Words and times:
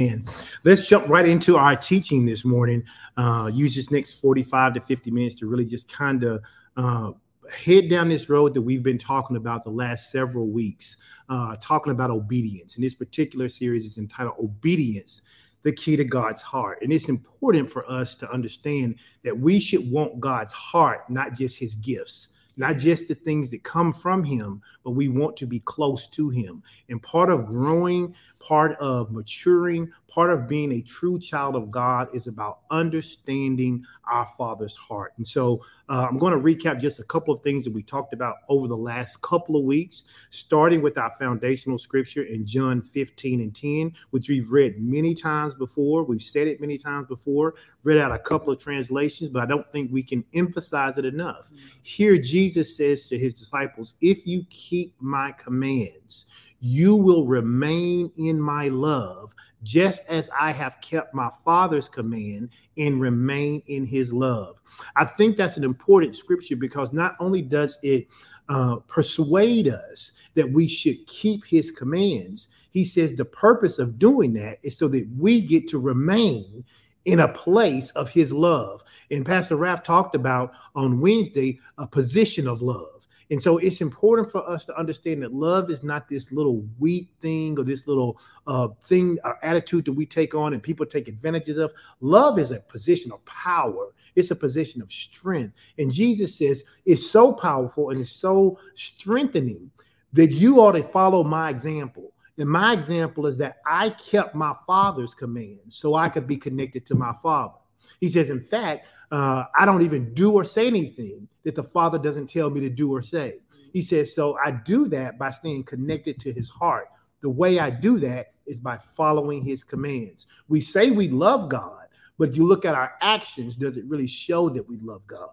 And 0.00 0.30
let's 0.62 0.86
jump 0.86 1.08
right 1.08 1.26
into 1.26 1.56
our 1.56 1.74
teaching 1.74 2.24
this 2.24 2.44
morning. 2.44 2.84
Uh, 3.16 3.50
use 3.52 3.74
this 3.74 3.90
next 3.90 4.20
45 4.20 4.74
to 4.74 4.80
50 4.80 5.10
minutes 5.10 5.34
to 5.36 5.48
really 5.48 5.64
just 5.64 5.92
kind 5.92 6.22
of 6.22 6.40
uh, 6.76 7.10
head 7.50 7.90
down 7.90 8.08
this 8.08 8.30
road 8.30 8.54
that 8.54 8.62
we've 8.62 8.84
been 8.84 8.96
talking 8.96 9.36
about 9.36 9.64
the 9.64 9.72
last 9.72 10.12
several 10.12 10.46
weeks, 10.46 10.98
uh, 11.28 11.56
talking 11.60 11.90
about 11.90 12.10
obedience. 12.10 12.76
And 12.76 12.84
this 12.84 12.94
particular 12.94 13.48
series 13.48 13.84
is 13.84 13.98
entitled 13.98 14.36
Obedience, 14.40 15.22
the 15.64 15.72
Key 15.72 15.96
to 15.96 16.04
God's 16.04 16.42
Heart. 16.42 16.78
And 16.82 16.92
it's 16.92 17.08
important 17.08 17.68
for 17.68 17.84
us 17.90 18.14
to 18.16 18.30
understand 18.30 19.00
that 19.24 19.36
we 19.36 19.58
should 19.58 19.90
want 19.90 20.20
God's 20.20 20.54
heart, 20.54 21.10
not 21.10 21.34
just 21.34 21.58
his 21.58 21.74
gifts 21.74 22.28
not 22.58 22.76
just 22.76 23.08
the 23.08 23.14
things 23.14 23.50
that 23.50 23.62
come 23.62 23.92
from 23.92 24.22
him, 24.24 24.60
but 24.84 24.90
we 24.90 25.08
want 25.08 25.36
to 25.36 25.46
be 25.46 25.60
close 25.60 26.08
to 26.08 26.28
him. 26.28 26.62
And 26.88 27.00
part 27.02 27.30
of 27.30 27.46
growing, 27.46 28.14
part 28.40 28.76
of 28.78 29.10
maturing, 29.10 29.90
part 30.08 30.30
of 30.30 30.48
being 30.48 30.72
a 30.72 30.80
true 30.80 31.18
child 31.18 31.56
of 31.56 31.70
God 31.70 32.08
is 32.14 32.26
about 32.26 32.60
understanding 32.70 33.84
our 34.10 34.26
Father's 34.26 34.74
heart. 34.74 35.12
And 35.16 35.26
so 35.26 35.62
uh, 35.88 36.06
I'm 36.08 36.18
going 36.18 36.32
to 36.32 36.38
recap 36.38 36.80
just 36.80 37.00
a 37.00 37.04
couple 37.04 37.34
of 37.34 37.42
things 37.42 37.64
that 37.64 37.72
we 37.72 37.82
talked 37.82 38.12
about 38.12 38.36
over 38.48 38.68
the 38.68 38.76
last 38.76 39.20
couple 39.22 39.56
of 39.56 39.64
weeks, 39.64 40.04
starting 40.30 40.82
with 40.82 40.98
our 40.98 41.10
foundational 41.18 41.78
scripture 41.78 42.22
in 42.22 42.46
John 42.46 42.80
15 42.80 43.40
and 43.40 43.54
10, 43.54 43.92
which 44.10 44.28
we've 44.28 44.50
read 44.50 44.78
many 44.78 45.14
times 45.14 45.54
before. 45.54 46.04
We've 46.04 46.22
said 46.22 46.46
it 46.46 46.60
many 46.60 46.78
times 46.78 47.06
before, 47.06 47.54
read 47.84 47.98
out 47.98 48.12
a 48.12 48.18
couple 48.18 48.52
of 48.52 48.58
translations, 48.58 49.30
but 49.30 49.42
I 49.42 49.46
don't 49.46 49.70
think 49.72 49.90
we 49.92 50.02
can 50.02 50.24
emphasize 50.34 50.98
it 50.98 51.04
enough. 51.04 51.46
Mm-hmm. 51.46 51.56
Here, 51.82 52.18
Jesus 52.18 52.76
says 52.76 53.06
to 53.06 53.18
his 53.18 53.34
disciples, 53.34 53.94
If 54.00 54.26
you 54.26 54.44
keep 54.50 54.94
my 55.00 55.32
commands, 55.32 56.26
you 56.60 56.96
will 56.96 57.26
remain 57.26 58.10
in 58.16 58.40
my 58.40 58.68
love, 58.68 59.34
just 59.62 60.04
as 60.08 60.30
I 60.38 60.52
have 60.52 60.80
kept 60.80 61.14
my 61.14 61.30
Father's 61.44 61.88
command 61.88 62.50
and 62.76 63.00
remain 63.00 63.62
in 63.66 63.86
his 63.86 64.12
love. 64.12 64.60
I 64.96 65.04
think 65.04 65.36
that's 65.36 65.56
an 65.56 65.64
important 65.64 66.14
scripture 66.14 66.56
because 66.56 66.92
not 66.92 67.16
only 67.20 67.42
does 67.42 67.78
it 67.82 68.06
uh, 68.48 68.76
persuade 68.86 69.68
us 69.68 70.12
that 70.34 70.50
we 70.50 70.68
should 70.68 71.06
keep 71.06 71.44
his 71.44 71.70
commands, 71.70 72.48
he 72.70 72.84
says 72.84 73.12
the 73.12 73.24
purpose 73.24 73.78
of 73.78 73.98
doing 73.98 74.32
that 74.34 74.58
is 74.62 74.76
so 74.76 74.88
that 74.88 75.08
we 75.18 75.40
get 75.40 75.66
to 75.68 75.78
remain 75.78 76.64
in 77.04 77.20
a 77.20 77.28
place 77.28 77.90
of 77.92 78.10
his 78.10 78.32
love. 78.32 78.82
And 79.10 79.24
Pastor 79.24 79.56
Raff 79.56 79.82
talked 79.82 80.14
about 80.14 80.52
on 80.74 81.00
Wednesday 81.00 81.58
a 81.78 81.86
position 81.86 82.46
of 82.46 82.62
love. 82.62 82.97
And 83.30 83.42
so 83.42 83.58
it's 83.58 83.80
important 83.80 84.30
for 84.30 84.48
us 84.48 84.64
to 84.66 84.78
understand 84.78 85.22
that 85.22 85.34
love 85.34 85.70
is 85.70 85.82
not 85.82 86.08
this 86.08 86.32
little 86.32 86.64
weak 86.78 87.10
thing 87.20 87.58
or 87.58 87.64
this 87.64 87.86
little 87.86 88.18
uh, 88.46 88.68
thing 88.82 89.18
or 89.24 89.38
attitude 89.44 89.84
that 89.84 89.92
we 89.92 90.06
take 90.06 90.34
on 90.34 90.54
and 90.54 90.62
people 90.62 90.86
take 90.86 91.08
advantages 91.08 91.58
of. 91.58 91.72
Love 92.00 92.38
is 92.38 92.52
a 92.52 92.60
position 92.60 93.12
of 93.12 93.22
power, 93.26 93.92
it's 94.16 94.30
a 94.30 94.36
position 94.36 94.80
of 94.80 94.90
strength. 94.90 95.54
And 95.78 95.92
Jesus 95.92 96.36
says 96.36 96.64
it's 96.86 97.08
so 97.08 97.32
powerful 97.32 97.90
and 97.90 98.00
it's 98.00 98.10
so 98.10 98.58
strengthening 98.74 99.70
that 100.14 100.32
you 100.32 100.60
ought 100.60 100.72
to 100.72 100.82
follow 100.82 101.22
my 101.22 101.50
example. 101.50 102.12
And 102.38 102.48
my 102.48 102.72
example 102.72 103.26
is 103.26 103.36
that 103.38 103.58
I 103.66 103.90
kept 103.90 104.34
my 104.34 104.54
father's 104.66 105.12
commands 105.12 105.76
so 105.76 105.96
I 105.96 106.08
could 106.08 106.26
be 106.26 106.36
connected 106.36 106.86
to 106.86 106.94
my 106.94 107.12
father. 107.22 107.54
He 108.00 108.08
says, 108.08 108.30
in 108.30 108.40
fact, 108.40 108.86
uh, 109.10 109.44
I 109.56 109.64
don't 109.64 109.82
even 109.82 110.12
do 110.14 110.32
or 110.32 110.44
say 110.44 110.66
anything 110.66 111.28
that 111.44 111.54
the 111.54 111.62
Father 111.62 111.98
doesn't 111.98 112.28
tell 112.28 112.50
me 112.50 112.60
to 112.60 112.70
do 112.70 112.94
or 112.94 113.02
say. 113.02 113.38
He 113.72 113.82
says, 113.82 114.14
so 114.14 114.36
I 114.44 114.50
do 114.50 114.86
that 114.88 115.18
by 115.18 115.30
staying 115.30 115.64
connected 115.64 116.18
to 116.20 116.32
his 116.32 116.48
heart. 116.48 116.88
The 117.20 117.30
way 117.30 117.58
I 117.58 117.70
do 117.70 117.98
that 117.98 118.32
is 118.46 118.60
by 118.60 118.78
following 118.78 119.42
his 119.42 119.62
commands. 119.62 120.26
We 120.48 120.60
say 120.60 120.90
we 120.90 121.08
love 121.08 121.48
God, 121.48 121.86
but 122.18 122.30
if 122.30 122.36
you 122.36 122.46
look 122.46 122.64
at 122.64 122.74
our 122.74 122.92
actions, 123.00 123.56
does 123.56 123.76
it 123.76 123.84
really 123.86 124.06
show 124.06 124.48
that 124.50 124.68
we 124.68 124.78
love 124.78 125.06
God? 125.06 125.30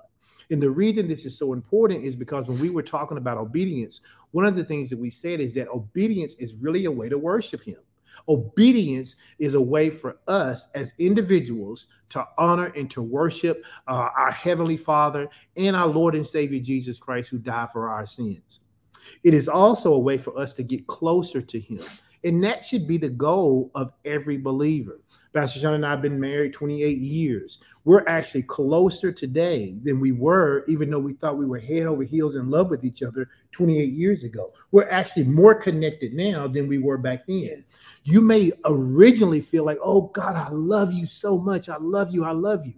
And 0.51 0.61
the 0.61 0.69
reason 0.69 1.07
this 1.07 1.25
is 1.25 1.37
so 1.37 1.53
important 1.53 2.03
is 2.03 2.15
because 2.15 2.47
when 2.47 2.59
we 2.59 2.69
were 2.69 2.83
talking 2.83 3.17
about 3.17 3.37
obedience, 3.37 4.01
one 4.31 4.45
of 4.45 4.55
the 4.55 4.63
things 4.63 4.89
that 4.89 4.99
we 4.99 5.09
said 5.09 5.39
is 5.39 5.53
that 5.55 5.69
obedience 5.69 6.35
is 6.35 6.55
really 6.55 6.85
a 6.85 6.91
way 6.91 7.09
to 7.09 7.17
worship 7.17 7.63
him. 7.63 7.77
Obedience 8.27 9.15
is 9.39 9.53
a 9.53 9.61
way 9.61 9.89
for 9.89 10.17
us 10.27 10.67
as 10.75 10.93
individuals 10.99 11.87
to 12.09 12.25
honor 12.37 12.71
and 12.75 12.89
to 12.91 13.01
worship 13.01 13.63
uh, 13.87 14.09
our 14.17 14.31
Heavenly 14.31 14.77
Father 14.77 15.27
and 15.57 15.75
our 15.75 15.87
Lord 15.87 16.15
and 16.15 16.25
Savior 16.25 16.59
Jesus 16.59 16.97
Christ, 16.97 17.29
who 17.29 17.37
died 17.37 17.71
for 17.71 17.89
our 17.89 18.05
sins. 18.05 18.61
It 19.23 19.33
is 19.33 19.47
also 19.47 19.93
a 19.93 19.99
way 19.99 20.17
for 20.17 20.37
us 20.37 20.53
to 20.53 20.63
get 20.63 20.87
closer 20.87 21.41
to 21.41 21.59
Him. 21.59 21.81
And 22.23 22.43
that 22.43 22.65
should 22.65 22.87
be 22.87 22.97
the 22.97 23.09
goal 23.09 23.69
of 23.75 23.91
every 24.03 24.37
believer. 24.37 24.99
Pastor 25.35 25.59
John 25.59 25.73
and 25.73 25.85
I 25.85 25.89
have 25.89 26.01
been 26.01 26.17
married 26.17 26.53
28 26.53 26.97
years. 26.97 27.59
We're 27.83 28.07
actually 28.07 28.43
closer 28.43 29.11
today 29.11 29.75
than 29.83 29.99
we 29.99 30.13
were, 30.13 30.63
even 30.69 30.89
though 30.89 30.99
we 30.99 31.11
thought 31.11 31.37
we 31.37 31.45
were 31.45 31.59
head 31.59 31.87
over 31.87 32.03
heels 32.03 32.37
in 32.37 32.49
love 32.49 32.69
with 32.69 32.85
each 32.85 33.03
other 33.03 33.27
28 33.51 33.91
years 33.91 34.23
ago. 34.23 34.53
We're 34.71 34.89
actually 34.89 35.25
more 35.25 35.53
connected 35.53 36.13
now 36.13 36.47
than 36.47 36.69
we 36.69 36.77
were 36.77 36.97
back 36.97 37.25
then. 37.27 37.65
You 38.05 38.21
may 38.21 38.53
originally 38.63 39.41
feel 39.41 39.65
like, 39.65 39.77
oh 39.83 40.03
God, 40.13 40.37
I 40.37 40.47
love 40.51 40.93
you 40.93 41.05
so 41.05 41.37
much. 41.37 41.67
I 41.67 41.79
love 41.81 42.13
you. 42.13 42.23
I 42.23 42.31
love 42.31 42.65
you. 42.65 42.75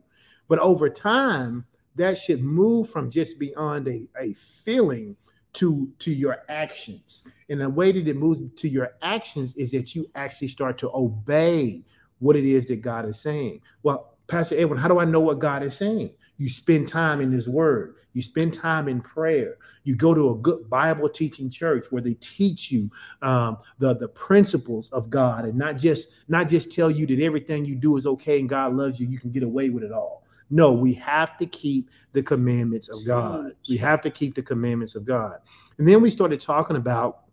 But 0.48 0.58
over 0.58 0.90
time, 0.90 1.64
that 1.94 2.18
should 2.18 2.42
move 2.42 2.90
from 2.90 3.12
just 3.12 3.38
beyond 3.38 3.88
a, 3.88 4.08
a 4.20 4.34
feeling 4.34 5.16
to 5.54 5.92
to 6.00 6.12
your 6.12 6.40
actions 6.50 7.24
and 7.50 7.62
the 7.62 7.70
way 7.70 7.92
that 7.92 8.08
it 8.08 8.18
moves 8.18 8.42
to 8.58 8.70
your 8.70 8.92
actions 9.02 9.56
is 9.56 9.72
that 9.72 9.96
you 9.96 10.08
actually 10.14 10.50
start 10.50 10.78
to 10.78 10.92
obey 10.94 11.84
what 12.20 12.36
it 12.36 12.46
is 12.46 12.66
that 12.68 12.82
God 12.82 13.06
is 13.06 13.20
saying. 13.20 13.62
Well, 13.84 14.14
Pastor 14.28 14.58
Edwin, 14.58 14.78
how 14.78 14.88
do 14.88 15.00
I 15.00 15.06
know 15.06 15.22
what 15.22 15.40
God 15.40 15.64
is 15.64 15.76
saying? 15.76 16.12
You 16.38 16.50
spend 16.50 16.88
time 16.88 17.22
in 17.22 17.32
His 17.32 17.48
Word. 17.48 17.96
You 18.14 18.22
spend 18.22 18.54
time 18.54 18.88
in 18.88 19.00
prayer. 19.00 19.58
You 19.84 19.96
go 19.96 20.14
to 20.14 20.32
a 20.32 20.36
good 20.36 20.70
Bible 20.70 21.08
teaching 21.08 21.50
church 21.50 21.88
where 21.92 22.02
they 22.02 22.16
teach 22.16 22.72
you 22.72 22.90
um, 23.22 23.58
the 23.80 23.96
the 23.96 24.08
principles 24.08 24.92
of 24.92 25.10
God, 25.10 25.46
and 25.46 25.56
not 25.56 25.78
just 25.78 26.14
not 26.28 26.50
just 26.50 26.72
tell 26.72 26.90
you 26.90 27.06
that 27.08 27.20
everything 27.24 27.64
you 27.64 27.76
do 27.76 27.96
is 27.96 28.08
okay 28.08 28.40
and 28.40 28.50
God 28.50 28.76
loves 28.76 29.00
you. 29.00 29.08
You 29.08 29.20
can 29.20 29.32
get 29.32 29.44
away 29.44 29.70
with 29.70 29.84
it 29.84 29.92
all. 29.92 30.24
No, 30.50 30.74
we 30.74 30.94
have 30.94 31.38
to 31.38 31.46
keep 31.46 31.90
the 32.14 32.24
commandments 32.24 32.90
of 32.90 33.06
God. 33.06 33.52
We 33.70 33.78
have 33.78 34.02
to 34.02 34.10
keep 34.10 34.34
the 34.34 34.42
commandments 34.42 34.96
of 34.96 35.06
God. 35.06 35.40
And 35.78 35.88
then 35.88 36.02
we 36.02 36.10
started 36.10 36.40
talking 36.42 36.78
about 36.78 37.27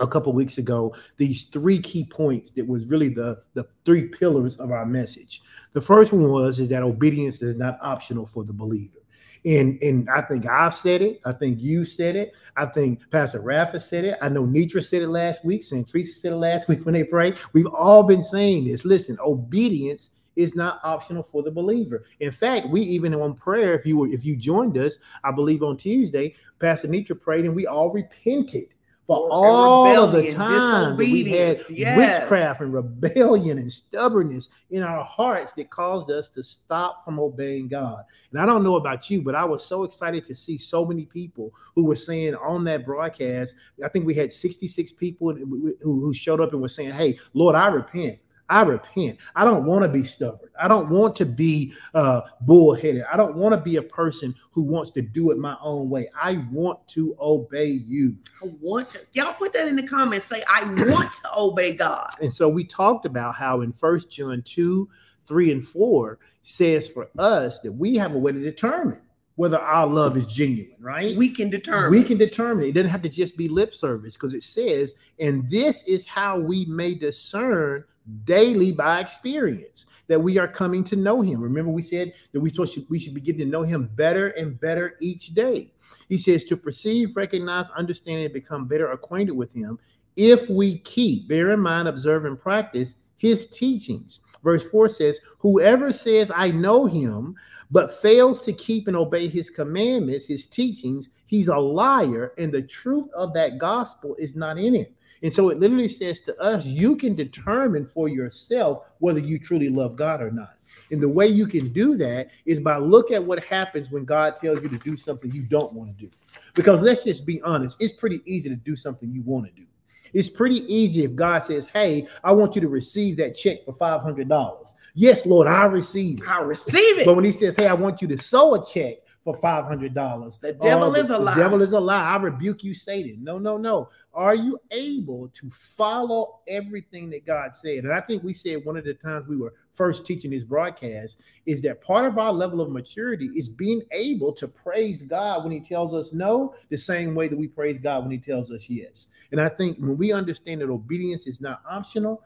a 0.00 0.06
couple 0.06 0.32
weeks 0.32 0.58
ago 0.58 0.94
these 1.16 1.44
three 1.44 1.80
key 1.80 2.04
points 2.04 2.50
that 2.50 2.66
was 2.66 2.86
really 2.86 3.08
the 3.08 3.40
the 3.54 3.66
three 3.84 4.08
pillars 4.08 4.58
of 4.58 4.70
our 4.70 4.86
message. 4.86 5.42
The 5.72 5.80
first 5.80 6.12
one 6.12 6.28
was 6.28 6.60
is 6.60 6.68
that 6.70 6.82
obedience 6.82 7.42
is 7.42 7.56
not 7.56 7.78
optional 7.80 8.26
for 8.26 8.44
the 8.44 8.52
believer. 8.52 8.98
And 9.46 9.80
and 9.82 10.08
i 10.08 10.22
think 10.22 10.46
i've 10.46 10.74
said 10.74 11.02
it. 11.02 11.20
I 11.24 11.32
think 11.32 11.60
you 11.60 11.84
said 11.84 12.16
it. 12.16 12.32
I 12.56 12.66
think 12.66 13.08
pastor 13.10 13.40
rafa 13.40 13.78
said 13.78 14.04
it. 14.04 14.18
I 14.22 14.28
know 14.28 14.44
nitra 14.44 14.84
said 14.84 15.02
it 15.02 15.08
last 15.08 15.44
week. 15.44 15.62
Centrisa 15.62 16.14
said 16.14 16.32
it 16.32 16.36
last 16.36 16.68
week 16.68 16.84
when 16.84 16.94
they 16.94 17.04
prayed. 17.04 17.38
We've 17.52 17.66
all 17.66 18.02
been 18.02 18.22
saying 18.22 18.64
this. 18.64 18.84
Listen 18.84 19.18
obedience 19.20 20.10
is 20.36 20.56
not 20.56 20.80
optional 20.82 21.22
for 21.22 21.42
the 21.42 21.50
believer. 21.50 22.04
In 22.20 22.30
fact, 22.30 22.68
we 22.68 22.80
even 22.80 23.14
on 23.14 23.34
prayer, 23.34 23.74
if 23.74 23.86
you 23.86 23.96
were 23.96 24.08
if 24.08 24.24
you 24.24 24.36
joined 24.36 24.76
us, 24.76 24.98
I 25.22 25.30
believe 25.30 25.62
on 25.62 25.76
Tuesday, 25.76 26.34
Pastor 26.58 26.88
Nitra 26.88 27.20
prayed 27.20 27.44
and 27.44 27.54
we 27.54 27.66
all 27.66 27.90
repented 27.90 28.73
for 29.06 29.28
all 29.30 30.04
of 30.04 30.12
the 30.12 30.32
time 30.32 30.96
we 30.96 31.24
had 31.24 31.58
yes. 31.68 31.96
witchcraft 32.20 32.62
and 32.62 32.72
rebellion 32.72 33.58
and 33.58 33.70
stubbornness 33.70 34.48
in 34.70 34.82
our 34.82 35.04
hearts 35.04 35.52
that 35.52 35.68
caused 35.68 36.10
us 36.10 36.28
to 36.30 36.42
stop 36.42 37.04
from 37.04 37.18
obeying 37.18 37.68
God. 37.68 38.04
And 38.30 38.40
I 38.40 38.46
don't 38.46 38.64
know 38.64 38.76
about 38.76 39.10
you, 39.10 39.20
but 39.20 39.34
I 39.34 39.44
was 39.44 39.64
so 39.64 39.84
excited 39.84 40.24
to 40.24 40.34
see 40.34 40.56
so 40.56 40.86
many 40.86 41.04
people 41.04 41.52
who 41.74 41.84
were 41.84 41.96
saying 41.96 42.34
on 42.36 42.64
that 42.64 42.86
broadcast. 42.86 43.56
I 43.84 43.88
think 43.88 44.06
we 44.06 44.14
had 44.14 44.32
66 44.32 44.92
people 44.92 45.34
who, 45.34 45.74
who 45.82 46.14
showed 46.14 46.40
up 46.40 46.52
and 46.52 46.62
were 46.62 46.68
saying, 46.68 46.92
Hey, 46.92 47.18
Lord, 47.34 47.56
I 47.56 47.66
repent. 47.66 48.18
I 48.48 48.62
repent. 48.62 49.18
I 49.34 49.44
don't 49.44 49.64
want 49.64 49.84
to 49.84 49.88
be 49.88 50.02
stubborn. 50.02 50.50
I 50.60 50.68
don't 50.68 50.90
want 50.90 51.16
to 51.16 51.26
be 51.26 51.72
uh, 51.94 52.22
bullheaded. 52.42 53.04
I 53.10 53.16
don't 53.16 53.36
want 53.36 53.54
to 53.54 53.60
be 53.60 53.76
a 53.76 53.82
person 53.82 54.34
who 54.50 54.62
wants 54.62 54.90
to 54.90 55.02
do 55.02 55.30
it 55.30 55.38
my 55.38 55.56
own 55.62 55.88
way. 55.88 56.08
I 56.20 56.44
want 56.50 56.86
to 56.88 57.16
obey 57.20 57.66
you. 57.66 58.16
I 58.42 58.50
want 58.60 58.90
to. 58.90 59.00
Y'all 59.12 59.32
put 59.32 59.52
that 59.54 59.66
in 59.66 59.76
the 59.76 59.86
comments. 59.86 60.26
Say, 60.26 60.44
I 60.48 60.64
want 60.88 61.12
to 61.14 61.28
obey 61.36 61.72
God. 61.72 62.10
And 62.20 62.32
so 62.32 62.48
we 62.48 62.64
talked 62.64 63.06
about 63.06 63.34
how 63.34 63.62
in 63.62 63.72
First 63.72 64.10
John 64.10 64.42
2, 64.42 64.88
3, 65.24 65.52
and 65.52 65.66
4 65.66 66.18
says 66.42 66.86
for 66.86 67.08
us 67.18 67.60
that 67.60 67.72
we 67.72 67.96
have 67.96 68.14
a 68.14 68.18
way 68.18 68.32
to 68.32 68.40
determine 68.40 69.00
whether 69.36 69.58
our 69.58 69.86
love 69.86 70.16
is 70.16 70.26
genuine, 70.26 70.76
right? 70.78 71.16
We 71.16 71.28
can 71.28 71.50
determine. 71.50 71.90
We 71.90 72.04
can 72.04 72.18
determine. 72.18 72.66
It 72.66 72.72
doesn't 72.72 72.90
have 72.90 73.02
to 73.02 73.08
just 73.08 73.36
be 73.36 73.48
lip 73.48 73.74
service 73.74 74.14
because 74.14 74.34
it 74.34 74.44
says, 74.44 74.94
and 75.18 75.50
this 75.50 75.82
is 75.84 76.06
how 76.06 76.38
we 76.38 76.64
may 76.66 76.94
discern 76.94 77.84
daily 78.24 78.70
by 78.70 79.00
experience 79.00 79.86
that 80.06 80.20
we 80.20 80.38
are 80.38 80.46
coming 80.46 80.84
to 80.84 80.96
know 80.96 81.20
him. 81.20 81.40
Remember, 81.40 81.70
we 81.70 81.82
said 81.82 82.12
that 82.32 82.40
we 82.40 82.50
supposed 82.50 82.74
to, 82.74 82.86
we 82.88 82.98
should 82.98 83.14
begin 83.14 83.38
to 83.38 83.46
know 83.46 83.62
him 83.62 83.90
better 83.94 84.28
and 84.30 84.60
better 84.60 84.96
each 85.00 85.28
day. 85.34 85.72
He 86.08 86.18
says 86.18 86.44
to 86.44 86.56
perceive, 86.56 87.16
recognize, 87.16 87.70
understand, 87.70 88.20
and 88.20 88.32
become 88.32 88.68
better 88.68 88.92
acquainted 88.92 89.32
with 89.32 89.52
him 89.52 89.78
if 90.16 90.48
we 90.48 90.78
keep, 90.78 91.28
bear 91.28 91.50
in 91.50 91.60
mind, 91.60 91.88
observe, 91.88 92.24
and 92.24 92.38
practice 92.38 92.94
his 93.16 93.46
teachings. 93.46 94.20
Verse 94.44 94.62
4 94.70 94.88
says, 94.90 95.20
Whoever 95.38 95.92
says, 95.92 96.30
I 96.32 96.50
know 96.50 96.84
him, 96.84 97.34
but 97.70 98.00
fails 98.00 98.40
to 98.42 98.52
keep 98.52 98.86
and 98.86 98.96
obey 98.96 99.26
his 99.26 99.50
commandments, 99.50 100.26
his 100.26 100.46
teachings, 100.46 101.08
he's 101.26 101.48
a 101.48 101.56
liar, 101.56 102.34
and 102.38 102.52
the 102.52 102.62
truth 102.62 103.08
of 103.14 103.32
that 103.34 103.58
gospel 103.58 104.14
is 104.18 104.36
not 104.36 104.58
in 104.58 104.74
him. 104.74 104.86
And 105.22 105.32
so 105.32 105.48
it 105.48 105.58
literally 105.58 105.88
says 105.88 106.20
to 106.22 106.38
us, 106.38 106.66
you 106.66 106.94
can 106.94 107.14
determine 107.14 107.86
for 107.86 108.08
yourself 108.08 108.84
whether 108.98 109.20
you 109.20 109.38
truly 109.38 109.70
love 109.70 109.96
God 109.96 110.20
or 110.20 110.30
not. 110.30 110.56
And 110.90 111.02
the 111.02 111.08
way 111.08 111.26
you 111.26 111.46
can 111.46 111.72
do 111.72 111.96
that 111.96 112.28
is 112.44 112.60
by 112.60 112.76
look 112.76 113.10
at 113.10 113.24
what 113.24 113.42
happens 113.42 113.90
when 113.90 114.04
God 114.04 114.36
tells 114.36 114.62
you 114.62 114.68
to 114.68 114.78
do 114.78 114.96
something 114.96 115.32
you 115.32 115.42
don't 115.42 115.72
want 115.72 115.96
to 115.96 116.04
do. 116.04 116.10
Because 116.52 116.82
let's 116.82 117.04
just 117.04 117.24
be 117.24 117.40
honest, 117.40 117.80
it's 117.80 117.94
pretty 117.94 118.20
easy 118.26 118.50
to 118.50 118.56
do 118.56 118.76
something 118.76 119.10
you 119.10 119.22
want 119.22 119.46
to 119.46 119.52
do. 119.52 119.66
It's 120.14 120.30
pretty 120.30 120.64
easy 120.72 121.04
if 121.04 121.14
God 121.14 121.40
says, 121.40 121.66
Hey, 121.66 122.06
I 122.22 122.32
want 122.32 122.54
you 122.54 122.60
to 122.62 122.68
receive 122.68 123.16
that 123.18 123.34
check 123.34 123.62
for 123.64 123.74
$500. 123.74 124.74
Yes, 124.94 125.26
Lord, 125.26 125.46
I 125.46 125.64
receive 125.64 126.22
it. 126.22 126.28
I 126.28 126.40
receive 126.40 126.98
it. 126.98 127.04
But 127.04 127.14
when 127.14 127.24
He 127.24 127.32
says, 127.32 127.56
Hey, 127.56 127.66
I 127.66 127.74
want 127.74 128.00
you 128.00 128.08
to 128.08 128.18
sow 128.18 128.54
a 128.54 128.64
check 128.64 128.98
for 129.24 129.34
five 129.38 129.64
hundred 129.64 129.94
dollars. 129.94 130.36
The 130.36 130.52
devil 130.52 130.90
oh, 130.90 130.94
is 130.94 131.08
a 131.08 131.16
lie. 131.16 131.34
The 131.34 131.40
devil 131.40 131.62
is 131.62 131.72
a 131.72 131.80
lie. 131.80 132.12
I 132.12 132.16
rebuke 132.16 132.62
you, 132.62 132.74
Satan. 132.74 133.24
No, 133.24 133.38
no, 133.38 133.56
no. 133.56 133.88
Are 134.12 134.34
you 134.34 134.60
able 134.70 135.28
to 135.28 135.50
follow 135.50 136.40
everything 136.46 137.08
that 137.10 137.26
God 137.26 137.54
said? 137.54 137.84
And 137.84 137.92
I 137.92 138.02
think 138.02 138.22
we 138.22 138.34
said 138.34 138.64
one 138.64 138.76
of 138.76 138.84
the 138.84 138.94
times 138.94 139.26
we 139.26 139.38
were 139.38 139.54
first 139.72 140.06
teaching 140.06 140.30
this 140.30 140.44
broadcast 140.44 141.22
is 141.46 141.62
that 141.62 141.82
part 141.82 142.04
of 142.04 142.18
our 142.18 142.32
level 142.32 142.60
of 142.60 142.70
maturity 142.70 143.30
is 143.34 143.48
being 143.48 143.82
able 143.90 144.32
to 144.34 144.46
praise 144.46 145.02
God 145.02 145.42
when 145.42 145.52
He 145.52 145.60
tells 145.60 145.94
us 145.94 146.12
no, 146.12 146.54
the 146.68 146.78
same 146.78 147.14
way 147.14 147.26
that 147.26 147.38
we 147.38 147.48
praise 147.48 147.78
God 147.78 148.02
when 148.02 148.12
He 148.12 148.18
tells 148.18 148.52
us 148.52 148.68
yes. 148.68 149.08
And 149.34 149.40
I 149.40 149.48
think 149.48 149.78
when 149.78 149.96
we 149.96 150.12
understand 150.12 150.60
that 150.60 150.70
obedience 150.70 151.26
is 151.26 151.40
not 151.40 151.60
optional, 151.68 152.22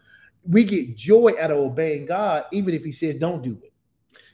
we 0.47 0.63
get 0.63 0.95
joy 0.95 1.33
out 1.41 1.51
of 1.51 1.57
obeying 1.57 2.05
God, 2.05 2.45
even 2.53 2.75
if 2.75 2.85
He 2.85 2.93
says 2.93 3.15
don't 3.15 3.43
do 3.43 3.59
it. 3.63 3.73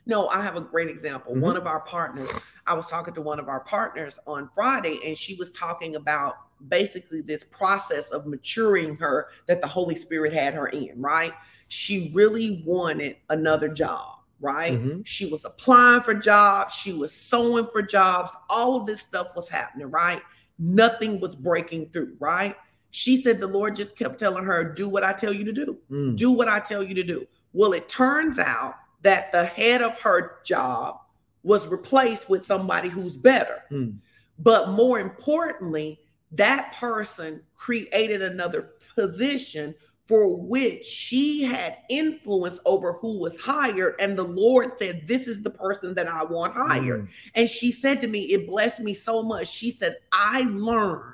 No, 0.06 0.26
I 0.26 0.42
have 0.42 0.56
a 0.56 0.60
great 0.60 0.88
example. 0.88 1.36
Mhm. 1.36 1.40
One 1.40 1.56
of 1.56 1.68
our 1.68 1.78
partners, 1.82 2.28
I 2.66 2.74
was 2.74 2.88
talking 2.88 3.14
to 3.14 3.22
one 3.22 3.38
of 3.38 3.48
our 3.48 3.60
partners 3.60 4.18
on 4.26 4.50
Friday, 4.56 4.98
and 5.06 5.16
she 5.16 5.36
was 5.36 5.52
talking 5.52 5.94
about 5.94 6.34
basically 6.68 7.20
this 7.20 7.44
process 7.44 8.10
of 8.10 8.26
maturing 8.26 8.96
her 8.96 9.28
that 9.46 9.60
the 9.60 9.68
Holy 9.68 9.94
Spirit 9.94 10.32
had 10.32 10.52
her 10.52 10.66
in, 10.66 11.00
right? 11.00 11.32
She 11.68 12.10
really 12.12 12.64
wanted 12.66 13.18
another 13.30 13.68
job, 13.68 14.16
right? 14.40 14.72
Mhm. 14.72 15.06
She 15.06 15.30
was 15.30 15.44
applying 15.44 16.02
for 16.02 16.12
jobs, 16.14 16.74
she 16.74 16.92
was 16.92 17.12
sowing 17.12 17.68
for 17.68 17.82
jobs, 17.82 18.32
all 18.50 18.74
of 18.74 18.86
this 18.86 19.00
stuff 19.00 19.28
was 19.36 19.48
happening, 19.48 19.92
right? 19.92 20.20
Nothing 20.58 21.18
was 21.18 21.34
breaking 21.34 21.90
through, 21.90 22.16
right? 22.20 22.56
She 22.96 23.16
said 23.20 23.40
the 23.40 23.48
Lord 23.48 23.74
just 23.74 23.96
kept 23.96 24.20
telling 24.20 24.44
her, 24.44 24.62
Do 24.62 24.88
what 24.88 25.02
I 25.02 25.12
tell 25.12 25.32
you 25.32 25.44
to 25.46 25.52
do 25.52 25.78
Mm. 25.90 26.14
do 26.14 26.30
what 26.30 26.46
I 26.46 26.60
tell 26.60 26.80
you 26.80 26.94
to 26.94 27.02
do. 27.02 27.26
Well, 27.52 27.72
it 27.72 27.88
turns 27.88 28.38
out 28.38 28.76
that 29.02 29.32
the 29.32 29.44
head 29.46 29.82
of 29.82 30.00
her 30.00 30.36
job 30.44 30.98
was 31.42 31.66
replaced 31.66 32.28
with 32.30 32.46
somebody 32.46 32.88
who's 32.88 33.16
better. 33.16 33.62
Mm. 33.72 33.96
But 34.38 34.70
more 34.70 35.00
importantly, 35.00 35.98
that 36.30 36.76
person 36.78 37.42
created 37.56 38.22
another 38.22 38.74
position 38.94 39.74
for 40.06 40.36
which 40.36 40.84
she 40.84 41.42
had 41.42 41.78
influence 41.88 42.60
over 42.64 42.92
who 42.92 43.18
was 43.18 43.36
hired. 43.38 43.96
And 43.98 44.16
the 44.16 44.22
Lord 44.22 44.78
said, 44.78 45.04
This 45.04 45.26
is 45.26 45.42
the 45.42 45.50
person 45.50 45.94
that 45.94 46.06
I 46.06 46.22
want 46.22 46.54
hired. 46.54 47.06
Mm. 47.06 47.08
And 47.34 47.50
she 47.50 47.72
said 47.72 48.00
to 48.02 48.06
me, 48.06 48.20
It 48.32 48.46
blessed 48.46 48.78
me 48.78 48.94
so 48.94 49.20
much. 49.20 49.48
She 49.48 49.72
said, 49.72 49.96
I 50.12 50.42
learned 50.42 51.13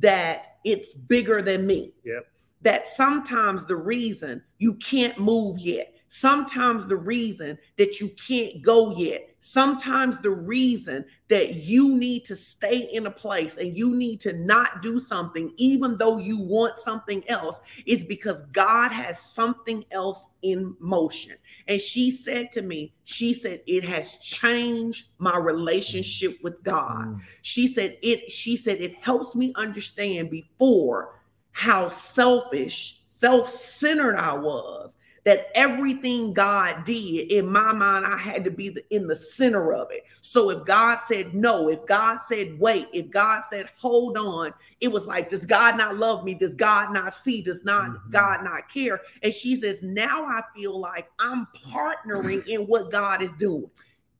that 0.00 0.58
it's 0.64 0.94
bigger 0.94 1.42
than 1.42 1.66
me. 1.66 1.92
Yep. 2.04 2.26
That 2.62 2.86
sometimes 2.86 3.66
the 3.66 3.76
reason 3.76 4.42
you 4.58 4.74
can't 4.74 5.18
move 5.18 5.58
yet, 5.58 5.93
sometimes 6.14 6.86
the 6.86 6.96
reason 6.96 7.58
that 7.76 8.00
you 8.00 8.08
can't 8.10 8.62
go 8.62 8.96
yet, 8.96 9.28
sometimes 9.40 10.16
the 10.18 10.30
reason 10.30 11.04
that 11.26 11.54
you 11.54 11.96
need 11.96 12.24
to 12.24 12.36
stay 12.36 12.88
in 12.92 13.06
a 13.06 13.10
place 13.10 13.56
and 13.56 13.76
you 13.76 13.92
need 13.96 14.20
to 14.20 14.32
not 14.32 14.80
do 14.80 15.00
something, 15.00 15.52
even 15.56 15.98
though 15.98 16.18
you 16.18 16.38
want 16.38 16.78
something 16.78 17.28
else, 17.28 17.60
is 17.84 18.04
because 18.04 18.42
God 18.52 18.92
has 18.92 19.18
something 19.18 19.84
else 19.90 20.24
in 20.42 20.76
motion. 20.78 21.32
And 21.66 21.80
she 21.80 22.12
said 22.12 22.52
to 22.52 22.62
me, 22.62 22.94
She 23.02 23.34
said, 23.34 23.62
it 23.66 23.84
has 23.84 24.18
changed 24.18 25.08
my 25.18 25.36
relationship 25.36 26.36
with 26.44 26.62
God 26.62 26.84
Mm. 26.84 27.20
she 27.42 27.66
said 27.66 27.96
it 28.02 28.30
she 28.30 28.54
said 28.56 28.80
it 28.80 28.94
helps 29.00 29.34
me 29.34 29.52
understand 29.56 30.30
before 30.30 31.20
how 31.52 31.88
selfish 31.88 33.00
self-centered 33.06 34.16
i 34.16 34.32
was 34.34 34.96
that 35.24 35.48
everything 35.54 36.32
god 36.34 36.84
did 36.84 37.30
in 37.32 37.46
my 37.46 37.72
mind 37.72 38.04
i 38.04 38.16
had 38.16 38.44
to 38.44 38.50
be 38.50 38.68
the, 38.68 38.84
in 38.94 39.06
the 39.06 39.14
center 39.14 39.72
of 39.72 39.88
it. 39.90 40.04
So 40.20 40.50
if 40.50 40.64
god 40.64 40.98
said 41.06 41.34
no 41.34 41.68
if 41.70 41.84
god 41.86 42.18
said 42.28 42.58
wait 42.58 42.88
if 42.92 43.10
god 43.10 43.42
said 43.48 43.70
hold 43.76 44.18
on 44.18 44.52
it 44.80 44.88
was 44.88 45.06
like 45.06 45.30
does 45.30 45.46
god 45.46 45.78
not 45.78 45.96
love 45.96 46.24
me? 46.24 46.34
Does 46.34 46.54
god 46.54 46.92
not 46.92 47.12
see? 47.12 47.40
Does 47.42 47.64
not 47.64 47.90
Mhm. 47.90 48.10
god 48.10 48.44
not 48.44 48.68
care? 48.68 49.00
And 49.22 49.32
she 49.32 49.56
says 49.56 49.82
now 49.82 50.24
i 50.26 50.42
feel 50.54 50.78
like 50.78 51.08
i'm 51.18 51.46
partnering 51.66 52.46
in 52.46 52.62
what 52.66 52.92
god 52.92 53.22
is 53.22 53.32
doing. 53.36 53.70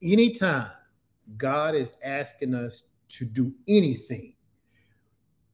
Anytime 0.02 0.70
God 1.38 1.74
is 1.74 1.92
asking 2.02 2.54
us 2.54 2.82
to 3.10 3.24
do 3.24 3.54
anything, 3.68 4.34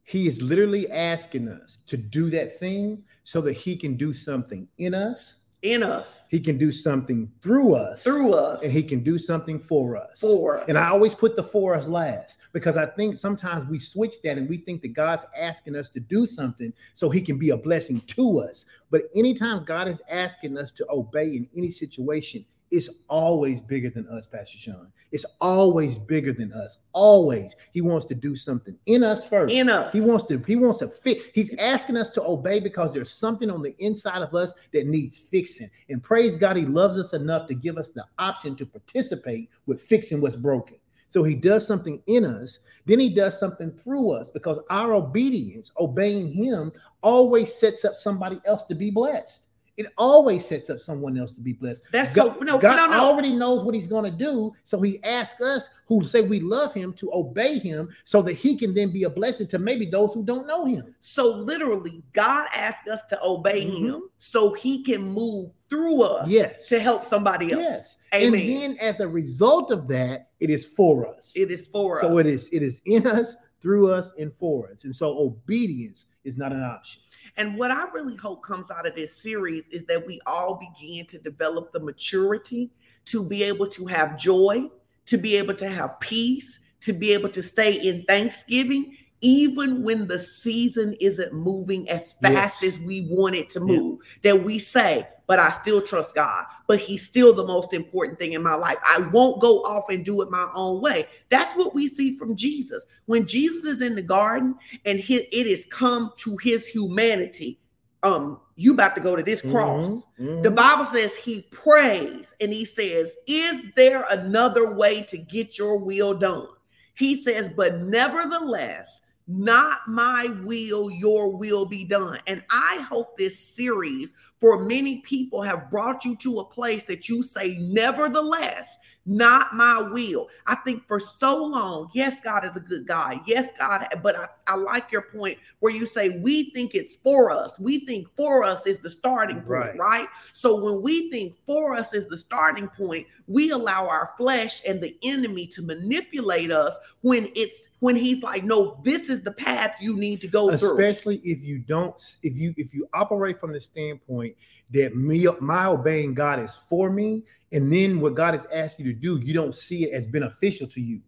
He 0.03 0.27
is 0.27 0.43
literally 0.43 0.91
asking 0.91 1.49
us 1.49 1.79
to 1.87 1.97
do 1.97 2.31
that 2.31 2.59
thing 2.59 3.05
so 3.25 3.41
that 3.43 3.53
He 3.53 3.77
can 3.77 3.97
do 3.97 4.13
something 4.13 4.67
in 4.79 4.95
us, 4.95 5.37
in 5.63 5.83
us 5.83 6.27
He 6.31 6.41
can 6.41 6.57
do 6.57 6.73
something 6.73 7.31
through 7.43 7.75
us, 7.75 8.03
through 8.03 8.33
us 8.33 8.63
and 8.63 8.73
He 8.73 8.83
can 8.83 9.03
do 9.03 9.19
something 9.19 9.59
for 9.59 9.97
us. 9.97 10.21
for 10.21 10.59
us. 10.59 10.65
And 10.69 10.79
I 10.79 10.89
always 10.89 11.15
put 11.15 11.37
the 11.37 11.43
for 11.43 11.75
us 11.75 11.87
last 11.87 12.39
because 12.53 12.77
I 12.77 12.87
think 12.87 13.17
sometimes 13.17 13.65
we 13.67 13.79
switch 13.79 14.23
that 14.23 14.39
and 14.39 14.49
we 14.49 14.59
think 14.59 14.83
that 14.83 14.95
God's 14.95 15.25
asking 15.37 15.77
us 15.77 15.89
to 15.91 16.01
do 16.01 16.27
something 16.27 16.73
so 16.95 17.11
he 17.11 17.21
can 17.21 17.39
be 17.39 17.51
a 17.51 17.57
blessing 17.57 18.01
to 18.09 18.41
us. 18.41 18.67
But 18.91 19.03
anytime 19.15 19.65
God 19.65 19.89
is 19.89 20.03
asking 20.09 20.57
us 20.57 20.71
to 20.73 20.87
obey 20.91 21.37
in 21.37 21.49
any 21.57 21.71
situation, 21.71 22.45
it's 22.71 22.89
always 23.09 23.61
bigger 23.61 23.91
than 23.91 24.07
us, 24.09 24.27
Pastor 24.27 24.59
Sean. 24.59 24.93
It's 25.13 25.27
always 25.41 25.99
bigger 25.99 26.33
than 26.33 26.53
us. 26.53 26.79
Always. 26.93 27.57
He 27.73 27.81
wants 27.81 28.07
to 28.07 28.15
do 28.15 28.37
something 28.37 28.77
in 28.87 29.03
us 29.03 29.29
first. 29.29 29.53
in 29.53 29.69
us. 29.69 29.93
He 29.93 30.01
wants 30.01 30.25
to, 30.27 30.39
he 30.47 30.55
wants 30.55 30.79
to 30.79 30.89
fit. 30.89 31.33
He's 31.35 31.53
asking 31.57 31.97
us 31.97 32.11
to 32.11 32.25
obey 32.25 32.61
because 32.61 32.95
there's 32.95 33.11
something 33.11 33.51
on 33.51 33.63
the 33.63 33.75
inside 33.79 34.23
of 34.23 34.35
us 34.35 34.55
that 34.73 34.87
needs 34.87 35.19
fixing. 35.19 35.69
And 35.89 36.03
praise 36.03 36.37
God, 36.37 36.57
he 36.57 36.65
loves 36.65 36.97
us 36.97 37.13
enough 37.13 37.49
to 37.49 37.55
give 37.55 37.77
us 37.77 37.91
the 37.91 38.05
option 38.19 38.55
to 38.57 38.67
participate 38.67 39.51
with 39.67 39.81
fixing 39.81 40.21
what's 40.21 40.37
broken. 40.37 40.77
So 41.09 41.25
he 41.25 41.35
does 41.35 41.67
something 41.67 42.01
in 42.07 42.25
us, 42.25 42.61
then 42.87 43.01
he 43.01 43.13
does 43.13 43.39
something 43.39 43.73
through 43.73 44.13
us 44.13 44.31
because 44.31 44.59
our 44.71 44.93
obedience, 44.95 45.73
obeying 45.81 46.33
him, 46.33 46.71
always 47.03 47.53
sets 47.53 47.85
up 47.85 47.97
somebody 47.97 48.41
else 48.45 48.63
to 48.67 48.77
be 48.77 48.93
blessed. 48.93 49.47
It 49.81 49.87
always 49.97 50.45
sets 50.47 50.69
up 50.69 50.79
someone 50.79 51.19
else 51.19 51.33
to 51.33 51.41
be 51.41 51.55
blessed. 51.55 51.85
That's 51.91 52.13
God, 52.13 52.37
so 52.39 52.45
no, 52.45 52.59
God 52.59 52.77
no, 52.77 52.87
no. 52.87 53.01
already 53.01 53.35
knows 53.35 53.65
what 53.65 53.75
he's 53.75 53.87
going 53.87 54.05
to 54.05 54.17
do. 54.17 54.53
So 54.65 54.81
he 54.81 55.03
asks 55.05 55.41
us 55.41 55.71
who 55.87 56.05
say 56.05 56.21
we 56.21 56.39
love 56.41 56.75
him 56.75 56.93
to 56.95 57.11
obey 57.15 57.59
him 57.59 57.89
so 58.05 58.21
that 58.23 58.35
he 58.35 58.57
can 58.59 58.75
then 58.75 58.93
be 58.93 59.05
a 59.05 59.11
blessing 59.11 59.47
to 59.49 59.59
maybe 59.59 59.87
those 59.89 60.13
who 60.13 60.23
don't 60.23 60.47
know 60.47 60.67
him. 60.67 60.95
So 61.01 61.31
literally, 61.35 62.03
God 62.13 62.47
asked 62.55 62.89
us 62.89 63.03
to 63.09 63.19
obey 63.25 63.65
Mhm. 63.67 63.81
Him 63.89 64.03
so 64.19 64.53
He 64.53 64.83
can 64.83 65.03
move 65.03 65.51
through 65.69 66.03
us 66.03 66.29
Yes. 66.29 66.69
to 66.69 66.79
help 66.79 67.05
somebody 67.07 67.53
else. 67.53 67.63
Yes. 67.63 67.99
Amen. 68.15 68.35
And 68.35 68.51
then 68.51 68.79
as 68.81 69.01
a 69.01 69.09
result 69.09 69.71
of 69.71 69.89
that, 69.89 70.29
it 70.41 70.51
is 70.51 70.65
for 70.67 71.07
us. 71.07 71.33
It 71.37 71.51
is 71.51 71.67
for 71.69 72.01
so 72.01 72.07
us. 72.09 72.13
So 72.13 72.19
it 72.19 72.27
is 72.27 72.49
it 72.53 72.63
is 72.63 72.81
in 72.85 73.07
us, 73.07 73.37
through 73.61 73.91
us, 73.93 74.13
and 74.19 74.35
for 74.35 74.69
us. 74.71 74.85
And 74.85 74.95
so 74.95 75.19
obedience 75.19 76.07
is 76.25 76.37
not 76.37 76.53
an 76.53 76.63
option. 76.63 77.03
And 77.37 77.57
what 77.57 77.71
I 77.71 77.85
really 77.93 78.17
hope 78.17 78.43
comes 78.43 78.71
out 78.71 78.87
of 78.87 78.95
this 78.95 79.17
series 79.21 79.67
is 79.69 79.85
that 79.87 80.07
we 80.07 80.21
all 80.27 80.59
begin 80.59 81.07
to 81.07 81.19
develop 81.19 81.73
the 81.73 81.81
maturity 81.81 82.71
to 83.07 83.23
be 83.23 83.43
able 83.43 83.69
to 83.69 83.87
have 83.87 84.19
joy, 84.19 84.69
to 85.07 85.17
be 85.17 85.37
able 85.37 85.55
to 85.55 85.69
have 85.69 85.99
peace, 86.01 86.61
to 86.81 86.93
be 86.93 87.13
able 87.13 87.29
to 87.31 87.43
stay 87.43 87.75
in 87.75 88.05
Thanksgiving, 88.05 88.97
even 89.23 89.83
when 89.83 90.07
the 90.07 90.19
season 90.19 90.95
isn't 91.01 91.33
moving 91.33 91.89
as 91.89 92.13
fast 92.23 92.63
Yes. 92.63 92.75
as 92.75 92.81
we 92.81 93.03
want 93.11 93.35
it 93.35 93.51
to 93.51 93.59
Yeah. 93.61 93.65
move. 93.67 93.99
That 94.23 94.43
we 94.45 94.59
say, 94.59 95.07
but 95.27 95.39
I 95.39 95.51
still 95.51 95.81
trust 95.83 96.15
God, 96.15 96.45
but 96.67 96.79
He's 96.79 97.07
still 97.07 97.33
the 97.33 97.47
most 97.47 97.73
important 97.73 98.19
thing 98.19 98.33
in 98.33 98.43
my 98.43 98.55
life. 98.55 98.79
I 98.83 99.09
won't 99.13 99.41
go 99.41 99.59
off 99.63 99.91
and 99.91 100.05
do 100.05 100.23
it 100.23 100.31
my 100.31 100.49
own 100.55 100.81
way. 100.81 101.07
That's 101.29 101.55
what 101.57 101.75
we 101.75 101.87
see 101.87 102.17
from 102.17 102.35
Jesus. 102.35 102.85
When 103.07 103.27
Jesus 103.27 103.65
is 103.65 103.83
in 103.83 103.95
the 103.95 104.03
garden 104.03 104.55
and 104.85 104.99
hi- 105.01 105.29
it 105.33 105.47
has 105.47 105.65
come 105.67 106.13
to 106.19 106.37
his 106.39 106.67
humanity, 106.67 107.61
um, 108.03 108.41
you 108.57 108.73
about 108.73 108.95
to 108.95 109.01
go 109.01 109.15
to 109.15 109.23
this 109.23 109.43
cross. 109.43 110.05
Mhm, 110.19 110.43
The 110.43 110.51
mhm. 110.51 110.55
Bible 110.57 110.85
says 110.87 111.15
he 111.17 111.43
prays 111.51 112.33
and 112.41 112.51
he 112.53 112.65
says, 112.65 113.15
Is 113.27 113.63
there 113.77 114.07
another 114.11 114.75
way 114.75 115.03
to 115.03 115.19
get 115.19 115.59
your 115.59 115.77
will 115.77 116.15
done? 116.15 116.49
He 116.95 117.15
says, 117.15 117.51
But 117.55 117.83
nevertheless, 117.83 119.03
not 119.31 119.87
my 119.87 120.35
will, 120.43 120.91
your 120.91 121.35
will 121.35 121.65
be 121.65 121.85
done. 121.85 122.19
And 122.27 122.45
I 122.51 122.85
hope 122.91 123.17
this 123.17 123.39
series 123.39 124.13
for 124.41 124.65
many 124.65 124.99
people 124.99 125.43
have 125.43 125.71
brought 125.71 126.05
you 126.05 126.17
to 126.17 126.41
a 126.41 126.45
place 126.45 126.83
that 126.85 127.09
you 127.09 127.23
say, 127.23 127.57
nevertheless, 127.61 128.77
not 129.11 129.53
my 129.55 129.89
will. 129.93 130.29
I 130.47 130.55
think 130.55 130.87
for 130.87 131.01
so 131.01 131.45
long, 131.45 131.91
yes, 131.93 132.21
God 132.21 132.45
is 132.45 132.55
a 132.55 132.61
good 132.61 132.87
guy. 132.87 133.21
Yes, 133.27 133.51
God, 133.59 133.89
but 134.05 134.17
I, 134.17 134.29
I 134.47 134.55
like 134.55 134.93
your 134.93 135.03
point 135.03 135.37
where 135.59 135.75
you 135.75 135.85
say 135.85 136.21
we 136.21 136.51
think 136.51 136.77
it's 136.77 136.95
for 136.95 137.33
us. 137.33 137.59
We 137.59 137.85
think 137.87 138.07
for 138.17 138.45
us 138.45 138.67
is 138.67 138.79
the 138.79 138.91
starting 138.91 139.39
point, 139.39 139.49
right. 139.49 139.79
right? 139.79 140.09
So 140.33 140.63
when 140.63 140.81
we 140.81 141.11
think 141.11 141.35
for 141.45 141.75
us 141.75 141.93
is 141.93 142.07
the 142.07 142.17
starting 142.17 142.69
point, 142.69 143.09
we 143.27 143.51
allow 143.51 143.89
our 143.89 144.13
flesh 144.17 144.63
and 144.65 144.81
the 144.81 144.97
enemy 145.03 145.49
to 145.49 145.63
manipulate 145.63 146.53
us 146.53 146.79
when 147.01 147.31
it's 147.35 147.67
when 147.81 147.97
he's 147.97 148.23
like, 148.23 148.45
no, 148.45 148.79
this 148.85 149.09
is 149.09 149.23
the 149.23 149.33
path 149.33 149.73
you 149.81 149.97
need 149.97 150.21
to 150.21 150.29
go 150.29 150.51
Especially 150.51 151.17
through. 151.17 151.33
if 151.33 151.43
you 151.43 151.59
don't, 151.59 152.19
if 152.23 152.39
you 152.39 152.55
if 152.57 152.73
you 152.73 152.87
operate 152.95 153.41
from 153.41 153.53
the 153.53 153.61
standpoint 153.61 154.37
that 154.71 154.95
me 154.95 155.27
my 155.41 155.67
obeying 155.67 156.15
God 156.15 156.39
is 156.39 156.55
for 156.55 156.91
me, 156.91 157.25
and 157.53 157.73
then 157.73 158.01
what 158.01 158.15
God 158.15 158.35
has 158.35 158.47
asked 158.53 158.79
you 158.79 158.85
to 158.87 158.93
do, 158.93 159.19
you 159.19 159.35
don't 159.35 159.55
see 159.55 159.85
it 159.85 159.93
as 159.93 160.07
beneficial 160.07 160.67
to 160.69 160.81
you. 160.81 161.01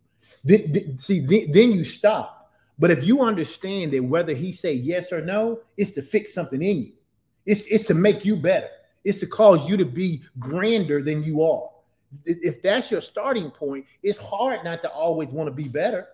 Then, 0.45 0.73
then, 0.73 0.99
see, 0.99 1.21
then, 1.21 1.53
then 1.53 1.73
you 1.73 1.85
stop. 1.85 2.51
But 2.79 2.91
if 2.91 3.05
you 3.05 3.21
understand 3.21 3.93
that 3.93 4.03
whether 4.03 4.35
he 4.35 4.51
say 4.51 4.73
yes 4.73 5.13
or 5.13 5.21
no, 5.21 5.61
it's 5.77 5.93
to 5.93 6.03
fix 6.03 6.35
something 6.35 6.61
in 6.61 6.79
you. 6.79 6.93
It's, 7.47 7.61
it's 7.63 7.85
to 7.85 7.95
make 7.95 8.25
you 8.25 8.37
better. 8.37 8.69
It's 9.05 9.21
to 9.21 9.27
cause 9.27 9.69
you 9.69 9.77
to 9.77 9.85
be 9.85 10.23
grander 10.39 11.03
than 11.03 11.23
you 11.23 11.43
are. 11.43 11.69
If 12.25 12.61
that's 12.63 12.91
your 12.91 13.01
starting 13.01 13.51
point, 13.51 13.87
it's 14.03 14.19
hard 14.19 14.65
not 14.65 14.83
to 14.83 14.91
always 14.91 15.31
want 15.31 15.49
to 15.49 15.55
be 15.55 15.69
better 15.69 16.09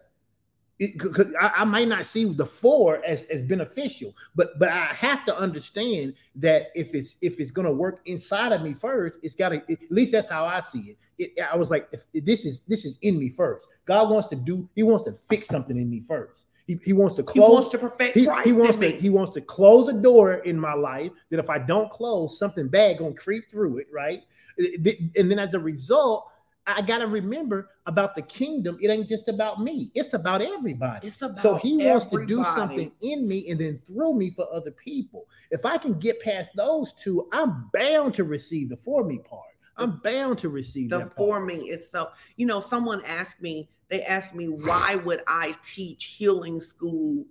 it, 0.78 1.34
I, 1.40 1.52
I, 1.56 1.64
might 1.64 1.88
not 1.88 2.04
see 2.04 2.24
the 2.24 2.46
four 2.46 3.04
as, 3.04 3.24
as 3.24 3.44
beneficial, 3.44 4.14
but 4.36 4.58
but 4.58 4.68
I 4.68 4.84
have 4.86 5.24
to 5.26 5.36
understand 5.36 6.14
that 6.36 6.70
if 6.74 6.94
it's 6.94 7.16
if 7.20 7.40
it's 7.40 7.50
gonna 7.50 7.72
work 7.72 8.00
inside 8.06 8.52
of 8.52 8.62
me 8.62 8.74
first, 8.74 9.18
it's 9.22 9.34
gotta 9.34 9.56
at 9.68 9.78
least 9.90 10.12
that's 10.12 10.28
how 10.28 10.44
I 10.44 10.60
see 10.60 10.96
it. 11.18 11.34
it 11.36 11.42
I 11.42 11.56
was 11.56 11.70
like, 11.70 11.88
if, 11.92 12.04
if 12.14 12.24
this 12.24 12.44
is 12.44 12.60
this 12.68 12.84
is 12.84 12.98
in 13.02 13.18
me 13.18 13.28
first. 13.28 13.68
God 13.86 14.10
wants 14.10 14.28
to 14.28 14.36
do, 14.36 14.68
He 14.76 14.84
wants 14.84 15.04
to 15.04 15.12
fix 15.12 15.48
something 15.48 15.76
in 15.76 15.90
me 15.90 16.00
first. 16.00 16.46
He, 16.68 16.78
he 16.84 16.92
wants 16.92 17.16
to 17.16 17.22
close. 17.22 17.34
He 17.34 17.40
wants 17.40 17.68
to 17.70 17.78
perfect 17.78 18.14
he, 18.14 18.26
Christ 18.26 18.46
he 18.46 18.52
wants 18.52 18.76
to 18.76 18.90
he 18.90 19.10
wants 19.10 19.32
to 19.32 19.40
close 19.40 19.88
a 19.88 19.92
door 19.92 20.34
in 20.34 20.60
my 20.60 20.74
life 20.74 21.10
that 21.30 21.40
if 21.40 21.50
I 21.50 21.58
don't 21.58 21.90
close, 21.90 22.38
something 22.38 22.68
bad 22.68 22.98
gonna 22.98 23.14
creep 23.14 23.50
through 23.50 23.78
it, 23.78 23.88
right? 23.92 24.22
And 24.58 25.30
then 25.30 25.38
as 25.38 25.54
a 25.54 25.58
result, 25.58 26.28
I 26.68 26.82
got 26.82 26.98
to 26.98 27.06
remember 27.06 27.70
about 27.86 28.14
the 28.14 28.20
kingdom. 28.22 28.78
It 28.82 28.88
ain't 28.88 29.08
just 29.08 29.28
about 29.28 29.62
me. 29.62 29.90
It's 29.94 30.12
about 30.12 30.42
everybody. 30.42 31.06
It's 31.06 31.22
about 31.22 31.38
so 31.38 31.54
he 31.54 31.72
everybody. 31.74 31.88
wants 31.88 32.06
to 32.06 32.26
do 32.26 32.44
something 32.44 32.92
in 33.00 33.26
me 33.26 33.50
and 33.50 33.58
then 33.58 33.80
through 33.86 34.14
me 34.14 34.28
for 34.30 34.46
other 34.52 34.70
people. 34.72 35.26
If 35.50 35.64
I 35.64 35.78
can 35.78 35.98
get 35.98 36.20
past 36.20 36.50
those 36.54 36.92
two, 36.92 37.26
I'm 37.32 37.70
bound 37.72 38.12
to 38.14 38.24
receive 38.24 38.68
the 38.68 38.76
for 38.76 39.02
me 39.02 39.18
part. 39.18 39.44
I'm 39.78 40.00
bound 40.04 40.38
to 40.38 40.50
receive 40.50 40.90
the 40.90 41.10
for 41.16 41.40
me 41.40 41.70
is 41.70 41.90
so. 41.90 42.10
You 42.36 42.46
know, 42.46 42.60
someone 42.60 43.02
asked 43.04 43.40
me. 43.40 43.70
They 43.88 44.02
asked 44.02 44.34
me 44.34 44.48
why 44.48 44.96
would 44.96 45.22
I 45.26 45.54
teach 45.62 46.04
healing 46.04 46.60
school 46.60 47.24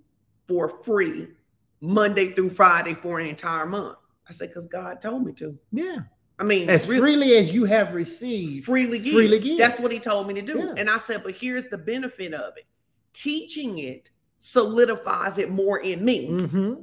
for 0.48 0.82
free 0.82 1.28
Monday 1.82 2.34
through 2.34 2.50
Friday 2.50 2.96
for 2.96 3.20
an 3.20 3.28
entire 3.28 3.68
month? 3.68 3.98
I 4.28 4.34
said 4.34 4.50
because 4.50 4.66
God 4.66 5.02
told 5.02 5.26
me 5.26 5.34
to. 5.34 5.58
Yeah. 5.72 6.00
I 6.40 6.44
mean, 6.44 6.70
as 6.70 6.88
really, 6.88 7.02
freely 7.02 7.38
as 7.38 7.52
you 7.52 7.66
have 7.66 7.94
received, 7.94 8.66
freely 8.66 9.00
give. 9.00 9.14
freely 9.14 9.40
give. 9.40 9.58
That's 9.58 9.80
what 9.80 9.92
he 9.92 10.00
told 10.00 10.28
me 10.28 10.36
to 10.36 10.42
do. 10.42 10.58
Yeah. 10.60 10.74
And 10.78 10.90
I 10.90 10.98
said, 11.00 11.24
but 11.24 11.36
here's 11.36 11.66
the 11.66 11.78
benefit 11.78 12.34
of 12.34 12.54
it: 12.58 12.66
teaching 13.14 13.80
it 13.80 14.12
solidifies 14.40 15.38
it 15.38 15.50
more 15.50 15.80
in 15.80 16.06
me. 16.06 16.30
Mm-hmm. 16.30 16.82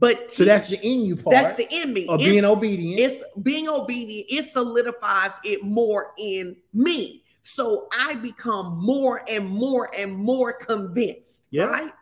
But 0.00 0.30
so 0.30 0.44
that's 0.44 0.70
the 0.70 0.80
in 0.80 1.02
you 1.02 1.16
part. 1.16 1.30
That's 1.30 1.56
the 1.56 1.82
in 1.82 1.92
me. 1.92 2.06
Of 2.08 2.20
being 2.20 2.44
obedient. 2.44 3.00
It's 3.00 3.22
being 3.42 3.68
obedient. 3.68 4.26
It 4.30 4.48
solidifies 4.48 5.32
it 5.44 5.64
more 5.64 6.12
in 6.18 6.56
me. 6.72 7.24
So 7.42 7.88
I 7.96 8.14
become 8.14 8.78
more 8.84 9.22
and 9.28 9.48
more 9.48 9.90
and 9.96 10.14
more 10.14 10.52
convinced. 10.52 11.44
Yeah. 11.50 11.64
Right. 11.64 11.92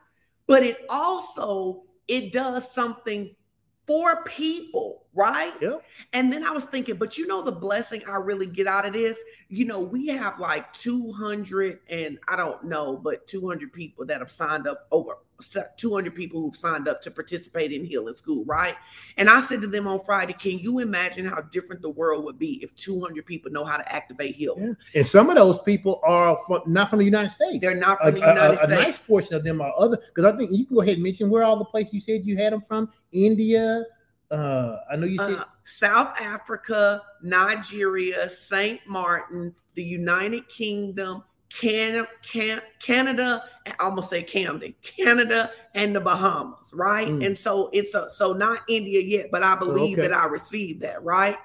But 0.47 0.63
it 0.63 0.85
also 0.89 1.85
it 2.09 2.33
does 2.33 2.71
something 2.71 3.35
for 3.87 4.25
people, 4.25 5.06
right? 5.17 5.53
Yep. 5.61 5.83
And 6.13 6.33
then 6.33 6.45
I 6.45 6.51
was 6.51 6.65
thinking, 6.65 6.97
but 6.97 7.19
you 7.19 7.27
know, 7.27 7.43
the 7.43 7.53
blessing 7.53 8.03
I 8.09 8.17
really 8.17 8.47
get 8.47 8.67
out 8.67 8.87
of 8.87 8.93
this, 8.93 9.19
you 9.49 9.65
know, 9.65 9.81
we 9.81 10.07
have 10.09 10.39
like 10.39 10.73
200 10.75 11.81
and 11.89 12.19
I 12.29 12.37
don't 12.37 12.65
know, 12.65 12.97
but 12.97 13.27
200 13.27 13.73
people 13.73 14.07
that 14.07 14.21
have 14.21 14.31
signed 14.31 14.69
up 14.69 14.87
over 14.91 15.19
200 15.77 16.15
people 16.15 16.41
who've 16.41 16.57
signed 16.57 16.89
up 16.89 17.03
to 17.03 17.11
participate 17.11 17.73
in 17.73 17.85
healing 17.85 18.15
school, 18.15 18.45
right? 18.47 18.75
And 19.19 19.29
I 19.29 19.41
said 19.41 19.61
to 19.63 19.67
them 19.67 19.87
on 19.87 20.01
Friday, 20.01 20.33
can 20.33 20.59
you 20.59 20.79
imagine 20.79 21.27
how 21.27 21.43
different 21.43 21.83
the 21.83 21.91
world 21.91 22.25
would 22.25 22.39
be 22.39 22.63
if 22.63 22.75
200 22.77 23.25
people 23.27 23.51
know 23.51 23.65
how 23.65 23.77
to 23.77 23.93
activate 23.93 24.35
healing? 24.35 24.77
Yeah. 24.95 25.01
And 25.01 25.07
some 25.07 25.29
of 25.29 25.37
those 25.37 25.61
people 25.61 26.01
are 26.05 26.37
from, 26.47 26.63
not 26.67 26.89
from 26.89 27.01
the 27.01 27.05
United 27.05 27.29
States. 27.29 27.59
They're 27.61 27.75
not 27.75 27.99
from 27.99 28.09
a, 28.09 28.13
the 28.13 28.19
United 28.21 28.55
a, 28.55 28.57
States. 28.57 28.73
A 28.73 28.75
nice 28.75 28.99
portion 28.99 29.35
of 29.35 29.45
them 29.45 29.61
are 29.61 29.73
other, 29.79 29.99
because 30.15 30.25
I 30.25 30.37
think 30.37 30.53
you 30.53 30.65
can 30.65 30.77
go 30.77 30.83
ahead 30.83 30.95
and 30.95 31.03
mention 31.03 31.29
where 31.29 31.43
all 31.43 31.59
the 31.59 31.65
places 31.65 31.93
you 31.93 32.01
said 32.01 32.25
you 32.25 32.37
had 32.37 32.53
them 32.53 32.61
from 32.61 32.91
India. 33.13 33.85
Uh, 34.31 34.79
I 34.91 34.97
know 34.97 35.07
you 35.07 35.19
said 35.19 35.35
uh, 35.35 35.45
South 35.65 36.21
Africa, 36.21 37.03
Nigeria, 37.23 38.29
St. 38.29 38.81
Martin, 38.87 39.55
the 39.75 39.83
United 39.83 40.49
Kingdom, 40.49 41.23
Canada, 41.49 42.09
Can, 42.23 42.61
Canada, 42.81 43.45
I 43.67 43.75
almost 43.81 44.11
say 44.11 44.23
Camden, 44.23 44.75
Canada, 44.83 45.51
and 45.75 45.95
the 45.95 46.01
Bahamas, 46.01 46.73
right? 46.75 47.09
Mm. 47.09 47.25
And 47.25 47.39
so 47.39 47.71
it's 47.73 47.95
a, 47.95 48.11
so 48.11 48.33
not 48.33 48.61
India 48.69 49.01
yet, 49.01 49.27
but 49.31 49.43
I 49.43 49.57
believe 49.57 49.99
okay. 49.99 50.09
that 50.09 50.17
I 50.17 50.27
received 50.27 50.83
that, 50.83 51.03
right? 51.05 51.37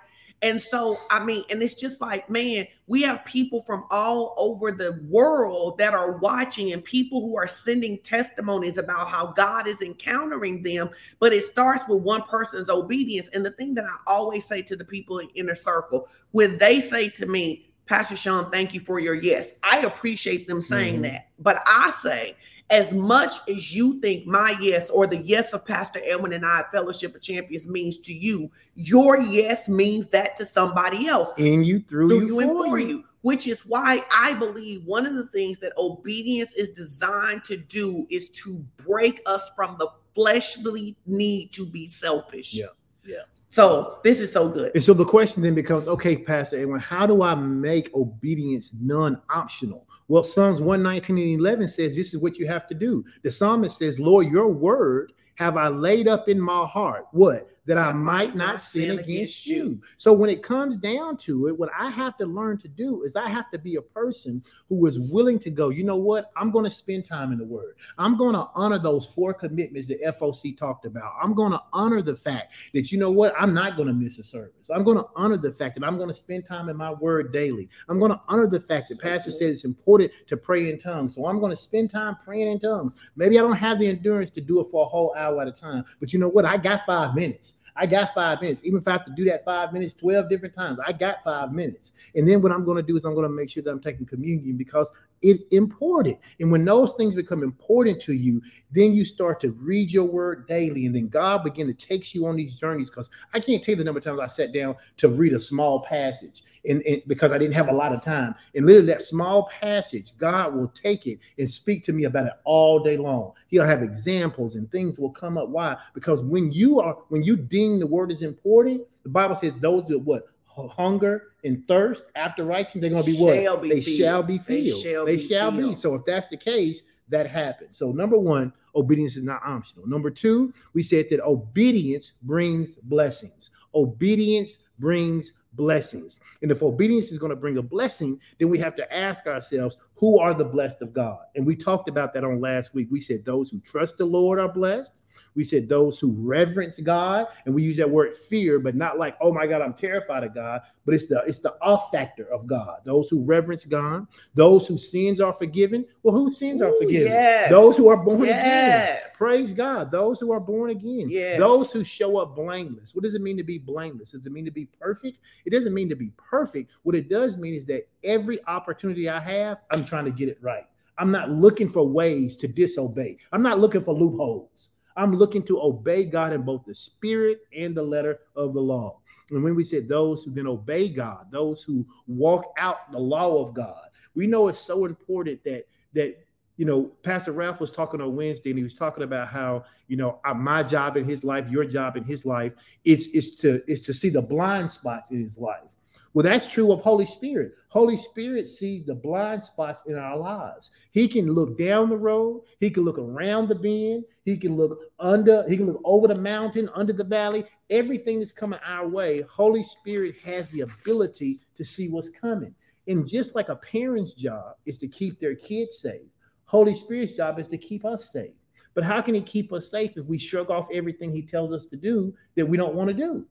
And 0.44 0.60
so, 0.60 0.98
I 1.12 1.24
mean, 1.24 1.44
and 1.52 1.62
it's 1.62 1.76
just 1.76 2.02
like, 2.02 2.28
man, 2.30 2.66
we 2.88 3.04
have 3.04 3.24
people 3.26 3.62
from 3.62 3.86
all 3.92 4.34
over 4.38 4.72
the 4.72 5.00
world 5.08 5.78
that 5.78 5.94
are 5.94 6.14
watching 6.14 6.74
and 6.74 6.84
people 6.84 7.22
who 7.22 7.38
are 7.38 7.48
sending 7.48 8.00
testimonies 8.00 8.80
about 8.80 9.08
how 9.08 9.28
God 9.28 9.68
is 9.68 9.82
encountering 9.82 10.64
them. 10.64 10.90
But 11.20 11.34
it 11.34 11.44
starts 11.44 11.84
with 11.88 12.02
one 12.02 12.24
person's 12.24 12.70
obedience. 12.70 13.30
And 13.34 13.46
the 13.46 13.52
thing 13.52 13.76
that 13.76 13.86
I 13.86 13.96
always 14.08 14.46
say 14.46 14.64
to 14.64 14.76
the 14.76 14.86
people 14.86 15.20
in 15.20 15.30
inner 15.36 15.56
circle, 15.56 16.08
when 16.32 16.58
they 16.58 16.80
say 16.80 17.10
to 17.10 17.28
me, 17.28 17.68
Pastor 17.86 18.16
Sean, 18.16 18.50
thank 18.52 18.74
you 18.74 18.80
for 18.80 19.00
your 19.00 19.16
yes. 19.16 19.54
I 19.64 19.80
appreciate 19.82 20.48
them 20.48 20.62
saying 20.62 20.96
mm-hmm. 20.96 21.04
that. 21.04 21.30
But 21.40 21.62
I 21.68 21.92
say, 22.02 22.36
as 22.72 22.94
much 22.94 23.32
as 23.50 23.76
you 23.76 24.00
think 24.00 24.26
my 24.26 24.56
yes 24.62 24.90
or 24.90 25.06
the 25.06 25.18
yes 25.18 25.52
of 25.52 25.66
Pastor 25.66 26.02
Edwin 26.06 26.34
and 26.34 26.46
I, 26.46 26.64
Fellowship 26.72 27.14
of 27.14 27.22
Champions, 27.22 27.68
means 27.68 27.98
to 28.00 28.14
you, 28.14 28.50
your 28.76 29.20
yes 29.20 29.68
means 29.68 30.08
that 30.08 30.38
to 30.38 30.46
somebody 30.46 31.08
else. 31.08 31.34
In 31.38 31.64
you, 31.64 31.82
through, 31.82 32.10
through 32.10 32.20
you, 32.20 32.28
you, 32.28 32.40
and 32.40 32.52
for 32.52 32.80
you. 32.80 32.88
you. 32.88 33.04
Which 33.24 33.46
is 33.46 33.66
why 33.68 34.04
I 34.12 34.34
believe 34.34 34.84
one 34.86 35.06
of 35.06 35.14
the 35.14 35.28
things 35.28 35.60
that 35.60 35.74
obedience 35.78 36.56
is 36.56 36.72
designed 36.72 37.44
to 37.44 37.58
do 37.58 38.08
is 38.10 38.30
to 38.32 38.66
break 38.78 39.22
us 39.28 39.52
from 39.56 39.76
the 39.78 39.90
fleshly 40.16 40.96
need 41.06 41.52
to 41.52 41.68
be 41.68 41.86
selfish. 41.86 42.54
Yeah. 42.54 42.68
Yeah. 43.06 43.24
So 43.52 44.00
this 44.04 44.22
is 44.22 44.32
so 44.32 44.48
good. 44.48 44.72
And 44.74 44.84
so 44.84 44.94
the 44.94 45.06
question 45.06 45.44
then 45.44 45.54
becomes, 45.54 45.88
okay, 45.88 46.18
Pastor 46.18 46.58
Edwin, 46.58 46.80
how 46.80 47.06
do 47.06 47.22
I 47.22 47.36
make 47.36 47.94
obedience 47.94 48.72
non-optional? 48.80 49.86
Well, 50.12 50.24
Psalms 50.24 50.60
119 50.60 51.18
and 51.18 51.40
11 51.40 51.70
says 51.70 51.96
this 51.96 52.14
is 52.14 52.20
what 52.20 52.38
you 52.38 52.46
have 52.46 52.68
to 52.68 52.76
do. 52.76 53.06
The 53.24 53.32
psalmist 53.32 53.78
says, 53.78 53.98
Lord, 53.98 54.28
your 54.28 54.50
word 54.50 55.14
have 55.36 55.56
I 55.56 55.70
laid 55.70 56.10
up 56.10 56.28
in 56.28 56.38
my 56.38 56.66
heart. 56.66 57.06
What? 57.14 57.48
That 57.66 57.78
I 57.78 57.92
might 57.92 58.36
not 58.36 58.60
sin 58.60 58.98
against 58.98 59.46
you. 59.46 59.82
So 59.96 60.14
when 60.14 60.30
it 60.30 60.42
comes 60.42 60.76
down 60.76 61.18
to 61.18 61.48
it, 61.48 61.58
what 61.58 61.70
I 61.78 61.90
have 61.90 62.18
to 62.18 62.26
learn 62.26 62.58
to 62.60 62.68
do 62.68 63.04
is 63.04 63.16
I 63.16 63.30
have 63.30 63.52
to 63.52 63.60
be 63.60 63.76
a 63.76 63.82
person 63.82 64.44
who 64.68 64.86
is 64.88 65.00
willing 65.00 65.38
to 65.40 65.52
go, 65.52 65.70
you 65.70 65.84
know 65.84 65.98
what? 65.98 66.32
I'm 66.36 66.50
going 66.50 66.66
to 66.66 66.72
spend 66.72 67.06
time 67.06 67.32
in 67.32 67.38
the 67.38 67.46
word. 67.46 67.76
I'm 67.98 68.18
going 68.18 68.34
to 68.34 68.48
honor 68.56 68.80
those 68.80 69.06
four 69.06 69.34
commitments 69.34 69.88
that 69.90 70.02
FOC 70.02 70.58
talked 70.58 70.86
about. 70.86 71.14
I'm 71.22 71.34
going 71.34 71.52
to 71.52 71.62
honor 71.72 72.02
the 72.02 72.16
fact 72.16 72.54
that, 72.74 72.92
you 72.92 72.98
know 72.98 73.12
what? 73.12 73.34
I'm 73.40 73.54
not 73.54 73.76
going 73.76 73.88
to 73.88 73.94
miss 73.94 74.18
a 74.18 74.24
service. 74.24 74.70
I'm 74.74 74.84
going 74.84 74.98
to 74.98 75.06
honor 75.16 75.38
the 75.38 75.52
fact 75.52 75.76
that 75.76 75.86
I'm 75.86 75.98
going 75.98 76.10
to 76.10 76.16
spend 76.16 76.46
time 76.46 76.68
in 76.70 76.78
my 76.78 76.92
word 76.92 77.32
daily. 77.32 77.70
I'm 77.90 78.00
going 78.00 78.12
to 78.12 78.22
honor 78.28 78.48
the 78.48 78.60
fact 78.60 78.90
that 78.90 78.96
so 78.96 79.02
Pastor 79.02 79.30
cool. 79.30 79.38
said 79.38 79.50
it's 79.50 79.66
important 79.66 80.12
to 80.28 80.38
pray 80.38 80.72
in 80.72 80.80
tongues. 80.80 81.14
So 81.16 81.28
I'm 81.28 81.40
going 81.40 81.52
to 81.52 81.56
spend 81.56 81.92
time 81.92 82.18
praying 82.24 82.48
in 82.48 82.60
tongues. 82.60 82.96
Maybe 83.16 83.38
I 83.38 83.44
don't 83.44 83.54
have 83.54 83.80
the 83.80 83.88
endurance 83.88 84.32
to 84.32 84.42
do 84.42 84.60
it 84.62 84.68
for 84.72 84.86
a 84.86 84.90
whole 84.90 85.14
hour 85.16 85.42
at 85.42 85.48
a 85.48 85.52
time, 85.52 85.86
but 86.00 86.12
you 86.12 86.20
know 86.20 86.30
what? 86.30 86.46
I 86.46 86.58
got 86.58 86.86
five 86.86 87.14
minutes. 87.14 87.56
I 87.76 87.86
got 87.86 88.14
five 88.14 88.42
minutes. 88.42 88.62
Even 88.64 88.80
if 88.80 88.88
I 88.88 88.92
have 88.92 89.06
to 89.06 89.14
do 89.16 89.26
that 89.26 89.46
five 89.46 89.74
minutes 89.74 89.94
12 89.94 90.30
different 90.30 90.56
times, 90.56 90.80
I 90.86 90.92
got 90.92 91.24
five 91.24 91.52
minutes. 91.52 91.94
And 92.16 92.28
then 92.28 92.42
what 92.42 92.52
I'm 92.52 92.66
going 92.66 92.78
to 92.78 92.84
do 92.84 92.96
is 92.96 93.06
I'm 93.06 93.14
going 93.14 93.28
to 93.28 93.34
make 93.34 93.50
sure 93.50 93.64
that 93.64 93.72
I'm 93.72 93.80
taking 93.80 94.06
communion 94.06 94.58
because 94.58 94.92
it's 95.22 95.44
important. 95.52 96.18
And 96.40 96.52
when 96.52 96.66
those 96.66 96.94
things 96.94 97.16
become 97.16 97.44
important 97.44 98.02
to 98.04 98.14
you, 98.14 98.42
then 98.72 98.94
you 98.94 99.06
start 99.06 99.40
to 99.42 99.52
read 99.52 99.92
your 99.92 100.06
word 100.06 100.48
daily. 100.48 100.86
And 100.86 100.96
then 100.96 101.08
God 101.08 101.44
begin 101.44 101.68
to 101.68 101.74
takes 101.74 102.16
you 102.16 102.26
on 102.26 102.36
these 102.36 102.54
journeys. 102.54 102.90
Because 102.90 103.10
I 103.34 103.40
can't 103.40 103.64
tell 103.64 103.74
you 103.74 103.78
the 103.78 103.84
number 103.84 104.00
of 104.00 104.04
times 104.04 104.20
I 104.20 104.28
sat 104.28 104.54
down 104.54 104.76
to 104.98 105.10
read 105.10 105.34
a 105.34 105.40
small 105.40 105.82
passage 105.82 106.44
and, 106.68 106.82
and, 106.84 107.02
because 107.08 107.32
I 107.32 107.38
didn't 107.38 107.54
have 107.54 107.70
a 107.70 107.74
lot 107.74 107.94
of 107.94 108.02
time. 108.02 108.36
And 108.56 108.66
literally 108.66 108.88
that 108.88 109.02
small 109.02 109.50
passage, 109.50 110.18
God 110.18 110.56
will 110.56 110.68
take 110.70 111.08
it 111.08 111.20
and 111.38 111.50
speak 111.50 111.84
to 111.86 111.94
me 111.94 112.06
about 112.06 112.28
it 112.28 112.34
all 112.44 112.80
day 112.80 112.98
long. 112.98 113.34
He'll 113.48 113.66
have 113.66 113.84
examples 113.84 114.56
and 114.56 114.72
things 114.72 115.00
will 115.00 115.12
come 115.12 115.38
up. 115.38 115.50
Why? 115.50 115.78
Because 115.94 116.24
when 116.24 116.52
you 116.52 116.80
are 116.80 116.98
when 117.10 117.24
you 117.24 117.36
deem 117.36 117.80
the 117.80 117.88
word 117.88 118.12
is 118.12 118.22
important, 118.22 118.82
the 119.04 119.10
Bible 119.10 119.36
says 119.36 119.58
those 119.58 119.86
that 119.88 120.00
what 120.00 120.28
hunger 120.46 121.30
and 121.44 121.68
thirst 121.68 122.06
after 122.16 122.44
righteousness, 122.44 122.82
they're 122.82 122.92
going 122.92 123.04
to 123.04 123.12
be 123.12 123.18
what? 123.18 123.62
Be 123.62 123.70
they 123.70 123.82
filled. 123.82 123.98
shall 123.98 124.24
be 124.24 124.38
filled. 124.38 124.66
They 124.66 124.92
shall, 124.92 125.06
they 125.06 125.16
be, 125.16 125.28
shall 125.28 125.52
filled. 125.52 125.70
be. 125.70 125.76
So 125.76 125.96
if 125.96 126.06
that's 126.06 126.28
the 126.28 126.38
case, 126.38 126.84
that 127.10 127.28
happens. 127.28 127.78
So 127.78 127.92
number 127.92 128.18
one, 128.18 128.54
obedience 128.76 129.18
is 129.18 129.24
not 129.24 129.42
optional. 129.46 129.88
Number 129.88 130.10
two, 130.10 130.54
we 130.74 130.84
said 130.84 131.08
that 131.10 131.22
obedience 131.22 132.14
brings 132.24 132.76
blessings. 132.76 133.52
Obedience 133.74 134.60
brings 134.80 135.34
blessings. 135.54 136.20
And 136.42 136.52
if 136.52 136.64
obedience 136.64 137.12
is 137.12 137.20
going 137.20 137.32
to 137.32 137.36
bring 137.36 137.58
a 137.58 137.62
blessing, 137.62 138.20
then 138.40 138.50
we 138.50 138.58
have 138.60 138.76
to 138.76 138.94
ask 138.94 139.28
ourselves, 139.28 139.78
who 139.96 140.20
are 140.20 140.34
the 140.34 140.46
blessed 140.46 140.82
of 140.82 140.94
God? 140.94 141.20
And 141.36 141.46
we 141.46 141.56
talked 141.56 141.90
about 141.90 142.14
that 142.14 142.24
on 142.24 142.40
last 142.40 142.74
week. 142.74 142.88
We 142.90 143.00
said 143.00 143.26
those 143.26 143.50
who 143.50 143.60
trust 143.60 143.98
the 143.98 144.06
Lord 144.06 144.40
are 144.40 144.52
blessed. 144.52 144.92
We 145.36 145.44
said 145.44 145.70
those 145.70 146.00
who 146.00 146.12
reverence 146.18 146.80
God, 146.80 147.28
and 147.46 147.56
we 147.56 147.64
use 147.64 147.78
that 147.78 147.90
word 147.90 148.14
fear, 148.16 148.60
but 148.60 148.76
not 148.76 148.98
like, 148.98 149.16
oh 149.22 149.32
my 149.34 149.48
God, 149.48 149.62
I'm 149.62 149.74
terrified 149.74 150.24
of 150.24 150.34
God, 150.34 150.62
but 150.86 150.94
it's 150.94 151.08
the 151.08 151.24
it's 151.26 151.40
the 151.40 151.56
off 151.62 151.92
factor 151.92 152.26
of 152.34 152.48
God. 152.48 152.80
Those 152.84 153.08
who 153.10 153.24
reverence 153.26 153.66
God, 153.66 154.08
those 154.34 154.68
whose 154.68 154.92
sins 154.92 155.22
are 155.22 155.34
forgiven. 155.34 155.86
Well, 156.04 156.14
whose 156.16 156.38
sins 156.38 156.62
are 156.62 156.74
forgiven? 156.74 157.08
yes. 157.14 157.50
Those 157.50 157.78
who 157.78 157.88
are 157.88 157.98
born 158.04 158.26
Yes. 158.26 158.98
again. 159.00 159.12
Praise 159.18 159.54
God. 159.54 159.92
Those 159.92 160.20
who 160.20 160.32
are 160.32 160.40
born 160.40 160.72
again. 160.72 161.08
Yes. 161.10 161.40
Those 161.40 161.72
who 161.72 161.84
show 161.84 162.18
up 162.18 162.36
blameless. 162.36 162.96
What 162.96 163.04
does 163.04 163.14
it 163.14 163.22
mean 163.22 163.38
to 163.38 163.44
be 163.44 163.58
blameless? 163.58 164.12
Does 164.12 164.26
it 164.26 164.32
mean 164.32 164.46
to 164.46 164.52
be 164.52 164.66
perfect? 164.66 165.20
It 165.46 165.52
doesn't 165.52 165.74
mean 165.74 165.90
to 165.90 165.96
be 165.96 166.12
perfect. 166.18 166.72
What 166.84 166.96
it 166.96 167.08
does 167.10 167.38
mean 167.38 167.54
is 167.54 167.66
that 167.68 167.88
every 168.04 168.40
opportunity 168.48 169.08
I 169.10 169.20
have, 169.20 169.60
I'm 169.72 169.86
trying 169.86 170.06
to 170.06 170.12
get 170.12 170.28
it 170.28 170.40
right. 170.42 170.64
I'm 170.98 171.12
not 171.12 171.30
looking 171.32 171.70
for 171.70 171.88
ways 171.88 172.36
to 172.38 172.48
disobey. 172.48 173.18
I'm 173.32 173.42
not 173.42 173.60
looking 173.60 173.82
for 173.82 173.94
loopholes. 173.94 174.72
I'm 175.02 175.16
looking 175.16 175.42
to 175.44 175.60
obey 175.60 176.06
God 176.06 176.32
in 176.32 176.44
both 176.44 176.64
the 176.64 176.76
spirit 176.76 177.42
and 177.58 177.74
the 177.74 177.82
letter 177.82 178.20
of 178.36 178.54
the 178.54 178.62
law. 178.62 179.00
And 179.32 179.44
when 179.44 179.56
we 179.56 179.64
said 179.64 179.90
those 179.90 180.24
who 180.24 180.30
then 180.30 180.46
obey 180.46 180.90
God, 180.90 181.26
those 181.32 181.64
who 181.64 181.88
walk 182.06 182.54
out 182.60 182.92
the 182.92 183.00
law 183.00 183.44
of 183.44 183.56
God, 183.56 183.82
we 184.14 184.28
know 184.28 184.48
it's 184.48 184.60
so 184.60 184.86
important 184.86 185.44
that 185.44 185.66
that 185.94 186.24
you 186.58 186.66
know 186.66 186.92
Pastor 187.02 187.32
Ralph 187.32 187.60
was 187.60 187.72
talking 187.72 188.00
on 188.00 188.16
Wednesday, 188.16 188.52
and 188.52 188.60
he 188.60 188.64
was 188.64 188.76
talking 188.76 189.04
about 189.04 189.28
how 189.28 189.64
you 189.88 189.98
know 189.98 190.20
uh, 190.24 190.36
my 190.36 190.62
job 190.62 190.98
in 190.98 191.06
his 191.06 191.24
life, 191.24 191.50
your 191.50 191.66
job 191.66 191.98
in 191.98 192.04
his 192.04 192.24
life, 192.24 192.54
is 192.84 193.08
is 193.08 193.34
to 193.38 193.64
is 193.72 193.82
to 193.82 193.96
see 193.96 194.10
the 194.10 194.22
blind 194.22 194.70
spots 194.70 195.10
in 195.10 195.20
his 195.20 195.36
life. 195.36 195.72
Well, 196.14 196.24
that's 196.24 196.48
true 196.48 196.74
of 196.74 196.82
Holy 196.82 197.06
Spirit. 197.06 197.54
Holy 197.70 197.96
Spirit 197.96 198.50
sees 198.50 198.84
the 198.84 198.94
blind 198.94 199.42
spots 199.42 199.84
in 199.88 199.98
our 199.98 200.18
lives. 200.18 200.72
He 200.92 201.08
can 201.08 201.34
look 201.34 201.58
down 201.58 201.90
the 201.90 201.98
road, 201.98 202.44
he 202.60 202.70
can 202.70 202.84
look 202.84 202.98
around 202.98 203.48
the 203.48 203.56
bend, 203.56 204.04
he 204.26 204.36
can 204.36 204.58
look 204.58 204.78
under, 205.00 205.48
he 205.48 205.56
can 205.56 205.68
look 205.68 205.82
over 205.86 206.10
the 206.10 206.16
mountain, 206.16 206.70
under 206.76 206.92
the 206.92 207.06
valley, 207.06 207.46
everything 207.70 208.20
that's 208.20 208.34
coming 208.34 208.60
our 208.66 208.88
way. 208.88 209.22
Holy 209.22 209.64
Spirit 209.64 210.16
has 210.26 210.50
the 210.50 210.62
ability 210.62 211.40
to 211.56 211.64
see 211.64 211.88
what's 211.88 212.10
coming. 212.10 212.54
And 212.88 213.08
just 213.08 213.34
like 213.34 213.48
a 213.48 213.56
parent's 213.56 214.12
job 214.12 214.56
is 214.66 214.78
to 214.80 214.88
keep 214.90 215.20
their 215.20 215.36
kids 215.36 215.78
safe, 215.78 216.08
Holy 216.46 216.74
Spirit's 216.74 217.14
job 217.14 217.40
is 217.40 217.48
to 217.48 217.58
keep 217.58 217.86
us 217.86 218.12
safe. 218.12 218.34
But 218.74 218.84
how 218.84 219.02
can 219.02 219.16
he 219.16 219.22
keep 219.22 219.54
us 219.54 219.72
safe 219.72 219.96
if 219.96 220.08
we 220.08 220.18
shrug 220.18 220.52
off 220.52 220.68
everything 220.74 221.14
he 221.14 221.22
tells 221.22 221.54
us 221.54 221.66
to 221.68 221.78
do 221.78 222.14
that 222.36 222.46
we 222.46 222.58
don't 222.58 222.76
want 222.76 222.90
to 222.90 222.94
do? 222.94 223.26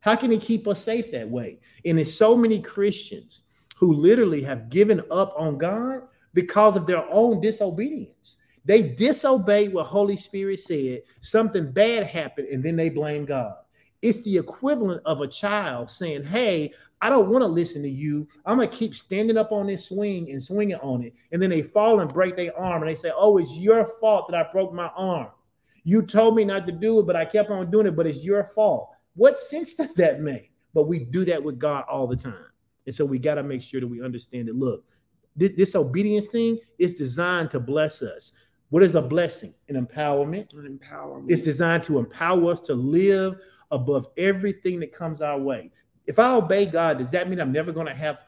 How 0.00 0.16
can 0.16 0.30
he 0.30 0.38
keep 0.38 0.68
us 0.68 0.82
safe 0.82 1.10
that 1.12 1.28
way? 1.28 1.58
And 1.84 1.98
there's 1.98 2.16
so 2.16 2.36
many 2.36 2.60
Christians 2.60 3.42
who 3.76 3.92
literally 3.92 4.42
have 4.42 4.70
given 4.70 5.02
up 5.10 5.34
on 5.36 5.58
God 5.58 6.02
because 6.32 6.76
of 6.76 6.86
their 6.86 7.04
own 7.10 7.40
disobedience. 7.40 8.36
They 8.64 8.82
disobeyed 8.82 9.72
what 9.72 9.86
Holy 9.86 10.16
Spirit 10.16 10.60
said, 10.60 11.02
something 11.20 11.70
bad 11.70 12.06
happened, 12.06 12.48
and 12.48 12.64
then 12.64 12.76
they 12.76 12.88
blame 12.88 13.24
God. 13.24 13.54
It's 14.02 14.22
the 14.22 14.36
equivalent 14.36 15.02
of 15.04 15.20
a 15.20 15.26
child 15.28 15.90
saying, 15.90 16.24
Hey, 16.24 16.72
I 17.00 17.10
don't 17.10 17.28
want 17.28 17.42
to 17.42 17.48
listen 17.48 17.82
to 17.82 17.88
you. 17.88 18.26
I'm 18.44 18.56
going 18.56 18.68
to 18.68 18.76
keep 18.76 18.94
standing 18.94 19.36
up 19.36 19.52
on 19.52 19.66
this 19.66 19.86
swing 19.86 20.30
and 20.30 20.42
swinging 20.42 20.76
on 20.76 21.02
it. 21.02 21.14
And 21.30 21.40
then 21.40 21.50
they 21.50 21.62
fall 21.62 22.00
and 22.00 22.12
break 22.12 22.36
their 22.36 22.58
arm, 22.58 22.82
and 22.82 22.90
they 22.90 22.96
say, 22.96 23.12
Oh, 23.14 23.38
it's 23.38 23.54
your 23.54 23.84
fault 24.00 24.28
that 24.28 24.38
I 24.38 24.50
broke 24.52 24.72
my 24.72 24.90
arm. 24.96 25.28
You 25.84 26.02
told 26.02 26.34
me 26.34 26.44
not 26.44 26.66
to 26.66 26.72
do 26.72 26.98
it, 26.98 27.06
but 27.06 27.14
I 27.14 27.24
kept 27.24 27.50
on 27.50 27.70
doing 27.70 27.86
it, 27.86 27.94
but 27.94 28.08
it's 28.08 28.24
your 28.24 28.44
fault. 28.44 28.90
What 29.16 29.38
sense 29.38 29.74
does 29.74 29.94
that 29.94 30.20
make? 30.20 30.52
But 30.74 30.84
we 30.84 31.04
do 31.04 31.24
that 31.24 31.42
with 31.42 31.58
God 31.58 31.84
all 31.90 32.06
the 32.06 32.16
time. 32.16 32.46
And 32.84 32.94
so 32.94 33.04
we 33.04 33.18
got 33.18 33.34
to 33.34 33.42
make 33.42 33.62
sure 33.62 33.80
that 33.80 33.86
we 33.86 34.02
understand 34.02 34.48
that 34.48 34.56
look, 34.56 34.84
this, 35.34 35.52
this 35.56 35.74
obedience 35.74 36.28
thing 36.28 36.58
is 36.78 36.94
designed 36.94 37.50
to 37.50 37.60
bless 37.60 38.02
us. 38.02 38.32
What 38.70 38.82
is 38.82 38.94
a 38.94 39.02
blessing? 39.02 39.54
An 39.68 39.84
empowerment. 39.84 40.52
An 40.54 40.78
empowerment. 40.78 41.30
It's 41.30 41.40
designed 41.40 41.82
to 41.84 41.98
empower 41.98 42.50
us 42.50 42.60
to 42.62 42.74
live 42.74 43.36
above 43.70 44.08
everything 44.16 44.80
that 44.80 44.92
comes 44.92 45.20
our 45.20 45.38
way. 45.38 45.70
If 46.06 46.18
I 46.18 46.32
obey 46.32 46.66
God, 46.66 46.98
does 46.98 47.10
that 47.10 47.28
mean 47.28 47.40
I'm 47.40 47.52
never 47.52 47.72
going 47.72 47.86
to 47.86 47.94
have 47.94 48.20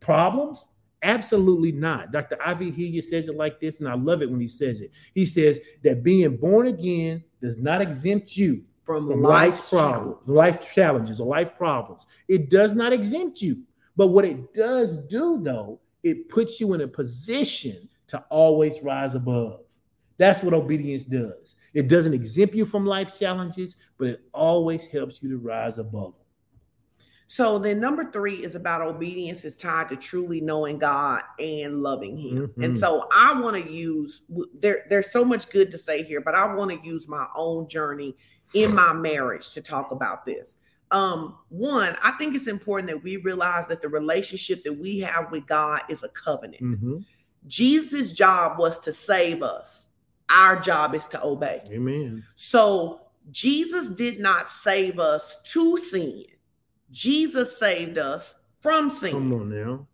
problems? 0.00 0.68
Absolutely 1.02 1.72
not. 1.72 2.12
Dr. 2.12 2.38
I.V. 2.44 2.70
Hilliard 2.70 3.04
says 3.04 3.28
it 3.28 3.36
like 3.36 3.60
this, 3.60 3.80
and 3.80 3.88
I 3.88 3.94
love 3.94 4.22
it 4.22 4.30
when 4.30 4.40
he 4.40 4.48
says 4.48 4.80
it. 4.80 4.90
He 5.14 5.26
says 5.26 5.60
that 5.84 6.02
being 6.02 6.36
born 6.36 6.68
again 6.68 7.22
does 7.42 7.58
not 7.58 7.82
exempt 7.82 8.36
you 8.36 8.62
from, 8.86 9.06
life's 9.20 9.68
problems, 9.68 10.26
life 10.26 10.72
challenges, 10.72 11.20
or 11.20 11.26
life 11.26 11.58
problems. 11.58 12.06
It 12.28 12.48
does 12.48 12.72
not 12.72 12.92
exempt 12.92 13.42
you. 13.42 13.62
But 13.96 14.08
what 14.08 14.24
it 14.24 14.54
does 14.54 14.96
do, 15.08 15.40
though, 15.42 15.80
it 16.04 16.28
puts 16.28 16.60
you 16.60 16.72
in 16.74 16.82
a 16.82 16.88
position 16.88 17.88
to 18.06 18.18
always 18.30 18.82
rise 18.82 19.16
above. 19.16 19.60
That's 20.18 20.42
what 20.42 20.54
obedience 20.54 21.02
does. 21.02 21.56
It 21.74 21.88
doesn't 21.88 22.14
exempt 22.14 22.54
you 22.54 22.64
from 22.64 22.86
life's 22.86 23.18
challenges, 23.18 23.76
but 23.98 24.08
it 24.08 24.20
always 24.32 24.86
helps 24.86 25.22
you 25.22 25.30
to 25.30 25.38
rise 25.38 25.78
above 25.78 26.14
them. 26.14 26.22
So 27.26 27.58
then 27.58 27.80
number 27.80 28.10
three 28.12 28.36
is 28.36 28.54
about 28.54 28.82
obedience 28.82 29.44
is 29.44 29.56
tied 29.56 29.88
to 29.88 29.96
truly 29.96 30.40
knowing 30.40 30.78
God 30.78 31.22
and 31.40 31.82
loving 31.82 32.16
him. 32.16 32.48
Mhm. 32.48 32.64
And 32.64 32.78
so 32.78 33.08
I 33.12 33.40
want 33.40 33.56
to 33.56 33.70
use 33.70 34.22
there, 34.60 34.86
there's 34.88 35.10
so 35.10 35.24
much 35.24 35.50
good 35.50 35.72
to 35.72 35.78
say 35.78 36.04
here, 36.04 36.20
but 36.20 36.36
I 36.36 36.54
want 36.54 36.70
to 36.70 36.88
use 36.88 37.08
my 37.08 37.26
own 37.34 37.66
journey 37.66 38.16
in 38.54 38.74
my 38.74 38.92
marriage 38.92 39.50
to 39.50 39.60
talk 39.60 39.90
about 39.90 40.24
this. 40.24 40.56
Um, 40.90 41.36
one, 41.48 41.96
I 42.02 42.12
think 42.12 42.36
it's 42.36 42.46
important 42.46 42.88
that 42.90 43.02
we 43.02 43.16
realize 43.16 43.66
that 43.68 43.80
the 43.80 43.88
relationship 43.88 44.62
that 44.64 44.72
we 44.72 45.00
have 45.00 45.32
with 45.32 45.46
God 45.46 45.82
is 45.88 46.02
a 46.02 46.08
covenant. 46.08 46.62
Mhm. 46.62 47.04
Jesus' 47.46 48.12
job 48.12 48.58
was 48.58 48.78
to 48.80 48.92
save 48.92 49.42
us. 49.42 49.88
Our 50.28 50.58
job 50.60 50.94
is 50.94 51.06
to 51.08 51.24
obey. 51.24 51.62
Amen. 51.70 52.24
So 52.34 53.00
Jesus 53.30 53.88
did 53.90 54.20
not 54.20 54.48
save 54.48 54.98
us 54.98 55.38
to 55.52 55.76
sin. 55.76 56.24
Jesus 56.90 57.58
saved 57.58 57.98
us 57.98 58.36
from 58.60 58.90
sin. 58.90 59.12
Come 59.12 59.32
on 59.32 59.50
now. 59.50 59.86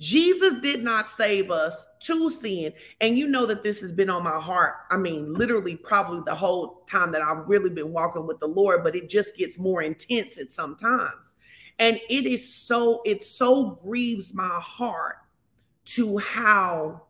Jesus 0.00 0.54
did 0.60 0.82
not 0.82 1.08
save 1.08 1.50
us 1.50 1.86
to 2.00 2.30
sin. 2.30 2.72
And 3.02 3.18
you 3.18 3.28
know 3.28 3.44
that 3.44 3.62
this 3.62 3.80
has 3.82 3.92
been 3.92 4.08
on 4.08 4.24
my 4.24 4.40
heart. 4.40 4.76
I 4.90 4.96
mean, 4.96 5.34
literally, 5.34 5.76
probably 5.76 6.22
the 6.24 6.34
whole 6.34 6.82
time 6.90 7.12
that 7.12 7.20
I've 7.20 7.46
really 7.46 7.68
been 7.68 7.92
walking 7.92 8.26
with 8.26 8.40
the 8.40 8.48
Lord, 8.48 8.82
but 8.82 8.96
it 8.96 9.10
just 9.10 9.36
gets 9.36 9.58
more 9.58 9.82
intense 9.82 10.38
at 10.38 10.52
some 10.52 10.76
times. 10.76 11.34
And 11.78 12.00
it 12.08 12.26
is 12.26 12.52
so, 12.52 13.02
it 13.04 13.22
so 13.22 13.78
grieves 13.82 14.32
my 14.34 14.58
heart 14.62 15.16
to 15.86 16.18
how 16.18 17.02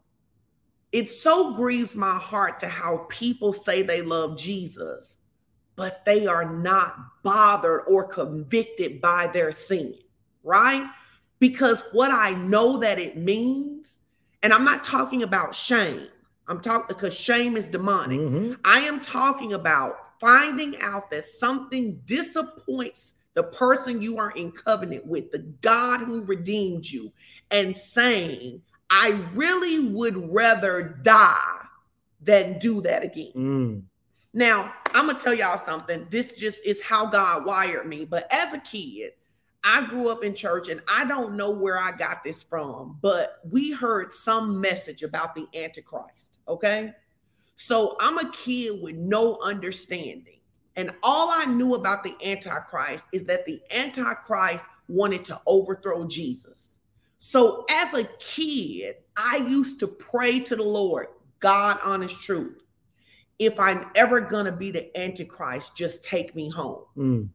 it 0.93 1.09
so 1.09 1.55
grieves 1.55 1.95
my 1.95 2.19
heart 2.19 2.59
to 2.61 2.69
how 2.69 3.07
people 3.09 3.53
say 3.53 3.83
they 3.83 4.03
love 4.03 4.37
Jesus, 4.37 5.19
but 5.77 6.05
they 6.05 6.27
are 6.27 6.53
not 6.53 6.97
bothered 7.23 7.83
or 7.87 8.05
convicted 8.05 9.01
by 9.01 9.29
their 9.29 9.53
sin, 9.53 9.95
right? 10.43 10.91
Because 11.41 11.83
what 11.93 12.13
I 12.13 12.35
know 12.35 12.77
that 12.79 12.99
it 13.01 13.17
means, 13.17 13.99
and 14.43 14.53
I'm 14.53 14.65
not 14.65 14.85
talking 14.85 15.25
about 15.25 15.55
shame, 15.55 16.07
I'm 16.47 16.61
talking 16.61 16.87
because 16.89 17.19
shame 17.19 17.57
is 17.57 17.67
demonic. 17.67 18.21
Mhm. 18.21 18.59
I 18.65 18.81
am 18.81 19.01
talking 19.01 19.55
about 19.55 20.19
finding 20.21 20.81
out 20.81 21.11
that 21.11 21.27
something 21.27 22.01
disappoints 22.05 23.15
the 23.35 23.45
person 23.45 24.03
you 24.03 24.19
are 24.19 24.33
in 24.33 24.51
covenant 24.51 25.07
with, 25.07 25.31
the 25.31 25.39
God 25.39 26.01
who 26.01 26.25
redeemed 26.25 26.85
you, 26.87 27.13
and 27.51 27.77
saying, 27.77 28.61
I 28.91 29.25
really 29.35 29.93
would 29.93 30.33
rather 30.33 30.99
die 31.03 31.67
than 32.21 32.59
do 32.59 32.83
that 32.83 33.05
again. 33.05 33.33
Mm. 33.35 33.83
Now, 34.33 34.75
I'm 34.93 35.07
gonna 35.07 35.19
tell 35.19 35.35
y'all 35.35 35.59
something. 35.59 36.07
This 36.11 36.37
just 36.37 36.65
is 36.65 36.83
how 36.83 37.07
God 37.07 37.47
wired 37.47 37.87
me. 37.87 38.05
But 38.05 38.27
as 38.33 38.53
a 38.53 38.59
kid, 38.59 39.13
I 39.63 39.87
grew 39.87 40.09
up 40.09 40.25
in 40.25 40.35
church 40.35 40.69
and 40.69 40.81
I 40.89 41.05
don't 41.05 41.37
know 41.37 41.51
where 41.51 41.79
I 41.79 41.93
got 41.93 42.25
this 42.25 42.43
from, 42.43 42.99
but 43.03 43.41
we 43.51 43.71
heard 43.71 44.13
some 44.13 44.61
message 44.61 45.03
about 45.03 45.35
the 45.35 45.47
Antichrist. 45.55 46.39
Okay. 46.49 46.93
So 47.57 47.97
I'm 48.01 48.19
a 48.19 48.31
kid 48.33 48.83
with 48.83 48.97
no 48.97 49.39
understanding. 49.43 50.41
And 50.77 50.93
all 51.03 51.31
I 51.31 51.45
knew 51.45 51.75
about 51.75 52.05
the 52.05 52.17
Antichrist 52.25 53.07
is 53.13 53.25
that 53.25 53.45
the 53.45 53.61
Antichrist 53.71 54.65
wanted 54.89 55.25
to 55.27 55.41
overthrow 55.47 56.07
Jesus. 56.07 56.79
So 57.19 57.67
as 57.69 57.93
a 57.93 58.05
kid, 58.19 58.97
I 59.17 59.37
used 59.37 59.79
to 59.81 59.87
pray 59.87 60.41
to 60.41 60.57
the 60.57 60.63
Lord, 60.63 61.09
God, 61.41 61.79
honest 61.85 62.23
truth. 62.23 62.63
If 63.39 63.61
I'm 63.61 63.91
ever 63.95 64.21
going 64.21 64.47
to 64.47 64.53
be 64.53 64.71
the 64.71 64.97
Antichrist, 64.99 65.77
just 65.77 66.03
take 66.03 66.35
me 66.35 66.49
home. 66.49 66.85
Mm. 66.97 67.29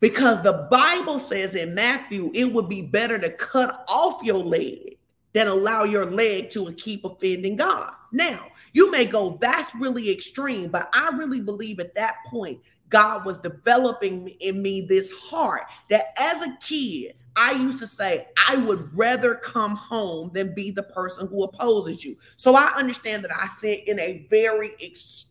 Because 0.00 0.42
the 0.42 0.66
Bible 0.70 1.18
says 1.18 1.54
in 1.54 1.74
Matthew, 1.74 2.30
it 2.34 2.52
would 2.52 2.68
be 2.68 2.82
better 2.82 3.18
to 3.18 3.30
cut 3.30 3.84
off 3.88 4.22
your 4.22 4.42
leg 4.42 4.96
than 5.32 5.46
allow 5.46 5.84
your 5.84 6.06
leg 6.06 6.50
to 6.50 6.72
keep 6.72 7.04
offending 7.04 7.56
God. 7.56 7.92
Now, 8.12 8.46
you 8.72 8.90
may 8.90 9.04
go, 9.04 9.38
that's 9.40 9.74
really 9.76 10.10
extreme, 10.10 10.70
but 10.70 10.88
I 10.92 11.10
really 11.10 11.40
believe 11.40 11.78
at 11.78 11.94
that 11.94 12.16
point, 12.26 12.58
God 12.88 13.24
was 13.24 13.38
developing 13.38 14.28
in 14.40 14.60
me 14.60 14.80
this 14.80 15.12
heart 15.12 15.62
that 15.90 16.06
as 16.18 16.42
a 16.42 16.56
kid, 16.60 17.14
I 17.36 17.52
used 17.52 17.78
to 17.78 17.86
say, 17.86 18.26
I 18.48 18.56
would 18.56 18.90
rather 18.96 19.36
come 19.36 19.76
home 19.76 20.32
than 20.34 20.54
be 20.54 20.72
the 20.72 20.82
person 20.82 21.28
who 21.28 21.44
opposes 21.44 22.04
you. 22.04 22.16
So 22.36 22.56
I 22.56 22.72
understand 22.76 23.22
that 23.22 23.30
I 23.34 23.46
sit 23.46 23.86
in 23.86 24.00
a 24.00 24.26
very 24.28 24.70
extreme 24.82 25.29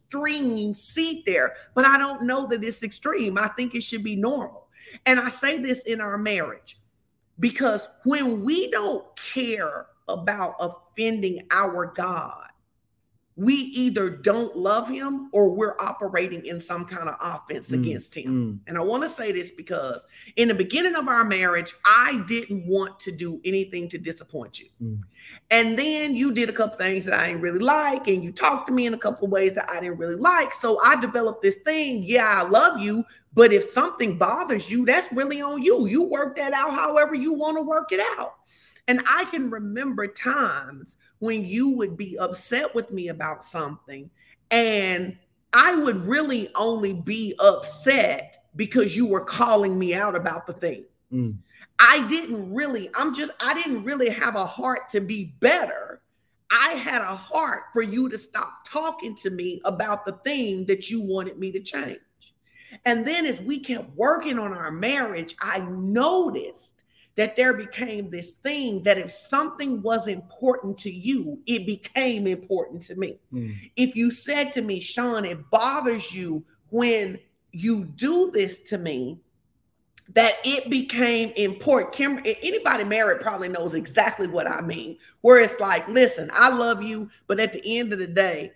seat 0.73 1.25
there, 1.25 1.55
but 1.73 1.85
I 1.85 1.97
don't 1.97 2.23
know 2.23 2.47
that 2.47 2.63
it's 2.63 2.83
extreme. 2.83 3.37
I 3.37 3.47
think 3.49 3.75
it 3.75 3.83
should 3.83 4.03
be 4.03 4.15
normal. 4.15 4.67
And 5.05 5.19
I 5.19 5.29
say 5.29 5.59
this 5.59 5.81
in 5.83 6.01
our 6.01 6.17
marriage 6.17 6.79
because 7.39 7.87
when 8.03 8.43
we 8.43 8.69
don't 8.71 9.05
care 9.15 9.87
about 10.07 10.55
offending 10.59 11.41
our 11.51 11.87
God, 11.87 12.48
we 13.39 13.53
either 13.53 14.09
don't 14.09 14.53
love 14.57 14.89
him 14.89 15.29
or 15.31 15.49
we're 15.49 15.77
operating 15.79 16.45
in 16.45 16.59
some 16.59 16.83
kind 16.83 17.07
of 17.07 17.15
offense 17.21 17.69
mm, 17.69 17.75
against 17.75 18.13
him. 18.13 18.25
Mm. 18.25 18.59
And 18.67 18.77
I 18.77 18.81
want 18.81 19.01
to 19.03 19.07
say 19.07 19.31
this 19.31 19.49
because 19.49 20.05
in 20.35 20.49
the 20.49 20.53
beginning 20.53 20.95
of 20.95 21.07
our 21.07 21.23
marriage, 21.23 21.73
I 21.85 22.21
didn't 22.27 22.65
want 22.67 22.99
to 22.99 23.13
do 23.13 23.39
anything 23.45 23.87
to 23.89 23.97
disappoint 23.97 24.59
you. 24.59 24.67
Mm. 24.83 25.03
And 25.51 25.79
then 25.79 26.15
you 26.15 26.33
did 26.33 26.49
a 26.49 26.51
couple 26.51 26.77
things 26.77 27.05
that 27.05 27.17
I 27.17 27.27
didn't 27.27 27.41
really 27.41 27.59
like, 27.59 28.09
and 28.09 28.21
you 28.21 28.33
talked 28.33 28.67
to 28.67 28.73
me 28.73 28.87
in 28.87 28.93
a 28.93 28.97
couple 28.97 29.23
of 29.25 29.31
ways 29.31 29.55
that 29.55 29.69
I 29.71 29.79
didn't 29.79 29.99
really 29.99 30.19
like. 30.19 30.51
So 30.51 30.77
I 30.83 30.99
developed 30.99 31.41
this 31.41 31.59
thing. 31.63 32.03
Yeah, 32.03 32.43
I 32.43 32.49
love 32.49 32.81
you, 32.81 33.05
but 33.33 33.53
if 33.53 33.63
something 33.63 34.17
bothers 34.17 34.69
you, 34.69 34.85
that's 34.85 35.09
really 35.13 35.41
on 35.41 35.63
you. 35.63 35.87
You 35.87 36.03
work 36.03 36.35
that 36.35 36.51
out 36.51 36.71
however 36.71 37.15
you 37.15 37.33
want 37.33 37.55
to 37.55 37.61
work 37.61 37.93
it 37.93 38.01
out. 38.17 38.35
And 38.89 39.03
I 39.07 39.25
can 39.25 39.51
remember 39.51 40.07
times 40.07 40.97
when 41.19 41.45
you 41.45 41.69
would 41.77 41.95
be 41.95 42.17
upset 42.17 42.73
with 42.73 42.91
me 42.91 43.09
about 43.09 43.43
something, 43.45 44.09
and 44.49 45.15
I 45.53 45.75
would 45.75 46.07
really 46.07 46.49
only 46.55 46.93
be 46.95 47.35
upset 47.39 48.49
because 48.55 48.97
you 48.97 49.05
were 49.05 49.23
calling 49.23 49.77
me 49.77 49.93
out 49.93 50.15
about 50.15 50.47
the 50.47 50.53
thing. 50.53 50.85
Mm. 51.13 51.37
I 51.77 52.05
didn't 52.07 52.51
really, 52.51 52.89
I'm 52.95 53.13
just, 53.13 53.29
I 53.39 53.53
didn't 53.53 53.83
really 53.83 54.09
have 54.09 54.35
a 54.35 54.43
heart 54.43 54.89
to 54.89 55.01
be 55.01 55.35
better. 55.39 56.01
I 56.49 56.69
had 56.69 57.03
a 57.03 57.15
heart 57.15 57.65
for 57.71 57.83
you 57.83 58.09
to 58.09 58.17
stop 58.17 58.65
talking 58.65 59.13
to 59.17 59.29
me 59.29 59.61
about 59.65 60.03
the 60.03 60.13
thing 60.23 60.65
that 60.65 60.89
you 60.89 60.99
wanted 60.99 61.37
me 61.37 61.51
to 61.51 61.59
change. 61.59 61.99
And 62.85 63.05
then 63.05 63.27
as 63.27 63.39
we 63.39 63.59
kept 63.59 63.95
working 63.95 64.39
on 64.39 64.51
our 64.51 64.71
marriage, 64.71 65.35
I 65.39 65.59
noticed 65.59 66.78
that 67.19 67.35
there 67.35 67.53
became 67.53 68.09
this 68.09 68.35
thing 68.35 68.81
that 68.83 68.97
if 68.97 69.11
something 69.11 69.81
was 69.81 70.07
important 70.07 70.77
to 70.77 70.89
you, 70.89 71.37
it 71.47 71.65
became 71.65 72.25
important 72.25 72.81
to 72.81 72.95
me. 72.95 73.19
Mm. 73.33 73.57
If 73.75 73.93
you 73.93 74.09
said 74.09 74.53
to 74.53 74.61
me, 74.61 74.79
Sean, 74.79 75.25
it 75.25 75.37
bothers 75.51 76.13
you 76.13 76.45
when 76.69 77.19
you 77.51 77.83
do 77.83 78.31
this 78.31 78.61
to 78.61 78.77
me, 78.77 79.19
that 80.13 80.35
it 80.45 80.69
became 80.69 81.33
important. 81.35 81.91
Kim, 81.91 82.21
anybody 82.23 82.85
married 82.85 83.19
probably 83.19 83.49
knows 83.49 83.73
exactly 83.73 84.27
what 84.27 84.49
I 84.49 84.61
mean. 84.61 84.97
Where 85.19 85.41
it's 85.41 85.59
like, 85.59 85.85
listen, 85.89 86.29
I 86.31 86.47
love 86.55 86.81
you, 86.81 87.09
but 87.27 87.41
at 87.41 87.51
the 87.51 87.79
end 87.79 87.91
of 87.91 87.99
the 87.99 88.07
day, 88.07 88.53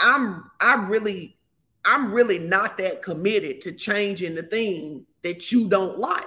I'm 0.00 0.50
I 0.60 0.74
really, 0.88 1.38
I'm 1.84 2.10
really 2.10 2.40
not 2.40 2.78
that 2.78 3.00
committed 3.00 3.60
to 3.60 3.70
changing 3.70 4.34
the 4.34 4.42
thing 4.42 5.06
that 5.22 5.52
you 5.52 5.68
don't 5.68 6.00
like. 6.00 6.26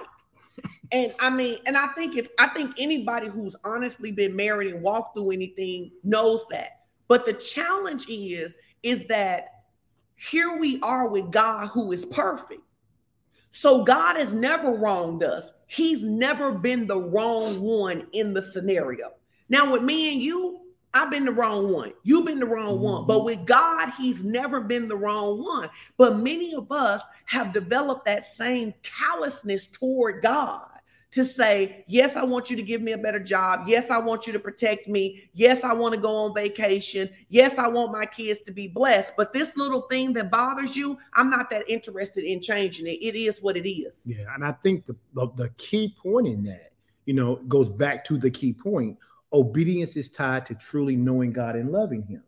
And 0.92 1.12
I 1.20 1.30
mean, 1.30 1.58
and 1.66 1.76
I 1.76 1.88
think 1.88 2.16
if 2.16 2.28
I 2.38 2.48
think 2.48 2.74
anybody 2.78 3.28
who's 3.28 3.54
honestly 3.64 4.10
been 4.10 4.34
married 4.34 4.74
and 4.74 4.82
walked 4.82 5.16
through 5.16 5.30
anything 5.30 5.92
knows 6.02 6.44
that. 6.50 6.80
But 7.06 7.26
the 7.26 7.32
challenge 7.32 8.06
is, 8.08 8.56
is 8.82 9.06
that 9.06 9.48
here 10.16 10.58
we 10.58 10.80
are 10.80 11.08
with 11.08 11.30
God 11.30 11.68
who 11.68 11.92
is 11.92 12.04
perfect. 12.06 12.62
So 13.50 13.82
God 13.82 14.16
has 14.16 14.32
never 14.32 14.72
wronged 14.72 15.22
us. 15.22 15.52
He's 15.66 16.02
never 16.02 16.52
been 16.52 16.86
the 16.86 17.00
wrong 17.00 17.60
one 17.60 18.06
in 18.12 18.32
the 18.32 18.42
scenario. 18.42 19.12
Now, 19.48 19.72
with 19.72 19.82
me 19.82 20.12
and 20.12 20.22
you, 20.22 20.60
I've 20.94 21.10
been 21.10 21.24
the 21.24 21.32
wrong 21.32 21.72
one. 21.72 21.92
You've 22.02 22.26
been 22.26 22.38
the 22.40 22.46
wrong 22.46 22.74
mm-hmm. 22.74 22.84
one. 22.84 23.06
But 23.06 23.24
with 23.24 23.44
God, 23.46 23.90
He's 23.96 24.22
never 24.22 24.60
been 24.60 24.88
the 24.88 24.96
wrong 24.96 25.42
one. 25.42 25.68
But 25.96 26.18
many 26.18 26.54
of 26.54 26.70
us 26.70 27.00
have 27.26 27.52
developed 27.52 28.04
that 28.06 28.24
same 28.24 28.74
callousness 28.82 29.66
toward 29.68 30.22
God 30.22 30.69
to 31.12 31.24
say, 31.24 31.84
Yes, 31.88 32.16
I 32.16 32.24
want 32.24 32.50
you 32.50 32.56
to 32.56 32.62
give 32.62 32.82
me 32.82 32.92
a 32.92 32.98
better 32.98 33.18
job. 33.18 33.64
Yes, 33.66 33.90
I 33.90 33.98
want 33.98 34.26
you 34.26 34.32
to 34.32 34.38
protect 34.38 34.88
me. 34.88 35.28
Yes, 35.32 35.64
I 35.64 35.72
want 35.72 35.94
to 35.94 36.00
go 36.00 36.16
on 36.16 36.34
vacation. 36.34 37.10
Yes, 37.28 37.58
I 37.58 37.68
want 37.68 37.92
my 37.92 38.06
kids 38.06 38.40
to 38.42 38.52
be 38.52 38.68
blessed. 38.68 39.12
But 39.16 39.32
this 39.32 39.56
little 39.56 39.82
thing 39.82 40.12
that 40.14 40.30
bothers 40.30 40.76
you, 40.76 40.98
I'm 41.14 41.30
not 41.30 41.50
that 41.50 41.68
interested 41.68 42.24
in 42.24 42.40
changing 42.40 42.86
it. 42.86 43.02
It 43.02 43.16
is 43.16 43.42
what 43.42 43.56
it 43.56 43.68
is. 43.68 43.94
Yeah. 44.04 44.32
And 44.34 44.44
I 44.44 44.52
think 44.52 44.86
the, 44.86 44.96
the, 45.14 45.28
the 45.36 45.48
key 45.58 45.96
point 46.00 46.28
in 46.28 46.44
that, 46.44 46.72
you 47.06 47.14
know, 47.14 47.36
goes 47.48 47.68
back 47.68 48.04
to 48.06 48.18
the 48.18 48.30
key 48.30 48.52
point 48.52 48.96
obedience 49.32 49.96
is 49.96 50.08
tied 50.08 50.44
to 50.46 50.54
truly 50.54 50.96
knowing 50.96 51.32
God 51.32 51.56
and 51.56 51.70
loving 51.70 52.02
Him. 52.02 52.22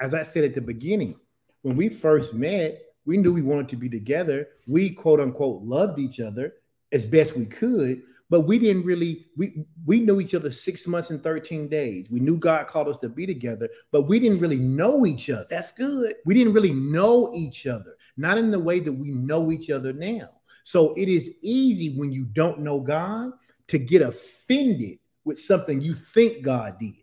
As 0.00 0.14
I 0.14 0.22
said 0.22 0.44
at 0.44 0.54
the 0.54 0.60
beginning, 0.60 1.16
when 1.62 1.76
we 1.76 1.88
first 1.88 2.34
met, 2.34 2.80
we 3.04 3.16
knew 3.16 3.32
we 3.32 3.42
wanted 3.42 3.68
to 3.70 3.76
be 3.76 3.88
together. 3.88 4.48
We 4.66 4.90
quote 4.90 5.20
unquote 5.20 5.62
loved 5.62 5.98
each 5.98 6.20
other 6.20 6.54
as 6.92 7.04
best 7.04 7.36
we 7.36 7.46
could, 7.46 8.02
but 8.30 8.42
we 8.42 8.58
didn't 8.58 8.84
really 8.84 9.26
we 9.36 9.64
we 9.86 10.00
knew 10.00 10.20
each 10.20 10.34
other 10.34 10.50
six 10.50 10.86
months 10.86 11.10
and 11.10 11.22
13 11.22 11.68
days 11.68 12.10
we 12.10 12.20
knew 12.20 12.36
god 12.36 12.66
called 12.66 12.88
us 12.88 12.98
to 12.98 13.08
be 13.08 13.26
together 13.26 13.68
but 13.90 14.02
we 14.02 14.18
didn't 14.18 14.38
really 14.38 14.58
know 14.58 15.06
each 15.06 15.30
other 15.30 15.46
that's 15.50 15.72
good 15.72 16.14
we 16.24 16.34
didn't 16.34 16.52
really 16.52 16.72
know 16.72 17.32
each 17.34 17.66
other 17.66 17.96
not 18.16 18.38
in 18.38 18.50
the 18.50 18.58
way 18.58 18.80
that 18.80 18.92
we 18.92 19.10
know 19.10 19.50
each 19.50 19.70
other 19.70 19.92
now 19.92 20.28
so 20.62 20.94
it 20.94 21.08
is 21.08 21.36
easy 21.42 21.94
when 21.96 22.12
you 22.12 22.24
don't 22.24 22.60
know 22.60 22.80
god 22.80 23.32
to 23.66 23.78
get 23.78 24.02
offended 24.02 24.98
with 25.24 25.38
something 25.38 25.80
you 25.80 25.94
think 25.94 26.42
god 26.42 26.78
did 26.78 26.94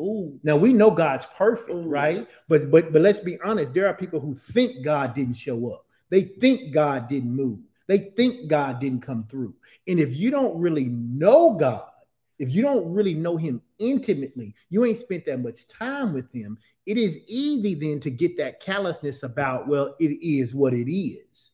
Ooh. 0.00 0.38
Now 0.44 0.56
we 0.56 0.72
know 0.72 0.90
God's 0.90 1.26
perfect, 1.36 1.70
Ooh. 1.70 1.88
right? 1.88 2.26
But 2.48 2.70
but 2.70 2.92
but 2.92 3.02
let's 3.02 3.20
be 3.20 3.38
honest, 3.44 3.74
there 3.74 3.88
are 3.88 3.94
people 3.94 4.20
who 4.20 4.34
think 4.34 4.84
God 4.84 5.14
didn't 5.14 5.34
show 5.34 5.72
up. 5.72 5.84
They 6.10 6.22
think 6.22 6.72
God 6.72 7.08
didn't 7.08 7.34
move. 7.34 7.58
They 7.88 8.12
think 8.16 8.48
God 8.48 8.78
didn't 8.78 9.02
come 9.02 9.24
through. 9.28 9.54
And 9.88 9.98
if 9.98 10.14
you 10.14 10.30
don't 10.30 10.60
really 10.60 10.84
know 10.84 11.54
God, 11.54 11.90
if 12.38 12.50
you 12.54 12.62
don't 12.62 12.92
really 12.92 13.14
know 13.14 13.36
him 13.36 13.60
intimately, 13.78 14.54
you 14.70 14.84
ain't 14.84 14.98
spent 14.98 15.24
that 15.26 15.42
much 15.42 15.66
time 15.66 16.12
with 16.12 16.30
him, 16.32 16.58
it 16.86 16.96
is 16.96 17.18
easy 17.26 17.74
then 17.74 17.98
to 18.00 18.10
get 18.10 18.36
that 18.36 18.60
callousness 18.60 19.24
about, 19.24 19.66
well, 19.66 19.96
it 19.98 20.12
is 20.22 20.54
what 20.54 20.72
it 20.72 20.90
is. 20.90 21.50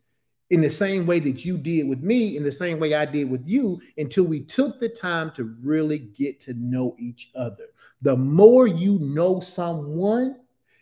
In 0.50 0.60
the 0.60 0.70
same 0.70 1.06
way 1.06 1.20
that 1.20 1.44
you 1.44 1.56
did 1.56 1.88
with 1.88 2.02
me, 2.02 2.36
in 2.36 2.44
the 2.44 2.52
same 2.52 2.78
way 2.78 2.94
I 2.94 3.06
did 3.06 3.30
with 3.30 3.48
you, 3.48 3.80
until 3.96 4.24
we 4.24 4.40
took 4.40 4.78
the 4.78 4.90
time 4.90 5.30
to 5.32 5.56
really 5.62 5.98
get 5.98 6.38
to 6.40 6.54
know 6.54 6.94
each 6.98 7.30
other. 7.34 7.68
The 8.02 8.16
more 8.16 8.66
you 8.66 8.98
know 8.98 9.40
someone, 9.40 10.36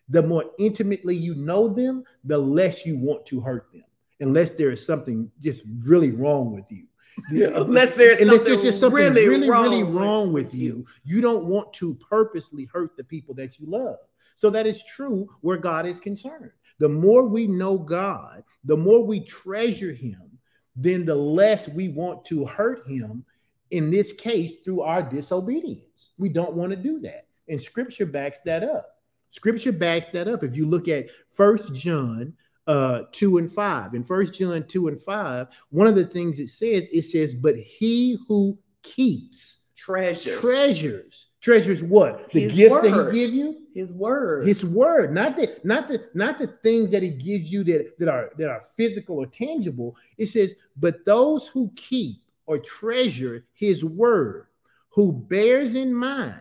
the 0.09 0.23
more 0.23 0.45
intimately 0.59 1.15
you 1.15 1.37
know 1.37 1.69
them, 1.69 2.03
the 2.25 2.39
less 2.39 2.85
you 2.85 2.99
want 2.99 3.25
to 3.27 3.41
hurt 3.41 3.69
them, 3.73 3.85
unless 4.23 4.53
there 4.53 4.71
is 4.71 4.85
something 4.87 5.31
just 5.41 5.65
really 5.85 6.13
wrong 6.13 6.53
with 6.53 6.65
you. 6.71 6.87
Yeah, 7.31 7.49
unless 7.55 7.95
there's 7.95 8.21
unless 8.21 8.39
something, 8.39 8.53
there's 8.53 8.63
just 8.63 8.81
something 8.81 8.97
really, 8.97 9.29
really, 9.29 9.51
wrong, 9.51 9.65
really 9.65 9.83
wrong 9.83 10.33
with 10.33 10.55
you, 10.55 10.87
you 11.05 11.21
don't 11.21 11.45
want 11.45 11.73
to 11.75 11.95
purposely 11.97 12.65
hurt 12.73 12.97
the 12.97 13.05
people 13.05 13.35
that 13.35 13.59
you 13.59 13.67
love. 13.67 13.99
So 14.35 14.49
that 14.51 14.67
is 14.67 14.83
true 14.85 15.29
where 15.43 15.59
God 15.59 15.85
is 15.85 16.01
concerned. 16.01 16.53
The 16.79 16.89
more 16.89 17.25
we 17.25 17.47
know 17.47 17.77
God, 17.77 18.43
the 18.65 18.77
more 18.77 19.05
we 19.05 19.21
treasure 19.21 19.93
Him, 19.93 20.39
then 20.75 21.05
the 21.05 21.15
less 21.15 21.69
we 21.69 21.89
want 21.89 22.25
to 22.27 22.47
hurt 22.47 22.89
Him. 22.89 23.25
In 23.71 23.91
this 23.91 24.13
case, 24.13 24.53
through 24.65 24.83
our 24.83 25.03
disobedience, 25.03 26.13
we 26.19 26.29
don't 26.29 26.55
want 26.55 26.71
to 26.71 26.77
do 26.77 26.99
that, 27.01 27.27
and 27.49 27.61
Scripture 27.61 28.07
backs 28.07 28.39
that 28.47 28.65
up. 28.65 28.89
Scripture 29.31 29.73
backs 29.73 30.09
that 30.09 30.29
up. 30.29 30.45
If 30.45 30.57
you 30.57 30.67
look 30.67 30.89
at 30.89 31.07
First 31.31 31.75
John 31.75 32.35
uh 32.67 33.03
2 33.13 33.39
and 33.39 33.51
5. 33.51 33.95
In 33.95 34.05
First 34.05 34.35
John 34.35 34.65
2 34.67 34.89
and 34.89 35.01
5, 35.01 35.49
one 35.71 35.87
of 35.87 35.95
the 35.95 36.07
things 36.07 36.41
it 36.41 36.49
says, 36.49 36.89
it 36.93 37.03
says, 37.03 37.35
but 37.35 37.57
he 37.57 38.19
who 38.29 38.59
keeps 38.83 39.63
treasures. 39.77 40.39
treasures. 40.41 41.27
Treasures 41.41 41.83
what? 41.83 42.31
The 42.33 42.43
His 42.43 42.55
gift 42.55 42.83
that 42.83 43.13
he 43.13 43.21
give 43.21 43.35
you? 43.35 43.59
His 43.75 43.93
word. 43.93 44.47
His 44.47 44.65
word, 44.65 45.13
not 45.13 45.37
the 45.37 45.57
not 45.65 45.89
the 45.89 46.09
not 46.15 46.39
the 46.39 46.47
things 46.63 46.91
that 46.93 47.03
he 47.03 47.09
gives 47.09 47.51
you 47.51 47.65
that, 47.65 47.99
that 47.99 48.09
are 48.09 48.31
that 48.39 48.49
are 48.49 48.63
physical 48.77 49.17
or 49.17 49.27
tangible. 49.27 49.97
It 50.19 50.27
says, 50.27 50.55
but 50.77 51.05
those 51.05 51.49
who 51.49 51.73
keep 51.75 52.23
or 52.47 52.59
treasure 52.59 53.47
his 53.55 53.85
word, 53.85 54.47
who 54.91 55.13
bears 55.13 55.75
in 55.75 55.93
mind 55.93 56.41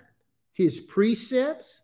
his 0.54 0.80
precepts, 0.80 1.84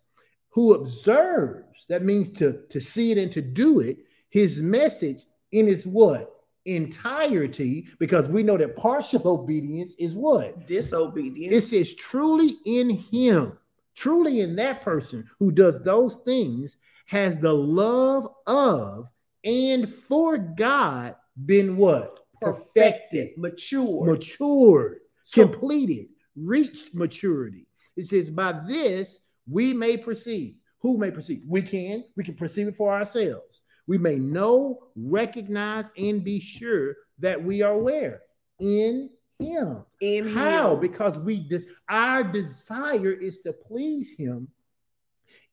who 0.50 0.74
observes, 0.74 1.86
that 1.88 2.04
means 2.04 2.30
to, 2.30 2.62
to 2.70 2.80
see 2.80 3.12
it 3.12 3.18
and 3.18 3.32
to 3.32 3.42
do 3.42 3.80
it, 3.80 3.98
his 4.30 4.62
message 4.62 5.24
in 5.52 5.68
its 5.68 5.86
what? 5.86 6.34
Entirety, 6.66 7.88
because 8.00 8.30
we 8.30 8.44
know 8.44 8.58
that 8.58 8.76
partial 8.76 9.22
obedience 9.28 9.96
is 9.98 10.14
what? 10.14 10.68
Disobedience. 10.68 11.54
It 11.54 11.62
says, 11.68 11.96
truly 11.96 12.56
in 12.66 12.90
him, 12.90 13.58
truly 13.96 14.42
in 14.42 14.56
that 14.58 14.82
person 14.82 15.30
who 15.40 15.52
does 15.52 15.82
those 15.84 16.18
things, 16.18 16.78
has 17.06 17.40
the 17.40 17.54
love 17.54 18.28
of 18.48 19.08
and 19.44 19.88
for 19.94 20.38
God 20.38 21.16
been 21.46 21.78
what? 21.78 22.20
Perfected, 22.42 23.38
mature. 23.38 24.06
matured, 24.06 25.00
So- 25.24 25.48
completed, 25.48 26.10
reached 26.36 26.94
maturity. 26.94 27.66
It 27.96 28.06
says, 28.08 28.30
by 28.30 28.60
this 28.68 29.22
we 29.50 29.74
may 29.74 29.98
perceive. 29.98 30.56
Who 30.82 30.98
may 30.98 31.10
perceive? 31.10 31.42
We 31.48 31.62
can. 31.64 32.04
We 32.16 32.24
can 32.24 32.36
perceive 32.36 32.68
it 32.68 32.76
for 32.76 32.94
ourselves. 32.94 33.64
We 33.88 33.98
may 33.98 34.16
know, 34.16 34.90
recognize, 34.96 35.86
and 35.98 36.24
be 36.24 36.40
sure 36.40 36.96
that 37.20 37.42
we 37.42 37.62
are 37.62 37.78
where? 37.78 38.22
In 38.60 39.10
him. 39.40 39.86
in 40.02 40.28
How? 40.28 40.74
him. 40.74 40.82
Because 40.82 41.18
we 41.20 41.48
des- 41.48 41.66
our 41.90 42.24
desire 42.24 43.12
is 43.12 43.40
to 43.42 43.54
please 43.54 44.12
him, 44.18 44.50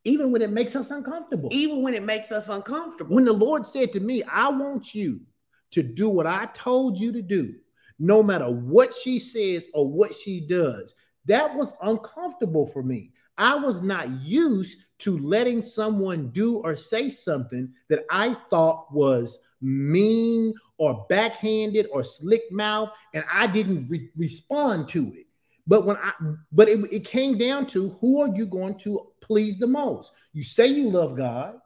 even 0.05 0.33
when 0.33 0.43
it 0.43 0.51
makes 0.51 0.75
us 0.75 0.91
uncomfortable. 0.91 1.49
Even 1.53 1.83
when 1.83 1.95
it 1.95 2.03
makes 2.05 2.33
us 2.33 2.49
uncomfortable. 2.49 3.15
When 3.15 3.25
the 3.25 3.33
Lord 3.33 3.67
said 3.67 3.93
to 3.93 4.01
me, 4.01 4.23
I 4.25 4.49
want 4.49 4.95
you 4.95 5.21
to 5.73 5.83
do 5.83 6.09
what 6.09 6.27
I 6.27 6.47
told 6.55 6.99
you 6.99 7.13
to 7.13 7.23
do, 7.23 7.55
no 7.99 8.23
matter 8.23 8.51
what 8.51 8.93
she 8.95 9.19
says 9.19 9.67
or 9.73 9.89
what 9.89 10.15
she 10.15 10.47
does, 10.47 10.95
that 11.27 11.55
was 11.55 11.75
uncomfortable 11.83 12.67
for 12.67 12.83
me. 12.83 13.13
I 13.39 13.57
was 13.57 13.81
not 13.81 14.11
used 14.23 14.79
to 15.05 15.19
letting 15.19 15.63
someone 15.63 16.29
do 16.29 16.57
or 16.59 16.75
say 16.75 17.09
something 17.09 17.73
that 17.89 18.05
I 18.11 18.37
thought 18.51 18.93
was 18.93 19.39
mean 19.61 20.55
or 20.79 21.07
backhanded 21.09 21.89
or 21.93 22.03
slick 22.03 22.51
mouth, 22.51 22.91
and 23.13 23.25
I 23.31 23.47
didn't 23.47 23.89
re- 23.89 24.11
respond 24.17 24.89
to 24.91 25.13
it. 25.15 25.27
But 25.67 25.87
when 25.87 25.97
I, 25.97 26.13
but 26.53 26.69
it, 26.69 26.81
it 26.93 27.05
came 27.05 27.39
down 27.39 27.67
to 27.67 27.91
who 28.01 28.21
are 28.21 28.35
you 28.35 28.47
going 28.47 28.79
to 28.81 29.09
please 29.21 29.59
the 29.59 29.67
most? 29.67 30.13
You 30.33 30.43
say 30.43 30.67
you 30.67 30.91
love 30.91 31.17
God. 31.17 31.59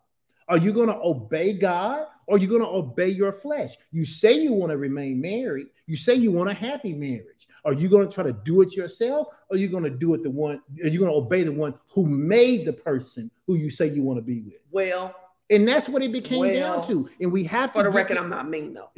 Are 0.49 0.59
you 0.59 0.73
going 0.73 0.89
to 0.89 0.99
obey 1.03 1.53
God 1.53 2.07
or 2.27 2.37
are 2.37 2.39
you 2.39 2.49
going 2.49 2.63
to 2.63 2.69
obey 2.69 3.09
your 3.09 3.33
flesh? 3.33 3.77
You 3.93 4.05
say 4.05 4.33
you 4.33 4.53
want 4.53 4.71
to 4.71 4.79
remain 4.79 5.21
married. 5.21 5.69
You 5.87 5.97
say 5.97 6.15
you 6.15 6.33
want 6.33 6.51
a 6.51 6.55
happy 6.55 6.95
marriage. 6.95 7.49
Are 7.65 7.73
you 7.73 7.89
going 7.89 8.09
to 8.09 8.15
try 8.15 8.25
to 8.25 8.33
do 8.33 8.63
it 8.63 8.75
yourself 8.75 9.29
or 9.49 9.57
are 9.57 9.59
you 9.59 9.69
going 9.69 9.85
to 9.85 9.91
do 9.91 10.15
it 10.15 10.23
the 10.23 10.31
one, 10.31 10.61
are 10.83 10.89
you 10.89 10.99
going 10.99 11.11
to 11.11 11.17
obey 11.17 11.43
the 11.43 11.53
one 11.53 11.75
who 11.89 12.07
made 12.07 12.67
the 12.67 12.73
person 12.73 13.31
who 13.47 13.57
you 13.57 13.71
say 13.71 13.89
you 13.89 14.03
want 14.03 14.19
to 14.19 14.23
be 14.23 14.41
with? 14.41 14.57
Well, 14.71 15.15
And 15.51 15.67
that's 15.67 15.89
what 15.89 16.03
it 16.03 16.13
became 16.13 16.41
Well, 16.41 16.79
down 16.79 16.87
to. 16.89 17.09
And 17.23 17.33
we 17.33 17.43
have 17.45 17.73
for 17.73 17.79
to 17.83 17.85
the 17.85 17.91
get 17.91 17.97
record, 17.97 18.19
I'm 18.19 18.29
not 18.29 18.51
mean 18.51 18.75
though. 18.75 18.91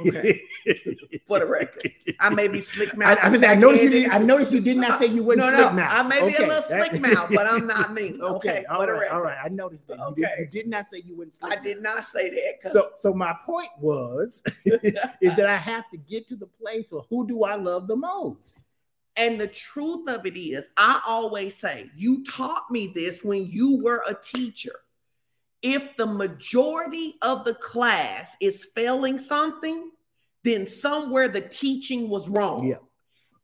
Okay. 0.00 0.40
For 1.26 1.40
the 1.40 1.46
record. 1.46 1.90
I 2.20 2.30
may 2.30 2.46
be 2.46 2.60
slick 2.60 2.94
I, 2.94 2.96
mouth. 2.96 3.18
I, 3.20 3.28
was- 3.28 3.42
I 3.42 3.56
noticed 3.56 3.82
you 3.82 3.90
did, 3.90 4.10
I 4.10 4.18
noticed 4.18 4.52
you 4.52 4.60
did 4.60 4.76
not 4.76 5.00
say 5.00 5.06
you 5.06 5.24
wouldn't 5.24 5.44
no, 5.50 5.52
slick 5.60 5.72
mouth. 5.74 5.90
I 5.92 6.02
may 6.04 6.20
be 6.20 6.34
Okay, 6.34 6.44
a 6.44 6.46
little 6.46 6.62
that- 6.68 6.86
slick 6.90 7.00
mouth, 7.14 7.28
but 7.34 7.50
I'm 7.50 7.66
not 7.66 7.92
mean. 7.92 8.16
Okay, 8.22 8.50
Okay, 8.50 8.64
all 8.66 8.80
for 8.82 8.86
the 8.86 8.92
right, 8.92 9.10
all 9.10 9.26
I 9.26 9.48
noticed 9.48 9.88
that. 9.88 9.98
You, 9.98 10.14
did, 10.14 10.24
Okay. 10.26 10.34
you 10.38 10.46
did 10.46 10.68
not 10.68 10.88
say 10.88 11.02
you 11.04 11.16
wouldn't 11.16 11.34
slick 11.34 11.52
I 11.52 11.56
mouth. 11.56 11.64
did 11.64 11.82
not 11.82 12.04
say 12.04 12.30
that. 12.30 12.70
So, 12.70 12.90
so 12.94 13.12
my 13.12 13.34
point 13.44 13.70
was, 13.80 14.44
is 15.20 15.34
that 15.34 15.46
I 15.48 15.56
have 15.56 15.90
to 15.90 15.96
get 15.96 16.28
to 16.28 16.36
the 16.36 16.46
place 16.46 16.92
of 16.92 17.04
who 17.10 17.26
do 17.26 17.42
I 17.42 17.56
love 17.56 17.88
the 17.88 17.96
most? 17.96 18.58
And 19.16 19.40
the 19.40 19.48
truth 19.48 20.08
of 20.08 20.24
it 20.24 20.38
is, 20.38 20.70
I 20.76 21.00
always 21.06 21.56
say, 21.56 21.90
you 21.96 22.22
taught 22.22 22.70
me 22.70 22.92
this 22.94 23.24
when 23.24 23.46
you 23.48 23.82
were 23.82 24.04
a 24.08 24.14
teacher. 24.14 24.80
If 25.66 25.96
the 25.96 26.06
majority 26.06 27.16
of 27.22 27.44
the 27.44 27.54
class 27.54 28.36
is 28.40 28.68
failing 28.76 29.18
something, 29.18 29.90
then 30.44 30.64
somewhere 30.64 31.26
the 31.26 31.40
teaching 31.40 32.08
was 32.08 32.28
wrong. 32.28 32.64
Yeah. 32.64 32.76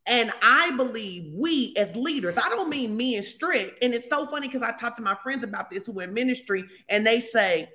And 0.07 0.31
I 0.41 0.71
believe 0.77 1.33
we 1.33 1.73
as 1.75 1.93
leaders, 1.97 2.37
I 2.37 2.47
don't 2.47 2.69
mean 2.69 2.95
me 2.95 3.17
and 3.17 3.25
strict. 3.25 3.83
And 3.83 3.93
it's 3.93 4.09
so 4.09 4.25
funny 4.25 4.47
because 4.47 4.61
I 4.61 4.71
talk 4.71 4.95
to 4.95 5.01
my 5.01 5.15
friends 5.15 5.43
about 5.43 5.69
this 5.69 5.85
who 5.85 5.99
are 5.99 6.03
in 6.03 6.13
ministry, 6.13 6.63
and 6.87 7.05
they 7.05 7.19
say, 7.19 7.69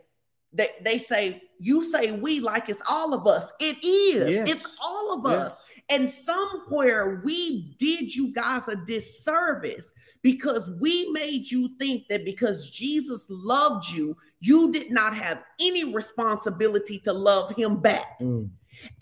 they, 0.55 0.71
they 0.83 0.97
say, 0.97 1.43
you 1.59 1.83
say 1.83 2.13
we 2.13 2.41
like 2.41 2.71
it's 2.71 2.81
all 2.89 3.13
of 3.13 3.27
us. 3.27 3.53
It 3.61 3.85
is. 3.85 4.31
Yes. 4.31 4.49
It's 4.51 4.79
all 4.83 5.19
of 5.19 5.27
us. 5.27 5.69
And 5.91 6.09
somewhere 6.11 7.21
we 7.23 7.77
did 7.79 8.15
you 8.15 8.33
guys 8.33 8.67
a 8.69 8.77
disservice 8.77 9.93
because 10.23 10.71
we 10.81 11.11
made 11.13 11.51
you 11.51 11.71
think 11.79 12.09
that 12.09 12.25
because 12.25 12.71
Jesus 12.71 13.27
loved 13.29 13.91
you, 13.91 14.17
you 14.41 14.73
did 14.73 14.91
not 14.91 15.17
have 15.17 15.43
any 15.61 15.93
responsibility 15.93 16.99
to 17.01 17.13
love 17.13 17.51
him 17.57 17.77
back. 17.81 18.21
Mm. 18.21 18.51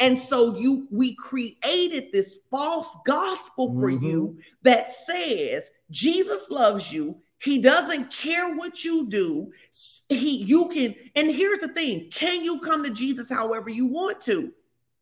And 0.01 0.19
so 0.19 0.57
you 0.57 0.89
we 0.91 1.15
created 1.17 2.11
this 2.13 2.39
false 2.51 2.97
gospel 3.05 3.79
for 3.79 3.91
Mhm. 3.91 4.03
you 4.03 4.39
that 4.63 4.91
says 4.91 5.71
Jesus 5.91 6.49
loves 6.51 6.91
you. 6.93 7.21
He 7.39 7.59
doesn't 7.61 8.11
care 8.11 8.57
what 8.57 8.85
you 8.85 9.07
do. 9.09 9.53
He 10.09 10.43
you 10.45 10.69
can 10.69 10.95
and 11.15 11.31
here's 11.31 11.59
the 11.59 11.69
thing, 11.69 12.09
can 12.11 12.43
you 12.43 12.59
come 12.61 12.83
to 12.85 12.91
Jesus 12.91 13.29
however 13.29 13.69
you 13.69 13.87
want 13.87 14.21
to? 14.23 14.53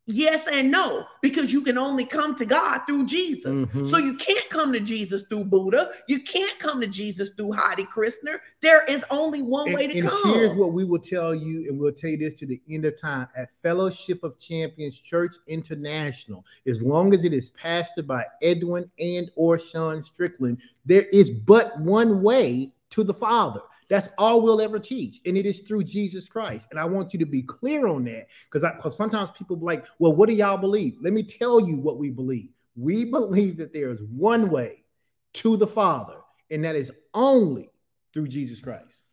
Yes 0.06 0.46
and 0.52 0.70
no, 0.70 1.06
because 1.22 1.50
you 1.50 1.62
can 1.62 1.78
only 1.78 2.04
come 2.04 2.36
to 2.36 2.44
God 2.44 2.80
through 2.86 3.06
Jesus. 3.06 3.66
Mhm. 3.66 3.86
So 3.86 3.96
you 3.96 4.14
can't 4.18 4.46
come 4.50 4.70
to 4.74 4.80
Jesus 4.80 5.22
through 5.30 5.44
Buddha. 5.46 5.92
You 6.08 6.22
can't 6.22 6.58
come 6.58 6.82
to 6.82 6.86
Jesus 6.86 7.30
through 7.36 7.52
Hare 7.52 7.86
Krishna. 7.86 8.32
There 8.60 8.84
is 8.84 9.02
only 9.10 9.40
one 9.40 9.68
And, 9.68 9.74
way 9.74 9.86
to 9.86 9.98
and 9.98 10.08
come. 10.08 10.34
here's 10.34 10.54
what 10.54 10.74
we 10.74 10.84
will 10.84 10.98
tell 10.98 11.34
you, 11.34 11.70
and 11.70 11.78
we'll 11.78 11.92
tell 11.92 12.10
you 12.10 12.18
this 12.18 12.34
to 12.34 12.46
the 12.46 12.60
end 12.68 12.84
of 12.84 12.98
time 12.98 13.28
at 13.34 13.48
Fellowship 13.62 14.22
of 14.24 14.38
Champions 14.38 14.98
Church 14.98 15.36
International. 15.46 16.44
As 16.66 16.82
long 16.82 17.14
as 17.14 17.24
it 17.24 17.32
is 17.32 17.50
pastored 17.52 18.06
by 18.06 18.26
Edwin 18.42 18.90
and 18.98 19.30
or 19.36 19.58
Sean 19.58 20.02
Strickland, 20.02 20.58
there 20.84 21.04
is 21.12 21.30
but 21.30 21.80
one 21.80 22.22
way 22.22 22.74
to 22.90 23.04
the 23.04 23.14
Father. 23.14 23.62
That's 23.94 24.08
all 24.18 24.42
we'll 24.42 24.60
ever 24.60 24.80
teach, 24.80 25.20
and 25.24 25.36
it 25.36 25.46
is 25.46 25.60
through 25.60 25.84
Jesus 25.84 26.26
Christ. 26.26 26.66
And 26.72 26.80
I 26.80 26.84
want 26.84 27.12
you 27.12 27.18
to 27.20 27.26
be 27.26 27.42
clear 27.42 27.86
on 27.86 28.02
that, 28.06 28.26
because 28.50 28.68
because 28.74 28.96
sometimes 28.96 29.30
people 29.30 29.54
be 29.54 29.64
like, 29.64 29.84
"Well, 30.00 30.12
what 30.12 30.28
do 30.28 30.34
y'all 30.34 30.58
believe?" 30.58 30.96
Let 31.00 31.12
me 31.12 31.22
tell 31.22 31.60
you 31.60 31.76
what 31.76 31.96
we 31.98 32.10
believe. 32.10 32.48
We 32.74 33.04
believe 33.18 33.56
that 33.58 33.72
there 33.72 33.90
is 33.90 34.02
one 34.02 34.50
way 34.50 34.82
to 35.34 35.56
the 35.56 35.66
Father, 35.68 36.16
and 36.50 36.64
that 36.64 36.74
is 36.74 36.90
only 37.14 37.70
through 38.12 38.26
Jesus 38.26 38.58
Christ. 38.58 39.04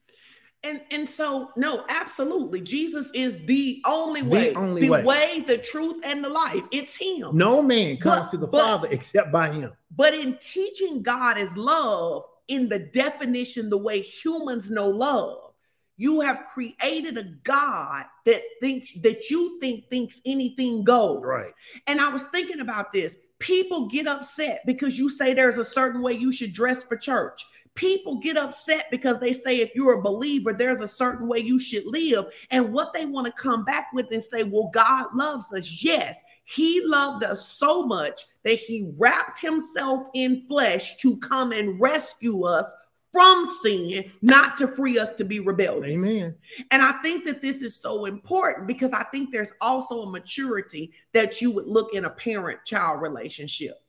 And 0.63 0.82
and 0.89 1.08
so 1.08 1.52
no, 1.56 1.86
absolutely. 1.89 2.62
Jesus 2.62 3.12
is 3.13 3.38
the 3.46 3.84
only 3.86 4.24
The 4.24 4.30
way, 4.30 4.56
only 4.56 4.82
the 4.82 4.89
way. 4.89 5.04
way. 5.04 5.44
the 5.46 5.60
truth, 5.60 5.98
and 6.04 6.24
the 6.24 6.30
life. 6.30 6.63
It's 6.72 6.98
him. 6.98 7.38
No 7.38 7.62
man 7.62 7.98
comes 7.98 8.22
But- 8.22 8.32
to 8.32 8.38
the 8.38 8.48
but- 8.48 8.60
Father 8.62 8.88
except 8.89 9.32
by 9.32 9.52
him. 9.52 9.74
But 9.96 10.15
in 10.15 10.39
teaching 10.41 11.04
God 11.04 11.38
is 11.38 11.56
love, 11.56 12.26
in 12.52 12.68
the 12.68 12.80
definition, 12.80 13.70
the 13.70 13.78
way 13.78 14.02
humans 14.02 14.70
know 14.70 14.90
love, 14.90 15.54
you 15.96 16.20
have 16.20 16.44
created 16.54 17.18
a 17.18 17.24
God 17.44 18.04
that 18.26 18.42
thinks 18.60 18.94
that 18.96 19.30
you 19.30 19.58
think 19.62 19.90
thinks 19.90 20.20
anything 20.26 20.84
goes. 20.84 21.22
Right. 21.24 21.54
And 21.88 22.02
I 22.02 22.10
was 22.10 22.24
thinking 22.24 22.60
about 22.60 22.92
this. 22.92 23.16
People 23.40 23.88
get 23.88 24.06
upset 24.06 24.64
because 24.66 25.00
you 25.00 25.10
say 25.10 25.34
there's 25.34 25.58
a 25.58 25.64
certain 25.64 26.02
way 26.02 26.12
you 26.14 26.34
should 26.34 26.52
dress 26.52 26.84
for 26.84 26.98
church. 26.98 27.42
People 27.76 28.18
get 28.18 28.38
upset 28.38 28.88
because 28.92 29.20
they 29.20 29.32
say 29.32 29.62
if 29.62 29.74
you're 29.74 30.00
a 30.00 30.02
believer, 30.02 30.54
there's 30.54 30.82
a 30.82 30.88
certain 30.88 31.28
way 31.28 31.40
you 31.40 31.60
should 31.60 31.86
live. 31.86 32.26
And 32.50 32.74
what 32.74 32.94
they 32.94 33.06
want 33.06 33.28
to 33.28 33.42
come 33.42 33.64
back 33.64 33.88
with 33.94 34.12
and 34.12 34.22
say, 34.22 34.44
well, 34.44 34.70
God 34.74 35.08
loves 35.14 35.46
us. 35.54 35.84
Yes, 35.84 36.22
He 36.44 36.82
loved 36.86 37.24
us 37.24 37.48
so 37.48 37.84
much 37.84 38.24
that 38.44 38.60
He 38.60 38.92
wrapped 38.98 39.40
Himself 39.40 40.08
in 40.14 40.46
flesh 40.50 40.98
to 40.98 41.18
come 41.18 41.54
and 41.54 41.80
rescue 41.80 42.44
us 42.44 42.66
from 43.12 43.46
sin, 43.62 44.12
not 44.22 44.58
to 44.58 44.68
free 44.68 44.98
us 44.98 45.12
to 45.14 45.26
be 45.26 45.40
rebellious. 45.40 45.98
Amen. 45.98 46.36
And 46.72 46.82
I 46.82 46.94
think 47.02 47.26
that 47.26 47.42
this 47.42 47.62
is 47.62 47.76
so 47.76 48.06
important 48.06 48.68
because 48.68 48.94
I 48.94 49.04
think 49.04 49.32
there's 49.32 49.52
also 49.60 50.04
a 50.04 50.10
maturity 50.10 50.92
that 51.14 51.42
you 51.42 51.52
would 51.52 51.68
look 51.68 51.94
in 51.94 52.06
a 52.06 52.10
parent 52.10 52.64
child 52.66 53.02
relationship. 53.02 53.82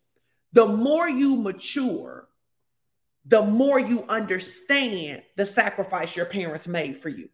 The 0.53 0.66
more 0.66 1.09
you 1.09 1.37
mature, 1.37 2.29
the 3.24 3.42
more 3.42 3.78
you 3.78 4.04
understand 4.08 5.22
the 5.37 5.46
sacrifice 5.46 6.16
your 6.16 6.26
parents 6.26 6.66
made 6.66 6.96
for 6.96 7.08
you. 7.08 7.28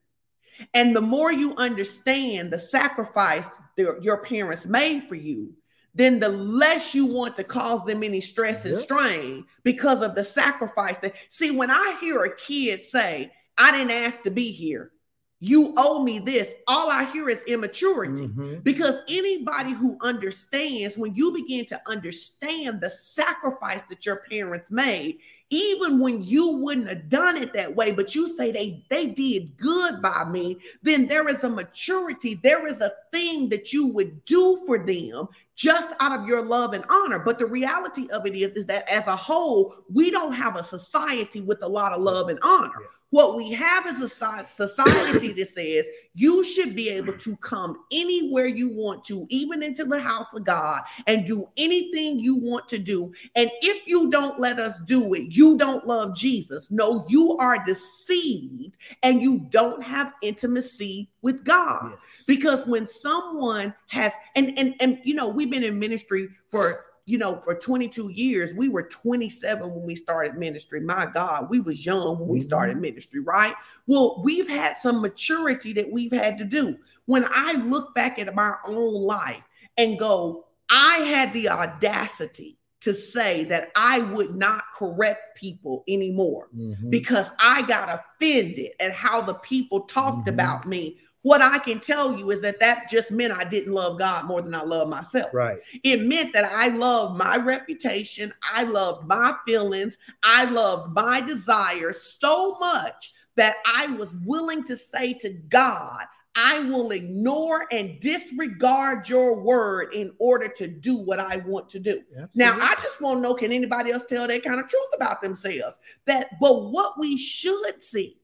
And 0.75 0.95
the 0.95 1.01
more 1.01 1.33
you 1.33 1.55
understand 1.57 2.53
the 2.53 2.59
sacrifice 2.59 3.47
your 3.77 4.25
parents 4.25 4.67
made 4.67 5.05
for 5.09 5.15
you, 5.15 5.55
then 5.95 6.21
the 6.21 6.29
less 6.29 6.95
you 6.95 7.07
want 7.07 7.37
to 7.37 7.45
cause 7.45 7.85
them 7.85 8.03
any 8.03 8.21
stress 8.21 8.65
and 8.65 8.77
strain 8.77 9.47
because 9.63 10.03
of 10.03 10.15
the 10.15 10.25
sacrifice 10.25 10.99
that 10.99 11.15
see 11.29 11.51
when 11.51 11.71
I 11.71 11.97
hear 12.01 12.25
a 12.25 12.37
kid 12.37 12.83
say, 12.83 13.33
I 13.57 13.73
didn't 13.73 13.91
ask 13.91 14.23
to 14.23 14.31
be 14.31 14.53
here 14.53 14.93
you 15.41 15.73
owe 15.77 16.03
me 16.03 16.19
this. 16.19 16.53
All 16.67 16.91
I 16.91 17.05
hear 17.05 17.29
is 17.29 17.43
immaturity 17.45 18.27
mm-hmm. 18.27 18.59
because 18.61 19.01
anybody 19.09 19.73
who 19.73 19.97
understands, 20.01 20.99
when 20.99 21.15
you 21.15 21.33
begin 21.33 21.65
to 21.67 21.81
understand 21.87 22.81
the 22.81 22.91
sacrifice 22.91 23.83
that 23.89 24.05
your 24.05 24.25
parents 24.31 24.71
made, 24.71 25.19
even 25.51 25.99
when 25.99 26.23
you 26.23 26.51
wouldn't 26.51 26.89
have 26.89 27.09
done 27.09 27.37
it 27.37 27.53
that 27.55 27.75
way, 27.75 27.91
but 27.91 28.15
you 28.15 28.29
say 28.29 28.53
they 28.53 28.85
they 28.91 29.07
did 29.07 29.57
good 29.57 30.03
by 30.03 30.25
me, 30.25 30.59
then 30.83 31.07
there 31.07 31.29
is 31.29 31.45
a 31.45 31.49
maturity, 31.49 32.35
there 32.43 32.67
is 32.67 32.81
a 32.81 32.93
thing 33.13 33.49
that 33.49 33.73
you 33.73 33.87
would 33.89 34.25
do 34.25 34.63
for 34.67 34.79
them 34.79 35.29
just 35.55 35.95
out 36.01 36.19
of 36.19 36.27
your 36.27 36.45
love 36.45 36.73
and 36.73 36.85
honor. 36.91 37.19
But 37.19 37.39
the 37.39 37.47
reality 37.47 38.09
of 38.11 38.27
it 38.27 38.35
is, 38.35 38.55
is 38.55 38.67
that 38.67 38.89
as 38.89 39.07
a 39.07 39.17
whole, 39.17 39.75
we 39.93 40.11
don't 40.11 40.33
have 40.33 40.57
a 40.57 40.63
society 40.63 41.41
with 41.41 41.63
a 41.63 41.69
lot 41.69 41.93
of 41.93 42.01
love 42.01 42.29
and 42.29 42.39
honor. 42.43 42.71
Yeah. 42.81 42.98
What 43.11 43.37
we 43.37 43.51
have 43.53 43.87
is 43.87 44.03
a 44.03 44.09
society 44.09 45.33
that 45.33 45.49
says 45.49 45.87
you 46.15 46.45
should 46.45 46.75
be 46.75 46.91
able 46.91 47.15
to 47.15 47.37
come 47.37 47.85
anywhere 47.91 48.47
you 48.47 48.69
want 48.69 49.03
to, 49.05 49.27
even 49.31 49.63
into 49.63 49.87
the 49.87 49.99
house 49.99 50.35
of 50.35 50.45
God, 50.45 50.83
and 51.07 51.25
do 51.25 51.49
anything 51.57 52.19
you 52.19 52.37
want 52.37 52.69
to 52.69 52.79
do. 52.79 53.13
And 53.35 53.51
if 53.63 53.87
you 53.87 54.11
don't 54.11 54.39
let 54.39 54.59
us 54.59 54.79
do 54.81 55.15
it, 55.15 55.35
you 55.35 55.57
don't 55.57 55.87
love 55.87 56.15
Jesus. 56.15 56.71
No, 56.71 57.07
you 57.09 57.37
are 57.39 57.65
deceived 57.65 58.77
and 59.03 59.23
you 59.23 59.39
don't 59.49 59.83
have 59.83 60.13
intimacy 60.23 61.09
with 61.23 61.45
God. 61.45 61.93
Yes. 62.03 62.25
Because 62.27 62.67
when 62.67 62.87
someone 62.87 63.75
has, 63.87 64.13
and 64.37 64.59
and 64.59 64.75
and 64.81 64.99
you 65.05 65.15
know, 65.15 65.29
we've 65.29 65.51
been 65.51 65.65
in 65.65 65.79
ministry 65.79 66.29
for 66.51 66.85
you 67.09 67.17
know, 67.17 67.41
for 67.41 67.55
22 67.55 68.11
years, 68.11 68.53
we 68.53 68.69
were 68.69 68.83
27 68.83 69.67
when 69.67 69.83
we 69.87 69.95
started 69.95 70.37
ministry. 70.37 70.79
My 70.83 71.07
God, 71.07 71.49
we 71.49 71.59
was 71.59 71.87
young 71.87 72.19
when 72.19 72.29
we 72.29 72.39
started 72.39 72.73
mm-hmm. 72.73 72.83
ministry, 72.83 73.21
right? 73.21 73.55
Well, 73.87 74.21
we've 74.23 74.47
had 74.47 74.77
some 74.77 75.01
maturity 75.01 75.73
that 75.73 75.91
we've 75.91 76.13
had 76.13 76.37
to 76.37 76.45
do. 76.45 76.77
When 77.07 77.25
I 77.31 77.55
look 77.55 77.95
back 77.95 78.19
at 78.19 78.35
my 78.35 78.53
own 78.67 78.93
life 78.93 79.43
and 79.79 79.99
go, 79.99 80.49
I 80.69 80.99
had 80.99 81.33
the 81.33 81.49
audacity 81.49 82.59
to 82.83 82.93
say 82.93 83.45
that 83.45 83.71
I 83.75 84.01
would 84.01 84.37
not 84.37 84.65
correct 84.75 85.39
people 85.39 85.85
anymore 85.89 86.49
mm-hmm. 86.55 86.91
because 86.91 87.31
I 87.41 87.63
got 87.63 88.05
offended 88.21 88.73
at 88.81 88.93
how 88.93 89.23
the 89.23 89.35
people 89.35 89.81
talked 89.81 90.27
mm-hmm. 90.27 90.29
about 90.29 90.69
me 90.69 90.99
what 91.23 91.43
I 91.43 91.59
can 91.59 91.81
tell 91.81 92.17
you 92.17 92.31
is 92.31 92.41
that 92.43 92.61
that 92.61 92.89
just 92.91 93.11
meant 93.11 93.33
I 93.33 93.45
didn't 93.45 93.73
love 93.73 93.99
God 93.99 94.27
more 94.27 94.41
than 94.41 94.55
I 94.55 94.63
love 94.63 94.89
myself. 94.89 95.33
Right. 95.35 95.59
It 95.83 96.03
meant 96.03 96.33
that 96.33 96.45
I 96.45 96.69
loved 96.69 97.19
my 97.19 97.37
reputation, 97.37 98.33
I 98.43 98.63
loved 98.65 99.07
my 99.07 99.35
feelings, 99.47 99.99
I 100.23 100.45
loved 100.45 100.95
my 100.95 101.21
desires 101.21 102.17
so 102.19 102.57
much 102.59 103.13
that 103.37 103.57
I 103.67 103.89
was 103.89 104.15
willing 104.25 104.65
to 104.65 104.77
say 104.77 105.15
to 105.15 105.31
God, 105.31 106.05
I 106.35 106.61
will 106.61 106.93
ignore 106.93 107.67
and 107.73 107.99
disregard 107.99 109.09
your 109.09 109.41
word 109.41 109.93
in 109.93 110.13
order 110.19 110.47
to 110.49 110.69
do 110.69 110.97
what 110.97 111.19
I 111.19 111.39
want 111.39 111.69
to 111.71 111.81
do. 111.81 112.01
Absolutely. 112.17 112.31
Now, 112.37 112.59
I 112.61 112.75
just 112.75 113.01
want 113.01 113.19
to 113.19 113.23
know 113.23 113.35
can 113.35 113.51
anybody 113.51 113.91
else 113.91 114.05
tell 114.05 114.27
that 114.29 114.45
kind 114.45 114.61
of 114.61 114.69
truth 114.69 114.87
about 114.95 115.21
themselves? 115.21 115.81
That, 116.05 116.39
but 116.41 116.71
what 116.71 116.99
we 116.99 117.17
should 117.17 117.83
see 117.83 118.21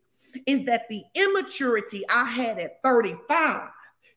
is 0.47 0.64
that 0.66 0.88
the 0.88 1.03
immaturity 1.14 2.05
I 2.09 2.25
had 2.25 2.59
at 2.59 2.83
35 2.83 3.68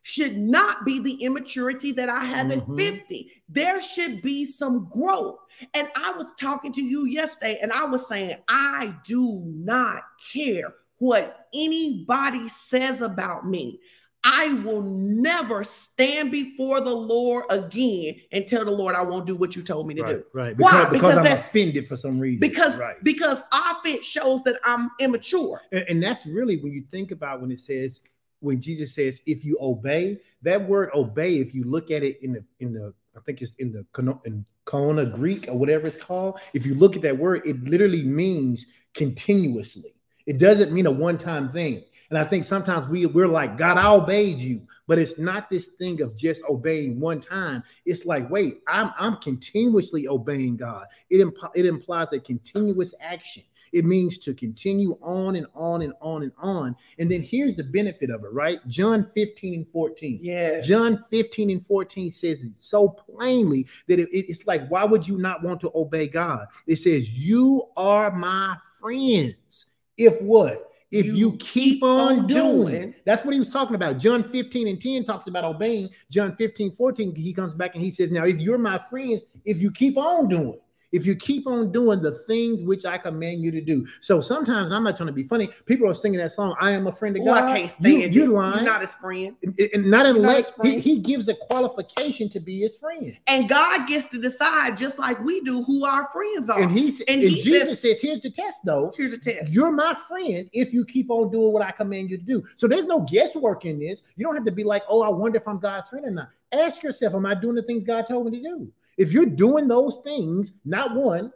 should 0.02 0.38
not 0.38 0.84
be 0.84 1.00
the 1.00 1.22
immaturity 1.24 1.92
that 1.92 2.08
I 2.08 2.24
have 2.24 2.46
mm-hmm. 2.46 2.72
at 2.72 2.78
50. 2.78 3.30
There 3.48 3.80
should 3.80 4.22
be 4.22 4.44
some 4.44 4.88
growth. 4.90 5.38
And 5.74 5.88
I 5.96 6.12
was 6.12 6.32
talking 6.40 6.72
to 6.72 6.82
you 6.82 7.06
yesterday 7.06 7.58
and 7.60 7.72
I 7.72 7.84
was 7.84 8.08
saying, 8.08 8.36
I 8.48 8.94
do 9.04 9.42
not 9.44 10.02
care 10.32 10.72
what 10.98 11.46
anybody 11.52 12.48
says 12.48 13.02
about 13.02 13.46
me. 13.46 13.80
I 14.24 14.54
will 14.64 14.82
never 14.82 15.62
stand 15.62 16.32
before 16.32 16.80
the 16.80 16.94
Lord 16.94 17.44
again 17.50 18.16
and 18.32 18.46
tell 18.46 18.64
the 18.64 18.70
Lord 18.70 18.94
I 18.94 19.02
won't 19.02 19.26
do 19.26 19.36
what 19.36 19.54
you 19.54 19.62
told 19.62 19.86
me 19.86 19.94
to 19.94 20.02
right, 20.02 20.16
do. 20.16 20.24
Right. 20.32 20.56
Because, 20.56 20.72
Why? 20.72 20.84
Because, 20.84 21.14
because 21.14 21.18
I'm 21.18 21.26
offended 21.26 21.86
for 21.86 21.96
some 21.96 22.18
reason. 22.18 22.46
Because 22.46 22.78
right. 22.78 22.96
because 23.02 23.42
offense 23.52 24.04
shows 24.04 24.42
that 24.44 24.58
I'm 24.64 24.90
immature. 24.98 25.62
And, 25.72 25.84
and 25.88 26.02
that's 26.02 26.26
really 26.26 26.56
when 26.56 26.72
you 26.72 26.82
think 26.90 27.10
about 27.12 27.40
when 27.40 27.50
it 27.50 27.60
says 27.60 28.00
when 28.40 28.60
Jesus 28.60 28.94
says 28.94 29.20
if 29.26 29.44
you 29.44 29.56
obey 29.60 30.18
that 30.42 30.68
word 30.68 30.90
obey 30.94 31.38
if 31.38 31.54
you 31.54 31.64
look 31.64 31.90
at 31.90 32.02
it 32.02 32.22
in 32.22 32.32
the 32.32 32.44
in 32.60 32.72
the 32.72 32.92
I 33.16 33.20
think 33.20 33.42
it's 33.42 33.54
in 33.56 33.72
the 33.72 33.84
in 34.24 34.44
Koine 34.64 35.12
Greek 35.12 35.48
or 35.48 35.54
whatever 35.54 35.86
it's 35.86 35.96
called 35.96 36.38
if 36.54 36.66
you 36.66 36.74
look 36.74 36.96
at 36.96 37.02
that 37.02 37.16
word 37.16 37.42
it 37.44 37.62
literally 37.64 38.02
means 38.02 38.66
continuously. 38.94 39.94
It 40.26 40.38
doesn't 40.38 40.72
mean 40.72 40.86
a 40.86 40.90
one-time 40.90 41.50
thing. 41.50 41.84
And 42.10 42.18
I 42.18 42.24
think 42.24 42.44
sometimes 42.44 42.88
we 42.88 43.06
we're 43.06 43.28
like, 43.28 43.56
God, 43.56 43.76
I 43.76 43.90
obeyed 43.92 44.40
you, 44.40 44.62
but 44.86 44.98
it's 44.98 45.18
not 45.18 45.50
this 45.50 45.66
thing 45.66 46.00
of 46.00 46.16
just 46.16 46.42
obeying 46.48 46.98
one 46.98 47.20
time. 47.20 47.62
It's 47.84 48.06
like, 48.06 48.30
wait, 48.30 48.60
I'm 48.66 48.92
I'm 48.98 49.16
continuously 49.16 50.08
obeying 50.08 50.56
God. 50.56 50.86
It 51.10 51.20
imp- 51.20 51.52
it 51.54 51.66
implies 51.66 52.12
a 52.12 52.20
continuous 52.20 52.94
action. 53.00 53.42
It 53.72 53.84
means 53.84 54.18
to 54.18 54.34
continue 54.34 54.98
on 55.02 55.36
and 55.36 55.46
on 55.54 55.82
and 55.82 55.92
on 56.00 56.22
and 56.22 56.32
on. 56.38 56.76
And 56.98 57.10
then 57.10 57.22
here's 57.22 57.56
the 57.56 57.64
benefit 57.64 58.10
of 58.10 58.24
it, 58.24 58.32
right? 58.32 58.66
John 58.66 59.04
15 59.04 59.54
and 59.54 59.68
14. 59.68 60.20
Yeah. 60.22 60.60
John 60.60 61.04
15 61.10 61.50
and 61.50 61.66
14 61.66 62.10
says 62.10 62.44
it 62.44 62.58
so 62.60 62.88
plainly 62.88 63.66
that 63.88 63.98
it, 63.98 64.08
it's 64.12 64.46
like, 64.46 64.66
why 64.68 64.84
would 64.84 65.06
you 65.06 65.18
not 65.18 65.42
want 65.42 65.60
to 65.60 65.72
obey 65.74 66.08
God? 66.08 66.46
It 66.66 66.76
says, 66.76 67.12
You 67.12 67.68
are 67.76 68.10
my 68.10 68.56
friends. 68.80 69.66
If 69.96 70.22
what? 70.22 70.67
If 70.90 71.06
you, 71.06 71.14
you 71.14 71.36
keep, 71.36 71.82
on, 71.82 72.20
on 72.20 72.26
doing, 72.26 72.66
doing, 72.66 72.94
that's 73.04 73.24
what 73.24 73.32
he 73.32 73.38
was 73.38 73.50
talking 73.50 73.74
about. 73.74 73.98
John 73.98 74.22
15 74.22 74.68
and 74.68 74.80
10 74.80 75.04
talks 75.04 75.26
about 75.26 75.44
obeying. 75.44 75.90
John 76.10 76.34
15, 76.34 76.72
14, 76.72 77.14
he 77.14 77.32
comes 77.32 77.54
back 77.54 77.74
and 77.74 77.82
he 77.82 77.90
says, 77.90 78.10
Now, 78.10 78.24
if 78.24 78.38
you're 78.38 78.58
my 78.58 78.78
friends, 78.78 79.24
if 79.44 79.60
you 79.60 79.70
keep 79.70 79.98
on 79.98 80.28
doing, 80.28 80.58
if 80.92 81.06
you 81.06 81.14
keep 81.14 81.46
on 81.46 81.72
doing 81.72 82.00
the 82.00 82.12
things 82.12 82.62
which 82.62 82.84
I 82.86 82.98
command 82.98 83.42
you 83.42 83.50
to 83.50 83.60
do. 83.60 83.86
So 84.00 84.20
sometimes, 84.20 84.70
I'm 84.70 84.84
not 84.84 84.96
trying 84.96 85.08
to 85.08 85.12
be 85.12 85.22
funny, 85.22 85.48
people 85.66 85.88
are 85.88 85.94
singing 85.94 86.18
that 86.18 86.32
song, 86.32 86.56
I 86.60 86.72
am 86.72 86.86
a 86.86 86.92
friend 86.92 87.16
of 87.16 87.24
God. 87.24 87.44
I 87.44 87.58
can't 87.58 87.70
stand 87.70 88.14
you, 88.14 88.36
are 88.36 88.42
lying. 88.42 88.64
You're 88.64 88.72
not 88.72 88.80
his 88.80 88.94
friend. 88.94 89.36
And 89.74 89.90
not 89.90 90.06
unless 90.06 90.52
he, 90.62 90.78
he, 90.78 90.98
gives 90.98 91.28
a 91.28 91.34
qualification 91.34 92.28
to 92.30 92.40
be 92.40 92.60
his 92.60 92.76
friend. 92.76 93.16
And 93.28 93.48
God 93.48 93.86
gets 93.86 94.06
to 94.08 94.20
decide, 94.20 94.76
just 94.76 94.98
like 94.98 95.20
we 95.20 95.40
do, 95.42 95.62
who 95.62 95.84
our 95.84 96.08
friends 96.10 96.50
are. 96.50 96.60
And, 96.60 96.70
he's, 96.70 97.00
and, 97.00 97.22
and 97.22 97.30
he 97.30 97.42
Jesus 97.42 97.80
says, 97.80 97.98
says, 97.98 98.00
here's 98.00 98.20
the 98.20 98.30
test, 98.30 98.64
though. 98.64 98.92
Here's 98.96 99.12
the 99.12 99.18
test. 99.18 99.52
You're 99.52 99.70
my 99.70 99.94
friend 99.94 100.48
if 100.52 100.72
you 100.72 100.84
keep 100.84 101.10
on 101.10 101.30
doing 101.30 101.52
what 101.52 101.62
I 101.62 101.70
command 101.70 102.10
you 102.10 102.18
to 102.18 102.22
do. 102.24 102.44
So 102.56 102.66
there's 102.66 102.86
no 102.86 103.00
guesswork 103.00 103.64
in 103.64 103.78
this. 103.78 104.02
You 104.16 104.24
don't 104.24 104.34
have 104.34 104.44
to 104.44 104.52
be 104.52 104.64
like, 104.64 104.82
oh, 104.88 105.02
I 105.02 105.08
wonder 105.08 105.36
if 105.38 105.46
I'm 105.46 105.58
God's 105.58 105.88
friend 105.88 106.06
or 106.06 106.10
not. 106.10 106.30
Ask 106.52 106.82
yourself, 106.82 107.14
am 107.14 107.26
I 107.26 107.34
doing 107.34 107.54
the 107.54 107.62
things 107.62 107.84
God 107.84 108.06
told 108.06 108.30
me 108.30 108.38
to 108.38 108.42
do? 108.42 108.72
If 108.98 109.12
you're 109.12 109.26
doing 109.26 109.68
those 109.68 110.00
things, 110.04 110.60
not 110.64 110.94
one, 110.94 111.32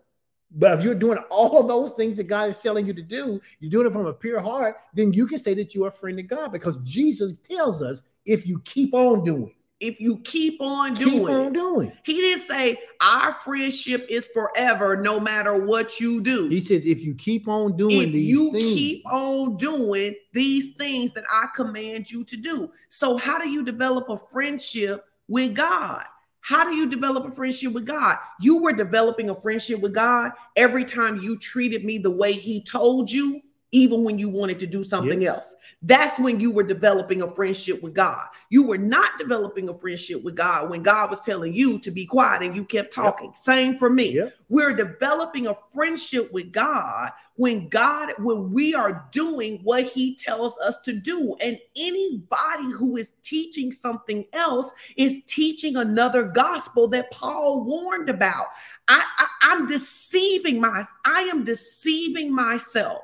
but 0.55 0.79
if 0.79 0.85
you're 0.85 0.95
doing 0.95 1.19
all 1.31 1.59
of 1.59 1.69
those 1.69 1.95
things 1.95 2.19
that 2.19 2.25
God 2.25 2.51
is 2.51 2.59
telling 2.59 2.87
you 2.87 2.93
to 2.93 3.03
do, 3.03 3.41
you're 3.61 3.71
doing 3.71 3.87
it 3.87 3.93
from 3.93 4.07
a 4.07 4.13
pure 4.13 4.41
heart, 4.41 4.77
then 4.93 5.13
you 5.13 5.27
can 5.27 5.39
say 5.39 5.55
that 5.55 5.75
you 5.75 5.85
are 5.85 5.89
a 5.89 5.93
friend 5.93 6.19
of 6.19 6.29
God 6.29 6.53
because 6.53 6.77
Jesus 6.79 7.39
tells 7.39 7.81
us 7.81 8.03
if 8.27 8.47
you 8.47 8.61
keep 8.61 8.93
on 8.93 9.25
doing. 9.25 9.55
If 9.81 9.99
you 9.99 10.19
keep 10.19 10.61
on 10.61 10.95
doing, 10.95 11.11
keep 11.13 11.29
on 11.29 11.53
doing. 11.53 11.93
He 12.05 12.15
didn't 12.15 12.45
say 12.45 12.79
our 13.01 13.33
friendship 13.33 14.07
is 14.09 14.29
forever, 14.33 14.97
no 14.97 15.19
matter 15.19 15.67
what 15.67 15.99
you 15.99 16.21
do. 16.21 16.47
He 16.49 16.61
says, 16.61 16.87
if 16.87 17.03
you 17.03 17.17
keep 17.17 17.49
on 17.49 17.77
doing 17.77 18.09
if 18.09 18.13
these 18.13 18.31
you 18.31 18.53
things, 18.53 18.75
keep 18.75 19.07
on 19.07 19.57
doing 19.57 20.15
these 20.33 20.71
things 20.79 21.11
that 21.15 21.25
I 21.29 21.49
command 21.57 22.09
you 22.09 22.23
to 22.23 22.37
do. 22.37 22.71
So, 22.91 23.17
how 23.17 23.41
do 23.41 23.49
you 23.49 23.65
develop 23.65 24.09
a 24.09 24.19
friendship 24.31 25.05
with 25.27 25.55
God? 25.55 26.05
How 26.43 26.65
do 26.65 26.75
you 26.75 26.91
develop 26.91 27.25
a 27.25 27.31
friendship 27.31 27.73
with 27.73 27.87
God? 27.87 28.17
You 28.41 28.61
were 28.61 28.73
developing 28.73 29.31
a 29.31 29.41
friendship 29.41 29.81
with 29.81 29.95
God 29.95 30.33
every 30.57 30.85
time 30.85 31.21
you 31.21 31.39
treated 31.39 31.85
me 31.85 31.99
the 31.99 32.11
way 32.11 32.33
He 32.33 32.63
told 32.63 33.11
you, 33.11 33.41
even 33.73 34.05
when 34.05 34.19
you 34.19 34.29
wanted 34.29 34.59
to 34.59 34.67
do 34.67 34.85
something 34.85 35.23
yes. 35.23 35.37
else. 35.37 35.57
That's 35.81 36.19
when 36.21 36.39
you 36.39 36.53
were 36.53 36.63
developing 36.63 37.23
a 37.23 37.29
friendship 37.29 37.83
with 37.83 37.95
God. 37.95 38.27
You 38.51 38.63
were 38.63 38.79
not 38.79 39.19
developing 39.19 39.71
a 39.71 39.75
friendship 39.75 40.23
with 40.23 40.37
God 40.37 40.71
when 40.71 40.83
God 40.83 41.11
was 41.11 41.23
telling 41.23 41.55
you 41.55 41.79
to 41.81 41.91
be 41.91 42.05
quiet 42.05 42.43
and 42.43 42.55
you 42.55 42.65
kept 42.65 42.93
talking. 42.93 43.29
Yep. 43.29 43.39
Same 43.39 43.79
for 43.79 43.89
me. 43.89 44.13
Yep. 44.13 44.35
We're 44.51 44.77
developing 44.77 45.47
a 45.47 45.57
friendship 45.71 46.31
with 46.33 46.53
God 46.53 47.11
when 47.37 47.69
God, 47.71 48.13
when 48.19 48.53
we 48.53 48.75
are 48.75 49.09
doing 49.11 49.61
what 49.65 49.85
He 49.85 50.15
tells 50.17 50.59
us 50.59 50.77
to 50.85 50.93
do. 50.93 51.35
And 51.41 51.59
anybody 51.75 52.71
who 52.71 52.99
is 52.99 53.15
teaching 53.23 53.73
something 53.73 54.27
else 54.35 54.73
is 54.97 55.23
teaching 55.27 55.77
another 55.77 56.25
gospel 56.25 56.89
that 56.89 57.11
Paul 57.11 57.65
warned 57.65 58.11
about. 58.11 58.47
I, 58.89 59.03
I 59.19 59.27
I'm 59.41 59.67
deceiving 59.67 60.61
my, 60.61 60.85
I 61.05 61.23
am 61.23 61.45
deceiving 61.45 62.35
myself 62.35 63.03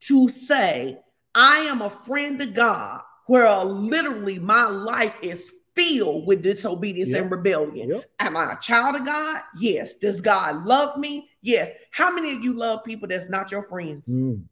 to 0.00 0.28
say 0.28 0.98
I 1.34 1.60
am 1.60 1.82
a 1.82 1.90
friend 1.90 2.40
of 2.40 2.54
God 2.54 3.02
where 3.26 3.64
literally 3.64 4.38
my 4.38 4.66
life 4.66 5.14
is 5.22 5.52
filled 5.74 6.26
with 6.26 6.42
disobedience 6.42 7.10
yep. 7.10 7.22
and 7.22 7.30
rebellion. 7.30 7.90
Yep. 7.90 8.10
Am 8.20 8.36
I 8.36 8.52
a 8.52 8.60
child 8.60 8.96
of 8.96 9.04
God? 9.04 9.42
Yes. 9.58 9.94
Does 9.94 10.20
God 10.20 10.64
love 10.64 10.98
me? 10.98 11.28
Yes. 11.42 11.70
How 11.90 12.12
many 12.14 12.32
of 12.32 12.42
you 12.42 12.54
love 12.54 12.84
people 12.84 13.08
that's 13.08 13.28
not 13.28 13.50
your 13.52 13.62
friends? 13.62 14.08
Mm. 14.08 14.44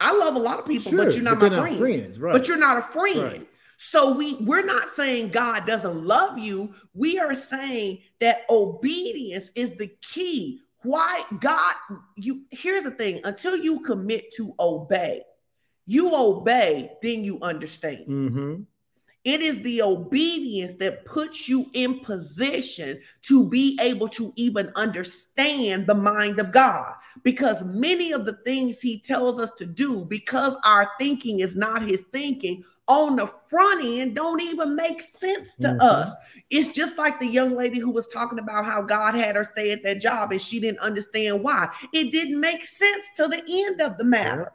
I 0.00 0.12
love 0.12 0.36
a 0.36 0.38
lot 0.38 0.58
of 0.58 0.66
people, 0.66 0.90
sure, 0.90 1.04
but 1.04 1.14
you're 1.14 1.24
not 1.24 1.38
but 1.38 1.52
my 1.52 1.58
friend. 1.58 1.72
Not 1.72 1.80
friends, 1.80 2.18
right. 2.18 2.32
But 2.32 2.48
you're 2.48 2.58
not 2.58 2.78
a 2.78 2.82
friend. 2.82 3.22
Right. 3.22 3.48
So 3.78 4.12
we 4.12 4.34
we're 4.34 4.64
not 4.64 4.88
saying 4.90 5.30
God 5.30 5.66
doesn't 5.66 6.04
love 6.04 6.38
you. 6.38 6.74
We 6.94 7.18
are 7.18 7.34
saying 7.34 8.00
that 8.20 8.44
obedience 8.48 9.50
is 9.54 9.72
the 9.76 9.90
key. 10.00 10.60
Why 10.86 11.22
God 11.40 11.74
you 12.16 12.44
here's 12.50 12.84
the 12.84 12.92
thing, 12.92 13.20
until 13.24 13.56
you 13.56 13.80
commit 13.80 14.32
to 14.36 14.54
obey, 14.60 15.22
you 15.84 16.14
obey, 16.14 16.92
then 17.02 17.24
you 17.24 17.38
understand. 17.42 18.06
Mm-hmm. 18.06 18.62
It 19.24 19.42
is 19.42 19.60
the 19.62 19.82
obedience 19.82 20.74
that 20.74 21.04
puts 21.04 21.48
you 21.48 21.66
in 21.72 21.98
position 21.98 23.00
to 23.22 23.48
be 23.48 23.76
able 23.80 24.06
to 24.10 24.32
even 24.36 24.70
understand 24.76 25.88
the 25.88 25.96
mind 25.96 26.38
of 26.38 26.52
God. 26.52 26.92
Because 27.24 27.64
many 27.64 28.12
of 28.12 28.24
the 28.24 28.34
things 28.44 28.80
He 28.80 29.00
tells 29.00 29.40
us 29.40 29.50
to 29.58 29.66
do, 29.66 30.04
because 30.04 30.56
our 30.64 30.88
thinking 31.00 31.40
is 31.40 31.56
not 31.56 31.82
His 31.82 32.04
thinking, 32.12 32.62
on 32.88 33.16
the 33.16 33.26
front 33.48 33.84
end 33.84 34.14
don't 34.14 34.40
even 34.40 34.76
make 34.76 35.02
sense 35.02 35.56
to 35.56 35.68
mm-hmm. 35.68 35.80
us. 35.80 36.10
It's 36.50 36.68
just 36.68 36.96
like 36.96 37.18
the 37.18 37.26
young 37.26 37.56
lady 37.56 37.78
who 37.78 37.90
was 37.90 38.06
talking 38.06 38.38
about 38.38 38.64
how 38.64 38.82
God 38.82 39.14
had 39.14 39.36
her 39.36 39.44
stay 39.44 39.72
at 39.72 39.82
that 39.82 40.00
job 40.00 40.30
and 40.30 40.40
she 40.40 40.60
didn't 40.60 40.78
understand 40.80 41.42
why. 41.42 41.68
It 41.92 42.12
didn't 42.12 42.40
make 42.40 42.64
sense 42.64 43.06
to 43.16 43.28
the 43.28 43.42
end 43.48 43.80
of 43.80 43.98
the 43.98 44.04
matter. 44.04 44.52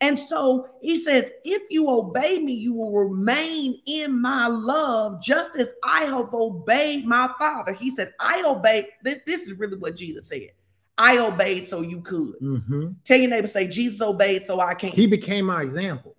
And 0.00 0.18
so 0.18 0.68
he 0.82 1.00
says, 1.02 1.30
If 1.44 1.62
you 1.70 1.88
obey 1.88 2.40
me, 2.40 2.52
you 2.52 2.74
will 2.74 2.92
remain 2.92 3.80
in 3.86 4.20
my 4.20 4.46
love, 4.46 5.22
just 5.22 5.56
as 5.56 5.72
I 5.84 6.04
have 6.04 6.34
obeyed 6.34 7.06
my 7.06 7.30
Father. 7.38 7.72
He 7.72 7.90
said, 7.90 8.12
I 8.20 8.42
obey. 8.44 8.88
This, 9.02 9.20
this 9.24 9.42
is 9.42 9.54
really 9.54 9.78
what 9.78 9.96
Jesus 9.96 10.28
said. 10.28 10.50
I 10.98 11.18
obeyed 11.18 11.68
so 11.68 11.80
you 11.80 12.00
could. 12.00 12.34
Mm-hmm. 12.42 12.88
Tell 13.04 13.18
your 13.18 13.30
neighbor, 13.30 13.46
say, 13.46 13.68
Jesus 13.68 14.00
obeyed 14.00 14.42
so 14.42 14.60
I 14.60 14.74
can. 14.74 14.90
He 14.90 15.06
became 15.06 15.48
our 15.48 15.62
example. 15.62 16.16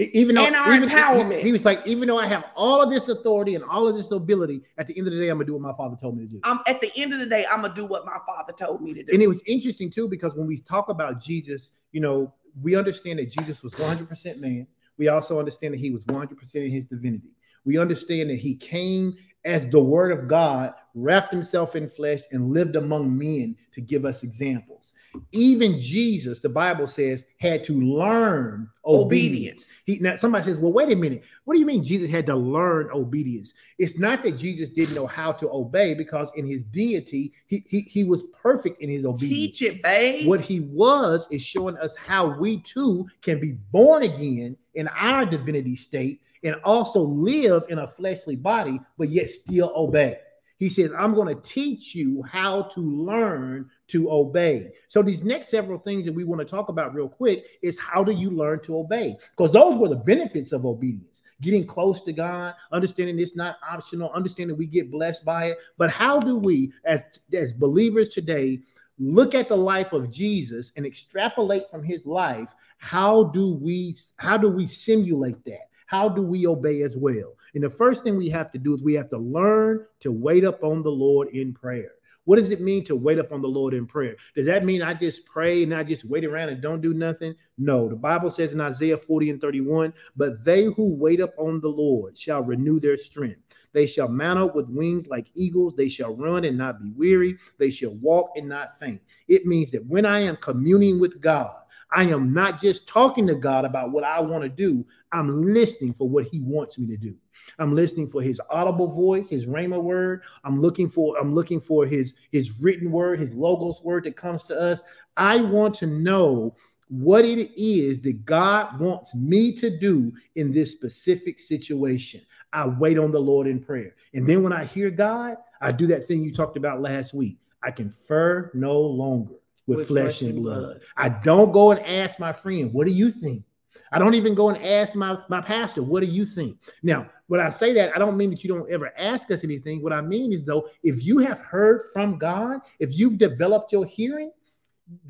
Even 0.00 0.36
though, 0.36 0.44
and 0.44 0.54
our 0.54 0.74
even, 0.74 0.88
empowerment. 0.88 1.38
He, 1.38 1.46
he, 1.46 1.52
was 1.52 1.64
like, 1.64 1.84
even 1.84 2.06
though 2.06 2.18
I 2.18 2.26
have 2.26 2.44
all 2.54 2.80
of 2.80 2.88
this 2.88 3.08
authority 3.08 3.56
and 3.56 3.64
all 3.64 3.88
of 3.88 3.96
this 3.96 4.12
ability, 4.12 4.62
at 4.78 4.86
the 4.86 4.96
end 4.96 5.08
of 5.08 5.12
the 5.12 5.18
day, 5.18 5.28
I'm 5.28 5.38
gonna 5.38 5.46
do 5.46 5.54
what 5.54 5.62
my 5.62 5.72
father 5.72 5.96
told 6.00 6.16
me 6.16 6.24
to 6.24 6.30
do. 6.30 6.40
I'm 6.44 6.60
at 6.68 6.80
the 6.80 6.92
end 6.96 7.12
of 7.12 7.18
the 7.18 7.26
day, 7.26 7.44
I'm 7.50 7.62
gonna 7.62 7.74
do 7.74 7.84
what 7.84 8.06
my 8.06 8.18
father 8.24 8.52
told 8.52 8.80
me 8.80 8.94
to 8.94 9.02
do. 9.02 9.12
And 9.12 9.20
it 9.20 9.26
was 9.26 9.42
interesting 9.44 9.90
too, 9.90 10.08
because 10.08 10.36
when 10.36 10.46
we 10.46 10.58
talk 10.58 10.88
about 10.88 11.20
Jesus, 11.20 11.72
you 11.90 12.00
know, 12.00 12.32
we 12.62 12.76
understand 12.76 13.18
that 13.18 13.28
Jesus 13.28 13.62
was 13.64 13.72
100% 13.74 14.38
man. 14.38 14.68
We 14.98 15.08
also 15.08 15.38
understand 15.38 15.74
that 15.74 15.80
he 15.80 15.90
was 15.90 16.04
100% 16.04 16.54
in 16.54 16.70
his 16.70 16.84
divinity. 16.84 17.30
We 17.64 17.78
understand 17.78 18.30
that 18.30 18.36
he 18.38 18.56
came 18.56 19.16
as 19.44 19.68
the 19.68 19.80
word 19.80 20.12
of 20.12 20.28
God, 20.28 20.74
wrapped 20.94 21.32
himself 21.32 21.76
in 21.76 21.88
flesh, 21.88 22.20
and 22.32 22.52
lived 22.52 22.76
among 22.76 23.16
men 23.16 23.56
to 23.72 23.80
give 23.80 24.04
us 24.04 24.22
examples. 24.22 24.92
Even 25.32 25.80
Jesus, 25.80 26.38
the 26.38 26.48
Bible 26.48 26.86
says, 26.86 27.24
had 27.38 27.64
to 27.64 27.80
learn 27.80 28.68
obedience. 28.84 29.64
obedience. 29.64 29.82
He, 29.86 29.98
now 30.00 30.16
somebody 30.16 30.44
says, 30.44 30.58
"Well, 30.58 30.72
wait 30.72 30.92
a 30.92 30.96
minute. 30.96 31.24
What 31.44 31.54
do 31.54 31.60
you 31.60 31.66
mean 31.66 31.82
Jesus 31.82 32.10
had 32.10 32.26
to 32.26 32.36
learn 32.36 32.90
obedience?" 32.92 33.54
It's 33.78 33.98
not 33.98 34.22
that 34.24 34.32
Jesus 34.32 34.68
didn't 34.68 34.94
know 34.94 35.06
how 35.06 35.32
to 35.32 35.50
obey, 35.50 35.94
because 35.94 36.32
in 36.36 36.46
his 36.46 36.62
deity, 36.64 37.32
he 37.46 37.64
he, 37.68 37.80
he 37.80 38.04
was 38.04 38.22
perfect 38.42 38.82
in 38.82 38.90
his 38.90 39.06
obedience. 39.06 39.58
Teach 39.58 39.62
it, 39.62 39.82
babe. 39.82 40.28
What 40.28 40.40
he 40.40 40.60
was 40.60 41.26
is 41.30 41.42
showing 41.42 41.76
us 41.78 41.96
how 41.96 42.38
we 42.38 42.58
too 42.58 43.06
can 43.22 43.40
be 43.40 43.52
born 43.72 44.02
again 44.02 44.56
in 44.74 44.88
our 44.88 45.24
divinity 45.24 45.74
state 45.74 46.20
and 46.44 46.54
also 46.64 47.00
live 47.00 47.64
in 47.68 47.78
a 47.78 47.88
fleshly 47.88 48.36
body, 48.36 48.78
but 48.96 49.08
yet 49.08 49.28
still 49.30 49.72
obey. 49.74 50.18
He 50.58 50.68
says, 50.68 50.90
I'm 50.98 51.14
going 51.14 51.34
to 51.34 51.40
teach 51.42 51.94
you 51.94 52.22
how 52.24 52.62
to 52.62 52.80
learn 52.80 53.70
to 53.88 54.10
obey. 54.10 54.72
So, 54.88 55.02
these 55.02 55.24
next 55.24 55.48
several 55.48 55.78
things 55.78 56.04
that 56.04 56.12
we 56.12 56.24
want 56.24 56.40
to 56.40 56.44
talk 56.44 56.68
about 56.68 56.94
real 56.94 57.08
quick 57.08 57.46
is 57.62 57.78
how 57.78 58.02
do 58.02 58.12
you 58.12 58.30
learn 58.30 58.60
to 58.64 58.78
obey? 58.78 59.16
Because 59.36 59.52
those 59.52 59.78
were 59.78 59.88
the 59.88 59.96
benefits 59.96 60.52
of 60.52 60.66
obedience 60.66 61.22
getting 61.40 61.66
close 61.66 62.02
to 62.02 62.12
God, 62.12 62.54
understanding 62.72 63.18
it's 63.18 63.36
not 63.36 63.56
optional, 63.68 64.10
understanding 64.10 64.56
we 64.56 64.66
get 64.66 64.90
blessed 64.90 65.24
by 65.24 65.46
it. 65.46 65.58
But 65.76 65.90
how 65.90 66.18
do 66.18 66.36
we, 66.36 66.72
as, 66.84 67.04
as 67.32 67.52
believers 67.52 68.08
today, 68.08 68.60
look 68.98 69.34
at 69.34 69.48
the 69.48 69.56
life 69.56 69.92
of 69.92 70.10
Jesus 70.10 70.72
and 70.76 70.84
extrapolate 70.84 71.70
from 71.70 71.84
his 71.84 72.06
life? 72.06 72.52
How 72.78 73.24
do 73.24 73.54
we 73.54 73.94
how 74.16 74.36
do 74.36 74.48
we 74.48 74.66
simulate 74.66 75.44
that? 75.44 75.67
How 75.88 76.06
do 76.06 76.20
we 76.20 76.46
obey 76.46 76.82
as 76.82 76.98
well? 76.98 77.34
And 77.54 77.64
the 77.64 77.70
first 77.70 78.04
thing 78.04 78.16
we 78.16 78.28
have 78.28 78.52
to 78.52 78.58
do 78.58 78.74
is 78.74 78.84
we 78.84 78.92
have 78.92 79.08
to 79.08 79.16
learn 79.18 79.86
to 80.00 80.12
wait 80.12 80.44
up 80.44 80.62
on 80.62 80.82
the 80.82 80.90
Lord 80.90 81.28
in 81.28 81.54
prayer. 81.54 81.92
What 82.26 82.36
does 82.36 82.50
it 82.50 82.60
mean 82.60 82.84
to 82.84 82.94
wait 82.94 83.18
up 83.18 83.32
on 83.32 83.40
the 83.40 83.48
Lord 83.48 83.72
in 83.72 83.86
prayer? 83.86 84.14
Does 84.36 84.44
that 84.44 84.66
mean 84.66 84.82
I 84.82 84.92
just 84.92 85.24
pray 85.24 85.62
and 85.62 85.74
I 85.74 85.82
just 85.82 86.04
wait 86.04 86.26
around 86.26 86.50
and 86.50 86.60
don't 86.60 86.82
do 86.82 86.92
nothing? 86.92 87.34
No, 87.56 87.88
the 87.88 87.96
Bible 87.96 88.28
says 88.28 88.52
in 88.52 88.60
Isaiah 88.60 88.98
40 88.98 89.30
and 89.30 89.40
31, 89.40 89.94
but 90.14 90.44
they 90.44 90.64
who 90.64 90.94
wait 90.94 91.22
up 91.22 91.32
on 91.38 91.58
the 91.62 91.70
Lord 91.70 92.18
shall 92.18 92.42
renew 92.42 92.80
their 92.80 92.98
strength. 92.98 93.40
They 93.72 93.86
shall 93.86 94.08
mount 94.08 94.40
up 94.40 94.54
with 94.54 94.68
wings 94.68 95.08
like 95.08 95.30
eagles. 95.34 95.74
They 95.74 95.88
shall 95.88 96.14
run 96.14 96.44
and 96.44 96.58
not 96.58 96.82
be 96.82 96.90
weary. 96.90 97.38
They 97.56 97.70
shall 97.70 97.94
walk 97.94 98.32
and 98.36 98.46
not 98.46 98.78
faint. 98.78 99.00
It 99.26 99.46
means 99.46 99.70
that 99.70 99.86
when 99.86 100.04
I 100.04 100.20
am 100.20 100.36
communing 100.36 101.00
with 101.00 101.22
God, 101.22 101.54
I 101.90 102.04
am 102.04 102.32
not 102.32 102.60
just 102.60 102.86
talking 102.86 103.26
to 103.28 103.34
God 103.34 103.64
about 103.64 103.92
what 103.92 104.04
I 104.04 104.20
want 104.20 104.42
to 104.42 104.48
do. 104.48 104.84
I'm 105.12 105.42
listening 105.54 105.94
for 105.94 106.08
what 106.08 106.26
He 106.26 106.40
wants 106.40 106.78
me 106.78 106.86
to 106.88 106.96
do. 106.96 107.14
I'm 107.58 107.74
listening 107.74 108.08
for 108.08 108.20
His 108.20 108.40
audible 108.50 108.88
voice, 108.88 109.30
His 109.30 109.46
rhema 109.46 109.82
word. 109.82 110.22
I'm 110.44 110.60
looking 110.60 110.88
for 110.88 111.16
I'm 111.18 111.34
looking 111.34 111.60
for 111.60 111.86
His 111.86 112.14
His 112.30 112.60
written 112.60 112.90
word, 112.90 113.20
His 113.20 113.32
logos 113.32 113.82
word 113.82 114.04
that 114.04 114.16
comes 114.16 114.42
to 114.44 114.60
us. 114.60 114.82
I 115.16 115.36
want 115.36 115.74
to 115.76 115.86
know 115.86 116.54
what 116.88 117.24
it 117.24 117.50
is 117.60 118.00
that 118.00 118.24
God 118.24 118.78
wants 118.80 119.14
me 119.14 119.54
to 119.56 119.78
do 119.78 120.12
in 120.36 120.52
this 120.52 120.72
specific 120.72 121.38
situation. 121.38 122.22
I 122.52 122.66
wait 122.66 122.98
on 122.98 123.12
the 123.12 123.20
Lord 123.20 123.46
in 123.46 123.60
prayer. 123.60 123.94
And 124.14 124.26
then 124.26 124.42
when 124.42 124.52
I 124.52 124.64
hear 124.64 124.90
God, 124.90 125.36
I 125.60 125.72
do 125.72 125.86
that 125.88 126.04
thing 126.04 126.22
you 126.22 126.32
talked 126.32 126.56
about 126.56 126.80
last 126.80 127.12
week. 127.12 127.38
I 127.62 127.70
confer 127.70 128.50
no 128.54 128.80
longer 128.80 129.34
with, 129.68 129.78
with 129.78 129.88
flesh, 129.88 130.18
flesh, 130.18 130.22
and 130.22 130.42
blood. 130.42 130.60
blood. 130.60 130.80
I 130.96 131.10
don't 131.10 131.52
go 131.52 131.70
and 131.70 131.86
ask 131.86 132.18
my 132.18 132.32
friend, 132.32 132.72
what 132.72 132.86
do 132.86 132.90
you 132.90 133.12
think? 133.12 133.44
I 133.92 133.98
don't 133.98 134.14
even 134.14 134.34
go 134.34 134.48
and 134.48 134.64
ask 134.64 134.94
my, 134.94 135.18
my 135.28 135.40
pastor, 135.40 135.82
what 135.82 136.00
do 136.00 136.06
you 136.06 136.26
think? 136.26 136.58
Now, 136.82 137.08
when 137.26 137.40
I 137.40 137.50
say 137.50 137.72
that, 137.74 137.94
I 137.94 137.98
don't 137.98 138.16
mean 138.16 138.30
that 138.30 138.42
you 138.42 138.48
don't 138.48 138.70
ever 138.70 138.92
ask 138.98 139.30
us 139.30 139.44
anything. 139.44 139.82
What 139.82 139.92
I 139.92 140.00
mean 140.00 140.32
is, 140.32 140.44
though, 140.44 140.68
if 140.82 141.04
you 141.04 141.18
have 141.18 141.38
heard 141.38 141.82
from 141.92 142.18
God, 142.18 142.60
if 142.80 142.98
you've 142.98 143.18
developed 143.18 143.72
your 143.72 143.86
hearing, 143.86 144.32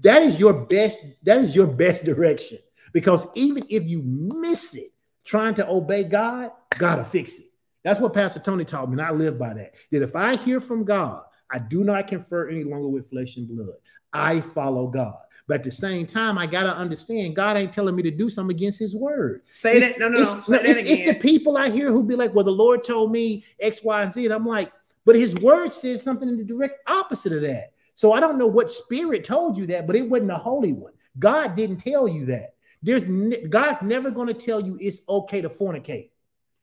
that 0.01 0.23
is 0.23 0.39
your 0.39 0.53
best, 0.53 1.05
that 1.23 1.39
is 1.39 1.55
your 1.57 1.67
best 1.67 2.05
direction. 2.05 2.59
Because 2.93 3.27
even 3.35 3.65
if 3.69 3.85
you 3.85 4.03
miss 4.03 4.75
it, 4.75 4.93
trying 5.25 5.55
to 5.55 5.69
obey 5.69 6.05
God, 6.05 6.51
God 6.79 6.99
will 6.99 7.05
fix 7.05 7.39
it. 7.39 7.47
That's 7.85 8.01
what 8.01 8.13
Pastor 8.13 8.41
Tony 8.41 8.65
taught 8.65 8.89
me, 8.89 8.95
and 8.95 9.03
I 9.03 9.13
live 9.13 9.39
by 9.39 9.55
that. 9.55 9.75
That 9.93 10.03
if 10.03 10.17
I 10.17 10.37
hear 10.37 10.59
from 10.61 10.85
God, 10.85 11.23
I 11.51 11.59
do 11.59 11.85
not 11.85 12.07
confer 12.07 12.49
any 12.49 12.65
longer 12.65 12.89
with 12.89 13.09
flesh 13.09 13.37
and 13.37 13.49
blood. 13.49 13.77
I 14.13 14.41
follow 14.41 14.87
God. 14.87 15.17
But 15.47 15.61
at 15.61 15.65
the 15.65 15.73
same 15.73 16.07
time, 16.07 16.37
I 16.37 16.47
gotta 16.47 16.75
understand 16.77 17.35
God 17.35 17.57
ain't 17.57 17.73
telling 17.73 17.97
me 17.97 18.03
to 18.03 18.11
do 18.11 18.29
something 18.29 18.55
against 18.55 18.79
His 18.79 18.95
word. 18.95 19.43
Say 19.51 19.79
it's, 19.79 19.99
that. 19.99 19.99
No, 19.99 20.09
no, 20.09 20.21
it's, 20.21 20.49
no. 20.49 20.59
It's, 20.59 20.79
it's, 20.79 21.07
the 21.07 21.15
people 21.15 21.57
I 21.57 21.71
hear 21.71 21.91
who 21.91 22.05
be 22.05 22.17
like, 22.17 22.35
"Well, 22.35 22.45
the 22.45 22.51
Lord 22.51 22.85
told 22.85 23.11
me 23.11 23.45
X, 23.59 23.83
Y, 23.83 24.03
and 24.03 24.13
Z." 24.13 24.25
And 24.27 24.35
I'm 24.35 24.45
like, 24.45 24.71
but 25.07 25.17
His 25.17 25.35
word 25.37 25.73
says 25.73 26.03
something 26.03 26.29
in 26.29 26.37
the 26.37 26.45
direct 26.45 26.87
opposite 26.87 27.33
of 27.33 27.41
that. 27.43 27.73
So 27.95 28.13
I 28.13 28.21
don't 28.21 28.39
know 28.39 28.47
what 28.47 28.71
spirit 28.71 29.25
told 29.25 29.57
you 29.57 29.67
that, 29.69 29.87
but 29.87 29.97
it 29.97 30.09
wasn't 30.09 30.31
a 30.31 30.37
holy 30.37 30.75
one. 30.75 30.93
God 31.19 31.57
didn't 31.57 31.79
tell 31.79 32.07
you 32.07 32.27
that. 32.27 32.55
There's 32.83 33.05
God's 33.49 33.83
never 33.83 34.11
going 34.11 34.29
to 34.29 34.35
tell 34.35 34.61
you 34.61 34.77
it's 34.81 35.01
okay 35.09 35.41
to 35.41 35.49
fornicate. 35.49 36.11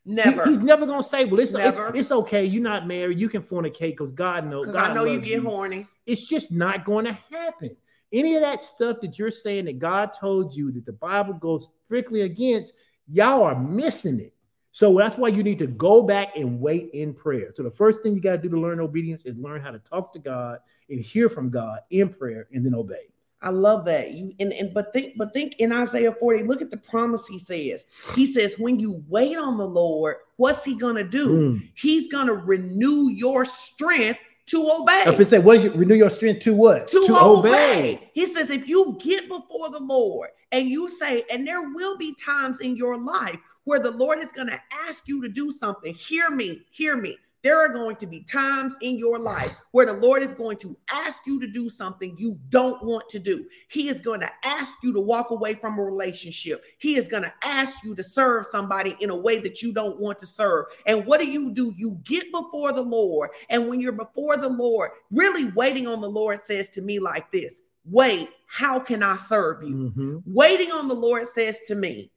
Never. 0.06 0.45
He, 0.45 0.51
he's 0.51 0.60
never 0.60 0.86
gonna 0.86 1.03
say, 1.03 1.26
"Well, 1.26 1.39
it's, 1.39 1.53
it's, 1.53 1.80
it's 1.95 2.12
okay. 2.12 2.45
You're 2.45 2.62
not 2.62 2.88
married. 2.88 3.20
You 3.20 3.28
can 3.28 3.41
fornicate 3.41 3.91
because 3.91 4.12
God 4.12 4.45
knows." 4.47 4.68
Because 4.68 4.82
I 4.82 4.93
know 4.93 5.06
you 5.06 5.20
get 5.20 5.41
you. 5.41 5.41
horny. 5.41 5.88
It's 6.06 6.26
just 6.26 6.51
not 6.51 6.86
going 6.86 7.06
to 7.06 7.18
happen. 7.32 7.76
Any 8.14 8.36
of 8.36 8.41
that 8.43 8.62
stuff 8.62 9.01
that 9.01 9.18
you're 9.18 9.32
saying 9.32 9.66
that 9.66 9.80
God 9.80 10.14
told 10.14 10.56
you 10.56 10.72
that 10.72 10.86
the 10.86 10.93
Bible 10.93 11.34
goes 11.34 11.72
strictly 11.86 12.22
against, 12.22 12.76
y'all 13.08 13.43
are 13.43 13.60
missing 13.60 14.20
it. 14.20 14.34
So 14.72 14.95
that's 14.97 15.18
why 15.18 15.30
you 15.30 15.41
need 15.41 15.60
to 15.60 15.68
go 15.68 16.03
back 16.03 16.36
and 16.36 16.60
wait 16.60 16.89
in 16.93 17.14
prayer. 17.14 17.51
So 17.56 17.64
the 17.64 17.72
first 17.72 18.01
thing 18.01 18.14
you 18.14 18.20
got 18.20 18.34
to 18.34 18.38
do 18.38 18.49
to 18.49 18.60
learn 18.60 18.80
obedience 18.82 19.26
is 19.26 19.38
learn 19.38 19.62
how 19.62 19.72
to 19.72 19.80
talk 19.80 20.14
to 20.14 20.20
God 20.20 20.60
and 20.89 20.99
hear 20.99 21.30
from 21.30 21.49
God 21.49 21.80
in 21.89 22.10
prayer 22.10 22.47
and 22.51 22.66
then 22.66 22.76
obey. 22.76 23.08
I 23.45 23.49
love 23.49 23.85
that. 23.85 24.11
You 24.11 24.33
and, 24.39 24.51
and 24.51 24.73
but 24.73 24.91
think 24.91 25.13
but 25.17 25.33
think 25.33 25.55
in 25.59 25.71
Isaiah 25.71 26.11
40, 26.11 26.43
look 26.43 26.61
at 26.61 26.71
the 26.71 26.77
promise 26.77 27.27
he 27.27 27.37
says. 27.37 27.85
He 28.15 28.25
says, 28.25 28.55
when 28.57 28.79
you 28.79 29.03
wait 29.07 29.37
on 29.37 29.57
the 29.57 29.67
Lord, 29.67 30.17
what's 30.37 30.65
he 30.65 30.75
gonna 30.75 31.03
do? 31.03 31.27
Mm. 31.27 31.69
He's 31.75 32.11
gonna 32.11 32.33
renew 32.33 33.09
your 33.09 33.45
strength 33.45 34.19
to 34.47 34.69
obey. 34.79 35.03
If 35.07 35.19
it 35.19 35.27
say, 35.27 35.39
what 35.39 35.57
is 35.57 35.63
it? 35.63 35.75
Renew 35.75 35.95
your 35.95 36.09
strength 36.09 36.43
to 36.43 36.55
what? 36.55 36.87
To, 36.87 37.05
obey. 37.21 38.09
He 38.13 38.25
says, 38.25 38.49
if 38.49 38.67
you 38.67 38.97
get 38.99 39.27
before 39.27 39.69
the 39.69 39.79
Lord 39.79 40.29
and 40.51 40.69
you 40.69 40.87
say, 40.87 41.23
and 41.31 41.47
there 41.47 41.71
will 41.71 41.97
be 41.97 42.15
times 42.15 42.59
in 42.59 42.75
your 42.75 42.97
life 42.97 43.39
where 43.63 43.79
the 43.79 43.91
Lord 43.91 44.19
is 44.19 44.31
going 44.31 44.47
to 44.47 44.61
ask 44.87 45.07
you 45.07 45.21
to 45.23 45.29
do 45.29 45.51
something. 45.51 45.93
Hear 45.95 46.29
me, 46.29 46.61
hear 46.69 46.95
me. 46.95 47.17
There 47.45 47.61
are 47.61 47.69
going 47.69 47.95
to 47.97 48.07
be 48.07 48.21
times 48.21 48.73
in 48.81 48.97
your 48.97 49.19
life 49.19 49.55
where 49.69 49.85
the 49.85 49.93
Lord 49.93 50.23
is 50.23 50.33
going 50.33 50.57
to 50.57 50.75
ask 50.91 51.27
you 51.27 51.39
to 51.39 51.45
do 51.45 51.69
something 51.69 52.15
you 52.17 52.39
don't 52.49 52.83
want 52.83 53.07
to 53.09 53.19
do. 53.19 53.45
He 53.67 53.87
is 53.87 54.01
going 54.01 54.21
to 54.21 54.31
ask 54.43 54.79
you 54.81 54.91
to 54.93 54.99
walk 54.99 55.29
away 55.29 55.53
from 55.53 55.77
a 55.77 55.83
relationship. 55.83 56.63
He 56.79 56.95
is 56.95 57.07
going 57.07 57.21
to 57.21 57.31
ask 57.43 57.83
you 57.83 57.93
to 57.93 58.03
serve 58.03 58.47
somebody 58.49 58.97
in 58.99 59.11
a 59.11 59.15
way 59.15 59.37
that 59.41 59.61
you 59.61 59.73
don't 59.73 59.99
want 59.99 60.17
to 60.19 60.25
serve. 60.25 60.65
And 60.87 61.05
what 61.05 61.19
do 61.19 61.29
you 61.29 61.51
do? 61.51 61.71
You 61.77 61.99
get 62.03 62.31
before 62.31 62.73
the 62.73 62.81
Lord. 62.81 63.29
And 63.51 63.69
when 63.69 63.79
you're 63.79 63.91
before 63.91 64.37
the 64.37 64.49
Lord, 64.49 64.89
really 65.11 65.51
waiting 65.51 65.85
on 65.85 66.01
the 66.01 66.09
Lord 66.09 66.41
says 66.41 66.69
to 66.69 66.81
me 66.81 66.97
like 66.97 67.31
this 67.31 67.61
Wait, 67.85 68.29
how 68.47 68.79
can 68.79 69.03
I 69.03 69.17
serve 69.17 69.61
you? 69.61 69.75
Mm-hmm. 69.75 70.17
Waiting 70.25 70.71
on 70.71 70.87
the 70.87 70.95
Lord 70.95 71.27
says 71.27 71.59
to 71.67 71.75
me, 71.75 72.09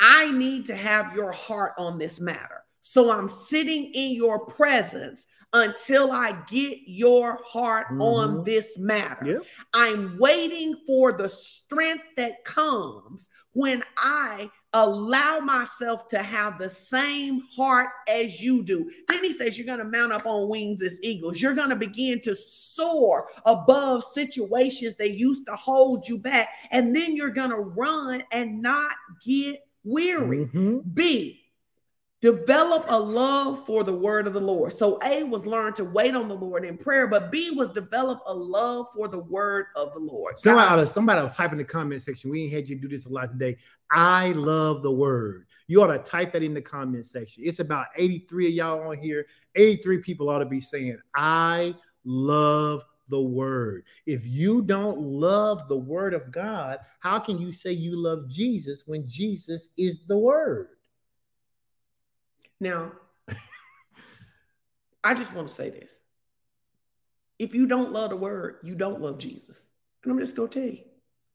I 0.00 0.30
need 0.30 0.64
to 0.66 0.74
have 0.74 1.14
your 1.14 1.32
heart 1.32 1.74
on 1.76 1.98
this 1.98 2.18
matter. 2.18 2.59
So 2.80 3.10
I'm 3.10 3.28
sitting 3.28 3.90
in 3.94 4.12
your 4.12 4.44
presence 4.46 5.26
until 5.52 6.12
I 6.12 6.38
get 6.48 6.78
your 6.86 7.40
heart 7.44 7.88
mm-hmm. 7.88 8.02
on 8.02 8.44
this 8.44 8.78
matter. 8.78 9.26
Yep. 9.26 9.42
I'm 9.74 10.16
waiting 10.18 10.76
for 10.86 11.12
the 11.12 11.28
strength 11.28 12.04
that 12.16 12.44
comes 12.44 13.28
when 13.52 13.82
I 13.96 14.48
allow 14.72 15.40
myself 15.40 16.06
to 16.08 16.22
have 16.22 16.58
the 16.58 16.70
same 16.70 17.42
heart 17.56 17.88
as 18.08 18.40
you 18.40 18.62
do. 18.62 18.88
Then 19.08 19.24
he 19.24 19.32
says, 19.32 19.58
You're 19.58 19.66
going 19.66 19.80
to 19.80 19.98
mount 19.98 20.12
up 20.12 20.26
on 20.26 20.48
wings 20.48 20.82
as 20.82 20.98
eagles. 21.02 21.40
You're 21.40 21.54
going 21.54 21.70
to 21.70 21.76
begin 21.76 22.20
to 22.22 22.34
soar 22.34 23.28
above 23.44 24.04
situations 24.04 24.94
that 24.96 25.12
used 25.12 25.46
to 25.46 25.56
hold 25.56 26.08
you 26.08 26.18
back. 26.18 26.48
And 26.70 26.94
then 26.94 27.16
you're 27.16 27.30
going 27.30 27.50
to 27.50 27.58
run 27.58 28.22
and 28.30 28.62
not 28.62 28.92
get 29.26 29.66
weary. 29.82 30.46
Mm-hmm. 30.46 30.78
B, 30.94 31.39
develop 32.20 32.84
a 32.88 32.98
love 32.98 33.64
for 33.64 33.82
the 33.82 33.92
word 33.92 34.26
of 34.26 34.34
the 34.34 34.40
Lord. 34.40 34.76
So 34.76 34.98
A 35.04 35.24
was 35.24 35.46
learn 35.46 35.72
to 35.74 35.84
wait 35.84 36.14
on 36.14 36.28
the 36.28 36.34
Lord 36.34 36.64
in 36.64 36.76
prayer, 36.76 37.06
but 37.06 37.32
B 37.32 37.50
was 37.50 37.70
develop 37.70 38.20
a 38.26 38.34
love 38.34 38.88
for 38.94 39.08
the 39.08 39.18
word 39.18 39.66
of 39.74 39.94
the 39.94 40.00
Lord. 40.00 40.38
Somebody, 40.38 40.86
somebody 40.86 41.22
was 41.22 41.34
type 41.34 41.52
in 41.52 41.58
the 41.58 41.64
comment 41.64 42.02
section. 42.02 42.30
We 42.30 42.44
ain't 42.44 42.52
had 42.52 42.68
you 42.68 42.76
do 42.76 42.88
this 42.88 43.06
a 43.06 43.08
lot 43.08 43.32
today. 43.32 43.56
I 43.90 44.32
love 44.32 44.82
the 44.82 44.92
word. 44.92 45.46
You 45.66 45.82
ought 45.82 45.86
to 45.86 45.98
type 45.98 46.32
that 46.34 46.42
in 46.42 46.52
the 46.52 46.60
comment 46.60 47.06
section. 47.06 47.44
It's 47.46 47.60
about 47.60 47.86
83 47.96 48.48
of 48.48 48.52
y'all 48.52 48.88
on 48.88 48.98
here. 48.98 49.26
83 49.54 49.98
people 49.98 50.28
ought 50.28 50.40
to 50.40 50.46
be 50.46 50.60
saying, 50.60 50.98
I 51.14 51.74
love 52.04 52.84
the 53.08 53.20
word. 53.20 53.84
If 54.04 54.26
you 54.26 54.62
don't 54.62 54.98
love 54.98 55.68
the 55.68 55.76
word 55.76 56.12
of 56.12 56.30
God, 56.30 56.78
how 57.00 57.18
can 57.18 57.38
you 57.38 57.50
say 57.50 57.72
you 57.72 57.96
love 57.96 58.28
Jesus 58.28 58.82
when 58.86 59.08
Jesus 59.08 59.68
is 59.78 60.04
the 60.06 60.18
word? 60.18 60.68
Now, 62.60 62.92
I 65.02 65.14
just 65.14 65.34
want 65.34 65.48
to 65.48 65.54
say 65.54 65.70
this. 65.70 65.92
If 67.38 67.54
you 67.54 67.66
don't 67.66 67.92
love 67.92 68.10
the 68.10 68.16
word, 68.16 68.56
you 68.62 68.74
don't 68.74 69.00
love 69.00 69.18
Jesus. 69.18 69.66
And 70.02 70.12
I'm 70.12 70.20
just 70.20 70.36
going 70.36 70.50
to 70.50 70.60
tell 70.60 70.68
you. 70.68 70.84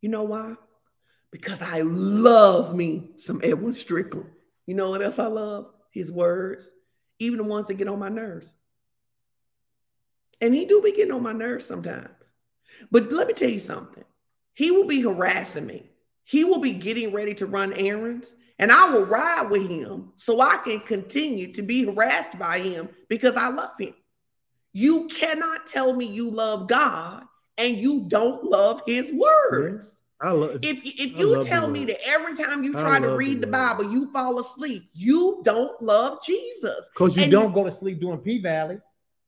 You 0.01 0.09
know 0.09 0.23
why? 0.23 0.53
Because 1.31 1.61
I 1.61 1.81
love 1.81 2.75
me 2.75 3.09
some 3.17 3.41
Elwin 3.43 3.73
Strickland. 3.73 4.29
You 4.67 4.75
know 4.75 4.91
what 4.91 5.01
else 5.01 5.17
I 5.17 5.25
love? 5.27 5.71
His 5.91 6.11
words, 6.11 6.69
even 7.19 7.37
the 7.37 7.43
ones 7.43 7.67
that 7.67 7.73
get 7.75 7.87
on 7.87 7.99
my 7.99 8.09
nerves. 8.09 8.51
And 10.41 10.53
he 10.53 10.65
do 10.65 10.81
be 10.81 10.91
getting 10.91 11.13
on 11.13 11.23
my 11.23 11.33
nerves 11.33 11.65
sometimes. 11.65 12.09
But 12.91 13.11
let 13.11 13.27
me 13.27 13.33
tell 13.33 13.49
you 13.49 13.59
something. 13.59 14.03
He 14.53 14.71
will 14.71 14.85
be 14.85 15.01
harassing 15.01 15.65
me. 15.65 15.89
He 16.23 16.43
will 16.43 16.59
be 16.59 16.71
getting 16.71 17.11
ready 17.13 17.33
to 17.35 17.45
run 17.45 17.73
errands, 17.73 18.33
and 18.59 18.71
I 18.71 18.89
will 18.89 19.05
ride 19.05 19.49
with 19.49 19.69
him 19.69 20.13
so 20.15 20.41
I 20.41 20.57
can 20.57 20.79
continue 20.79 21.51
to 21.53 21.61
be 21.61 21.85
harassed 21.85 22.37
by 22.39 22.59
him 22.59 22.89
because 23.09 23.35
I 23.35 23.49
love 23.49 23.77
him. 23.79 23.93
You 24.73 25.07
cannot 25.07 25.65
tell 25.65 25.93
me 25.93 26.05
you 26.05 26.29
love 26.29 26.67
God 26.67 27.23
and 27.57 27.77
you 27.77 28.05
don't 28.07 28.43
love 28.43 28.81
his 28.85 29.11
words. 29.13 29.95
I 30.21 30.31
love 30.31 30.59
if 30.61 30.81
if 30.83 31.17
you 31.19 31.43
tell 31.43 31.67
me 31.67 31.83
that 31.85 31.97
every 32.07 32.35
time 32.35 32.63
you 32.63 32.71
try 32.71 32.99
to 32.99 33.15
read 33.15 33.41
the, 33.41 33.47
Bible, 33.47 33.91
you 33.91 34.11
fall 34.13 34.39
asleep, 34.39 34.89
you 34.93 35.41
don't 35.43 35.81
love 35.81 36.23
Jesus. 36.23 36.89
Because 36.93 37.17
you 37.17 37.23
and 37.23 37.31
don't 37.31 37.53
go 37.53 37.65
to 37.65 37.71
sleep 37.71 37.99
doing 37.99 38.19
P 38.19 38.41
Valley. 38.41 38.79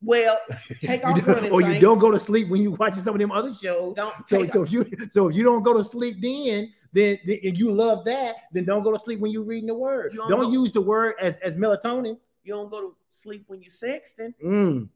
Well, 0.02 0.38
take 0.80 1.04
off 1.04 1.26
running, 1.26 1.52
or 1.52 1.60
you 1.60 1.78
don't 1.80 1.98
go 1.98 2.10
to 2.10 2.20
sleep 2.20 2.48
when 2.48 2.62
you 2.62 2.72
watching 2.72 3.02
some 3.02 3.14
of 3.14 3.20
them 3.20 3.32
other 3.32 3.52
shows. 3.52 3.96
Don't 3.96 4.14
so, 4.28 4.46
so 4.46 4.62
if 4.62 4.72
you 4.72 4.86
so 5.10 5.28
if 5.28 5.36
you 5.36 5.42
don't 5.44 5.62
go 5.62 5.74
to 5.74 5.84
sleep 5.84 6.18
then, 6.20 6.72
then, 6.98 7.18
then 7.24 7.38
and 7.44 7.58
you 7.58 7.70
love 7.70 8.04
that, 8.04 8.36
then 8.52 8.64
don't 8.64 8.82
go 8.82 8.92
to 8.92 8.98
sleep 8.98 9.20
when 9.20 9.30
you're 9.30 9.44
reading 9.44 9.68
the 9.68 9.74
word. 9.74 10.12
don't, 10.14 10.30
don't 10.30 10.52
use 10.52 10.72
the 10.72 10.80
word 10.80 11.14
as, 11.20 11.38
as 11.38 11.54
melatonin. 11.54 12.18
You 12.42 12.54
don't 12.54 12.70
go 12.70 12.80
to 12.80 12.96
sleep 13.10 13.44
when 13.46 13.62
you're 13.62 13.70
sexting. 13.70 14.34
Mm. 14.44 14.88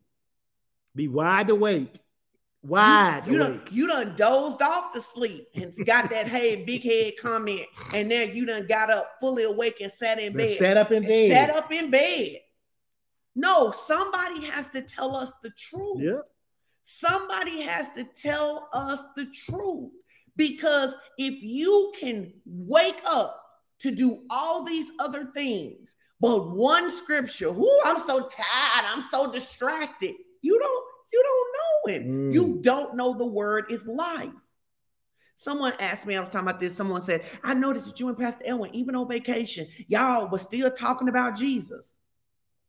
Be 0.94 1.08
wide 1.08 1.50
awake. 1.50 1.94
Wide. 2.64 3.22
You, 3.26 3.32
you 3.32 3.38
done 3.38 3.62
you 3.70 3.86
done 3.88 4.14
dozed 4.16 4.62
off 4.62 4.92
to 4.92 5.00
sleep 5.00 5.48
and 5.54 5.74
got 5.84 6.10
that 6.10 6.28
hey 6.28 6.64
big 6.64 6.82
head 6.82 7.14
comment, 7.20 7.62
and 7.92 8.10
then 8.10 8.34
you 8.36 8.46
done 8.46 8.66
got 8.68 8.88
up 8.88 9.16
fully 9.20 9.44
awake 9.44 9.80
and 9.80 9.90
sat 9.90 10.20
in 10.20 10.32
bed. 10.32 10.56
Sat 10.56 10.76
up 10.76 10.92
in 10.92 11.02
bed. 11.02 11.32
Sat 11.32 11.50
up 11.50 11.72
in 11.72 11.90
bed. 11.90 12.38
No, 13.34 13.70
somebody 13.70 14.44
has 14.44 14.68
to 14.70 14.82
tell 14.82 15.16
us 15.16 15.32
the 15.42 15.50
truth. 15.50 16.00
Yeah. 16.00 16.20
Somebody 16.84 17.62
has 17.62 17.90
to 17.92 18.04
tell 18.04 18.68
us 18.72 19.04
the 19.16 19.26
truth. 19.26 19.90
Because 20.36 20.96
if 21.18 21.42
you 21.42 21.92
can 21.98 22.32
wake 22.46 23.00
up 23.04 23.42
to 23.80 23.90
do 23.90 24.24
all 24.30 24.64
these 24.64 24.86
other 24.98 25.30
things, 25.34 25.96
but 26.20 26.50
one 26.50 26.88
scripture, 26.88 27.52
who 27.52 27.70
I'm 27.84 27.98
so 27.98 28.20
tired, 28.20 28.86
I'm 28.86 29.02
so 29.10 29.30
distracted. 29.30 30.14
You 30.40 30.58
don't, 30.58 30.84
you 31.12 31.24
don't 31.24 31.48
know 31.52 31.94
it. 31.94 32.08
Mm. 32.08 32.32
You 32.32 32.58
don't 32.62 32.96
know 32.96 33.12
the 33.12 33.26
word 33.26 33.66
is 33.70 33.86
life. 33.86 34.30
Someone 35.34 35.72
asked 35.80 36.06
me, 36.06 36.14
I 36.14 36.20
was 36.20 36.28
talking 36.28 36.48
about 36.48 36.60
this. 36.60 36.76
Someone 36.76 37.00
said, 37.00 37.24
I 37.42 37.54
noticed 37.54 37.86
that 37.86 37.98
you 37.98 38.08
and 38.08 38.16
Pastor 38.16 38.44
Elwin, 38.46 38.74
even 38.74 38.94
on 38.94 39.08
vacation, 39.08 39.66
y'all 39.88 40.28
was 40.28 40.42
still 40.42 40.70
talking 40.70 41.08
about 41.08 41.36
Jesus. 41.36 41.96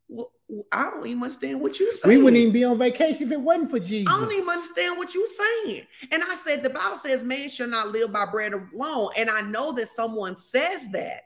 Well, 0.08 0.32
I 0.72 0.90
don't 0.90 1.06
even 1.08 1.24
understand 1.24 1.62
what 1.62 1.80
you're 1.80 1.92
saying. 1.92 2.18
We 2.18 2.24
wouldn't 2.24 2.40
even 2.40 2.54
be 2.54 2.64
on 2.64 2.78
vacation 2.78 3.26
if 3.26 3.32
it 3.32 3.40
wasn't 3.40 3.70
for 3.70 3.80
Jesus. 3.80 4.14
I 4.14 4.20
don't 4.20 4.32
even 4.32 4.50
understand 4.50 4.98
what 4.98 5.14
you're 5.14 5.28
saying. 5.66 5.86
And 6.12 6.24
I 6.24 6.36
said, 6.36 6.64
the 6.64 6.70
Bible 6.70 6.98
says, 6.98 7.24
man 7.24 7.50
shall 7.50 7.68
not 7.68 7.92
live 7.92 8.12
by 8.12 8.26
bread 8.26 8.54
alone. 8.54 9.10
And 9.18 9.30
I 9.30 9.42
know 9.42 9.72
that 9.74 9.90
someone 9.90 10.38
says 10.38 10.90
that. 10.92 11.24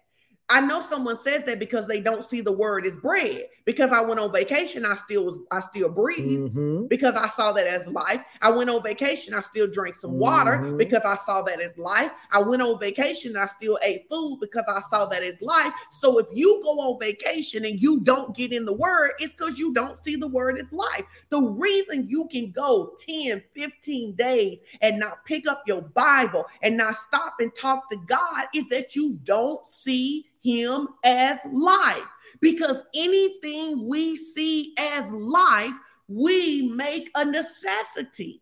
I 0.50 0.62
know 0.62 0.80
someone 0.80 1.18
says 1.18 1.44
that 1.44 1.60
because 1.60 1.88
they 1.88 2.00
don't 2.00 2.24
see 2.24 2.40
the 2.40 2.54
word 2.54 2.86
as 2.86 2.96
bread. 2.98 3.48
Because 3.66 3.92
I 3.92 4.00
went 4.00 4.22
on 4.22 4.32
vacation, 4.32 4.86
I 4.86 4.96
still 4.96 5.26
was 5.26 5.38
I 5.52 5.60
still 5.60 5.90
breathe 5.90 6.52
mm-hmm. 6.52 6.86
because 6.88 7.16
I 7.16 7.28
saw 7.28 7.52
that 7.52 7.68
as 7.68 7.86
life. 7.88 8.24
I 8.42 8.50
went 8.50 8.70
on 8.70 8.82
vacation, 8.82 9.34
I 9.34 9.42
still 9.42 9.68
drank 9.68 9.96
some 9.96 10.12
mm-hmm. 10.12 10.20
water 10.20 10.72
because 10.78 11.04
I 11.04 11.18
saw 11.18 11.42
that 11.42 11.60
as 11.60 11.78
life. 11.78 12.12
I 12.32 12.40
went 12.40 12.62
on 12.62 12.80
vacation, 12.80 13.36
I 13.36 13.46
still 13.46 13.78
ate 13.82 14.06
food 14.10 14.38
because 14.40 14.64
I 14.70 14.80
saw 14.90 15.06
that 15.08 15.22
as 15.22 15.42
life. 15.42 15.74
So 15.92 16.18
if 16.18 16.28
you 16.32 16.62
go 16.64 16.80
on 16.80 16.98
vacation 16.98 17.66
and 17.66 17.82
you 17.82 18.00
don't 18.00 18.34
get 18.34 18.54
in 18.54 18.64
the 18.64 18.74
word, 18.74 19.12
it's 19.20 19.34
because 19.34 19.60
you 19.60 19.74
don't 19.74 20.02
see 20.02 20.16
the 20.16 20.30
word 20.30 20.58
as 20.60 20.72
life. 20.72 21.04
The 21.30 21.42
reason 21.42 22.08
you 22.08 22.26
can 22.32 22.52
go 22.52 22.94
10, 23.06 23.44
15 23.54 24.16
days 24.16 24.60
and 24.80 24.98
not 24.98 25.26
pick 25.26 25.46
up 25.46 25.64
your 25.68 25.82
Bible 25.82 26.46
and 26.62 26.78
not 26.78 26.96
stop 26.96 27.36
and 27.42 27.54
talk 27.54 27.90
to 27.90 27.98
God 28.08 28.46
is 28.56 28.64
that 28.70 28.96
you 28.96 29.20
don't 29.26 29.68
see 29.68 30.26
him 30.48 30.88
as 31.04 31.40
life. 31.52 32.04
Because 32.40 32.84
anything 32.96 33.88
we 33.88 34.16
see 34.16 34.74
as 34.78 35.12
life, 35.12 35.74
we 36.08 36.70
make 36.70 37.10
a 37.16 37.26
necessity. 37.26 38.42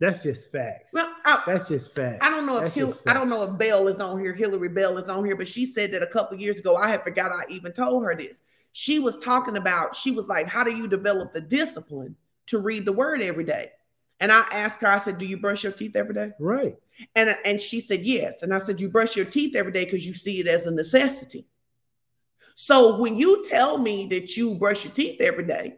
That's 0.00 0.24
just 0.24 0.50
facts. 0.50 0.92
Well, 0.92 1.12
I, 1.24 1.42
that's 1.46 1.68
just 1.68 1.94
facts. 1.94 2.18
I 2.20 2.30
don't 2.30 2.44
know 2.44 2.58
if 2.58 2.74
Hil- 2.74 2.92
I 3.06 3.14
don't 3.14 3.28
know 3.28 3.44
if 3.44 3.56
Bell 3.56 3.86
is 3.86 4.00
on 4.00 4.18
here. 4.18 4.34
Hillary 4.34 4.68
Bell 4.68 4.98
is 4.98 5.08
on 5.08 5.24
here, 5.24 5.36
but 5.36 5.46
she 5.46 5.64
said 5.64 5.92
that 5.92 6.02
a 6.02 6.08
couple 6.08 6.36
years 6.36 6.58
ago. 6.58 6.74
I 6.74 6.88
had 6.88 7.04
forgot 7.04 7.30
I 7.30 7.44
even 7.48 7.72
told 7.72 8.02
her 8.02 8.16
this. 8.16 8.42
She 8.72 8.98
was 8.98 9.16
talking 9.18 9.56
about. 9.56 9.94
She 9.94 10.10
was 10.10 10.28
like, 10.28 10.48
"How 10.48 10.64
do 10.64 10.74
you 10.74 10.88
develop 10.88 11.32
the 11.32 11.40
discipline 11.40 12.16
to 12.46 12.58
read 12.58 12.84
the 12.84 12.92
Word 12.92 13.22
every 13.22 13.44
day?" 13.44 13.70
And 14.20 14.30
I 14.30 14.46
asked 14.52 14.80
her. 14.82 14.88
I 14.88 14.98
said, 14.98 15.18
"Do 15.18 15.26
you 15.26 15.36
brush 15.36 15.64
your 15.64 15.72
teeth 15.72 15.96
every 15.96 16.14
day?" 16.14 16.32
Right. 16.38 16.76
And 17.14 17.34
and 17.44 17.60
she 17.60 17.80
said 17.80 18.02
yes. 18.02 18.42
And 18.42 18.54
I 18.54 18.58
said, 18.58 18.80
"You 18.80 18.88
brush 18.88 19.16
your 19.16 19.26
teeth 19.26 19.56
every 19.56 19.72
day 19.72 19.84
because 19.84 20.06
you 20.06 20.12
see 20.12 20.40
it 20.40 20.46
as 20.46 20.66
a 20.66 20.70
necessity." 20.70 21.46
So 22.54 22.98
when 23.00 23.16
you 23.16 23.44
tell 23.48 23.78
me 23.78 24.06
that 24.06 24.36
you 24.36 24.54
brush 24.54 24.84
your 24.84 24.92
teeth 24.92 25.20
every 25.20 25.46
day, 25.46 25.74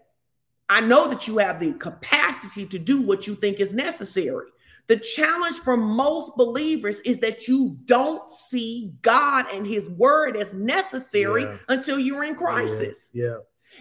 I 0.68 0.80
know 0.80 1.09
that 1.09 1.28
you 1.28 1.39
have 1.39 1.61
the 1.61 1.72
capacity 1.74 2.66
to 2.66 2.78
do 2.78 3.03
what 3.03 3.26
you 3.26 3.35
think 3.35 3.61
is 3.61 3.74
necessary. 3.74 4.47
The 4.87 4.97
challenge 4.97 5.57
for 5.57 5.76
most 5.76 6.37
believers 6.37 7.01
is 7.01 7.18
that 7.20 7.49
you 7.49 7.78
don't 7.87 8.28
see 8.30 8.93
God 9.01 9.47
and 9.53 9.66
his 9.66 9.89
word 9.89 10.37
as 10.37 10.53
necessary 10.53 11.45
yeah. 11.45 11.57
until 11.68 11.99
you're 11.99 12.24
in 12.24 12.35
crisis. 12.35 13.11
Yeah. 13.12 13.24
yeah. 13.24 13.37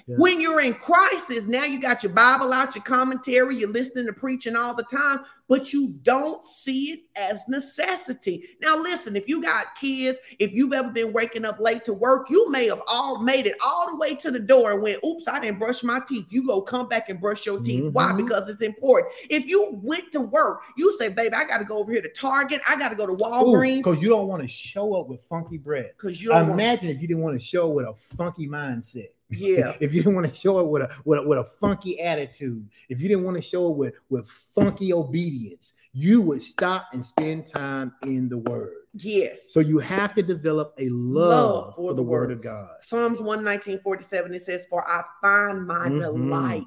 Yeah. 0.07 0.15
When 0.17 0.41
you're 0.41 0.61
in 0.61 0.73
crisis, 0.73 1.47
now 1.47 1.63
you 1.63 1.79
got 1.81 2.03
your 2.03 2.11
Bible 2.13 2.51
out, 2.53 2.75
your 2.75 2.83
commentary, 2.83 3.57
you're 3.57 3.69
listening 3.69 4.05
to 4.07 4.13
preaching 4.13 4.55
all 4.55 4.75
the 4.75 4.83
time, 4.83 5.19
but 5.47 5.71
you 5.73 5.89
don't 6.03 6.43
see 6.43 6.91
it 6.91 6.99
as 7.15 7.41
necessity. 7.47 8.43
Now, 8.61 8.77
listen, 8.77 9.15
if 9.15 9.27
you 9.27 9.41
got 9.41 9.75
kids, 9.75 10.17
if 10.39 10.51
you've 10.51 10.73
ever 10.73 10.89
been 10.89 11.13
waking 11.13 11.45
up 11.45 11.59
late 11.59 11.83
to 11.85 11.93
work, 11.93 12.29
you 12.29 12.49
may 12.49 12.67
have 12.67 12.81
all 12.87 13.19
made 13.19 13.45
it 13.45 13.55
all 13.63 13.89
the 13.89 13.95
way 13.97 14.15
to 14.15 14.31
the 14.31 14.39
door 14.39 14.71
and 14.71 14.81
went, 14.81 15.03
Oops, 15.05 15.27
I 15.27 15.39
didn't 15.39 15.59
brush 15.59 15.83
my 15.83 16.01
teeth. 16.07 16.25
You 16.29 16.45
go 16.45 16.61
come 16.61 16.87
back 16.87 17.09
and 17.09 17.19
brush 17.19 17.45
your 17.45 17.59
teeth. 17.61 17.83
Mm-hmm. 17.83 17.93
Why? 17.93 18.13
Because 18.13 18.47
it's 18.47 18.61
important. 18.61 19.13
If 19.29 19.45
you 19.45 19.79
went 19.81 20.11
to 20.13 20.21
work, 20.21 20.61
you 20.77 20.91
say, 20.97 21.09
Baby, 21.09 21.35
I 21.35 21.45
got 21.45 21.57
to 21.59 21.65
go 21.65 21.77
over 21.77 21.91
here 21.91 22.01
to 22.01 22.09
Target, 22.09 22.61
I 22.67 22.77
got 22.77 22.89
to 22.89 22.95
go 22.95 23.05
to 23.05 23.13
Walgreens. 23.13 23.77
Because 23.77 24.01
you 24.01 24.09
don't 24.09 24.27
want 24.27 24.41
to 24.41 24.47
show 24.47 24.95
up 24.95 25.07
with 25.07 25.21
funky 25.23 25.57
bread. 25.57 25.91
Because 25.97 26.21
you 26.21 26.29
don't 26.29 26.49
imagine 26.49 26.87
want- 26.87 26.95
if 26.97 27.01
you 27.01 27.07
didn't 27.07 27.23
want 27.23 27.39
to 27.39 27.45
show 27.45 27.69
up 27.69 27.75
with 27.75 27.85
a 27.85 27.93
funky 28.15 28.47
mindset. 28.47 29.07
Yeah. 29.37 29.75
if 29.79 29.93
you 29.93 30.01
didn't 30.01 30.15
want 30.15 30.27
to 30.27 30.33
show 30.33 30.59
it 30.59 30.67
with 30.67 30.83
a, 30.83 30.95
with 31.05 31.19
a 31.19 31.23
with 31.23 31.39
a 31.39 31.45
funky 31.59 31.99
attitude, 31.99 32.67
if 32.89 33.01
you 33.01 33.07
didn't 33.07 33.23
want 33.23 33.37
to 33.37 33.43
show 33.43 33.69
it 33.69 33.75
with 33.75 33.93
with 34.09 34.29
funky 34.55 34.93
obedience, 34.93 35.73
you 35.93 36.21
would 36.21 36.41
stop 36.41 36.87
and 36.93 37.05
spend 37.05 37.45
time 37.45 37.93
in 38.03 38.29
the 38.29 38.37
Word. 38.37 38.73
Yes. 38.93 39.51
So 39.51 39.59
you 39.59 39.79
have 39.79 40.13
to 40.13 40.23
develop 40.23 40.75
a 40.79 40.87
love, 40.89 41.29
love 41.29 41.75
for, 41.75 41.89
for, 41.89 41.93
the, 41.95 42.03
word. 42.03 42.29
word. 42.29 42.31
of 42.31 42.41
God. 42.43 42.69
Psalms 42.81 43.19
119, 43.19 43.79
47, 43.79 44.33
it 44.33 44.41
says, 44.43 44.67
For 44.69 44.87
I 44.87 45.01
find 45.21 45.65
my 45.65 45.87
mm-hmm. 45.87 45.97
delight. 45.97 46.65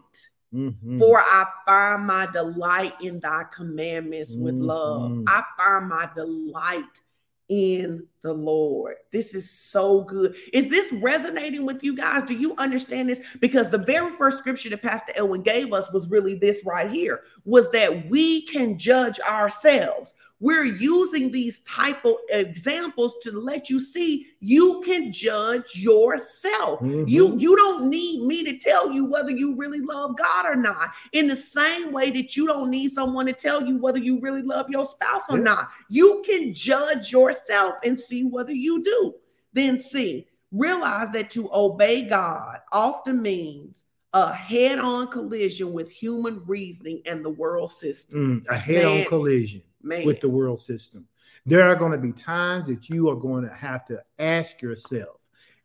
Mm-hmm. 0.52 0.98
For 0.98 1.20
I 1.20 1.46
find 1.66 2.06
my 2.06 2.26
delight 2.32 2.94
in 3.00 3.20
thy 3.20 3.44
commandments 3.54 4.36
with 4.36 4.54
mm-hmm. 4.54 4.64
love. 4.64 5.24
I 5.26 5.42
find 5.56 5.88
my 5.88 6.08
delight 6.14 7.00
in 7.48 8.06
the 8.22 8.32
Lord. 8.32 8.96
This 9.12 9.34
is 9.34 9.50
so 9.50 10.02
good. 10.02 10.34
Is 10.52 10.68
this 10.68 10.92
resonating 10.94 11.64
with 11.64 11.82
you 11.84 11.96
guys? 11.96 12.24
Do 12.24 12.34
you 12.34 12.54
understand 12.58 13.08
this? 13.08 13.20
Because 13.40 13.70
the 13.70 13.78
very 13.78 14.12
first 14.16 14.38
scripture 14.38 14.70
that 14.70 14.82
Pastor 14.82 15.12
Elwin 15.16 15.42
gave 15.42 15.72
us 15.72 15.92
was 15.92 16.08
really 16.08 16.34
this 16.34 16.64
right 16.64 16.90
here 16.90 17.22
was 17.46 17.70
that 17.70 18.10
we 18.10 18.42
can 18.46 18.76
judge 18.76 19.18
ourselves. 19.20 20.14
We're 20.40 20.64
using 20.64 21.32
these 21.32 21.60
type 21.60 22.04
of 22.04 22.16
examples 22.28 23.14
to 23.22 23.30
let 23.30 23.70
you 23.70 23.80
see 23.80 24.26
you 24.40 24.82
can 24.84 25.10
judge 25.10 25.74
yourself. 25.76 26.80
Mm-hmm. 26.80 27.04
You 27.06 27.38
you 27.38 27.56
don't 27.56 27.88
need 27.88 28.26
me 28.26 28.44
to 28.44 28.58
tell 28.58 28.90
you 28.90 29.06
whether 29.06 29.30
you 29.30 29.56
really 29.56 29.80
love 29.80 30.18
God 30.18 30.44
or 30.44 30.56
not. 30.56 30.90
In 31.12 31.28
the 31.28 31.36
same 31.36 31.92
way 31.92 32.10
that 32.10 32.36
you 32.36 32.46
don't 32.46 32.68
need 32.68 32.90
someone 32.90 33.26
to 33.26 33.32
tell 33.32 33.64
you 33.64 33.78
whether 33.78 33.98
you 33.98 34.20
really 34.20 34.42
love 34.42 34.68
your 34.68 34.84
spouse 34.84 35.22
or 35.30 35.38
yeah. 35.38 35.44
not. 35.44 35.68
You 35.88 36.22
can 36.26 36.52
judge 36.52 37.10
yourself 37.10 37.76
and 37.84 37.98
see 37.98 38.24
whether 38.24 38.52
you 38.52 38.82
do. 38.82 39.14
Then 39.54 39.78
see, 39.78 40.26
realize 40.52 41.10
that 41.12 41.30
to 41.30 41.48
obey 41.52 42.02
God 42.02 42.58
often 42.72 43.22
means 43.22 43.85
a 44.12 44.32
head-on 44.32 45.08
collision 45.08 45.72
with 45.72 45.90
human 45.90 46.42
reasoning 46.46 47.02
and 47.06 47.24
the 47.24 47.30
world 47.30 47.72
system. 47.72 48.44
Mm, 48.46 48.54
a 48.54 48.58
head-on 48.58 49.04
collision 49.04 49.62
Man. 49.82 50.06
with 50.06 50.20
the 50.20 50.28
world 50.28 50.60
system. 50.60 51.06
There 51.44 51.62
are 51.62 51.76
going 51.76 51.92
to 51.92 51.98
be 51.98 52.12
times 52.12 52.66
that 52.66 52.88
you 52.88 53.08
are 53.08 53.16
going 53.16 53.48
to 53.48 53.54
have 53.54 53.84
to 53.86 54.02
ask 54.18 54.62
yourself, 54.62 55.20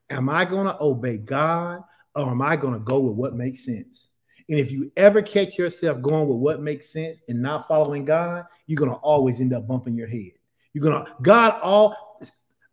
am 0.09 0.29
I 0.29 0.45
going 0.45 0.67
to 0.67 0.77
obey 0.79 1.17
God 1.17 1.83
or 2.13 2.29
am 2.29 2.41
I 2.41 2.55
going 2.55 2.73
to 2.73 2.79
go 2.79 2.99
with 2.99 3.15
what 3.15 3.35
makes 3.35 3.65
sense? 3.65 4.09
And 4.49 4.59
if 4.59 4.71
you 4.71 4.91
ever 4.97 5.21
catch 5.21 5.57
yourself 5.57 6.01
going 6.01 6.27
with 6.27 6.37
what 6.37 6.61
makes 6.61 6.91
sense 6.91 7.21
and 7.29 7.41
not 7.41 7.67
following 7.67 8.05
God, 8.05 8.45
you're 8.67 8.77
going 8.77 8.91
to 8.91 8.97
always 8.97 9.39
end 9.39 9.53
up 9.53 9.67
bumping 9.67 9.95
your 9.95 10.07
head. 10.07 10.31
You're 10.73 10.83
going 10.83 11.05
to, 11.05 11.15
God, 11.21 11.59
all, 11.61 12.19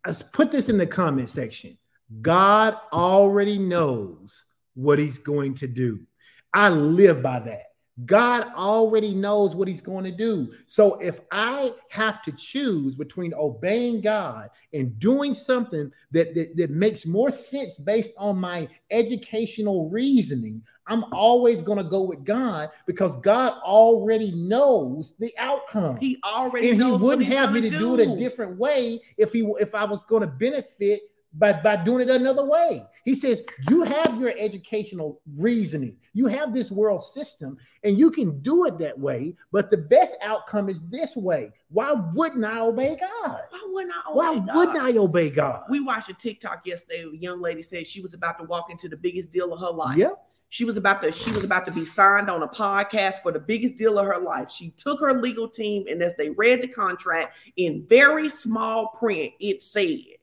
let's 0.05 0.21
put 0.21 0.51
this 0.51 0.67
in 0.67 0.77
the 0.77 0.85
comment 0.85 1.29
section. 1.29 1.77
God 2.21 2.75
already 2.91 3.57
knows 3.57 4.45
what 4.79 4.97
he's 4.97 5.17
going 5.17 5.53
to 5.55 5.67
do. 5.67 5.99
I 6.53 6.69
live 6.69 7.21
by 7.21 7.39
that. 7.41 7.63
God 8.05 8.47
already 8.55 9.13
knows 9.13 9.55
what 9.55 9.67
he's 9.67 9.81
going 9.81 10.05
to 10.05 10.11
do. 10.11 10.53
So 10.65 10.95
if 10.95 11.19
I 11.31 11.73
have 11.89 12.21
to 12.23 12.31
choose 12.31 12.95
between 12.95 13.33
obeying 13.33 13.99
God 13.99 14.49
and 14.73 14.97
doing 14.99 15.33
something 15.33 15.91
that, 16.11 16.33
that, 16.33 16.55
that, 16.55 16.69
makes 16.69 17.05
more 17.05 17.29
sense 17.29 17.77
based 17.77 18.13
on 18.17 18.37
my 18.37 18.69
educational 18.89 19.89
reasoning, 19.89 20.61
I'm 20.87 21.03
always 21.13 21.61
going 21.61 21.77
to 21.77 21.83
go 21.83 22.01
with 22.01 22.23
God 22.23 22.69
because 22.87 23.17
God 23.17 23.53
already 23.63 24.31
knows 24.31 25.15
the 25.19 25.33
outcome. 25.37 25.97
He 25.97 26.21
already 26.23 26.69
and 26.69 26.81
he 26.81 26.91
wouldn't 26.91 27.27
have 27.27 27.51
me 27.51 27.59
to 27.61 27.69
do. 27.69 27.79
do 27.79 27.99
it 27.99 28.07
a 28.07 28.17
different 28.17 28.57
way 28.57 29.01
if 29.17 29.33
he 29.33 29.41
if 29.59 29.75
I 29.75 29.83
was 29.83 30.03
going 30.05 30.21
to 30.21 30.27
benefit 30.27 31.01
by, 31.33 31.53
by 31.53 31.75
doing 31.75 32.07
it 32.07 32.09
another 32.09 32.45
way. 32.45 32.85
He 33.09 33.15
says, 33.15 33.41
You 33.67 33.81
have 33.81 34.21
your 34.21 34.35
educational 34.37 35.19
reasoning, 35.35 35.97
you 36.13 36.27
have 36.27 36.53
this 36.53 36.69
world 36.69 37.01
system, 37.01 37.57
and 37.83 37.97
you 37.97 38.11
can 38.11 38.39
do 38.41 38.67
it 38.67 38.77
that 38.77 38.99
way, 38.99 39.35
but 39.51 39.71
the 39.71 39.77
best 39.77 40.15
outcome 40.21 40.69
is 40.69 40.87
this 40.89 41.15
way. 41.15 41.49
Why 41.69 41.93
wouldn't 42.13 42.45
I 42.45 42.59
obey 42.59 42.99
God? 42.99 43.41
Why 43.49 43.61
wouldn't 43.65 43.93
I 43.95 44.11
Why 44.13 44.35
God? 44.35 44.55
wouldn't 44.55 44.77
I 44.77 44.95
obey 44.95 45.31
God? 45.31 45.63
We 45.71 45.79
watched 45.79 46.09
a 46.09 46.13
TikTok 46.13 46.67
yesterday. 46.67 47.03
A 47.11 47.17
young 47.17 47.41
lady 47.41 47.63
said 47.63 47.87
she 47.87 47.99
was 47.99 48.13
about 48.13 48.37
to 48.37 48.43
walk 48.43 48.69
into 48.69 48.87
the 48.87 48.97
biggest 48.97 49.31
deal 49.31 49.51
of 49.53 49.59
her 49.59 49.71
life. 49.71 49.97
Yep. 49.97 50.23
She 50.49 50.63
was 50.63 50.77
about 50.77 51.01
to 51.01 51.11
she 51.11 51.31
was 51.31 51.43
about 51.43 51.65
to 51.65 51.71
be 51.71 51.85
signed 51.85 52.29
on 52.29 52.43
a 52.43 52.47
podcast 52.47 53.23
for 53.23 53.31
the 53.31 53.39
biggest 53.39 53.75
deal 53.75 53.97
of 53.97 54.05
her 54.05 54.19
life. 54.19 54.51
She 54.51 54.69
took 54.77 54.99
her 54.99 55.19
legal 55.19 55.49
team 55.49 55.85
and 55.89 56.03
as 56.03 56.13
they 56.15 56.29
read 56.29 56.61
the 56.61 56.67
contract 56.67 57.37
in 57.55 57.87
very 57.89 58.29
small 58.29 58.89
print, 58.89 59.33
it 59.39 59.63
said 59.63 60.18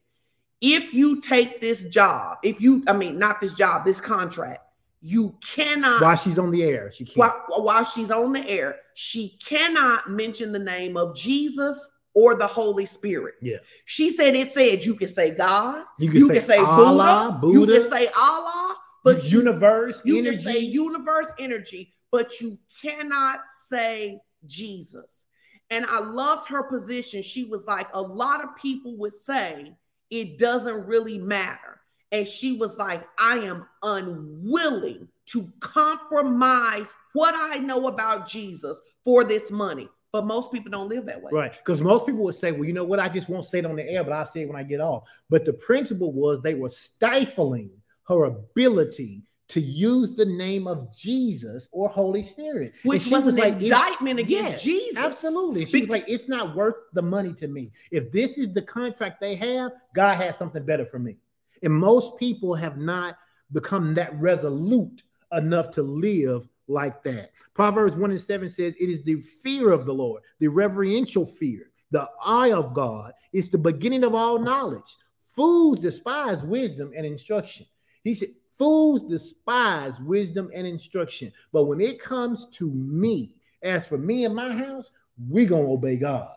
if 0.61 0.93
you 0.93 1.21
take 1.21 1.61
this 1.61 1.83
job, 1.85 2.37
if 2.43 2.59
you, 2.59 2.83
I 2.87 2.93
mean, 2.93 3.19
not 3.19 3.39
this 3.41 3.53
job, 3.53 3.85
this 3.85 4.01
contract, 4.01 4.61
you 5.01 5.35
cannot. 5.45 6.01
While 6.01 6.15
she's 6.15 6.39
on 6.39 6.51
the 6.51 6.63
air, 6.63 6.91
she 6.91 7.05
can't. 7.05 7.17
While, 7.17 7.63
while 7.63 7.85
she's 7.85 8.11
on 8.11 8.33
the 8.33 8.47
air, 8.47 8.77
she 8.95 9.37
cannot 9.45 10.09
mention 10.09 10.51
the 10.51 10.59
name 10.59 10.97
of 10.97 11.15
Jesus 11.15 11.87
or 12.15 12.35
the 12.35 12.47
Holy 12.47 12.87
Spirit. 12.87 13.35
Yeah. 13.41 13.57
She 13.85 14.09
said 14.09 14.35
it 14.35 14.51
said 14.51 14.83
you 14.83 14.95
can 14.95 15.07
say 15.07 15.31
God, 15.31 15.85
you 15.99 16.09
can, 16.09 16.21
you 16.21 16.27
say, 16.27 16.33
can 16.33 16.43
say 16.43 16.57
Allah, 16.57 17.37
Buddha, 17.39 17.59
Buddha, 17.59 17.73
you 17.73 17.79
can 17.79 17.91
say 17.91 18.09
Allah, 18.17 18.75
but 19.03 19.31
universe, 19.31 20.01
you, 20.03 20.17
energy. 20.17 20.35
can 20.35 20.43
say 20.43 20.59
universe 20.59 21.27
energy, 21.37 21.93
but 22.11 22.41
you 22.41 22.57
cannot 22.81 23.41
say 23.67 24.19
Jesus. 24.47 25.25
And 25.69 25.85
I 25.85 25.99
loved 25.99 26.49
her 26.49 26.63
position. 26.63 27.21
She 27.21 27.45
was 27.45 27.65
like, 27.65 27.87
a 27.93 28.01
lot 28.01 28.43
of 28.43 28.55
people 28.55 28.97
would 28.97 29.13
say 29.13 29.73
it 30.09 30.37
doesn't 30.37 30.85
really 30.85 31.17
matter. 31.17 31.79
And 32.11 32.27
she 32.27 32.57
was 32.57 32.77
like, 32.77 33.05
I 33.19 33.37
am 33.39 33.67
unwilling 33.83 35.07
to 35.27 35.51
compromise 35.59 36.87
what 37.13 37.35
I 37.35 37.57
know 37.57 37.87
about 37.87 38.27
Jesus 38.27 38.79
for 39.03 39.23
this 39.23 39.51
money. 39.51 39.89
But 40.13 40.25
most 40.25 40.51
people 40.51 40.71
don't 40.71 40.87
live 40.87 41.05
that 41.07 41.21
way. 41.21 41.31
Right. 41.33 41.53
Because 41.53 41.81
most 41.81 42.05
people 42.05 42.23
would 42.23 42.35
say, 42.35 42.53
well, 42.53 42.63
you 42.63 42.73
know 42.73 42.85
what? 42.85 42.99
I 42.99 43.09
just 43.09 43.27
won't 43.27 43.45
say 43.45 43.59
it 43.59 43.65
on 43.65 43.75
the 43.75 43.87
air, 43.87 44.03
but 44.03 44.13
I'll 44.13 44.25
say 44.25 44.43
it 44.43 44.47
when 44.47 44.57
I 44.57 44.63
get 44.63 44.79
off. 44.79 45.03
But 45.29 45.43
the 45.43 45.53
principle 45.53 46.13
was 46.13 46.41
they 46.41 46.53
were 46.53 46.69
stifling 46.69 47.71
her 48.07 48.23
ability 48.23 49.23
to 49.49 49.61
use 49.61 50.13
the 50.15 50.25
name 50.25 50.67
of 50.67 50.93
Jesus 50.93 51.69
or 51.71 51.87
Holy 51.87 52.23
Spirit. 52.23 52.73
Which 52.83 53.05
was, 53.05 53.25
was, 53.25 53.33
an 53.33 53.39
like, 53.39 53.61
indictment 53.61 54.19
against 54.19 54.51
yes, 54.51 54.63
Jesus. 54.63 54.97
Absolutely. 54.97 55.65
She 55.65 55.73
Be- 55.73 55.81
was 55.81 55.89
like, 55.89 56.05
it's 56.07 56.27
not 56.27 56.55
worth 56.55 56.75
the 56.93 57.01
money 57.01 57.33
to 57.35 57.47
me. 57.47 57.71
If 57.91 58.11
this 58.11 58.37
is 58.37 58.53
the 58.53 58.61
contract 58.61 59.21
they 59.21 59.35
have, 59.35 59.71
God 59.95 60.15
has 60.15 60.37
something 60.37 60.65
better 60.65 60.85
for 60.85 60.99
me. 60.99 61.17
And 61.63 61.73
most 61.73 62.17
people 62.17 62.53
have 62.55 62.77
not 62.77 63.17
become 63.51 63.93
that 63.93 64.19
resolute 64.19 65.03
enough 65.31 65.71
to 65.71 65.81
live 65.81 66.47
like 66.67 67.01
that. 67.03 67.31
Proverbs 67.53 67.95
1 67.95 68.11
and 68.11 68.21
7 68.21 68.49
says, 68.49 68.75
It 68.79 68.89
is 68.89 69.01
the 69.03 69.21
fear 69.21 69.71
of 69.71 69.85
the 69.85 69.93
Lord, 69.93 70.23
the 70.39 70.47
reverential 70.49 71.25
fear, 71.25 71.71
the 71.91 72.07
eye 72.23 72.51
of 72.51 72.73
God. 72.73 73.13
It's 73.31 73.49
the 73.49 73.57
beginning 73.57 74.03
of 74.03 74.13
all 74.13 74.39
knowledge. 74.39 74.95
Fools 75.35 75.79
despise 75.79 76.43
wisdom 76.43 76.91
and 76.95 77.05
instruction. 77.05 77.65
He 78.03 78.13
said, 78.13 78.29
Fools 78.57 79.01
despise 79.01 79.99
wisdom 79.99 80.49
and 80.53 80.65
instruction. 80.65 81.31
But 81.53 81.65
when 81.65 81.79
it 81.79 82.01
comes 82.01 82.47
to 82.53 82.71
me, 82.71 83.35
as 83.61 83.87
for 83.87 83.97
me 83.97 84.25
and 84.25 84.35
my 84.35 84.53
house, 84.53 84.91
we're 85.27 85.47
going 85.47 85.65
to 85.65 85.71
obey 85.73 85.97
God. 85.97 86.29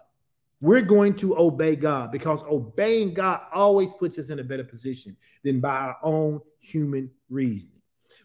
We're 0.61 0.83
going 0.83 1.14
to 1.16 1.39
obey 1.39 1.77
God 1.77 2.12
because 2.12 2.43
obeying 2.43 3.14
God 3.14 3.41
always 3.53 3.95
puts 3.95 4.18
us 4.18 4.29
in 4.29 4.41
a 4.41 4.45
better 4.45 4.64
position 4.64 5.16
than 5.43 5.61
by 5.61 5.75
our 5.75 5.97
own 6.03 6.41
human 6.59 7.11
reasoning. 7.31 7.81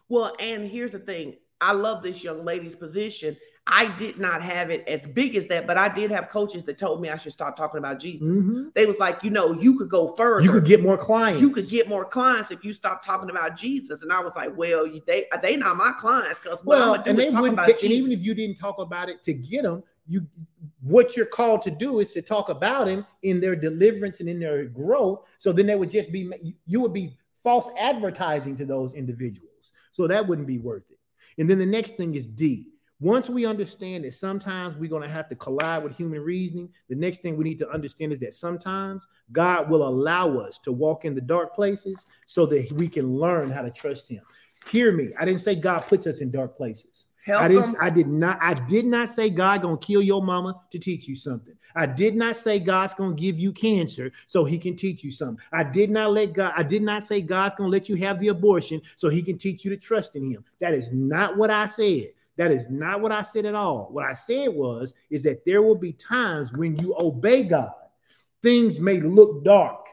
Well, 0.09 0.35
and 0.39 0.69
here's 0.69 0.91
the 0.91 0.99
thing 0.99 1.35
I 1.61 1.71
love 1.71 2.03
this 2.03 2.23
young 2.23 2.43
lady's 2.43 2.75
position 2.75 3.37
I 3.67 3.87
did 3.97 4.19
not 4.19 4.43
have 4.43 4.69
it 4.69 4.87
as 4.87 5.07
big 5.07 5.35
as 5.35 5.47
that, 5.47 5.65
but 5.65 5.75
I 5.75 5.91
did 5.91 6.11
have 6.11 6.29
coaches 6.29 6.63
that 6.65 6.77
told 6.77 7.01
me 7.01 7.09
I 7.09 7.17
should 7.17 7.31
stop 7.31 7.57
talking 7.57 7.79
about 7.79 7.99
Jesus. 7.99 8.27
Mm-hmm. 8.27 8.67
They 8.75 8.85
was 8.85 8.99
like, 8.99 9.23
you 9.23 9.31
know, 9.31 9.53
you 9.53 9.75
could 9.75 9.89
go 9.89 10.13
further. 10.15 10.45
You 10.45 10.51
could 10.51 10.65
get 10.65 10.83
more 10.83 10.97
clients. 10.97 11.41
You 11.41 11.49
could 11.49 11.67
get 11.67 11.89
more 11.89 12.05
clients 12.05 12.51
if 12.51 12.63
you 12.63 12.73
stop 12.73 13.03
talking 13.03 13.31
about 13.31 13.57
Jesus. 13.57 14.03
And 14.03 14.13
I 14.13 14.19
was 14.19 14.33
like, 14.35 14.55
well, 14.55 14.85
they 15.07 15.25
they 15.41 15.57
not 15.57 15.77
my 15.77 15.93
clients 15.97 16.39
because 16.39 16.63
well, 16.63 16.93
and 16.93 17.17
they 17.17 17.31
wouldn't. 17.31 17.59
and 17.59 17.91
even 17.91 18.11
if 18.11 18.23
you 18.23 18.35
didn't 18.35 18.57
talk 18.57 18.77
about 18.77 19.09
it 19.09 19.23
to 19.23 19.33
get 19.33 19.63
them, 19.63 19.83
you 20.07 20.27
what 20.81 21.17
you're 21.17 21.25
called 21.25 21.63
to 21.63 21.71
do 21.71 21.99
is 21.99 22.13
to 22.13 22.21
talk 22.21 22.49
about 22.49 22.87
him 22.87 23.03
in 23.23 23.41
their 23.41 23.55
deliverance 23.55 24.19
and 24.19 24.29
in 24.29 24.39
their 24.39 24.65
growth. 24.65 25.21
So 25.39 25.51
then 25.51 25.65
they 25.65 25.75
would 25.75 25.89
just 25.89 26.11
be 26.11 26.31
you 26.67 26.81
would 26.81 26.93
be 26.93 27.17
false 27.41 27.71
advertising 27.79 28.57
to 28.57 28.65
those 28.65 28.93
individuals. 28.93 29.71
So 29.89 30.07
that 30.07 30.27
wouldn't 30.27 30.47
be 30.47 30.59
worth 30.59 30.83
it. 30.91 30.99
And 31.39 31.49
then 31.49 31.57
the 31.57 31.65
next 31.65 31.97
thing 31.97 32.13
is 32.13 32.27
D. 32.27 32.67
Once 33.01 33.29
we 33.29 33.45
understand 33.45 34.05
that 34.05 34.13
sometimes 34.13 34.75
we're 34.77 34.89
going 34.89 35.01
to 35.01 35.09
have 35.09 35.27
to 35.27 35.35
collide 35.35 35.83
with 35.83 35.95
human 35.95 36.21
reasoning, 36.21 36.69
the 36.87 36.95
next 36.95 37.21
thing 37.21 37.35
we 37.35 37.43
need 37.43 37.59
to 37.59 37.69
understand 37.69 38.13
is 38.13 38.21
that 38.21 38.33
sometimes 38.33 39.05
God 39.33 39.69
will 39.69 39.85
allow 39.85 40.37
us 40.37 40.59
to 40.59 40.71
walk 40.71 41.03
in 41.03 41.13
the 41.13 41.21
dark 41.21 41.53
places 41.53 42.07
so 42.25 42.45
that 42.45 42.71
we 42.73 42.87
can 42.87 43.13
learn 43.13 43.51
how 43.51 43.61
to 43.61 43.69
trust 43.69 44.07
Him. 44.07 44.21
Hear 44.69 44.93
me. 44.93 45.09
I 45.19 45.25
didn't 45.25 45.41
say 45.41 45.55
God 45.55 45.81
puts 45.81 46.07
us 46.07 46.21
in 46.21 46.31
dark 46.31 46.55
places. 46.55 47.07
Help 47.25 47.41
I 47.41 47.47
didn't. 47.47 47.75
I 47.81 47.89
did 47.89 48.07
not. 48.07 48.37
I 48.39 48.53
did 48.53 48.85
not 48.85 49.09
say 49.09 49.31
God 49.31 49.63
gonna 49.63 49.77
kill 49.77 50.01
your 50.01 50.21
mama 50.21 50.61
to 50.71 50.77
teach 50.77 51.07
you 51.07 51.15
something. 51.15 51.55
I 51.75 51.87
did 51.87 52.15
not 52.15 52.35
say 52.35 52.59
God's 52.59 52.93
gonna 52.93 53.15
give 53.15 53.39
you 53.39 53.51
cancer 53.51 54.11
so 54.27 54.45
He 54.45 54.59
can 54.59 54.75
teach 54.75 55.03
you 55.03 55.09
something. 55.09 55.43
I 55.51 55.63
did 55.63 55.89
not 55.89 56.11
let 56.11 56.33
God. 56.33 56.53
I 56.55 56.61
did 56.61 56.83
not 56.83 57.03
say 57.03 57.21
God's 57.21 57.55
gonna 57.55 57.69
let 57.69 57.89
you 57.89 57.95
have 57.95 58.19
the 58.19 58.27
abortion 58.27 58.79
so 58.95 59.09
He 59.09 59.23
can 59.23 59.39
teach 59.39 59.65
you 59.65 59.71
to 59.71 59.77
trust 59.77 60.15
in 60.15 60.31
Him. 60.31 60.45
That 60.61 60.75
is 60.75 60.91
not 60.91 61.35
what 61.35 61.49
I 61.49 61.65
said. 61.65 62.11
That 62.37 62.51
is 62.51 62.69
not 62.69 63.01
what 63.01 63.11
I 63.11 63.21
said 63.21 63.45
at 63.45 63.55
all. 63.55 63.89
What 63.91 64.05
I 64.05 64.13
said 64.13 64.49
was 64.49 64.93
is 65.09 65.23
that 65.23 65.45
there 65.45 65.61
will 65.61 65.77
be 65.77 65.93
times 65.93 66.53
when 66.53 66.77
you 66.77 66.95
obey 66.99 67.43
God, 67.43 67.71
things 68.41 68.79
may 68.79 68.99
look 68.99 69.43
dark, 69.43 69.85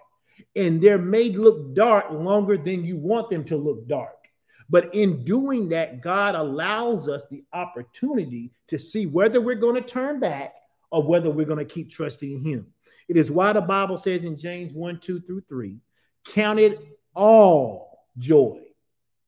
and 0.57 0.81
there 0.83 0.99
may 0.99 1.31
look 1.31 1.75
dark 1.75 2.11
longer 2.11 2.57
than 2.57 2.85
you 2.85 2.97
want 2.97 3.31
them 3.31 3.45
to 3.45 3.57
look 3.57 3.87
dark. 3.87 4.17
But 4.69 4.95
in 4.95 5.25
doing 5.25 5.69
that, 5.69 6.01
God 6.01 6.35
allows 6.35 7.09
us 7.09 7.27
the 7.31 7.45
opportunity 7.53 8.51
to 8.69 8.79
see 8.79 9.07
whether 9.07 9.41
we're 9.41 9.55
going 9.55 9.75
to 9.75 9.89
turn 9.89 10.19
back 10.19 10.55
or 10.91 11.03
whether 11.03 11.31
we're 11.31 11.47
going 11.47 11.59
to 11.59 11.65
keep 11.65 11.91
trusting 11.91 12.43
Him. 12.43 12.67
It 13.09 13.17
is 13.17 13.31
why 13.31 13.53
the 13.53 13.61
Bible 13.61 13.99
says 13.99 14.25
in 14.25 14.39
James 14.39 14.73
1 14.73 15.01
2 15.01 15.21
through 15.21 15.43
3 15.49 15.77
count 16.25 16.59
it 16.61 16.81
all 17.15 18.07
joy, 18.19 18.61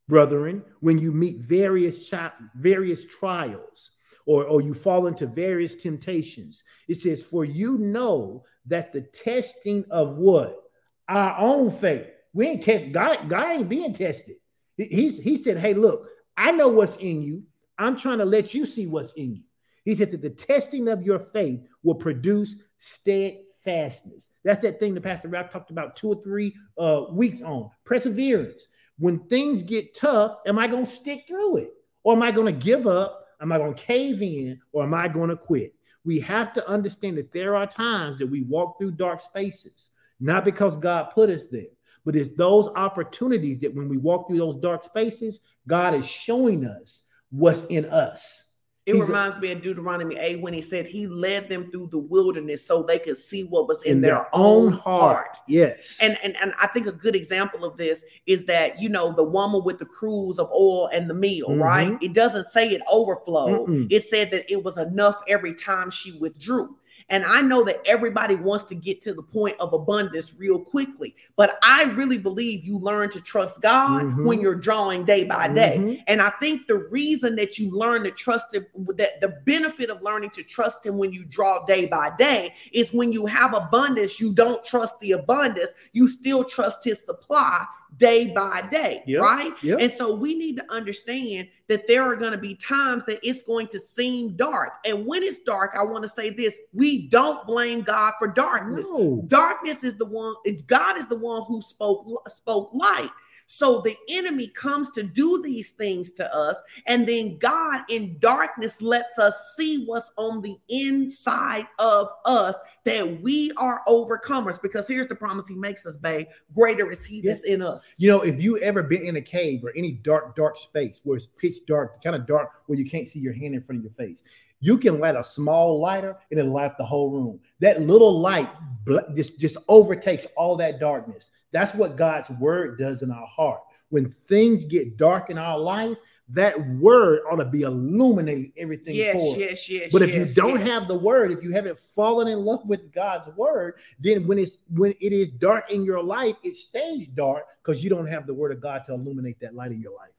brethren, 0.09 0.63
when 0.81 0.99
you 0.99 1.13
meet 1.13 1.41
various, 1.41 2.13
various 2.57 3.07
trials 3.07 3.91
or, 4.27 4.45
or 4.45 4.61
you 4.61 4.75
fall 4.75 5.07
into 5.07 5.27
various 5.27 5.75
temptations. 5.77 6.65
It 6.89 6.97
says, 6.97 7.23
For 7.23 7.45
you 7.45 7.79
know 7.79 8.45
that 8.67 8.93
the 8.93 9.03
testing 9.03 9.85
of 9.91 10.17
what? 10.17 10.61
Our 11.09 11.39
own 11.39 11.71
faith. 11.71 12.07
We 12.33 12.49
ain't 12.49 12.63
test 12.63 12.93
God, 12.93 13.29
God 13.29 13.51
ain't 13.57 13.69
being 13.69 13.93
tested. 13.93 14.37
He- 14.77 14.85
He's 14.87 15.19
he 15.19 15.37
said, 15.37 15.59
Hey, 15.59 15.75
look, 15.75 16.09
I 16.37 16.51
know 16.51 16.69
what's 16.69 16.97
in 16.97 17.23
you. 17.23 17.45
I'm 17.79 17.97
trying 17.97 18.19
to 18.19 18.25
let 18.25 18.55
you 18.55 18.67
see 18.67 18.87
what's 18.87 19.13
in 19.13 19.35
you. 19.35 19.43
He 19.85 19.95
said 19.95 20.11
that 20.13 20.23
the 20.23 20.31
testing 20.31 20.89
of 20.89 21.03
your 21.03 21.19
faith 21.19 21.61
will 21.83 21.95
produce 21.95 22.57
steadfastness. 22.79 24.31
That's 24.43 24.61
that 24.61 24.81
thing 24.81 24.95
that 24.95 25.03
Pastor 25.03 25.29
Ralph 25.29 25.51
talked 25.51 25.71
about 25.71 25.97
two 25.97 26.09
or 26.09 26.23
three 26.23 26.55
uh, 26.79 27.05
weeks 27.11 27.43
on 27.43 27.71
perseverance. 27.85 28.67
When 28.99 29.18
things 29.28 29.62
get 29.62 29.97
tough, 29.97 30.36
am 30.47 30.59
I 30.59 30.66
going 30.66 30.86
to 30.86 30.90
stick 30.90 31.24
through 31.26 31.57
it? 31.59 31.70
Or 32.03 32.14
am 32.14 32.22
I 32.22 32.30
going 32.30 32.47
to 32.47 32.64
give 32.64 32.86
up? 32.86 33.26
Am 33.40 33.51
I 33.51 33.59
going 33.59 33.74
to 33.74 33.82
cave 33.82 34.22
in? 34.22 34.61
Or 34.72 34.84
am 34.84 34.95
I 34.95 35.09
going 35.09 35.30
to 35.30 35.36
quit? 35.36 35.74
We 36.05 36.20
have 36.20 36.53
to 36.53 36.68
understand 36.68 37.16
that 37.18 37.32
there 37.32 37.57
are 37.57 37.66
times 37.66 38.18
that 38.18 38.26
we 38.26 38.42
walk 38.42 38.78
through 38.78 38.92
dark 38.92 39.20
spaces, 39.20 39.90
not 40.20 40.45
because 40.45 40.76
God 40.76 41.11
put 41.14 41.30
us 41.30 41.49
there, 41.49 41.72
but 42.05 42.14
it's 42.14 42.36
those 42.36 42.68
opportunities 42.76 43.59
that 43.61 43.74
when 43.74 43.88
we 43.88 43.97
walk 43.97 44.28
through 44.28 44.38
those 44.38 44.57
dark 44.57 44.84
spaces, 44.84 45.40
God 45.66 45.95
is 45.95 46.07
showing 46.07 46.66
us 46.66 47.05
what's 47.30 47.64
in 47.64 47.86
us. 47.86 48.43
It 48.87 48.95
He's 48.95 49.05
a- 49.05 49.07
reminds 49.07 49.39
me 49.39 49.51
of 49.51 49.62
Deuteronomy 49.62 50.16
8 50.16 50.43
when 50.43 50.53
he 50.53 50.61
said 50.61 50.87
he 50.87 51.07
led 51.07 51.49
them 51.49 51.70
through 51.70 51.89
the 51.91 51.99
wilderness 51.99 52.66
so 52.66 52.82
they 52.82 52.99
could 52.99 53.16
see 53.16 53.45
what 53.45 53.66
was 53.66 53.82
in, 53.82 53.93
in 53.93 54.01
their 54.03 54.26
own 54.35 54.72
heart. 54.72 55.39
Yes. 55.49 55.99
And, 56.03 56.18
and 56.22 56.37
and 56.37 56.53
I 56.61 56.66
think 56.66 56.87
a 56.87 56.93
good 56.93 57.16
example 57.16 57.64
of 57.64 57.78
this 57.78 58.05
is 58.26 58.45
that 58.45 58.78
you 58.78 58.91
know 58.91 59.12
the 59.12 59.24
woman 59.24 59.64
with 59.64 59.78
the 59.78 59.87
cruse 59.87 60.39
of 60.39 60.51
oil 60.51 60.89
and 60.93 61.09
the 61.09 61.14
meal, 61.14 61.49
mm-hmm. 61.49 61.62
right? 61.62 61.99
It 62.03 62.12
doesn't 62.12 62.49
say 62.49 62.68
it 62.68 62.82
overflowed. 62.93 63.68
Mm-mm. 63.68 63.87
It 63.91 64.05
said 64.05 64.30
that 64.32 64.51
it 64.53 64.62
was 64.62 64.76
enough 64.76 65.16
every 65.28 65.55
time 65.55 65.91
she 65.91 66.12
withdrew. 66.18 66.76
And 67.11 67.25
I 67.25 67.43
know 67.43 67.63
that 67.65 67.83
everybody 67.85 68.35
wants 68.35 68.65
to 68.65 68.75
get 68.75 69.03
to 69.03 69.13
the 69.13 69.23
point 69.23 69.57
of 69.61 69.73
abundance 69.73 70.33
real 70.39 70.59
quickly, 70.59 71.15
but 71.37 71.59
I 71.63 71.85
really 71.97 72.17
believe 72.17 72.65
you 72.65 72.79
learn 72.79 73.11
to 73.11 73.21
trust 73.21 73.61
God 73.61 74.05
Mhm. 74.05 74.25
when 74.25 74.41
you're 74.41 74.55
drawing 74.55 75.05
day 75.05 75.25
by 75.25 75.49
day. 75.49 75.77
Mhm. 75.79 76.03
And 76.07 76.23
I 76.23 76.31
think 76.41 76.67
the 76.67 76.79
reason 76.79 77.37
that 77.37 77.59
you 77.59 77.71
learn 77.71 78.05
to 78.05 78.11
trust 78.11 78.55
him, 78.55 78.67
that 78.97 79.21
the 79.21 79.37
benefit 79.45 79.91
of 79.91 80.01
learning 80.03 80.31
to 80.31 80.43
trust 80.43 80.87
him 80.87 80.97
when 80.97 81.13
you 81.13 81.25
draw 81.27 81.65
day 81.67 81.87
by 81.87 82.11
day 82.19 82.55
is 82.73 82.93
when 82.93 83.13
you 83.13 83.27
have 83.27 83.53
abundance, 83.53 84.19
you 84.19 84.33
don't 84.33 84.65
trust 84.65 84.99
the 85.01 85.13
abundance, 85.13 85.71
you 85.93 86.09
still 86.09 86.43
trust 86.43 86.85
his 86.85 87.05
supply 87.05 87.67
day 87.97 88.32
by 88.34 88.62
day, 88.70 89.03
Yep, 89.07 89.22
right? 89.22 89.53
yep. 89.62 89.80
And 89.80 89.92
so 89.92 90.14
we 90.14 90.34
need 90.34 90.57
to 90.57 90.72
understand 90.72 91.49
that 91.68 91.86
there 91.86 92.03
are 92.03 92.16
going 92.16 92.32
to 92.32 92.38
be 92.38 92.55
times 92.55 93.05
that 93.07 93.18
it's 93.22 93.42
going 93.42 93.68
to 93.68 93.78
seem 93.78 94.36
dark. 94.36 94.74
And 94.84 95.07
when 95.07 95.22
it's 95.22 95.40
dark, 95.40 95.74
I 95.78 95.84
want 95.84 96.03
to 96.03 96.09
say 96.09 96.30
this 96.30 96.59
we 96.72 97.09
don't 97.09 97.47
blame 97.47 97.82
God 97.82 98.14
for 98.18 98.28
darkness. 98.28 98.86
No. 98.90 99.22
Darkness 99.26 99.84
is 99.84 99.95
the 99.95 100.07
one, 100.07 100.34
God 100.66 100.99
is 100.99 101.07
the 101.07 101.16
one 101.16 101.42
who 101.45 101.61
spoke 101.61 102.07
spoke 102.28 102.70
light. 102.72 103.11
So 103.47 103.80
the 103.82 103.97
enemy 104.09 104.49
comes 104.49 104.90
to 104.92 105.03
do 105.03 105.42
these 105.42 105.70
things 105.70 106.12
to 106.12 106.34
us, 106.34 106.57
and 106.86 107.07
then 107.07 107.38
God 107.38 107.82
in 107.88 108.18
darkness 108.18 108.80
lets 108.80 109.18
us 109.18 109.55
see 109.57 109.84
what's 109.84 110.11
on 110.16 110.40
the 110.40 110.57
inside 110.68 111.66
of 111.78 112.09
us 112.24 112.57
that 112.84 113.22
we 113.22 113.53
are 113.57 113.82
overcomers. 113.86 114.61
Because 114.61 114.88
here's 114.88 115.09
the 115.09 115.14
promise 115.14 115.47
He 115.47 115.55
makes 115.55 115.86
us, 115.86 115.97
babe: 115.97 116.26
greater 116.55 116.90
is 116.90 117.05
He 117.05 117.20
that's 117.20 117.45
in 117.45 117.62
us. 117.62 117.84
You 117.99 118.11
know, 118.11 118.22
if 118.22 118.42
you 118.42 118.59
ever 118.59 118.82
been 118.82 119.03
in 119.03 119.16
a 119.16 119.22
cave 119.22 119.64
or 119.64 119.72
any 119.76 119.92
dark, 119.92 120.34
dark 120.36 120.59
space 120.59 121.01
where 121.05 121.16
it's 121.16 121.26
pitch 121.26 121.59
dark, 121.66 122.03
kind 122.03 122.16
of 122.16 122.26
dark 122.26 122.51
where 122.66 122.78
you 122.78 122.88
can't 122.88 123.09
see 123.09 123.18
your 123.18 123.34
hand 123.34 123.55
in 123.55 123.61
front 123.61 123.80
of 123.80 123.84
your 123.84 123.92
face, 123.92 124.22
you 124.61 124.78
can 124.78 124.99
light 124.99 125.16
a 125.16 125.22
small 125.22 125.78
lighter 125.78 126.16
and 126.30 126.40
it'll 126.40 126.53
light 126.53 126.78
the 126.78 126.84
whole 126.84 127.11
room. 127.11 127.38
That 127.61 127.82
little 127.82 128.18
light 128.18 128.51
bl- 128.84 128.99
just, 129.14 129.38
just 129.38 129.59
overtakes 129.68 130.26
all 130.36 130.57
that 130.57 130.80
darkness. 130.80 131.30
That's 131.55 131.73
what 131.73 131.97
God's 131.97 132.29
word 132.31 132.79
does 132.79 133.03
in 133.03 133.13
our 133.13 133.27
heart. 133.29 133.61
When 133.91 134.11
things 134.11 134.65
get 134.65 134.97
dark 134.97 135.31
in 135.31 135.39
our 135.39 135.57
life, 135.57 135.97
that 136.31 136.59
word 136.79 137.21
ought 137.31 137.37
to 137.37 137.45
be 137.45 137.63
illuminating 137.63 138.53
everything 138.57 138.97
Yes, 138.97 139.15
for 139.15 139.35
us. 139.35 139.39
yes, 139.39 139.69
yes. 139.69 139.93
But 139.93 140.03
if 140.03 140.15
you 140.15 140.25
don't 140.25 140.59
yes. 140.59 140.67
have 140.67 140.89
the 140.89 140.99
word, 140.99 141.31
if 141.31 141.45
you 141.45 141.53
haven't 141.53 141.79
fallen 141.79 142.27
in 142.27 142.41
love 142.41 142.67
with 142.67 142.93
God's 142.93 143.29
word, 143.29 143.75
then 144.01 144.27
when 144.27 144.39
it's 144.39 144.59
when 144.69 144.95
it 145.01 145.13
is 145.13 145.31
dark 145.31 145.71
in 145.71 145.85
your 145.85 146.03
life, 146.03 146.35
it 146.43 146.57
stays 146.57 147.07
dark 147.07 147.45
because 147.63 147.85
you 147.85 147.91
don't 147.91 148.07
have 148.07 148.27
the 148.27 148.35
word 148.35 148.51
of 148.51 148.61
God 148.61 148.83
to 148.87 148.95
illuminate 148.95 149.39
that 149.41 149.55
light 149.55 149.71
in 149.71 149.81
your 149.81 149.95
life. 149.95 150.11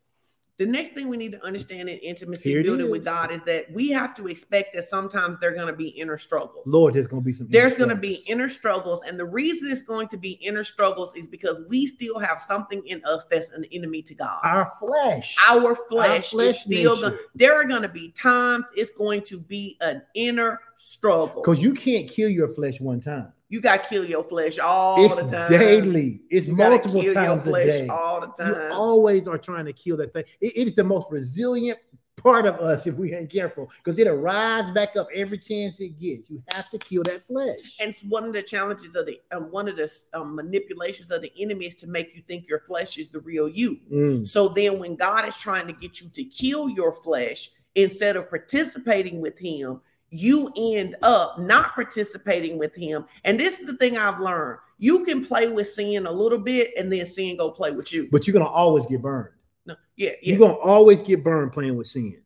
The 0.58 0.66
next 0.66 0.94
thing 0.94 1.10
we 1.10 1.18
need 1.18 1.34
to 1.34 1.46
understand 1.46 1.90
in 1.90 1.98
intimacy 1.98 2.50
Here 2.50 2.64
building 2.64 2.90
with. 2.90 3.04
God 3.04 3.30
is 3.30 3.44
that 3.44 3.70
we 3.74 3.90
have 3.90 4.16
to 4.16 4.28
expect 4.28 4.74
that 4.74 4.86
sometimes 4.86 5.38
there 5.40 5.52
are 5.52 5.54
going 5.54 5.68
to 5.68 5.74
be 5.74 5.90
inner 5.90 6.18
struggles. 6.18 6.64
Lord, 6.66 6.94
there's 6.94 7.08
gonna 7.08 7.22
be 7.22 7.34
some. 7.34 7.48
There's 7.50 7.76
going 7.76 7.90
to 7.90 7.96
be 7.96 8.24
inner 8.28 8.48
struggles. 8.48 9.02
And 9.04 9.20
the 9.20 9.26
reason 9.26 9.70
it's 9.70 9.84
going 9.84 10.08
to 10.08 10.18
be 10.18 10.32
inner 10.34 10.64
struggles 10.64 11.12
is 11.14 11.28
because 11.28 11.62
we 11.68 11.86
still 11.86 12.20
have 12.20 12.40
something 12.40 12.82
in 12.88 13.04
us 13.04 13.26
that's 13.30 13.50
an 13.50 13.66
enemy 13.74 14.02
to 14.04 14.16
God. 14.16 14.40
our 14.44 14.72
flesh. 14.80 15.36
Our 15.46 15.76
flesh, 15.90 16.10
Our 16.10 16.22
flesh 16.22 16.56
is 16.56 16.62
still 16.62 17.02
going 17.02 17.18
there 17.36 17.56
are 17.56 17.66
going 17.66 17.82
to 17.82 17.90
be 17.90 18.12
times 18.12 18.66
it's 18.76 18.92
going 18.92 19.24
to 19.24 19.40
be 19.40 19.78
an 19.82 20.04
inner 20.14 20.62
struggle. 20.78 21.42
Because 21.42 21.62
you 21.62 21.74
can't 21.74 22.10
kill 22.10 22.30
your 22.30 22.48
flesh 22.48 22.80
one 22.80 23.02
time. 23.02 23.34
You 23.56 23.62
got 23.62 23.84
to 23.84 23.88
kill 23.90 24.04
your 24.04 24.26
flesh 24.26 24.60
all 24.60 25.06
it's 25.06 25.16
the 25.16 25.30
time. 25.30 25.50
daily. 25.50 26.20
It's 26.30 26.46
You 26.46 26.58
multiple 26.58 27.02
times 27.02 27.48
a 27.48 27.52
day. 27.54 27.88
all 27.88 28.20
the 28.20 28.28
time, 28.28 28.50
You 28.50 28.70
always 28.74 29.30
are 29.30 29.38
trying 29.38 29.64
to 29.64 29.72
kill 29.72 29.96
that 29.96 30.12
thing. 30.14 30.26
It- 30.42 30.58
it 30.58 30.68
is 30.68 30.76
the 30.76 30.84
most 30.84 31.10
resilient 31.10 31.80
part 32.18 32.46
of 32.46 32.56
us 32.56 32.86
if 32.86 32.96
we 32.96 33.14
ain't 33.14 33.32
careful, 33.32 33.72
because 33.78 33.98
it'll 33.98 34.18
rise 34.18 34.70
back 34.72 34.98
up 34.98 35.08
every 35.14 35.38
chance 35.38 35.80
it 35.80 35.98
gets. 35.98 36.30
You 36.30 36.44
have 36.52 36.70
to 36.72 36.78
kill 36.78 37.04
that 37.04 37.26
flesh. 37.26 37.78
And 37.80 37.92
it's 37.92 38.04
one 38.04 38.26
of 38.26 38.34
the 38.34 38.42
challenges 38.44 38.94
of 38.94 39.06
the 39.06 39.22
um, 39.32 39.54
one 39.54 39.70
of 39.70 39.78
the 39.78 39.90
um, 40.14 40.36
manipulations 40.36 41.10
of 41.12 41.22
the 41.22 41.32
enemy 41.40 41.68
is 41.68 41.76
to 41.76 41.88
make 41.88 42.14
you 42.14 42.24
think 42.28 42.50
your 42.50 42.60
flesh 42.68 42.98
is 42.98 43.08
the 43.08 43.22
real 43.22 43.48
you. 43.48 43.80
Mm. 43.90 44.28
So 44.28 44.50
then, 44.50 44.80
when 44.80 44.98
God 44.98 45.26
is 45.30 45.38
trying 45.38 45.68
to 45.68 45.74
get 45.74 46.02
you 46.02 46.10
to 46.10 46.26
kill 46.26 46.68
your 46.70 46.94
flesh 47.04 47.52
instead 47.76 48.18
of 48.18 48.30
participating 48.30 49.22
with 49.22 49.40
Him, 49.40 49.80
you 50.16 50.52
end 50.58 50.96
up 51.02 51.40
not 51.40 51.74
participating 51.74 52.58
with 52.58 52.76
Him. 52.76 53.06
And 53.24 53.40
this 53.40 53.60
is 53.60 53.68
the 53.68 53.78
thing 53.78 53.98
I've 53.98 54.20
learned: 54.20 54.60
you 54.78 55.06
can 55.06 55.26
play 55.26 55.50
with 55.50 55.68
sin 55.68 56.06
a 56.06 56.12
little 56.12 56.40
bit, 56.40 56.72
and 56.78 56.92
then 56.92 57.06
sin 57.06 57.38
go 57.38 57.52
play 57.52 57.72
with 57.72 57.94
you. 57.94 58.08
But 58.12 58.26
you're 58.28 58.34
gonna 58.34 58.46
always 58.46 58.86
get 58.86 59.02
burned. 59.02 59.30
No, 59.66 59.76
yeah, 59.96 60.10
yeah. 60.10 60.16
You're 60.22 60.40
gonna 60.40 60.60
always 60.60 61.04
get 61.04 61.24
burned 61.24 61.52
playing 61.52 61.76
with 61.76 61.88
sin. 61.88 62.22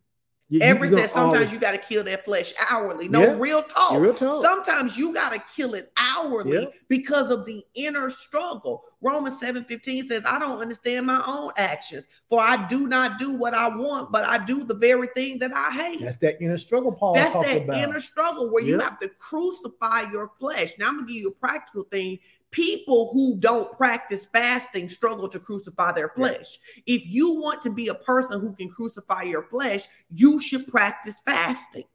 You- 0.51 0.59
you- 0.59 0.65
Ever 0.65 0.85
you're 0.87 0.97
said 0.99 1.09
sometimes 1.11 1.35
always- 1.35 1.53
you 1.53 1.59
got 1.59 1.71
to 1.71 1.77
kill 1.77 2.03
that 2.05 2.25
flesh 2.25 2.53
hourly. 2.71 3.07
No, 3.07 3.21
Yeah. 3.21 3.35
real 3.37 3.61
talk. 3.61 3.99
Real 3.99 4.15
talk. 4.15 4.43
Sometimes 4.43 4.97
you 4.97 5.13
got 5.13 5.31
to 5.31 5.39
kill 5.55 5.75
it 5.75 5.91
hourly 5.95 6.53
Yeah. 6.63 6.65
because 6.87 7.29
of 7.29 7.45
the 7.45 7.63
inner 7.75 8.09
struggle. 8.09 8.83
Romans 9.01 9.39
7 9.39 9.63
15 9.63 10.07
says, 10.07 10.23
I 10.25 10.39
don't 10.39 10.59
understand 10.59 11.05
my 11.05 11.23
own 11.27 11.51
actions, 11.55 12.07
for 12.29 12.41
I 12.41 12.67
do 12.67 12.87
not 12.87 13.19
do 13.19 13.31
what 13.31 13.53
I 13.53 13.67
want, 13.69 14.11
but 14.11 14.25
I 14.25 14.39
do 14.43 14.63
the 14.63 14.73
very 14.73 15.07
thing 15.15 15.37
that 15.39 15.53
I 15.53 15.69
hate. 15.71 16.01
That's 16.01 16.17
that 16.17 16.41
inner 16.41 16.57
struggle 16.57 16.91
Paul 16.91 17.13
That's 17.13 17.31
that 17.33 17.63
about. 17.63 17.77
inner 17.77 17.99
struggle 17.99 18.49
where 18.51 18.63
you 18.63 18.79
have 18.79 18.99
to 18.99 19.07
crucify 19.07 20.05
your 20.11 20.31
flesh. 20.39 20.73
Now 20.79 20.87
I'm 20.87 20.95
gonna 20.95 21.07
give 21.07 21.15
you 21.17 21.27
a 21.29 21.31
practical 21.31 21.83
thing. 21.91 22.19
People 22.51 23.11
who 23.13 23.37
don't 23.37 23.75
practice 23.77 24.25
fasting 24.25 24.89
struggle 24.89 25.27
to 25.29 25.39
crucify 25.39 25.91
their 25.91 26.09
flesh. 26.09 26.57
If 26.85 27.05
you 27.05 27.39
want 27.39 27.61
to 27.63 27.69
be 27.69 27.87
a 27.87 27.95
person 27.95 28.39
who 28.39 28.53
can 28.53 28.69
crucify 28.69 29.23
your 29.23 29.43
flesh, 29.43 29.85
you 30.11 30.41
should 30.41 30.67
practice 30.67 31.15
fasting. 31.25 31.85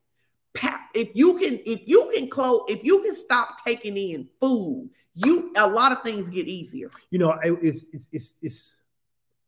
If 0.94 1.08
you 1.14 1.38
can, 1.38 1.58
if 1.66 1.80
you 1.86 2.12
can 2.14 2.28
close, 2.28 2.62
if 2.68 2.84
you 2.84 3.02
can 3.02 3.16
stop 3.16 3.64
taking 3.64 3.96
in 3.96 4.28
food, 4.40 4.90
you 5.14 5.52
a 5.56 5.66
lot 5.66 5.90
of 5.90 6.02
things 6.02 6.30
get 6.30 6.46
easier. 6.46 6.90
You 7.10 7.18
know, 7.18 7.38
it's 7.42 7.86
it's 7.92 8.08
it's, 8.12 8.38
it's 8.40 8.80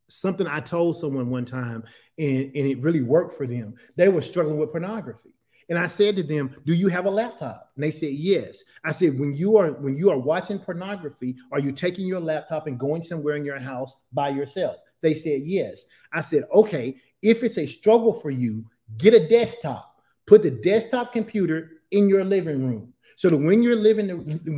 something 0.08 0.46
I 0.46 0.60
told 0.60 0.98
someone 0.98 1.30
one 1.30 1.44
time, 1.44 1.84
and, 2.18 2.44
and 2.46 2.66
it 2.66 2.82
really 2.82 3.02
worked 3.02 3.34
for 3.34 3.46
them. 3.46 3.74
They 3.94 4.08
were 4.08 4.22
struggling 4.22 4.58
with 4.58 4.72
pornography. 4.72 5.34
And 5.68 5.78
I 5.78 5.86
said 5.86 6.16
to 6.16 6.22
them, 6.22 6.54
"Do 6.64 6.74
you 6.74 6.88
have 6.88 7.06
a 7.06 7.10
laptop?" 7.10 7.72
And 7.74 7.82
they 7.82 7.90
said, 7.90 8.12
"Yes." 8.12 8.62
I 8.84 8.92
said, 8.92 9.18
"When 9.18 9.34
you 9.34 9.56
are 9.56 9.72
when 9.72 9.96
you 9.96 10.10
are 10.10 10.18
watching 10.18 10.58
pornography, 10.58 11.36
are 11.50 11.58
you 11.58 11.72
taking 11.72 12.06
your 12.06 12.20
laptop 12.20 12.66
and 12.66 12.78
going 12.78 13.02
somewhere 13.02 13.34
in 13.34 13.44
your 13.44 13.58
house 13.58 13.96
by 14.12 14.28
yourself?" 14.28 14.76
They 15.00 15.14
said, 15.14 15.42
"Yes." 15.44 15.86
I 16.12 16.20
said, 16.20 16.44
"Okay, 16.54 16.96
if 17.22 17.42
it's 17.42 17.58
a 17.58 17.66
struggle 17.66 18.12
for 18.12 18.30
you, 18.30 18.64
get 18.98 19.14
a 19.14 19.28
desktop. 19.28 20.00
Put 20.26 20.42
the 20.42 20.50
desktop 20.50 21.12
computer 21.12 21.72
in 21.90 22.08
your 22.08 22.24
living 22.24 22.66
room. 22.66 22.92
So 23.16 23.30
that 23.30 23.36
when 23.36 23.62
you're 23.62 23.76
living, 23.76 24.08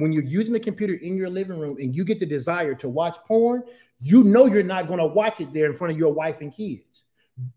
when 0.00 0.12
you're 0.12 0.24
using 0.24 0.52
the 0.52 0.60
computer 0.60 0.94
in 0.94 1.16
your 1.16 1.30
living 1.30 1.58
room 1.58 1.76
and 1.78 1.94
you 1.94 2.04
get 2.04 2.18
the 2.18 2.26
desire 2.26 2.74
to 2.74 2.88
watch 2.88 3.16
porn, 3.26 3.62
you 4.00 4.24
know 4.24 4.46
you're 4.46 4.62
not 4.62 4.88
going 4.88 4.98
to 4.98 5.06
watch 5.06 5.40
it 5.40 5.52
there 5.52 5.66
in 5.66 5.74
front 5.74 5.92
of 5.92 5.98
your 5.98 6.12
wife 6.12 6.40
and 6.40 6.52
kids. 6.52 7.04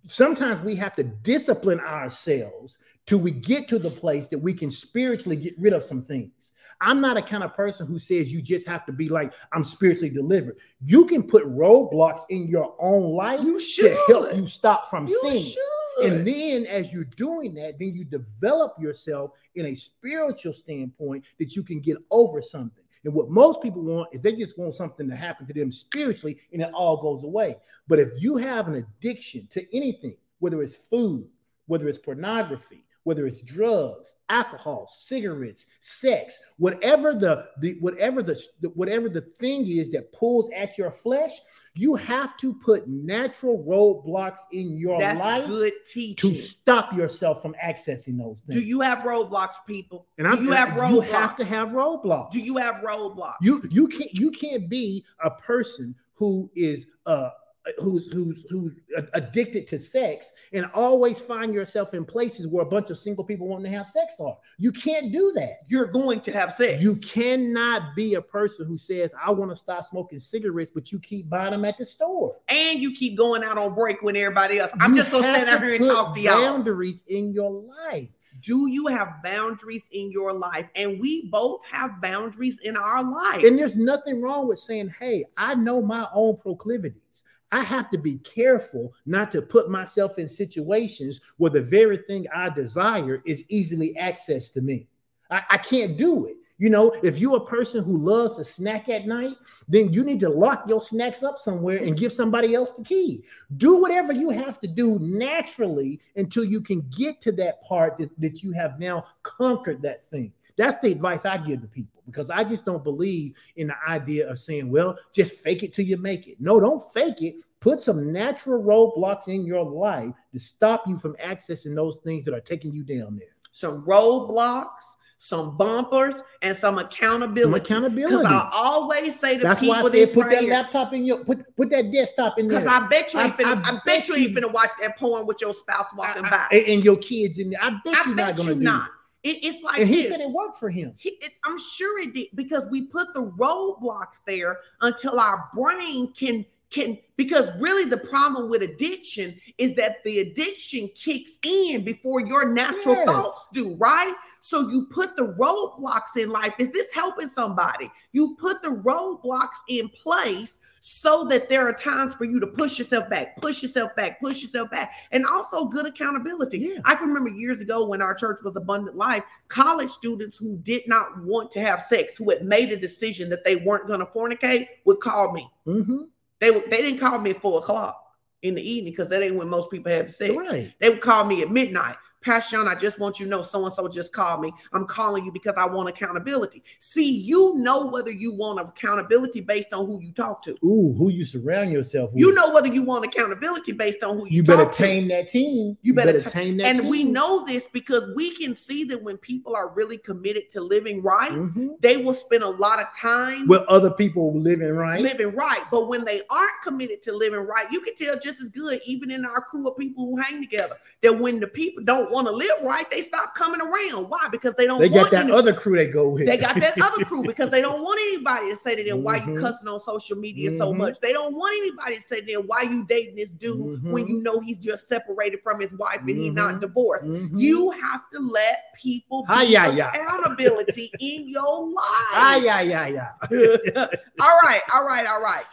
Sometimes 0.07 0.61
we 0.61 0.75
have 0.75 0.93
to 0.93 1.03
discipline 1.03 1.79
ourselves 1.79 2.77
till 3.05 3.19
we 3.19 3.31
get 3.31 3.67
to 3.69 3.79
the 3.79 3.89
place 3.89 4.27
that 4.27 4.37
we 4.37 4.53
can 4.53 4.71
spiritually 4.71 5.35
get 5.35 5.57
rid 5.59 5.73
of 5.73 5.83
some 5.83 6.01
things. 6.01 6.51
I'm 6.81 6.99
not 6.99 7.17
a 7.17 7.21
kind 7.21 7.43
of 7.43 7.55
person 7.55 7.85
who 7.85 7.99
says 7.99 8.31
you 8.31 8.41
just 8.41 8.67
have 8.67 8.85
to 8.87 8.91
be 8.91 9.07
like, 9.07 9.33
I'm 9.53 9.63
spiritually 9.63 10.09
delivered. 10.09 10.57
You 10.83 11.05
can 11.05 11.21
put 11.23 11.43
roadblocks 11.45 12.21
in 12.29 12.47
your 12.47 12.75
own 12.79 13.15
life 13.15 13.41
you 13.43 13.59
should. 13.59 13.91
to 13.91 14.03
help 14.07 14.35
you 14.35 14.47
stop 14.47 14.89
from 14.89 15.07
you 15.07 15.19
sinning. 15.21 15.43
Should. 15.43 16.11
And 16.11 16.27
then 16.27 16.65
as 16.65 16.91
you're 16.91 17.03
doing 17.03 17.53
that, 17.55 17.77
then 17.77 17.93
you 17.93 18.03
develop 18.03 18.75
yourself 18.79 19.31
in 19.55 19.67
a 19.67 19.75
spiritual 19.75 20.53
standpoint 20.53 21.25
that 21.37 21.55
you 21.55 21.63
can 21.63 21.79
get 21.79 21.97
over 22.09 22.41
something. 22.41 22.83
And 23.03 23.13
what 23.13 23.29
most 23.29 23.61
people 23.61 23.83
want 23.83 24.09
is 24.11 24.21
they 24.21 24.33
just 24.33 24.57
want 24.57 24.75
something 24.75 25.09
to 25.09 25.15
happen 25.15 25.47
to 25.47 25.53
them 25.53 25.71
spiritually 25.71 26.39
and 26.53 26.61
it 26.61 26.71
all 26.73 26.97
goes 26.97 27.23
away. 27.23 27.57
But 27.87 27.99
if 27.99 28.21
you 28.21 28.37
have 28.37 28.67
an 28.67 28.75
addiction 28.75 29.47
to 29.51 29.75
anything, 29.75 30.15
whether 30.39 30.61
it's 30.61 30.75
food, 30.75 31.27
whether 31.67 31.87
it's 31.87 31.97
pornography, 31.97 32.85
whether 33.03 33.25
it's 33.25 33.41
drugs, 33.41 34.13
alcohol, 34.29 34.87
cigarettes, 34.87 35.67
sex, 35.79 36.37
whatever 36.57 37.13
the, 37.13 37.47
the 37.59 37.77
whatever 37.79 38.21
the, 38.21 38.39
the 38.61 38.69
whatever 38.69 39.09
the 39.09 39.21
thing 39.21 39.67
is 39.67 39.89
that 39.91 40.11
pulls 40.13 40.49
at 40.55 40.77
your 40.77 40.91
flesh, 40.91 41.31
you 41.73 41.95
have 41.95 42.37
to 42.37 42.53
put 42.53 42.87
natural 42.87 43.63
roadblocks 43.67 44.39
in 44.51 44.77
your 44.77 44.99
That's 44.99 45.19
life 45.19 45.47
good 45.47 45.73
teaching. 45.91 46.31
to 46.31 46.37
stop 46.37 46.93
yourself 46.93 47.41
from 47.41 47.55
accessing 47.63 48.17
those 48.17 48.41
things. 48.41 48.61
Do 48.61 48.65
you 48.65 48.81
have 48.81 48.99
roadblocks, 48.99 49.55
people? 49.65 50.07
and 50.17 50.27
Do 50.27 50.33
I'm, 50.33 50.43
you 50.43 50.51
have 50.51 50.69
roadblocks? 50.69 50.91
you 50.93 51.01
have 51.01 51.35
to 51.37 51.45
have 51.45 51.69
roadblocks. 51.69 52.31
Do 52.31 52.39
you 52.39 52.57
have 52.57 52.75
roadblocks? 52.75 53.35
you 53.41 53.63
you 53.69 53.87
can't 53.87 54.13
you 54.13 54.31
can't 54.31 54.69
be 54.69 55.03
a 55.23 55.31
person 55.31 55.95
who 56.13 56.51
is 56.55 56.85
uh 57.07 57.29
who's 57.77 58.11
who's 58.11 58.45
who's 58.49 58.73
addicted 59.13 59.67
to 59.67 59.79
sex 59.79 60.31
and 60.51 60.65
always 60.73 61.21
find 61.21 61.53
yourself 61.53 61.93
in 61.93 62.03
places 62.03 62.47
where 62.47 62.63
a 62.63 62.67
bunch 62.67 62.89
of 62.89 62.97
single 62.97 63.23
people 63.23 63.47
want 63.47 63.63
to 63.63 63.69
have 63.69 63.85
sex 63.85 64.15
are. 64.19 64.35
You 64.57 64.71
can't 64.71 65.11
do 65.11 65.31
that. 65.35 65.57
You're 65.67 65.85
going 65.85 66.21
to 66.21 66.31
have 66.31 66.53
sex. 66.53 66.81
You 66.81 66.95
cannot 66.97 67.95
be 67.95 68.15
a 68.15 68.21
person 68.21 68.65
who 68.65 68.77
says, 68.77 69.13
I 69.23 69.29
want 69.31 69.51
to 69.51 69.55
stop 69.55 69.85
smoking 69.85 70.19
cigarettes, 70.19 70.71
but 70.73 70.91
you 70.91 70.99
keep 70.99 71.29
buying 71.29 71.51
them 71.51 71.65
at 71.65 71.77
the 71.77 71.85
store. 71.85 72.35
and 72.49 72.81
you 72.81 72.93
keep 72.95 73.17
going 73.17 73.43
out 73.43 73.57
on 73.57 73.75
break 73.75 74.01
when 74.01 74.15
everybody 74.15 74.57
else. 74.59 74.71
I'm 74.79 74.93
You 74.93 74.99
just 74.99 75.11
gonna 75.11 75.23
stand 75.23 75.49
out 75.49 75.61
here 75.61 75.75
and 75.75 75.85
talk 75.85 76.15
to 76.15 76.21
y'all. 76.21 76.41
Boundaries 76.41 77.03
in 77.07 77.31
your 77.31 77.51
life. 77.51 78.09
Do 78.41 78.67
you 78.67 78.87
have 78.87 79.21
boundaries 79.23 79.87
in 79.91 80.09
your 80.09 80.33
life? 80.33 80.65
And 80.75 80.99
we 80.99 81.29
both 81.29 81.61
have 81.69 82.01
boundaries 82.01 82.59
in 82.63 82.75
our 82.77 83.03
life. 83.03 83.43
And 83.45 83.59
there's 83.59 83.75
nothing 83.75 84.21
wrong 84.21 84.47
with 84.47 84.57
saying, 84.57 84.89
Hey, 84.99 85.25
I 85.37 85.53
know 85.55 85.81
my 85.81 86.07
own 86.13 86.37
proclivities. 86.37 87.23
I 87.51 87.63
have 87.63 87.89
to 87.91 87.97
be 87.97 88.17
careful 88.19 88.93
not 89.05 89.31
to 89.31 89.41
put 89.41 89.69
myself 89.69 90.17
in 90.17 90.27
situations 90.27 91.19
where 91.37 91.51
the 91.51 91.61
very 91.61 91.97
thing 91.97 92.27
I 92.33 92.49
desire 92.49 93.21
is 93.25 93.43
easily 93.49 93.95
accessed 93.99 94.53
to 94.53 94.61
me. 94.61 94.87
I, 95.29 95.43
I 95.51 95.57
can't 95.57 95.97
do 95.97 96.27
it. 96.27 96.37
You 96.61 96.69
know, 96.69 96.93
if 97.01 97.17
you're 97.17 97.37
a 97.37 97.45
person 97.45 97.83
who 97.83 97.97
loves 97.97 98.35
to 98.35 98.43
snack 98.43 98.87
at 98.87 99.07
night, 99.07 99.35
then 99.67 99.91
you 99.91 100.03
need 100.03 100.19
to 100.19 100.29
lock 100.29 100.65
your 100.67 100.79
snacks 100.79 101.23
up 101.23 101.39
somewhere 101.39 101.77
and 101.77 101.97
give 101.97 102.11
somebody 102.11 102.53
else 102.53 102.69
the 102.77 102.83
key. 102.83 103.23
Do 103.57 103.81
whatever 103.81 104.13
you 104.13 104.29
have 104.29 104.59
to 104.61 104.67
do 104.67 104.99
naturally 104.99 105.99
until 106.15 106.43
you 106.43 106.61
can 106.61 106.81
get 106.95 107.19
to 107.21 107.31
that 107.31 107.63
part 107.63 107.97
that, 107.97 108.11
that 108.19 108.43
you 108.43 108.51
have 108.51 108.79
now 108.79 109.07
conquered 109.23 109.81
that 109.81 110.07
thing. 110.07 110.31
That's 110.57 110.79
the 110.81 110.91
advice 110.91 111.25
I 111.25 111.37
give 111.37 111.61
to 111.61 111.67
people 111.67 112.01
because 112.05 112.29
I 112.29 112.43
just 112.43 112.65
don't 112.65 112.83
believe 112.83 113.35
in 113.55 113.67
the 113.67 113.75
idea 113.87 114.29
of 114.29 114.37
saying, 114.37 114.69
well, 114.69 114.97
just 115.13 115.35
fake 115.35 115.63
it 115.63 115.73
till 115.73 115.85
you 115.85 115.97
make 115.97 116.27
it. 116.27 116.37
No, 116.39 116.59
don't 116.59 116.81
fake 116.93 117.21
it. 117.21 117.35
Put 117.59 117.79
some 117.79 118.11
natural 118.11 118.61
roadblocks 118.63 119.27
in 119.27 119.45
your 119.45 119.63
life 119.63 120.13
to 120.33 120.39
stop 120.39 120.87
you 120.87 120.97
from 120.97 121.15
accessing 121.23 121.75
those 121.75 121.97
things 121.97 122.25
that 122.25 122.33
are 122.33 122.39
taking 122.41 122.73
you 122.73 122.83
down 122.83 123.17
there. 123.17 123.27
some 123.51 123.83
roadblocks, 123.85 124.95
some 125.17 125.55
bumpers, 125.57 126.15
and 126.41 126.55
some 126.57 126.79
accountability. 126.79 127.41
Some 127.43 127.53
Because. 127.53 128.25
I 128.25 128.49
always 128.53 129.19
say 129.19 129.37
to 129.37 129.43
That's 129.43 129.59
people 129.59 129.75
why 129.75 129.81
I 129.81 129.89
this 129.89 130.09
said 130.09 130.13
put 130.15 130.25
right 130.25 130.31
that 130.35 130.41
here, 130.43 130.53
laptop 130.53 130.93
in 130.93 131.03
your 131.03 131.23
put 131.23 131.55
put 131.55 131.69
that 131.69 131.91
desktop 131.91 132.39
in 132.39 132.47
there. 132.47 132.61
Because 132.61 132.81
I 132.81 132.87
bet 132.87 133.13
you 133.13 133.19
ain't 133.19 133.33
I- 133.33 133.37
finna, 133.37 133.63
I 133.65 133.69
I, 133.69 133.71
bet, 133.73 133.85
bet 133.85 134.07
you 134.07 134.15
ain't 134.15 134.29
you- 134.31 134.35
finna 134.35 134.51
watch 134.51 134.69
that 134.81 134.97
porn 134.97 135.27
with 135.27 135.39
your 135.41 135.53
spouse 135.53 135.87
walking 135.95 136.23
I- 136.25 136.27
I- 136.27 136.31
by. 136.31 136.47
and, 136.57 136.65
and 136.67 136.83
your 136.83 136.97
kids 136.97 137.37
in 137.37 137.51
there. 137.51 137.59
I 137.61 137.69
bet 137.85 137.93
I 137.95 138.03
you're 138.07 138.15
bet 138.15 138.27
not 138.29 138.37
gonna 138.37 138.49
you 138.53 138.55
do 138.55 138.63
not. 138.63 138.89
It. 139.23 139.29
It, 139.29 139.45
it's 139.45 139.63
like 139.63 139.79
And 139.79 139.87
he 139.89 139.97
this. 140.03 140.09
said 140.09 140.19
it 140.21 140.29
worked 140.31 140.57
for 140.57 140.69
him. 140.69 140.93
He, 140.97 141.09
it, 141.21 141.33
I'm 141.43 141.59
sure 141.59 141.99
it 142.01 142.13
did 142.13 142.27
because 142.35 142.67
we 142.71 142.87
put 142.87 143.13
the 143.13 143.31
roadblocks 143.37 144.19
there 144.25 144.59
until 144.81 145.19
our 145.19 145.49
brain 145.53 146.13
can 146.13 146.45
can 146.71 146.97
because 147.17 147.49
really 147.59 147.83
the 147.83 147.97
problem 147.97 148.49
with 148.49 148.61
addiction 148.61 149.37
is 149.57 149.75
that 149.75 149.97
the 150.05 150.19
addiction 150.19 150.89
kicks 150.95 151.37
in 151.43 151.83
before 151.83 152.21
your 152.25 152.47
natural 152.47 152.95
Yes. 152.95 153.07
thoughts 153.09 153.49
do, 153.51 153.75
right? 153.75 154.13
So 154.39 154.69
you 154.69 154.85
put 154.85 155.17
the 155.17 155.35
roadblocks 155.37 156.15
in 156.15 156.29
life. 156.29 156.53
Is 156.59 156.69
this 156.71 156.87
helping 156.93 157.27
somebody? 157.27 157.91
You 158.13 158.37
put 158.39 158.61
the 158.63 158.69
roadblocks 158.69 159.57
in 159.67 159.89
place 159.89 160.59
so 160.81 161.23
that 161.25 161.47
there 161.47 161.67
are 161.67 161.73
times 161.73 162.15
for 162.15 162.25
you 162.25 162.39
to 162.39 162.47
push 162.47 162.79
yourself 162.79 163.07
back, 163.07 163.37
push 163.37 163.61
yourself 163.61 163.95
back, 163.95 164.19
push 164.19 164.41
yourself 164.41 164.69
back, 164.71 164.91
and 165.11 165.25
also 165.27 165.65
good 165.65 165.85
accountability. 165.85 166.57
Yeah. 166.57 166.79
I 166.85 166.95
can 166.95 167.07
remember 167.07 167.29
years 167.29 167.61
ago 167.61 167.87
when 167.87 168.01
our 168.01 168.15
church 168.15 168.41
was 168.43 168.55
abundant 168.55 168.97
life, 168.97 169.23
college 169.47 169.91
students 169.91 170.39
who 170.39 170.57
did 170.57 170.87
not 170.87 171.23
want 171.23 171.51
to 171.51 171.61
have 171.61 171.83
sex, 171.83 172.17
who 172.17 172.31
had 172.31 172.43
made 172.43 172.71
a 172.71 172.77
decision 172.77 173.29
that 173.29 173.45
they 173.45 173.57
weren't 173.57 173.87
going 173.87 173.99
to 173.99 174.07
fornicate, 174.07 174.67
would 174.85 174.99
call 174.99 175.31
me. 175.31 175.49
Mhm. 175.67 176.07
They 176.39 176.49
they 176.49 176.81
didn't 176.81 176.99
call 176.99 177.19
me 177.19 177.29
at 177.29 177.41
four 177.41 177.59
o'clock 177.59 178.03
in 178.41 178.55
the 178.55 178.67
evening 178.67 178.91
because 178.91 179.09
that 179.09 179.21
ain't 179.21 179.35
when 179.35 179.49
most 179.49 179.69
people 179.69 179.91
have 179.91 180.11
sex. 180.11 180.33
Right. 180.35 180.73
They 180.79 180.89
would 180.89 181.01
call 181.01 181.25
me 181.25 181.43
at 181.43 181.51
midnight. 181.51 181.95
Pastor 182.21 182.67
I 182.67 182.75
just 182.75 182.99
want 182.99 183.19
you 183.19 183.25
to 183.25 183.29
know 183.29 183.41
so 183.41 183.63
and 183.65 183.73
so 183.73 183.87
just 183.87 184.13
called 184.13 184.41
me. 184.41 184.53
I'm 184.73 184.85
calling 184.85 185.25
you 185.25 185.31
because 185.31 185.55
I 185.57 185.65
want 185.65 185.89
accountability. 185.89 186.63
See, 186.79 187.09
you 187.09 187.53
know 187.57 187.87
whether 187.87 188.11
you 188.11 188.33
want 188.33 188.59
accountability 188.59 189.41
based 189.41 189.73
on 189.73 189.87
who 189.87 189.99
you 190.01 190.11
talk 190.11 190.43
to. 190.43 190.51
Ooh, 190.63 190.93
who 190.97 191.09
you 191.09 191.25
surround 191.25 191.71
yourself 191.71 192.11
with. 192.11 192.19
You 192.19 192.33
know 192.33 192.53
whether 192.53 192.67
you 192.67 192.83
want 192.83 193.05
accountability 193.05 193.71
based 193.71 194.03
on 194.03 194.19
who 194.19 194.27
you, 194.27 194.43
talk 194.43 194.55
to 194.57 194.61
you 194.61 194.65
better 194.65 194.71
to. 194.71 194.77
tame 194.77 195.07
that 195.07 195.29
team. 195.29 195.77
You 195.81 195.93
better 195.93 196.19
ta- 196.19 196.29
tame 196.29 196.57
that 196.57 196.67
And 196.67 196.77
team. 196.77 196.85
And 196.85 196.91
we 196.91 197.03
know 197.03 197.45
this 197.45 197.67
because 197.73 198.07
we 198.15 198.35
can 198.35 198.55
see 198.55 198.83
that 198.85 199.01
when 199.01 199.17
people 199.17 199.55
are 199.55 199.69
really 199.69 199.97
committed 199.97 200.49
to 200.51 200.61
living 200.61 201.01
right, 201.01 201.31
Mhm. 201.31 201.81
they 201.81 201.97
will 201.97 202.13
spend 202.13 202.43
a 202.43 202.49
lot 202.49 202.79
of 202.79 202.87
time 202.95 203.47
with 203.47 203.61
other 203.63 203.89
people 203.89 204.39
living 204.39 204.69
right. 204.71 205.01
living 205.01 205.33
right. 205.35 205.63
But 205.71 205.87
when 205.87 206.05
they 206.05 206.21
aren't 206.29 206.61
committed 206.63 207.01
to 207.03 207.13
living 207.13 207.39
right, 207.39 207.65
you 207.71 207.81
can 207.81 207.95
tell 207.95 208.15
just 208.19 208.41
as 208.41 208.49
good, 208.49 208.79
even 208.85 209.09
in 209.09 209.25
our 209.25 209.41
crew 209.41 209.67
of 209.67 209.77
people 209.77 210.05
who 210.05 210.17
hang 210.17 210.39
together, 210.41 210.75
that 211.01 211.17
when 211.17 211.39
the 211.39 211.47
people 211.47 211.83
don't 211.83 212.10
want 212.11 212.27
to 212.27 212.33
live 212.33 212.51
right, 212.63 212.89
they 212.91 213.01
stop 213.01 213.33
coming 213.35 213.61
around. 213.61 214.09
Why? 214.09 214.27
Because 214.31 214.53
they 214.55 214.65
don't 214.65 214.79
They 214.79 214.89
want 214.89 215.05
got 215.05 215.11
that 215.11 215.23
any- 215.25 215.31
other 215.31 215.53
crew 215.53 215.75
they 215.75 215.87
go 215.87 216.09
with. 216.09 216.25
they 216.25 216.37
got 216.37 216.55
that 216.55 216.79
other 216.81 217.03
crew 217.05 217.23
because 217.27 217.49
they 217.49 217.61
don't 217.61 217.81
want 217.81 217.99
anybody 218.01 218.49
to 218.49 218.55
say 218.55 218.75
to 218.75 218.83
them 218.83 219.03
why 219.03 219.17
you 219.17 219.33
Mhm. 219.33 219.39
cussing 219.39 219.67
on 219.67 219.79
social 219.79 220.17
media 220.17 220.55
so 220.57 220.71
Mhm. 220.73 220.77
much. 220.77 220.99
They 220.99 221.13
don't 221.13 221.33
want 221.35 221.55
anybody 221.57 221.97
to 221.97 222.01
say 222.01 222.21
to 222.21 222.25
them 222.33 222.43
why 222.47 222.61
you 222.63 222.83
dating 222.85 223.15
this 223.15 223.31
dude 223.31 223.83
when 223.83 224.05
Mhm. 224.05 224.09
you 224.09 224.23
know 224.23 224.39
he's 224.39 224.57
just 224.57 224.87
separated 224.87 225.41
from 225.43 225.59
his 225.59 225.73
wife 225.73 225.99
and 226.01 226.09
he's 226.17 226.33
not 226.33 226.55
Mhm. 226.55 226.61
divorced. 226.61 227.05
Mhm. 227.05 227.29
You 227.33 227.71
have 227.71 228.01
to 228.13 228.19
let 228.19 228.73
people 228.75 229.23
be 229.23 229.45
yeah. 229.47 229.89
accountability 229.89 230.91
in 230.99 231.27
your 231.27 231.67
life. 231.67 232.13
Ah, 232.13 232.35
yeah, 232.37 232.61
yeah, 232.61 232.87
yeah. 232.87 233.87
all 234.19 234.39
right, 234.43 234.61
all 234.73 234.85
right, 234.85 235.05
all 235.05 235.21
right. 235.21 235.45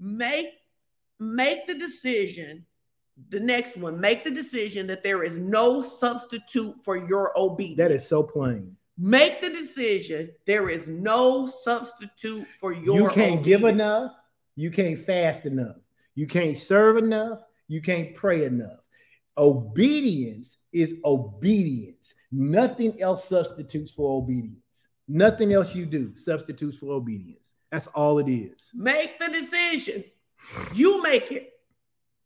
Make 0.00 0.48
make 1.18 1.66
the 1.66 1.74
decision. 1.74 2.66
The 3.30 3.40
next 3.40 3.76
one, 3.76 3.98
make 3.98 4.24
the 4.24 4.30
decision 4.30 4.86
that 4.88 5.02
there 5.02 5.22
is 5.22 5.36
no 5.36 5.80
substitute 5.80 6.74
for 6.82 6.96
your 6.96 7.32
obedience. 7.38 7.78
That 7.78 7.90
is 7.90 8.06
so 8.06 8.22
plain. 8.22 8.76
Make 8.98 9.40
the 9.40 9.50
decision. 9.50 10.30
There 10.46 10.68
is 10.68 10.86
no 10.86 11.46
substitute 11.46 12.46
for 12.60 12.72
your. 12.72 12.96
You 12.96 13.08
can't 13.08 13.42
give 13.42 13.64
enough. 13.64 14.12
You 14.54 14.70
can't 14.70 14.98
fast 14.98 15.44
enough. 15.44 15.76
You 16.14 16.26
can't 16.26 16.56
serve 16.56 16.96
enough. 16.96 17.40
You 17.68 17.82
can't 17.82 18.14
pray 18.14 18.44
enough. 18.44 18.80
Obedience 19.36 20.58
is 20.72 20.94
obedience. 21.04 22.14
Nothing 22.32 23.00
else 23.02 23.28
substitutes 23.28 23.90
for 23.90 24.18
obedience. 24.22 24.86
Nothing 25.08 25.52
else 25.52 25.74
you 25.74 25.84
do 25.86 26.16
substitutes 26.16 26.78
for 26.78 26.92
obedience. 26.92 27.54
That's 27.70 27.86
all 27.88 28.18
it 28.18 28.30
is. 28.30 28.72
Make 28.74 29.18
the 29.18 29.28
decision. 29.28 30.04
You 30.74 31.02
make 31.02 31.30
it. 31.32 31.52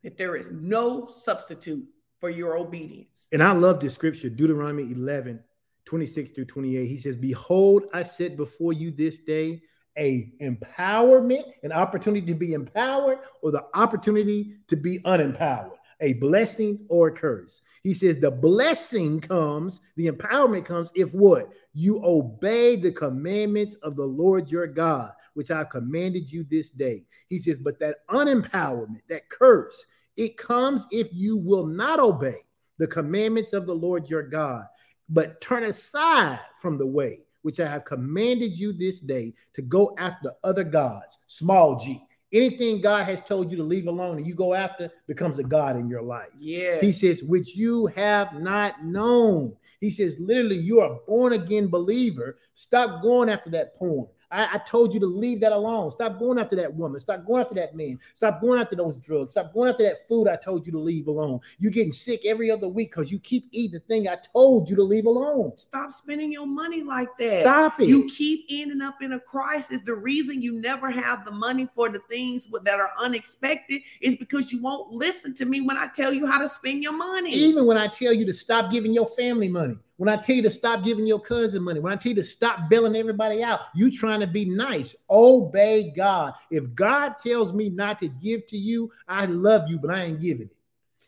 That 0.02 0.16
there 0.16 0.36
is 0.36 0.48
no 0.50 1.06
substitute 1.06 1.86
for 2.20 2.30
your 2.30 2.56
obedience. 2.56 3.28
And 3.32 3.42
I 3.42 3.52
love 3.52 3.80
this 3.80 3.94
scripture, 3.94 4.28
Deuteronomy 4.28 4.92
11, 4.92 5.40
26 5.84 6.30
through 6.32 6.44
28. 6.46 6.86
He 6.86 6.96
says, 6.96 7.16
Behold, 7.16 7.84
I 7.92 8.02
set 8.02 8.36
before 8.36 8.72
you 8.72 8.90
this 8.90 9.18
day 9.18 9.62
a 9.98 10.32
empowerment, 10.40 11.44
an 11.62 11.72
opportunity 11.72 12.26
to 12.26 12.34
be 12.34 12.54
empowered, 12.54 13.18
or 13.42 13.50
the 13.50 13.64
opportunity 13.74 14.56
to 14.68 14.76
be 14.76 15.00
unempowered, 15.00 15.76
a 16.00 16.14
blessing 16.14 16.86
or 16.88 17.08
a 17.08 17.12
curse. 17.12 17.60
He 17.82 17.94
says 17.94 18.18
the 18.18 18.30
blessing 18.30 19.20
comes, 19.20 19.80
the 19.96 20.08
empowerment 20.08 20.64
comes 20.64 20.92
if 20.94 21.12
what? 21.12 21.50
You 21.74 22.00
obey 22.04 22.76
the 22.76 22.92
commandments 22.92 23.74
of 23.74 23.96
the 23.96 24.04
Lord 24.04 24.50
your 24.50 24.66
God, 24.66 25.12
which 25.34 25.50
I 25.50 25.64
commanded 25.64 26.30
you 26.30 26.44
this 26.44 26.70
day. 26.70 27.04
He 27.28 27.38
says, 27.38 27.58
but 27.58 27.78
that 27.80 28.06
unempowerment, 28.10 29.02
that 29.08 29.28
curse, 29.28 29.84
it 30.16 30.36
comes 30.36 30.86
if 30.90 31.08
you 31.12 31.36
will 31.36 31.66
not 31.66 32.00
obey 32.00 32.44
the 32.78 32.86
commandments 32.86 33.52
of 33.52 33.66
the 33.66 33.74
Lord 33.74 34.08
your 34.08 34.22
God, 34.22 34.64
but 35.08 35.40
turn 35.40 35.64
aside 35.64 36.40
from 36.60 36.78
the 36.78 36.86
way 36.86 37.20
which 37.42 37.60
I 37.60 37.66
have 37.66 37.84
commanded 37.84 38.58
you 38.58 38.72
this 38.72 39.00
day 39.00 39.34
to 39.54 39.62
go 39.62 39.94
after 39.98 40.32
other 40.44 40.64
gods, 40.64 41.18
small 41.26 41.76
g. 41.76 42.02
Anything 42.32 42.80
God 42.80 43.04
has 43.04 43.22
told 43.22 43.50
you 43.50 43.56
to 43.56 43.64
leave 43.64 43.88
alone 43.88 44.18
and 44.18 44.26
you 44.26 44.34
go 44.34 44.54
after 44.54 44.90
becomes 45.08 45.38
a 45.38 45.42
God 45.42 45.76
in 45.76 45.88
your 45.88 46.02
life. 46.02 46.28
Yeah. 46.38 46.80
He 46.80 46.92
says, 46.92 47.24
which 47.24 47.56
you 47.56 47.86
have 47.86 48.34
not 48.34 48.84
known. 48.84 49.56
He 49.80 49.90
says, 49.90 50.18
literally, 50.20 50.58
you 50.58 50.80
are 50.80 50.92
a 50.92 50.98
born 51.08 51.32
again 51.32 51.68
believer. 51.68 52.38
Stop 52.54 53.02
going 53.02 53.28
after 53.28 53.50
that 53.50 53.74
porn. 53.74 54.06
I, 54.30 54.54
I, 54.54 54.58
told 54.58 54.94
you 54.94 55.00
to 55.00 55.06
leave 55.06 55.40
that 55.40 55.52
alone. 55.52 55.90
Stop 55.90 56.18
going 56.18 56.38
after 56.38 56.54
that 56.56 56.72
woman. 56.72 57.00
Stop 57.00 57.26
going 57.26 57.42
after 57.42 57.54
that 57.56 57.74
man. 57.74 57.98
Stop 58.14 58.40
going 58.40 58.60
after 58.60 58.76
those 58.76 58.96
drugs. 58.98 59.32
Stop 59.32 59.52
going 59.52 59.70
after 59.70 59.82
that 59.84 60.06
food 60.08 60.28
I 60.28 60.36
told 60.36 60.66
you 60.66 60.72
to 60.72 60.78
leave 60.78 61.08
alone. 61.08 61.40
You're 61.58 61.72
getting 61.72 61.92
sick 61.92 62.24
every 62.24 62.50
other 62.50 62.68
week 62.68 62.90
because 62.90 63.10
you 63.10 63.18
keep 63.18 63.48
eating 63.50 63.72
the 63.72 63.80
thing 63.80 64.08
I 64.08 64.18
told 64.32 64.70
you 64.70 64.76
to 64.76 64.82
leave 64.82 65.06
alone. 65.06 65.52
Stop 65.56 65.92
spending 65.92 66.30
your 66.30 66.46
money 66.46 66.82
like 66.82 67.08
that. 67.18 67.40
Stop 67.40 67.80
it. 67.80 67.88
You 67.88 68.08
keep 68.08 68.46
ending 68.50 68.82
up 68.82 69.02
in 69.02 69.12
a 69.12 69.20
crisis. 69.20 69.80
The 69.80 69.94
reason 69.94 70.42
you 70.42 70.60
never 70.60 70.90
have 70.90 71.24
the 71.24 71.32
money 71.32 71.68
for 71.74 71.88
the 71.88 72.00
things 72.08 72.46
that 72.64 72.78
are 72.78 72.92
unexpected 72.98 73.82
is 74.00 74.16
because 74.16 74.52
you 74.52 74.62
won't 74.62 74.92
listen 74.92 75.34
to 75.34 75.44
me 75.44 75.60
when 75.60 75.76
I 75.76 75.88
tell 75.88 76.12
you 76.12 76.26
how 76.26 76.38
to 76.38 76.48
spend 76.48 76.82
your 76.82 76.96
money. 76.96 77.32
Even 77.32 77.66
when 77.66 77.76
I 77.76 77.88
tell 77.88 78.12
you 78.12 78.24
to 78.26 78.32
stop 78.32 78.70
giving 78.70 78.92
your 78.92 79.06
family 79.06 79.48
money. 79.48 79.76
When 80.00 80.08
I 80.08 80.16
tell 80.16 80.34
you 80.34 80.40
to 80.44 80.50
stop 80.50 80.82
giving 80.82 81.06
your 81.06 81.20
cousin 81.20 81.62
money, 81.62 81.78
when 81.78 81.92
I 81.92 81.96
tell 81.96 82.08
you 82.08 82.16
to 82.16 82.24
stop 82.24 82.70
billing 82.70 82.96
everybody 82.96 83.42
out, 83.42 83.60
you 83.74 83.90
trying 83.90 84.20
to 84.20 84.26
be 84.26 84.46
nice. 84.46 84.96
Obey 85.10 85.92
God. 85.94 86.32
If 86.50 86.74
God 86.74 87.18
tells 87.22 87.52
me 87.52 87.68
not 87.68 87.98
to 87.98 88.08
give 88.08 88.46
to 88.46 88.56
you, 88.56 88.90
I 89.06 89.26
love 89.26 89.68
you, 89.68 89.78
but 89.78 89.90
I 89.90 90.04
ain't 90.04 90.18
giving 90.22 90.46
it 90.46 90.56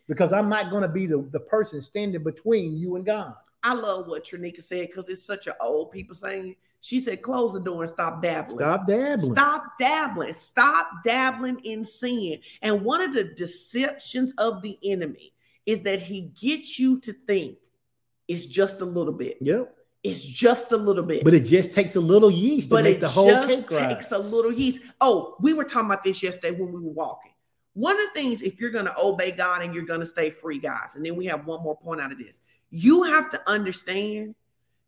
because 0.08 0.34
I'm 0.34 0.50
not 0.50 0.68
going 0.68 0.82
to 0.82 0.88
be 0.88 1.06
the, 1.06 1.26
the 1.32 1.40
person 1.40 1.80
standing 1.80 2.22
between 2.22 2.76
you 2.76 2.96
and 2.96 3.06
God. 3.06 3.32
I 3.62 3.72
love 3.72 4.08
what 4.08 4.24
Trinika 4.26 4.62
said 4.62 4.88
because 4.88 5.08
it's 5.08 5.24
such 5.24 5.46
an 5.46 5.54
old 5.58 5.90
people 5.90 6.14
saying. 6.14 6.54
She 6.82 7.00
said, 7.00 7.22
close 7.22 7.54
the 7.54 7.60
door 7.60 7.84
and 7.84 7.90
stop 7.90 8.20
dabbling. 8.20 8.58
Stop 8.58 8.86
dabbling. 8.86 9.32
Stop 9.32 9.64
dabbling. 9.80 10.32
Stop 10.34 10.90
dabbling 11.02 11.60
in 11.60 11.82
sin. 11.82 12.40
And 12.60 12.82
one 12.82 13.00
of 13.00 13.14
the 13.14 13.24
deceptions 13.24 14.34
of 14.36 14.60
the 14.60 14.78
enemy 14.84 15.32
is 15.64 15.80
that 15.80 16.02
he 16.02 16.32
gets 16.38 16.78
you 16.78 17.00
to 17.00 17.14
think 17.26 17.56
it's 18.32 18.46
just 18.46 18.80
a 18.80 18.84
little 18.84 19.12
bit. 19.12 19.36
Yep. 19.40 19.76
It's 20.02 20.24
just 20.24 20.72
a 20.72 20.76
little 20.76 21.04
bit. 21.04 21.22
But 21.22 21.34
it 21.34 21.44
just 21.44 21.74
takes 21.74 21.94
a 21.94 22.00
little 22.00 22.30
yeast 22.30 22.68
but 22.68 22.78
to 22.78 22.82
make 22.82 22.96
it 22.96 23.00
the 23.00 23.08
whole 23.08 23.26
thing. 23.46 23.60
It 23.60 23.68
just 23.68 23.88
takes 23.88 24.12
a 24.12 24.18
little 24.18 24.52
yeast. 24.52 24.80
Oh, 25.00 25.36
we 25.40 25.52
were 25.52 25.64
talking 25.64 25.86
about 25.86 26.02
this 26.02 26.22
yesterday 26.22 26.50
when 26.50 26.72
we 26.72 26.80
were 26.80 26.92
walking. 26.92 27.30
One 27.74 27.98
of 27.98 28.06
the 28.12 28.20
things, 28.20 28.42
if 28.42 28.60
you're 28.60 28.70
going 28.70 28.86
to 28.86 28.94
obey 29.00 29.30
God 29.30 29.62
and 29.62 29.74
you're 29.74 29.84
going 29.84 30.00
to 30.00 30.06
stay 30.06 30.30
free, 30.30 30.58
guys, 30.58 30.96
and 30.96 31.06
then 31.06 31.14
we 31.14 31.26
have 31.26 31.46
one 31.46 31.62
more 31.62 31.76
point 31.76 32.00
out 32.00 32.10
of 32.10 32.18
this, 32.18 32.40
you 32.70 33.04
have 33.04 33.30
to 33.30 33.40
understand 33.48 34.34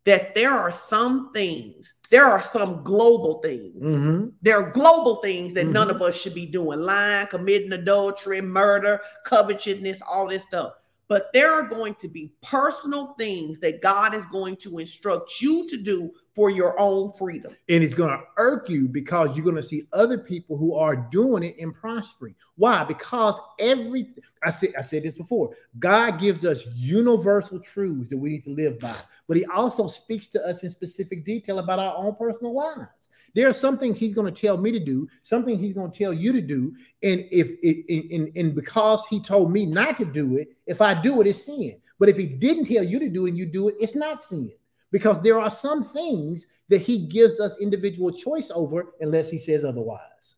that 0.05 0.35
there 0.35 0.53
are 0.53 0.71
some 0.71 1.33
things, 1.33 1.95
there 2.11 2.27
are 2.27 2.43
some 2.43 2.83
global 2.83 3.41
things. 3.41 3.83
Mhm. 3.83 4.33
There 4.43 4.57
are 4.61 4.71
global 4.71 5.17
things 5.17 5.55
that 5.55 5.67
none 5.67 5.89
Mhm. 5.89 5.95
of 5.95 6.03
us 6.03 6.15
should 6.15 6.35
be 6.35 6.45
doing 6.45 6.81
lying, 6.81 7.27
committing 7.29 7.73
adultery, 7.73 8.43
murder, 8.43 9.01
covetousness, 9.25 10.03
all 10.07 10.29
this 10.29 10.43
stuff. 10.43 10.75
But 11.09 11.31
there 11.33 11.53
are 11.53 11.63
going 11.63 11.95
to 11.97 12.09
be 12.09 12.33
personal 12.43 13.15
things 13.19 13.59
that 13.61 13.83
God 13.83 14.15
is 14.15 14.25
going 14.27 14.57
to 14.57 14.79
instruct 14.79 15.41
you 15.41 15.67
to 15.69 15.77
do 15.77 16.11
for 16.35 16.51
your 16.51 16.79
own 16.81 17.13
freedom. 17.13 17.53
And 17.69 17.85
it's 17.85 17.95
going 17.95 18.11
to 18.11 18.25
irk 18.37 18.69
you 18.69 18.89
because 18.89 19.37
you're 19.37 19.45
going 19.45 19.57
to 19.57 19.63
see 19.63 19.85
other 19.93 20.19
people 20.19 20.57
who 20.57 20.75
are 20.75 20.97
doing 20.97 21.43
it 21.43 21.57
and 21.61 21.75
prospering. 21.75 22.35
Why? 22.57 22.85
Because 22.85 23.39
every 23.59 24.15
I 24.43 24.51
said 24.51 24.75
I 24.79 24.83
said 24.83 25.05
this 25.05 25.17
before. 25.17 25.51
God 25.79 26.19
gives 26.19 26.45
us 26.45 26.67
universal 26.75 27.61
truths 27.61 28.11
that 28.11 28.17
we 28.17 28.31
need 28.31 28.45
to 28.45 28.51
live 28.51 28.79
by, 28.81 28.97
but 29.29 29.37
He 29.37 29.45
also 29.47 29.87
speaks 29.87 30.27
to 30.29 30.45
us 30.45 30.63
in 30.65 30.71
specific 30.71 31.25
detail 31.25 31.59
about 31.59 31.79
our 31.79 31.97
own 31.97 32.15
personal 32.17 32.55
lives. 32.55 33.11
There 33.35 33.49
are 33.49 33.53
some 33.53 33.79
things 33.79 33.99
He's 33.99 34.15
going 34.15 34.33
to 34.33 34.41
tell 34.41 34.57
me 34.57 34.73
to 34.73 34.81
do, 34.81 35.09
some 35.23 35.45
things 35.45 35.61
He's 35.61 35.75
going 35.75 35.91
to 35.91 35.99
tell 35.99 36.13
you 36.13 36.33
to 36.33 36.41
do, 36.41 36.75
and 37.03 37.27
if 37.31 37.51
it 37.63 38.13
and, 38.13 38.31
and 38.37 38.55
because 38.55 39.07
He 39.07 39.21
told 39.21 39.53
me 39.53 39.67
not 39.67 39.97
to 39.99 40.05
do 40.05 40.39
it, 40.39 40.57
if 40.67 40.81
I 40.81 40.95
do 40.95 41.21
it, 41.21 41.27
it's 41.27 41.45
sin. 41.45 41.77
But 41.99 42.09
if 42.09 42.17
He 42.17 42.27
didn't 42.27 42.67
tell 42.67 42.85
you 42.85 42.99
to 42.99 43.09
do 43.09 43.27
it 43.27 43.31
and 43.31 43.39
you 43.39 43.47
do 43.47 43.69
it, 43.69 43.77
it's 43.81 43.95
not 43.95 44.23
sin 44.23 44.53
because 44.95 45.21
there 45.21 45.41
are 45.41 45.51
some 45.51 45.83
things 45.83 46.47
that 46.69 46.81
he 46.81 46.99
gives 46.99 47.41
us 47.41 47.59
individual 47.59 48.13
choice 48.13 48.53
over 48.55 48.95
unless 49.01 49.29
he 49.29 49.39
says 49.39 49.65
otherwise. 49.65 50.37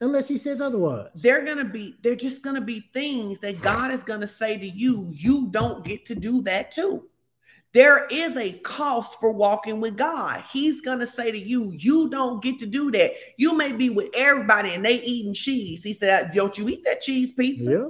Unless 0.00 0.26
he 0.26 0.36
says 0.36 0.60
otherwise. 0.60 1.10
They're 1.14 1.44
to 1.44 1.64
be, 1.64 1.94
they're 2.02 2.16
just 2.16 2.42
going 2.42 2.56
to 2.56 2.62
be 2.62 2.90
things 2.92 3.38
that 3.40 3.60
God 3.60 3.92
is 3.92 4.02
going 4.02 4.22
to 4.22 4.26
say 4.26 4.58
to 4.58 4.66
you, 4.66 5.12
you 5.14 5.50
don't 5.52 5.84
get 5.84 6.04
to 6.06 6.16
do 6.16 6.42
that 6.42 6.72
too. 6.72 7.09
There 7.72 8.06
is 8.10 8.36
a 8.36 8.54
cost 8.60 9.20
for 9.20 9.30
walking 9.30 9.80
with 9.80 9.96
God. 9.96 10.42
He's 10.52 10.80
going 10.80 10.98
to 10.98 11.06
say 11.06 11.30
to 11.30 11.38
you, 11.38 11.70
you 11.70 12.10
don't 12.10 12.42
get 12.42 12.58
to 12.58 12.66
do 12.66 12.90
that. 12.90 13.12
You 13.36 13.56
may 13.56 13.70
be 13.70 13.90
with 13.90 14.08
everybody 14.14 14.70
and 14.70 14.84
they 14.84 15.00
eating 15.02 15.34
cheese. 15.34 15.84
He 15.84 15.92
said, 15.92 16.32
don't 16.34 16.58
you 16.58 16.68
eat 16.68 16.84
that 16.84 17.00
cheese 17.00 17.30
pizza? 17.32 17.70
Yep. 17.70 17.88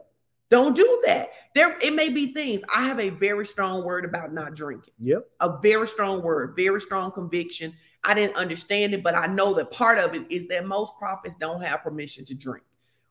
Don't 0.51 0.77
do 0.77 1.03
that. 1.07 1.31
There, 1.55 1.79
it 1.81 1.95
may 1.95 2.11
be 2.11 2.35
things. 2.35 2.61
I 2.75 2.85
have 2.85 3.01
a 3.01 3.09
very 3.09 3.47
strong 3.47 3.85
word 3.85 4.05
about 4.05 4.35
not 4.35 4.55
drinking. 4.55 4.93
Yep. 4.99 5.27
A 5.41 5.59
very 5.63 5.87
strong 5.87 6.23
word, 6.23 6.55
very 6.57 6.81
strong 6.81 7.11
conviction. 7.13 7.73
I 8.05 8.15
didn't 8.15 8.37
understand 8.37 8.93
it, 8.93 9.03
but 9.03 9.15
I 9.15 9.27
know 9.27 9.55
that 9.55 9.71
part 9.71 9.99
of 9.99 10.15
it 10.15 10.27
is 10.29 10.47
that 10.49 10.67
most 10.67 10.93
prophets 10.99 11.37
don't 11.41 11.63
have 11.63 11.83
permission 11.83 12.25
to 12.27 12.35
drink. 12.35 12.65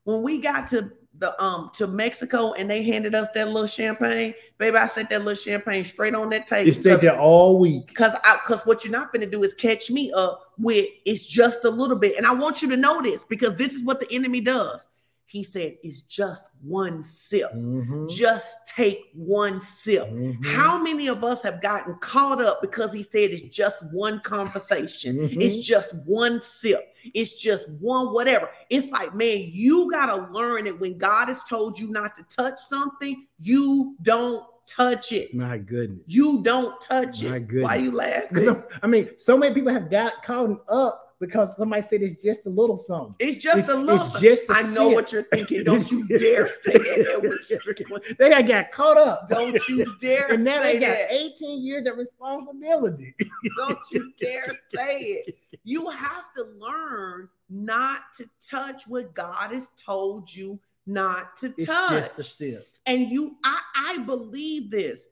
When 0.03 0.21
we 0.21 0.39
got 0.39 0.67
to 0.67 0.91
the 1.17 1.41
um 1.43 1.69
to 1.73 1.87
Mexico 1.87 2.53
and 2.53 2.69
they 2.69 2.83
handed 2.83 3.15
us 3.15 3.27
that 3.33 3.47
little 3.47 3.67
champagne, 3.67 4.33
baby, 4.57 4.77
I 4.77 4.87
set 4.87 5.09
that 5.09 5.19
little 5.19 5.35
champagne 5.35 5.83
straight 5.83 6.15
on 6.15 6.29
that 6.29 6.47
table. 6.47 6.69
It 6.69 6.73
stayed 6.73 7.01
there 7.01 7.19
all 7.19 7.59
week. 7.59 7.93
Cause 7.93 8.15
I 8.23 8.37
cause 8.45 8.61
what 8.65 8.85
you're 8.85 8.91
not 8.91 9.11
gonna 9.11 9.25
do 9.25 9.43
is 9.43 9.53
catch 9.53 9.91
me 9.91 10.11
up 10.13 10.53
with 10.57 10.87
it's 11.05 11.25
just 11.25 11.65
a 11.65 11.69
little 11.69 11.97
bit. 11.97 12.17
And 12.17 12.25
I 12.25 12.33
want 12.33 12.61
you 12.61 12.69
to 12.69 12.77
know 12.77 13.01
this 13.01 13.23
because 13.23 13.55
this 13.55 13.73
is 13.73 13.83
what 13.83 13.99
the 13.99 14.11
enemy 14.11 14.41
does. 14.41 14.87
He 15.29 15.43
said, 15.43 15.77
it's 15.83 16.01
just 16.01 16.49
one 16.63 17.03
sip. 17.03 17.53
Mhm. 17.53 18.09
Just 18.09 18.57
take 18.67 19.11
one 19.13 19.61
sip. 19.61 20.07
Mhm. 20.09 20.43
How 20.43 20.81
many 20.81 21.07
of 21.07 21.23
us 21.23 21.43
have 21.43 21.61
gotten 21.61 21.93
caught 21.99 22.41
up 22.41 22.61
because 22.61 22.91
he 22.91 23.03
said 23.03 23.29
it's 23.29 23.43
just 23.43 23.83
one 23.91 24.21
conversation? 24.21 25.17
Mhm. 25.19 25.39
It's 25.39 25.57
just 25.59 25.93
one 26.05 26.41
sip. 26.41 26.95
It's 27.13 27.35
just 27.39 27.69
one 27.79 28.11
whatever. 28.11 28.49
It's 28.71 28.89
like, 28.89 29.13
man, 29.13 29.45
you 29.51 29.91
got 29.91 30.07
to 30.07 30.33
learn 30.33 30.65
that 30.65 30.79
when 30.79 30.97
God 30.97 31.27
has 31.27 31.43
told 31.43 31.77
you 31.77 31.89
not 31.91 32.15
to 32.15 32.23
touch 32.23 32.57
something, 32.57 33.27
you 33.39 33.95
don't 34.01 34.43
touch 34.65 35.11
it. 35.11 35.31
My 35.35 35.59
goodness. 35.59 36.01
You 36.07 36.41
don't 36.41 36.81
touch 36.81 37.23
My 37.23 37.35
it. 37.35 37.39
Why 37.61 37.77
goodness. 37.77 37.81
you 37.83 37.91
laughing? 37.91 38.63
I 38.83 38.87
mean, 38.87 39.09
so 39.17 39.37
many 39.37 39.53
people 39.53 39.71
have 39.71 39.91
got 39.91 40.23
caught 40.23 40.63
up 40.67 41.08
because 41.19 41.55
somebody 41.57 41.81
said 41.81 42.01
it's 42.01 42.21
just 42.23 42.45
a 42.45 42.49
little 42.49 42.77
something. 42.77 43.15
It's 43.19 43.43
just 43.43 43.57
It's- 43.59 43.69
a 43.69 43.77
little. 43.77 44.05
it's 44.07 44.19
just 44.19 44.43
a 44.49 44.53
I 44.53 44.61
know 44.73 44.87
sip. 44.89 44.93
what 44.95 45.11
you're 45.11 45.23
thinking. 45.23 45.63
Don't 45.65 45.91
you 45.91 46.07
dare 46.07 46.47
say 46.47 46.71
it, 46.75 48.17
They 48.17 48.43
got 48.43 48.71
caught 48.71 48.97
up. 48.97 49.27
Don't 49.29 49.57
you 49.67 49.85
dare 50.01 50.31
and 50.31 50.43
now 50.43 50.61
they 50.63 50.79
got 50.79 50.97
that. 50.97 51.11
18 51.11 51.61
years 51.63 51.87
of 51.87 51.97
responsibility. 51.97 53.15
Don't 53.57 53.77
you 53.91 54.11
dare 54.19 54.55
say 54.73 55.23
it. 55.25 55.37
You 55.63 55.89
have 55.89 56.33
to 56.35 56.43
learn 56.57 57.29
not 57.49 58.01
to 58.17 58.29
touch 58.47 58.83
what 58.87 59.13
God 59.13 59.51
has 59.51 59.69
told 59.83 60.33
you 60.33 60.59
not 60.85 61.35
to 61.37 61.53
It's 61.57 61.65
touch. 61.65 61.89
just 61.99 62.19
a 62.19 62.23
sip. 62.23 62.65
and 62.85 63.09
you, 63.09 63.35
I, 63.43 63.59
I 63.75 63.97
believe 63.99 64.71
this. 64.71 65.07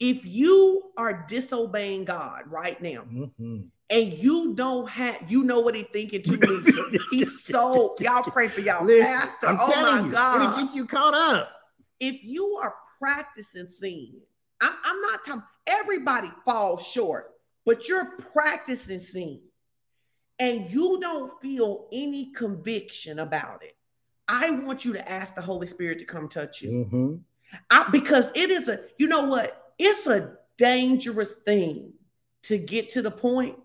If 0.00 0.24
you 0.24 0.84
are 0.96 1.26
disobeying 1.28 2.04
God 2.04 2.42
right 2.46 2.80
now, 2.80 3.02
Mhm. 3.12 3.66
And 3.90 4.12
you 4.12 4.54
don't 4.54 4.88
have, 4.88 5.30
you 5.30 5.44
know 5.44 5.60
what 5.60 5.74
he's 5.74 5.86
thinking 5.92 6.22
too, 6.22 6.38
Nisha. 6.38 6.98
He's 7.10 7.42
so 7.44 7.94
y'all 8.00 8.22
pray 8.22 8.46
for 8.48 8.60
y'all 8.60 8.84
Listen, 8.84 9.06
pastor. 9.06 9.46
I'm 9.48 9.56
oh 9.60 9.82
my 9.82 10.06
you, 10.06 10.12
God 10.12 10.42
it'll 10.42 10.66
get 10.66 10.74
you 10.74 10.86
caught 10.86 11.14
up. 11.14 11.50
if 12.00 12.22
you 12.22 12.58
are 12.62 12.74
practicing 12.98 13.66
sin, 13.66 14.14
I'm, 14.60 14.72
I'm 14.84 15.00
not 15.00 15.24
talking, 15.24 15.42
everybody 15.66 16.30
falls 16.44 16.86
short, 16.86 17.32
but 17.64 17.88
you're 17.88 18.16
practicing 18.32 18.98
sin 18.98 19.40
and 20.38 20.70
you 20.70 20.98
don't 21.00 21.40
feel 21.40 21.88
any 21.92 22.32
conviction 22.32 23.20
about 23.20 23.62
it. 23.62 23.76
I 24.28 24.50
want 24.50 24.84
you 24.84 24.92
to 24.92 25.10
ask 25.10 25.34
the 25.34 25.40
Holy 25.40 25.66
Spirit 25.66 25.98
to 26.00 26.04
come 26.04 26.28
touch 26.28 26.60
you. 26.60 26.86
Mhm. 26.92 27.20
I, 27.70 27.88
because 27.90 28.30
it 28.34 28.50
is 28.50 28.68
a, 28.68 28.80
you 28.98 29.06
know 29.06 29.22
what? 29.24 29.72
It's 29.78 30.06
a 30.06 30.36
dangerous 30.58 31.34
thing 31.46 31.94
to 32.42 32.58
get 32.58 32.90
to 32.90 33.00
the 33.02 33.10
point 33.10 33.58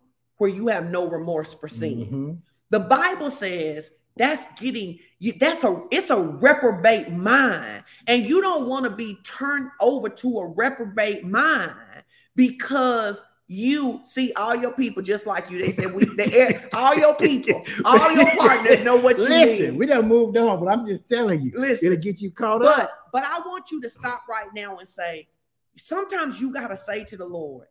where 0.44 0.52
you 0.52 0.68
have 0.68 0.92
no 0.92 1.08
remorse 1.08 1.54
for 1.54 1.70
sin. 1.70 2.06
Mhm. 2.06 2.42
The 2.70 2.82
Bible 2.82 3.32
says 3.32 3.92
that's 4.18 4.44
getting 4.60 5.00
you 5.20 5.32
that's 5.40 5.64
a 5.64 5.84
it's 5.90 6.10
a 6.10 6.20
reprobate 6.22 7.10
mind 7.14 7.86
and 8.08 8.26
you 8.26 8.42
don't 8.42 8.68
want 8.68 8.84
to 8.84 8.90
be 8.90 9.18
turned 9.24 9.70
over 9.80 10.10
to 10.10 10.40
a 10.40 10.48
reprobate 10.48 11.24
mind 11.24 12.04
because 12.36 13.26
you 13.48 14.02
see 14.04 14.34
all 14.34 14.54
your 14.54 14.74
people 14.74 15.02
just 15.02 15.26
like 15.26 15.50
you 15.50 15.60
they 15.60 15.70
said 15.70 15.94
we 15.94 16.04
they, 16.18 16.62
all 16.74 16.94
your 16.94 17.16
people 17.16 17.64
all 17.86 18.12
your 18.12 18.30
partners 18.38 18.84
know 18.84 18.98
what 18.98 19.18
you 19.20 19.30
Listen, 19.30 19.70
need 19.72 19.80
we 19.80 19.86
done 19.86 20.06
moved 20.10 20.36
on, 20.36 20.60
but 20.60 20.68
I'm 20.68 20.86
just 20.86 21.08
telling 21.08 21.40
you, 21.40 21.54
listen 21.56 21.86
it'll 21.88 22.04
get 22.04 22.22
you 22.22 22.32
caught 22.32 22.62
but 22.62 22.80
up. 22.82 22.92
but 23.14 23.24
I 23.24 23.40
want 23.46 23.72
you 23.72 23.82
to 23.82 23.88
stop 23.88 24.24
right 24.30 24.48
now 24.54 24.78
and 24.80 24.90
say, 24.90 25.30
sometimes 25.78 26.42
you 26.42 26.52
got 26.52 26.68
to 26.68 26.76
say 26.76 27.06
to 27.06 27.16
the 27.16 27.26
Lord, 27.26 27.68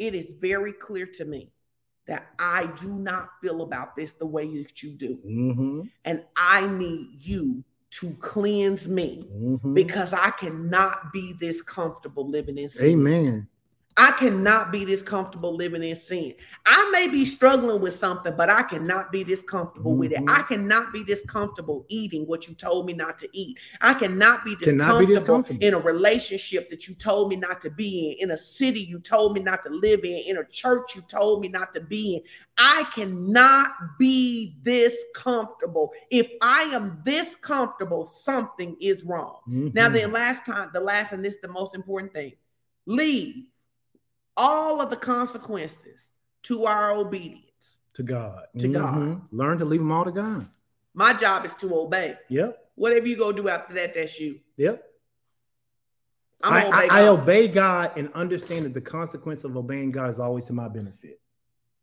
it 0.00 0.12
is 0.14 0.32
very 0.40 0.72
clear 0.72 1.06
to 1.14 1.24
me 1.24 1.52
that 2.06 2.28
I 2.38 2.66
do 2.76 2.94
not 2.94 3.30
feel 3.42 3.62
about 3.62 3.96
this 3.96 4.12
the 4.12 4.26
way 4.26 4.62
that 4.62 4.82
you 4.82 4.90
do. 4.90 5.18
Mhm. 5.26 5.90
And 6.04 6.24
I 6.36 6.66
need 6.68 7.08
you 7.20 7.64
to 7.90 8.10
cleanse 8.20 8.88
me 8.88 9.28
Mhm. 9.32 9.74
because 9.74 10.12
I 10.12 10.30
cannot 10.30 11.12
be 11.12 11.32
this 11.32 11.62
comfortable 11.62 12.28
living 12.28 12.58
in 12.58 12.68
sin. 12.68 13.00
Amen. 13.00 13.48
I 13.98 14.12
cannot 14.12 14.70
be 14.72 14.84
this 14.84 15.00
comfortable 15.00 15.54
living 15.54 15.82
in 15.82 15.96
sin. 15.96 16.34
I 16.66 16.90
may 16.92 17.08
be 17.08 17.24
struggling 17.24 17.80
with 17.80 17.94
something, 17.94 18.34
but 18.36 18.50
I 18.50 18.62
cannot 18.62 19.10
be 19.10 19.22
this 19.22 19.40
comfortable 19.42 19.96
with 19.96 20.12
it. 20.12 20.20
I 20.28 20.42
cannot 20.42 20.92
be 20.92 21.02
this 21.02 21.22
comfortable 21.26 21.86
eating 21.88 22.26
what 22.26 22.46
you 22.46 22.54
told 22.54 22.84
me 22.84 22.92
not 22.92 23.18
to 23.20 23.28
eat. 23.32 23.56
I 23.80 23.94
cannot 23.94 24.44
be 24.44 24.54
this, 24.56 24.68
Cannot 24.68 24.86
be 25.00 25.06
comfortable, 25.06 25.14
this 25.14 25.22
comfortable. 25.26 25.64
in 25.66 25.74
a 25.74 25.78
relationship 25.78 26.68
that 26.68 26.86
you 26.86 26.94
told 26.94 27.30
me 27.30 27.36
not 27.36 27.62
to 27.62 27.70
be 27.70 28.18
in, 28.20 28.28
in 28.28 28.34
a 28.34 28.38
city 28.38 28.80
you 28.80 28.98
told 29.00 29.32
me 29.32 29.42
not 29.42 29.62
to 29.64 29.70
live 29.70 30.00
in, 30.04 30.18
in 30.26 30.36
a 30.36 30.44
church 30.44 30.94
you 30.94 31.00
told 31.02 31.40
me 31.40 31.48
not 31.48 31.72
to 31.72 31.80
be 31.80 32.16
in. 32.16 32.22
I 32.58 32.84
cannot 32.94 33.70
be 33.98 34.56
this 34.62 34.94
comfortable. 35.14 35.92
If 36.10 36.30
I 36.42 36.62
am 36.64 37.00
this 37.02 37.34
comfortable, 37.36 38.04
something 38.04 38.76
is 38.78 39.04
wrong. 39.04 39.40
Now, 39.46 39.88
Mhm. 39.88 39.92
then, 39.94 40.12
last 40.12 40.44
time, 40.44 40.68
the 40.74 40.80
last, 40.80 41.12
and 41.12 41.24
this 41.24 41.34
is 41.34 41.40
the 41.40 41.48
most 41.48 41.74
important 41.74 42.12
thing 42.12 42.32
leave 42.88 43.46
all 44.36 44.80
of 44.80 44.90
the 44.90 44.96
consequences 44.96 46.08
to 46.44 46.66
our 46.66 46.92
obedience. 46.92 47.42
to 47.94 48.02
God. 48.02 48.42
To 48.58 48.68
God. 48.68 48.94
Mhm. 48.94 49.22
Learn 49.32 49.58
to 49.58 49.64
leave 49.64 49.80
them 49.80 49.90
all 49.90 50.04
to 50.04 50.12
God. 50.12 50.46
My 50.92 51.14
job 51.14 51.46
is 51.46 51.54
to 51.56 51.74
obey. 51.74 52.18
Yep. 52.28 52.70
Whatever 52.74 53.06
you 53.08 53.16
go 53.16 53.32
do 53.32 53.48
after 53.48 53.72
that, 53.74 53.94
that's 53.94 54.20
you. 54.20 54.38
Yep. 54.58 54.82
I, 56.42 56.66
obey 56.66 56.76
I, 56.76 56.82
I 56.84 56.88
God. 56.88 57.08
obey 57.22 57.48
God 57.48 57.92
and 57.96 58.12
understand 58.12 58.66
that 58.66 58.74
the 58.74 58.82
consequence 58.82 59.44
of 59.44 59.56
obeying 59.56 59.92
God 59.92 60.10
is 60.10 60.20
always 60.20 60.44
to 60.46 60.52
my 60.52 60.68
benefit. 60.68 61.20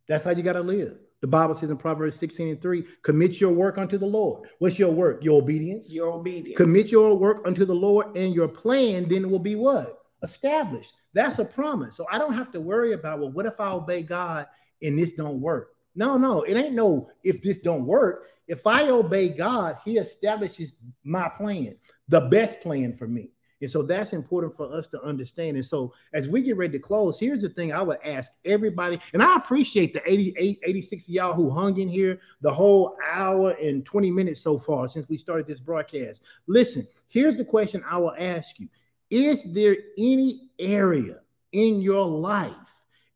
That's 0.07 0.23
how 0.23 0.31
you 0.31 0.43
got 0.43 0.53
to 0.53 0.61
live. 0.61 0.99
The 1.21 1.27
Bible 1.27 1.55
says 1.55 1.71
in 1.71 1.77
Proverbs 1.77 2.15
16 2.17 2.47
and 2.49 2.61
3, 2.61 2.85
commit 3.01 3.39
your 3.41 3.51
work 3.53 3.77
unto 3.79 3.97
the 3.97 4.05
Lord. 4.05 4.47
What's 4.59 4.77
your 4.77 4.91
work? 4.91 5.23
Your 5.23 5.41
obedience. 5.41 5.89
Your 5.89 6.11
obedience. 6.13 6.57
Commit 6.57 6.91
your 6.91 7.15
work 7.17 7.41
unto 7.47 7.65
the 7.65 7.73
Lord, 7.73 8.15
and 8.15 8.35
your 8.35 8.47
plan 8.49 9.07
then 9.09 9.31
will 9.31 9.39
be 9.39 9.55
what? 9.55 9.99
Established. 10.21 10.93
That's 11.13 11.39
a 11.39 11.45
promise. 11.45 11.95
So 11.95 12.05
I 12.11 12.17
don't 12.17 12.33
have 12.33 12.51
to 12.51 12.61
worry 12.61 12.93
about, 12.93 13.19
well, 13.19 13.31
what 13.31 13.45
if 13.45 13.59
I 13.59 13.71
obey 13.71 14.01
God 14.03 14.47
and 14.81 14.97
this 14.97 15.11
don't 15.11 15.39
work? 15.39 15.75
No, 15.95 16.17
no, 16.17 16.41
it 16.41 16.55
ain't 16.55 16.73
no 16.73 17.09
if 17.23 17.41
this 17.41 17.59
don't 17.59 17.85
work. 17.85 18.29
If 18.47 18.65
I 18.67 18.89
obey 18.89 19.29
God, 19.29 19.77
He 19.85 19.97
establishes 19.97 20.73
my 21.03 21.29
plan, 21.29 21.75
the 22.07 22.21
best 22.21 22.59
plan 22.61 22.93
for 22.93 23.07
me. 23.07 23.29
And 23.61 23.71
so 23.71 23.81
that's 23.81 24.11
important 24.11 24.53
for 24.53 24.69
us 24.73 24.87
to 24.87 25.01
understand. 25.01 25.55
And 25.55 25.65
so 25.65 25.93
as 26.13 26.27
we 26.27 26.41
get 26.41 26.57
ready 26.57 26.73
to 26.73 26.79
close, 26.79 27.17
here's 27.17 27.41
the 27.41 27.47
thing 27.47 27.71
I 27.71 27.81
would 27.81 27.99
ask 28.03 28.33
everybody, 28.43 28.99
and 29.13 29.23
I 29.23 29.37
appreciate 29.37 29.93
the 29.93 30.01
88, 30.05 30.59
86 30.63 31.07
of 31.07 31.13
y'all 31.13 31.33
who 31.33 31.49
hung 31.49 31.79
in 31.79 31.87
here 31.87 32.19
the 32.41 32.53
whole 32.53 32.97
hour 33.09 33.51
and 33.51 33.85
20 33.85 34.11
minutes 34.11 34.41
so 34.41 34.59
far 34.59 34.85
since 34.87 35.07
we 35.07 35.15
started 35.15 35.47
this 35.47 35.61
broadcast. 35.61 36.23
Listen, 36.45 36.85
here's 37.07 37.37
the 37.37 37.45
question 37.45 37.81
I 37.89 37.97
will 37.97 38.15
ask 38.19 38.59
you 38.59 38.67
Is 39.13 39.43
there 39.43 39.77
any 39.95 40.49
area 40.57 41.19
in 41.51 41.81
your 41.81 42.03
life 42.03 42.51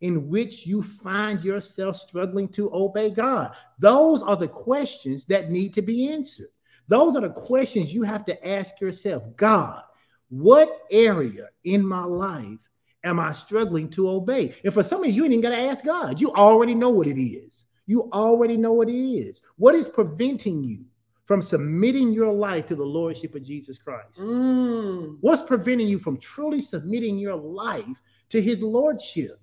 in 0.02 0.30
which 0.30 0.68
you 0.68 0.84
find 0.84 1.44
yourself 1.44 1.96
struggling 1.96 2.50
to 2.50 2.72
obey 2.72 3.10
God? 3.10 3.56
Those 3.80 4.22
are 4.22 4.36
the 4.36 4.48
questions 4.48 5.26
that 5.26 5.50
need 5.50 5.74
to 5.74 5.82
be 5.82 6.08
answered. 6.08 6.50
Those 6.88 7.16
are 7.16 7.22
the 7.22 7.32
questions 7.32 7.92
you 7.92 8.04
have 8.04 8.26
to 8.26 8.48
ask 8.48 8.80
yourself 8.80 9.24
God, 9.38 9.82
what 10.30 10.86
area 10.92 11.50
in 11.64 11.84
my 11.84 12.04
life 12.04 12.60
am 13.04 13.20
I 13.20 13.34
struggling 13.34 13.90
to 13.90 14.08
obey? 14.08 14.54
And 14.64 14.72
for 14.72 14.84
some 14.84 15.02
of 15.02 15.08
you, 15.08 15.14
you 15.14 15.24
ain't 15.24 15.34
even 15.34 15.42
got 15.42 15.50
to 15.50 15.64
ask 15.64 15.84
God. 15.84 16.22
You 16.22 16.30
already 16.34 16.76
know 16.76 16.92
what 16.92 17.08
it 17.08 17.20
is. 17.20 17.66
You 17.88 18.08
already 18.14 18.56
know 18.56 18.74
what 18.74 18.90
it 18.90 18.94
is. 18.94 19.42
What 19.56 19.74
is 19.74 19.88
preventing 19.88 20.64
you 20.64 20.86
from 21.28 21.42
submitting 21.42 22.14
your 22.14 22.32
life 22.32 22.66
to 22.68 22.76
the 22.76 22.86
Lordship 22.86 23.36
of 23.36 23.44
Jesus 23.44 23.78
Christ? 23.78 24.22
Mm. 24.22 25.18
What's 25.20 25.42
preventing 25.42 25.90
you 25.90 26.00
from 26.00 26.18
truly 26.18 26.62
submitting 26.62 27.20
your 27.20 27.36
life 27.36 28.02
to 28.30 28.42
his 28.42 28.64
lordship? 28.64 29.38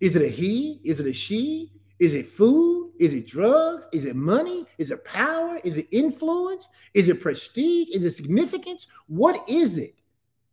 Is 0.00 0.14
it 0.14 0.22
a 0.22 0.28
he? 0.28 0.80
Is 0.84 1.00
it 1.00 1.08
a 1.08 1.12
she? 1.12 1.72
Is 1.98 2.14
it 2.14 2.26
food? 2.26 2.92
Is 3.00 3.14
it 3.14 3.26
drugs? 3.26 3.88
Is 3.92 4.04
it 4.04 4.14
money? 4.14 4.64
Is 4.78 4.92
it 4.92 5.04
power? 5.04 5.60
Is 5.64 5.76
it 5.76 5.88
influence? 5.90 6.68
Is 6.94 7.08
it 7.08 7.20
prestige? 7.20 7.90
Is 7.90 8.04
it 8.04 8.10
significance? 8.10 8.86
What 9.08 9.44
is 9.48 9.78
it 9.78 9.96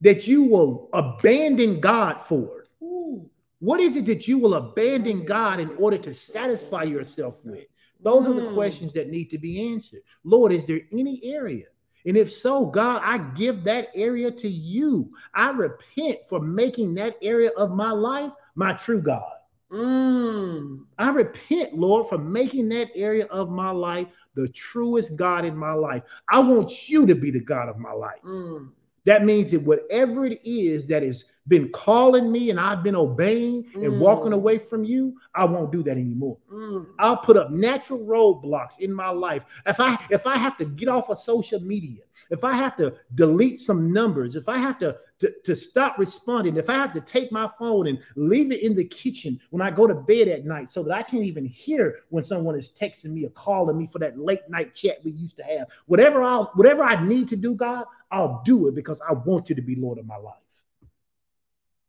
that 0.02 0.28
you 0.28 0.42
will 0.42 0.90
abandon 0.94 1.80
God 1.80 2.22
for? 2.22 2.64
Ooh. 2.82 3.30
What 3.60 3.80
is 3.80 3.98
it 3.98 4.06
that 4.06 4.28
you 4.28 4.40
will 4.40 4.56
abandon 4.56 5.26
God 5.26 5.60
in 5.60 5.70
order 5.78 6.00
to 6.00 6.14
satisfy 6.14 6.84
yourself 6.84 7.40
with? 7.46 7.68
Those 8.02 8.28
are 8.28 8.34
the 8.34 8.44
Mm. 8.44 8.54
questions 8.54 8.94
that 8.94 9.10
need 9.10 9.30
to 9.32 9.38
be 9.38 9.72
answered. 9.72 10.02
Lord, 10.24 10.52
is 10.52 10.66
there 10.66 10.82
any 10.92 11.22
area? 11.24 11.66
And 12.06 12.16
if 12.16 12.32
so, 12.32 12.66
God, 12.66 13.02
I 13.04 13.18
give 13.18 13.64
that 13.66 13.90
area 13.94 14.32
to 14.32 14.48
you. 14.48 15.12
I 15.34 15.50
repent 15.52 16.20
for 16.26 16.40
making 16.40 16.96
that 16.96 17.18
area 17.22 17.52
of 17.58 17.72
my 17.72 17.92
life 17.92 18.32
my 18.56 18.74
true 18.74 19.02
God. 19.02 19.34
Mm. 19.72 20.86
I 20.98 21.10
repent, 21.10 21.76
Lord, 21.78 22.08
for 22.08 22.18
making 22.18 22.70
that 22.70 22.90
area 22.96 23.26
of 23.26 23.50
my 23.50 23.70
life 23.70 24.08
the 24.34 24.48
truest 24.50 25.16
God 25.16 25.46
in 25.46 25.56
my 25.56 25.74
life. 25.74 26.04
I 26.30 26.40
want 26.40 26.90
you 26.90 27.06
to 27.06 27.16
be 27.16 27.32
the 27.32 27.42
God 27.42 27.70
of 27.70 27.78
my 27.78 27.92
life. 27.92 28.22
Mm. 28.24 28.70
That 29.10 29.26
means 29.26 29.50
that 29.50 29.64
whatever 29.64 30.28
it 30.28 30.40
is 30.46 30.86
that 30.86 31.02
has 31.02 31.26
been 31.48 31.70
calling 31.70 32.32
me 32.32 32.52
and 32.52 32.60
I've 32.60 32.84
been 32.84 32.96
obeying 32.96 33.66
and 33.74 34.00
walking 34.00 34.34
Mm. 34.34 34.36
away 34.36 34.60
from 34.60 34.84
you, 34.84 35.16
I 35.34 35.46
won't 35.46 35.72
do 35.72 35.82
that 35.82 35.98
anymore. 35.98 36.38
Mm. 36.54 36.86
I'll 37.00 37.18
put 37.18 37.36
up 37.36 37.50
natural 37.50 38.02
roadblocks 38.02 38.78
in 38.80 38.94
my 38.94 39.10
life. 39.10 39.46
If 39.66 39.80
I 39.80 39.98
if 40.12 40.28
I 40.28 40.38
have 40.38 40.58
to 40.60 40.66
get 40.66 40.90
off 40.90 41.10
of 41.10 41.18
social 41.18 41.60
media, 41.60 42.04
if 42.30 42.44
I 42.44 42.54
have 42.54 42.76
to 42.78 42.94
delete 43.16 43.58
some 43.58 43.92
numbers, 43.92 44.36
if 44.36 44.48
I 44.48 44.58
have 44.60 44.78
to, 44.78 44.96
to, 45.22 45.34
to 45.44 45.56
stop 45.56 45.98
responding, 45.98 46.56
if 46.58 46.70
I 46.70 46.74
have 46.76 46.94
to 46.94 47.02
take 47.02 47.32
my 47.32 47.50
phone 47.58 47.88
and 47.88 47.98
leave 48.16 48.52
it 48.52 48.62
in 48.62 48.76
the 48.76 48.86
kitchen 48.86 49.40
when 49.50 49.64
I 49.64 49.72
go 49.72 49.88
to 49.88 49.96
bed 49.96 50.28
at 50.28 50.46
night 50.46 50.70
so 50.70 50.84
that 50.84 50.94
I 50.96 51.02
can't 51.02 51.24
even 51.24 51.46
hear 51.46 52.02
when 52.10 52.24
someone 52.24 52.56
is 52.56 52.70
texting 52.70 53.12
me 53.14 53.26
or 53.26 53.30
calling 53.32 53.76
me 53.76 53.88
for 53.88 53.98
that 54.00 54.20
late 54.20 54.48
night 54.50 54.76
chat 54.76 55.04
we 55.04 55.12
used 55.14 55.36
to 55.38 55.44
have. 55.44 55.68
Whatever 55.88 56.22
I 56.22 56.36
whatever 56.54 56.84
I 56.84 57.04
need 57.04 57.28
to 57.30 57.36
do, 57.36 57.56
God, 57.56 57.86
I'll 58.12 58.42
do 58.44 58.68
it 58.68 58.76
because 58.76 59.02
I 59.08 59.14
want 59.14 59.50
you 59.50 59.56
to 59.56 59.62
be 59.62 59.76
Lord 59.76 59.98
of 59.98 60.06
my 60.06 60.18
life. 60.18 60.36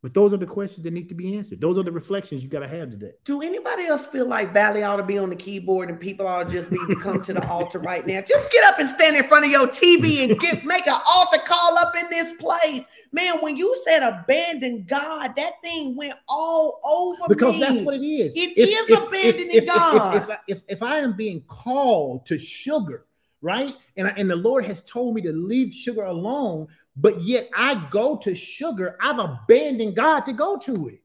But 0.02 0.14
those 0.14 0.32
are 0.32 0.38
the 0.38 0.46
questions 0.46 0.82
that 0.84 0.92
need 0.92 1.10
to 1.10 1.14
be 1.14 1.36
answered. 1.36 1.60
Those 1.60 1.76
are 1.76 1.82
the 1.82 1.92
reflections 1.92 2.42
you 2.42 2.48
got 2.48 2.60
to 2.60 2.68
have 2.68 2.90
today. 2.90 3.12
Do 3.24 3.42
anybody 3.42 3.84
else 3.84 4.06
feel 4.06 4.26
like 4.26 4.54
Valley 4.54 4.82
ought 4.82 4.96
to 4.96 5.02
be 5.02 5.18
on 5.18 5.28
the 5.28 5.36
keyboard 5.36 5.90
and 5.90 6.00
people 6.00 6.26
ought 6.26 6.44
to 6.44 6.50
just 6.50 6.70
be 6.70 6.78
to 6.86 6.96
come 6.96 7.20
to 7.20 7.34
the 7.34 7.46
altar 7.46 7.80
right 7.80 8.06
now? 8.06 8.22
Just 8.22 8.50
get 8.50 8.64
up 8.64 8.78
and 8.78 8.88
stand 8.88 9.16
in 9.16 9.28
front 9.28 9.44
of 9.44 9.50
your 9.50 9.66
TV 9.66 10.24
and 10.24 10.40
get 10.40 10.64
make 10.64 10.86
an 10.86 10.98
altar 11.06 11.42
call 11.44 11.76
up 11.76 11.94
in 11.96 12.08
this 12.08 12.32
place. 12.34 12.86
Man, 13.12 13.40
when 13.42 13.56
you 13.56 13.76
said 13.84 14.02
abandon 14.02 14.84
God, 14.88 15.34
that 15.36 15.60
thing 15.62 15.94
went 15.96 16.14
all 16.28 16.80
over 16.82 17.28
because 17.28 17.54
me. 17.54 17.60
that's 17.60 17.80
what 17.82 17.94
it 17.94 18.06
is. 18.06 18.32
It 18.34 18.56
is 18.56 18.90
abandoning 18.90 19.66
God. 19.66 20.16
If, 20.16 20.30
if, 20.30 20.38
if, 20.48 20.62
if 20.68 20.82
I 20.82 21.00
am 21.00 21.14
being 21.14 21.42
called 21.42 22.24
to 22.26 22.38
sugar, 22.38 23.04
right, 23.42 23.74
and 23.96 24.08
I, 24.08 24.10
and 24.10 24.30
the 24.30 24.36
Lord 24.36 24.64
has 24.64 24.82
told 24.82 25.14
me 25.14 25.22
to 25.22 25.32
leave 25.32 25.72
sugar 25.72 26.02
alone, 26.02 26.68
but 26.96 27.20
yet 27.20 27.48
I 27.54 27.86
go 27.90 28.16
to 28.18 28.34
sugar. 28.34 28.96
I've 29.00 29.18
abandoned 29.18 29.96
God 29.96 30.20
to 30.20 30.32
go 30.32 30.58
to 30.58 30.88
it. 30.88 31.02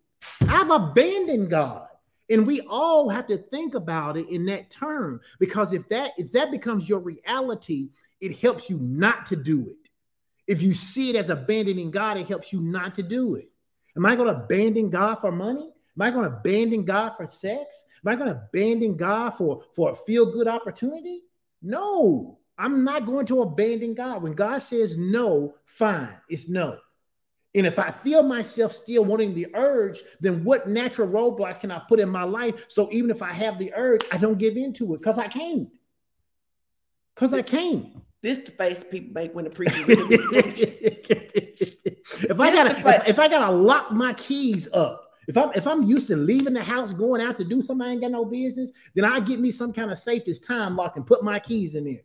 I've 0.48 0.70
abandoned 0.70 1.50
God. 1.50 1.88
And 2.30 2.48
we 2.48 2.62
all 2.62 3.08
have 3.10 3.28
to 3.28 3.38
think 3.38 3.76
about 3.76 4.18
it 4.18 4.30
in 4.30 4.46
that 4.48 4.72
term 4.72 5.22
because 5.40 5.74
if 5.74 5.88
that 5.90 6.14
if 6.18 6.32
that 6.32 6.50
becomes 6.50 6.90
your 6.90 7.00
reality, 7.00 7.90
it 8.20 8.40
helps 8.40 8.68
you 8.70 8.80
not 8.80 9.28
to 9.28 9.36
do 9.36 9.68
it. 9.70 9.90
If 10.48 10.62
you 10.62 10.74
see 10.74 11.12
it 11.12 11.16
as 11.16 11.30
abandoning 11.30 11.92
God, 11.92 12.18
it 12.18 12.28
helps 12.28 12.52
you 12.52 12.62
not 12.62 12.96
to 12.96 13.04
do 13.04 13.36
it. 13.36 13.50
Am 13.96 14.06
I 14.06 14.16
going 14.16 14.28
to 14.28 14.42
abandon 14.44 14.90
God 14.90 15.16
for 15.16 15.32
money? 15.32 15.72
Am 15.98 16.02
I 16.02 16.12
going 16.12 16.30
to 16.30 16.36
abandon 16.36 16.84
God 16.84 17.12
for 17.16 17.26
sex? 17.26 17.86
Am 18.06 18.12
I 18.12 18.16
going 18.16 18.30
to 18.30 18.36
abandon 18.36 18.98
God 18.98 19.32
for, 19.32 19.64
for 19.74 19.92
a 19.92 19.96
feel 19.96 20.32
good 20.32 20.48
opportunity? 20.48 21.22
No, 21.66 22.38
I'm 22.58 22.84
not 22.84 23.06
going 23.06 23.26
to 23.28 23.42
abandon 23.42 23.96
God. 23.96 24.22
When 24.22 24.34
God 24.34 24.60
says 24.60 24.96
no, 24.96 25.56
fine, 25.66 26.16
it's 26.30 26.48
no. 26.48 26.78
And 27.56 27.66
if 27.66 27.80
I 27.80 27.90
feel 27.90 28.22
myself 28.22 28.74
still 28.74 29.06
wanting 29.06 29.34
the 29.34 29.48
urge, 29.56 30.02
then 30.20 30.44
what 30.44 30.68
natural 30.70 31.08
roadblocks 31.08 31.60
can 31.60 31.72
I 31.72 31.82
put 31.88 32.00
in 32.00 32.10
my 32.10 32.24
life? 32.24 32.66
So 32.68 32.90
even 32.92 33.10
if 33.10 33.22
I 33.22 33.32
have 33.32 33.58
the 33.58 33.74
urge, 33.74 34.02
I 34.12 34.18
don't 34.18 34.38
give 34.38 34.58
into 34.58 34.94
it 34.94 34.98
because 34.98 35.18
I 35.18 35.28
can't. 35.28 35.70
Because 37.16 37.34
I 37.34 37.42
can't. 37.42 37.88
This 38.22 38.40
the 38.40 38.52
face 38.52 38.84
people 38.84 39.14
make 39.14 39.34
when 39.34 39.46
the 39.46 39.52
preacher. 39.52 39.74
if 42.28 42.40
I 42.40 42.52
gotta 42.52 42.72
if, 42.72 43.08
if 43.08 43.20
I 43.20 43.28
gotta 43.28 43.54
lock 43.54 43.92
my 43.92 44.14
keys 44.14 44.68
up, 44.74 45.05
if 45.28 45.38
I'm 45.38 45.52
if 45.56 45.68
I'm 45.68 45.84
used 45.84 46.08
to 46.08 46.16
leaving 46.16 46.54
the 46.54 46.64
house, 46.64 46.94
going 46.94 47.22
out 47.22 47.38
to 47.40 47.44
do 47.44 47.62
something 47.62 47.88
I 47.88 47.92
ain't 47.92 48.02
got 48.02 48.12
no 48.12 48.26
business, 48.26 48.72
then 48.94 49.06
I 49.06 49.20
get 49.20 49.40
me 49.40 49.52
some 49.52 49.74
kind 49.74 49.92
of 49.92 50.00
safety 50.00 50.34
time 50.34 50.76
lock 50.76 50.96
and 50.96 51.06
put 51.06 51.24
my 51.24 51.40
keys 51.40 51.76
in 51.76 51.86
there. 51.86 52.02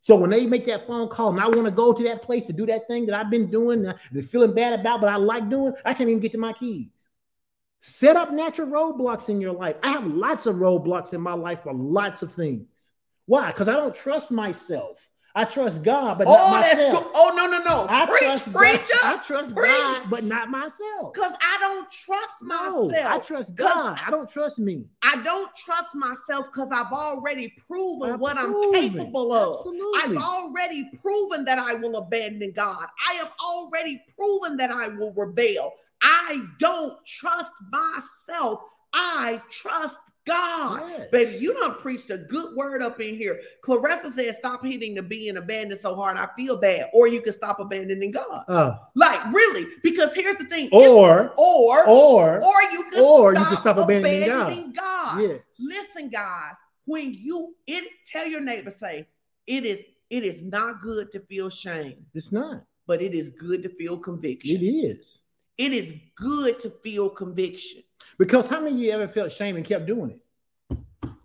So 0.00 0.14
when 0.14 0.30
they 0.30 0.46
make 0.46 0.66
that 0.66 0.86
phone 0.86 1.08
call 1.08 1.30
and 1.30 1.40
I 1.40 1.48
want 1.48 1.64
to 1.64 1.72
go 1.72 1.92
to 1.92 2.02
that 2.04 2.22
place 2.22 2.44
to 2.46 2.52
do 2.52 2.64
that 2.66 2.86
thing 2.86 3.06
that 3.06 3.14
I've 3.16 3.30
been 3.30 3.50
doing, 3.50 3.86
and 3.86 4.28
feeling 4.28 4.54
bad 4.54 4.78
about, 4.78 5.00
but 5.00 5.08
I 5.08 5.16
like 5.16 5.50
doing, 5.50 5.72
I 5.84 5.94
can't 5.94 6.08
even 6.08 6.20
get 6.20 6.30
to 6.32 6.38
my 6.38 6.52
keys. 6.52 6.90
Set 7.80 8.16
up 8.16 8.32
natural 8.32 8.68
roadblocks 8.68 9.28
in 9.28 9.40
your 9.40 9.52
life. 9.52 9.76
I 9.82 9.90
have 9.90 10.06
lots 10.06 10.46
of 10.46 10.56
roadblocks 10.56 11.12
in 11.12 11.20
my 11.20 11.32
life 11.32 11.62
for 11.62 11.74
lots 11.74 12.22
of 12.22 12.32
things. 12.32 12.92
Why? 13.26 13.48
Because 13.48 13.66
I 13.66 13.74
don't 13.74 13.94
trust 13.94 14.30
myself. 14.30 15.08
I 15.36 15.44
trust 15.44 15.84
God, 15.84 16.16
but 16.16 16.26
oh, 16.26 16.32
not 16.32 16.60
myself. 16.62 16.92
That's 16.94 17.10
oh 17.14 17.34
no, 17.36 17.46
no, 17.46 17.62
no. 17.62 17.86
I 17.90 18.06
Preach, 18.06 18.20
trust 18.20 18.52
preacher. 18.54 18.84
God. 19.02 19.18
I 19.20 19.22
trust 19.22 19.54
Preach. 19.54 19.70
God, 19.70 20.02
but 20.08 20.24
not 20.24 20.48
myself. 20.48 21.12
Because 21.12 21.34
I 21.42 21.58
don't 21.60 21.90
trust 21.90 22.32
myself. 22.40 22.90
No, 22.90 23.06
I 23.06 23.18
trust 23.18 23.54
God. 23.54 24.00
I 24.02 24.10
don't 24.10 24.26
trust 24.26 24.58
me. 24.58 24.86
I 25.02 25.22
don't 25.22 25.54
trust 25.54 25.94
myself 25.94 26.46
because 26.46 26.70
I've 26.72 26.90
already 26.90 27.52
proven 27.66 28.12
I've 28.14 28.20
what 28.20 28.38
proven. 28.38 28.82
I'm 28.82 28.94
capable 28.94 29.30
of. 29.30 29.58
Absolutely. 29.58 30.16
I've 30.16 30.22
already 30.22 30.90
proven 31.02 31.44
that 31.44 31.58
I 31.58 31.74
will 31.74 31.96
abandon 31.96 32.52
God. 32.56 32.86
I 33.06 33.12
have 33.16 33.32
already 33.38 34.02
proven 34.18 34.56
that 34.56 34.70
I 34.70 34.88
will 34.88 35.12
rebel. 35.12 35.74
I 36.00 36.44
don't 36.58 37.04
trust 37.04 37.52
myself. 37.70 38.60
I 38.94 39.42
trust 39.50 39.98
God. 40.26 40.82
Yes. 40.90 41.06
Baby, 41.10 41.38
you 41.38 41.54
don't 41.54 41.78
preached 41.78 42.10
a 42.10 42.18
good 42.18 42.54
word 42.56 42.82
up 42.82 43.00
in 43.00 43.16
here. 43.16 43.40
Clarissa 43.62 44.10
said, 44.12 44.34
stop 44.34 44.64
hitting 44.64 44.94
the 44.94 45.02
B 45.02 45.28
and 45.28 45.38
abandon 45.38 45.78
so 45.78 45.94
hard. 45.94 46.16
I 46.18 46.28
feel 46.36 46.58
bad. 46.58 46.90
Or 46.92 47.06
you 47.06 47.22
can 47.22 47.32
stop 47.32 47.60
abandoning 47.60 48.10
God. 48.10 48.44
Uh, 48.48 48.76
like 48.94 49.24
really, 49.32 49.66
because 49.82 50.14
here's 50.14 50.36
the 50.36 50.44
thing. 50.44 50.68
Or 50.72 51.32
or 51.38 51.88
or 51.88 52.44
or 52.44 52.62
you 52.72 52.84
can 52.90 53.02
or 53.02 53.34
stop 53.34 53.42
you 53.42 53.48
can 53.48 53.56
stop 53.56 53.78
abandoning, 53.78 54.24
abandoning 54.24 54.72
God. 54.72 54.86
God. 55.14 55.22
Yes. 55.22 55.40
Listen, 55.60 56.08
guys, 56.08 56.54
when 56.84 57.14
you 57.14 57.54
it 57.66 57.84
tell 58.06 58.26
your 58.26 58.40
neighbor, 58.40 58.74
say, 58.76 59.06
it 59.46 59.64
is 59.64 59.80
it 60.10 60.24
is 60.24 60.42
not 60.42 60.80
good 60.80 61.12
to 61.12 61.20
feel 61.20 61.50
shame. 61.50 62.06
It's 62.14 62.32
not. 62.32 62.64
But 62.86 63.02
it 63.02 63.14
is 63.14 63.30
good 63.30 63.62
to 63.64 63.68
feel 63.68 63.98
conviction. 63.98 64.56
It 64.56 64.64
is. 64.64 65.20
It 65.58 65.72
is 65.72 65.94
good 66.14 66.60
to 66.60 66.70
feel 66.82 67.08
conviction. 67.08 67.82
Because 68.18 68.46
how 68.46 68.60
many 68.60 68.76
of 68.76 68.80
you 68.80 68.90
ever 68.92 69.08
felt 69.08 69.32
shame 69.32 69.56
and 69.56 69.64
kept 69.64 69.86
doing 69.86 70.10
it? 70.10 70.20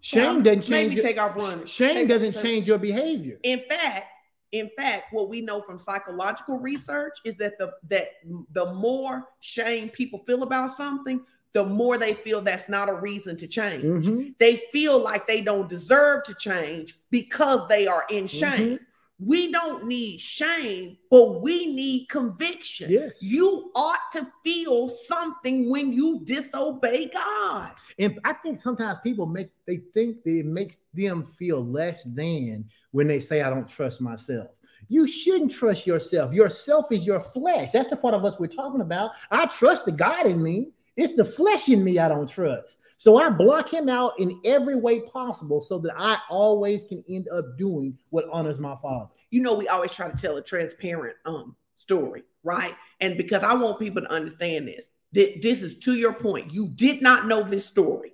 Shame 0.01 0.35
well, 0.35 0.41
doesn't 0.41 0.61
change. 0.61 0.89
Maybe 0.89 0.95
your, 0.95 1.03
take 1.03 1.21
off 1.21 1.35
running. 1.35 1.65
Shame 1.65 1.95
take, 1.95 2.07
doesn't 2.07 2.33
change 2.41 2.67
your 2.67 2.79
behavior. 2.79 3.37
In 3.43 3.61
fact, 3.69 4.07
in 4.51 4.69
fact, 4.75 5.13
what 5.13 5.29
we 5.29 5.41
know 5.41 5.61
from 5.61 5.77
psychological 5.77 6.57
research 6.57 7.13
is 7.23 7.35
that 7.35 7.57
the 7.57 7.73
that 7.87 8.07
the 8.51 8.73
more 8.73 9.27
shame 9.39 9.89
people 9.89 10.19
feel 10.25 10.43
about 10.43 10.71
something, 10.75 11.21
the 11.53 11.63
more 11.63 11.97
they 11.97 12.13
feel 12.13 12.41
that's 12.41 12.67
not 12.67 12.89
a 12.89 12.93
reason 12.93 13.37
to 13.37 13.47
change. 13.47 13.83
Mm-hmm. 13.83 14.29
They 14.39 14.63
feel 14.71 14.99
like 14.99 15.27
they 15.27 15.41
don't 15.41 15.69
deserve 15.69 16.23
to 16.23 16.33
change 16.33 16.97
because 17.11 17.67
they 17.67 17.87
are 17.87 18.05
in 18.09 18.27
shame. 18.27 18.77
Mm-hmm. 18.77 18.83
We 19.23 19.51
don't 19.51 19.85
need 19.85 20.19
shame, 20.19 20.97
but 21.11 21.41
we 21.41 21.67
need 21.67 22.07
conviction. 22.09 22.89
Yes. 22.89 23.21
You 23.21 23.71
ought 23.75 24.11
to 24.13 24.27
feel 24.43 24.89
something 24.89 25.69
when 25.69 25.93
you 25.93 26.21
disobey 26.23 27.11
God. 27.13 27.71
And 27.99 28.19
I 28.25 28.33
think 28.33 28.57
sometimes 28.57 28.97
people 29.03 29.27
make 29.27 29.51
they 29.67 29.81
think 29.93 30.23
that 30.23 30.39
it 30.39 30.45
makes 30.47 30.79
them 30.93 31.23
feel 31.23 31.63
less 31.63 32.03
than 32.03 32.65
when 32.91 33.07
they 33.07 33.19
say, 33.19 33.43
I 33.43 33.51
don't 33.51 33.69
trust 33.69 34.01
myself. 34.01 34.47
You 34.87 35.07
shouldn't 35.07 35.51
trust 35.51 35.85
yourself. 35.85 36.33
Yourself 36.33 36.91
is 36.91 37.05
your 37.05 37.19
flesh. 37.19 37.71
That's 37.71 37.89
the 37.89 37.97
part 37.97 38.15
of 38.15 38.25
us 38.25 38.39
we're 38.39 38.47
talking 38.47 38.81
about. 38.81 39.11
I 39.29 39.45
trust 39.45 39.85
the 39.85 39.91
God 39.91 40.25
in 40.25 40.41
me. 40.41 40.71
It's 40.97 41.15
the 41.15 41.23
flesh 41.23 41.69
in 41.69 41.83
me 41.83 41.99
I 41.99 42.09
don't 42.09 42.27
trust. 42.27 42.79
So 43.01 43.17
I 43.17 43.31
block 43.31 43.73
him 43.73 43.89
out 43.89 44.13
in 44.19 44.39
every 44.45 44.75
way 44.75 44.99
possible 44.99 45.59
so 45.59 45.79
that 45.79 45.93
I 45.97 46.19
always 46.29 46.83
can 46.83 47.03
end 47.09 47.27
up 47.29 47.57
doing 47.57 47.97
what 48.11 48.29
honors 48.31 48.59
my 48.59 48.75
father. 48.75 49.09
You 49.31 49.41
know, 49.41 49.55
we 49.55 49.67
always 49.67 49.91
try 49.91 50.11
to 50.11 50.15
tell 50.15 50.37
a 50.37 50.43
transparent 50.43 51.15
um 51.25 51.55
story, 51.73 52.21
right? 52.43 52.75
And 52.99 53.17
because 53.17 53.41
I 53.41 53.55
want 53.55 53.79
people 53.79 54.03
to 54.03 54.11
understand 54.11 54.67
this, 54.67 54.91
that 55.13 55.41
this 55.41 55.63
is 55.63 55.79
to 55.79 55.95
your 55.95 56.13
point. 56.13 56.53
You 56.53 56.67
did 56.67 57.01
not 57.01 57.25
know 57.25 57.41
this 57.41 57.65
story. 57.65 58.11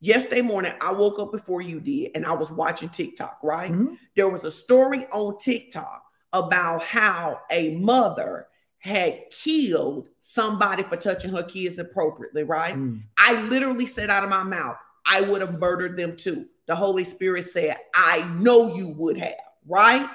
Yesterday 0.00 0.40
morning, 0.40 0.72
I 0.80 0.94
woke 0.94 1.18
up 1.18 1.30
before 1.30 1.60
you 1.60 1.78
did, 1.78 2.12
and 2.14 2.24
I 2.24 2.32
was 2.32 2.50
watching 2.50 2.88
TikTok, 2.88 3.38
right? 3.42 3.70
Mm-hmm. 3.70 3.96
There 4.16 4.30
was 4.30 4.44
a 4.44 4.50
story 4.50 5.04
on 5.12 5.36
TikTok 5.40 6.02
about 6.32 6.82
how 6.82 7.38
a 7.50 7.74
mother 7.76 8.46
had 8.82 9.30
killed 9.30 10.08
somebody 10.18 10.82
for 10.82 10.96
touching 10.96 11.30
her 11.30 11.44
kids 11.44 11.78
appropriately, 11.78 12.42
right? 12.42 12.74
Mm. 12.74 13.02
I 13.16 13.40
literally 13.42 13.86
said 13.86 14.10
out 14.10 14.24
of 14.24 14.30
my 14.30 14.42
mouth, 14.42 14.76
I 15.06 15.20
would 15.20 15.40
have 15.40 15.60
murdered 15.60 15.96
them 15.96 16.16
too. 16.16 16.46
The 16.66 16.74
Holy 16.74 17.04
Spirit 17.04 17.44
said, 17.44 17.76
I 17.94 18.28
know 18.40 18.74
you 18.74 18.88
would 18.88 19.16
have, 19.18 19.34
right? 19.66 20.08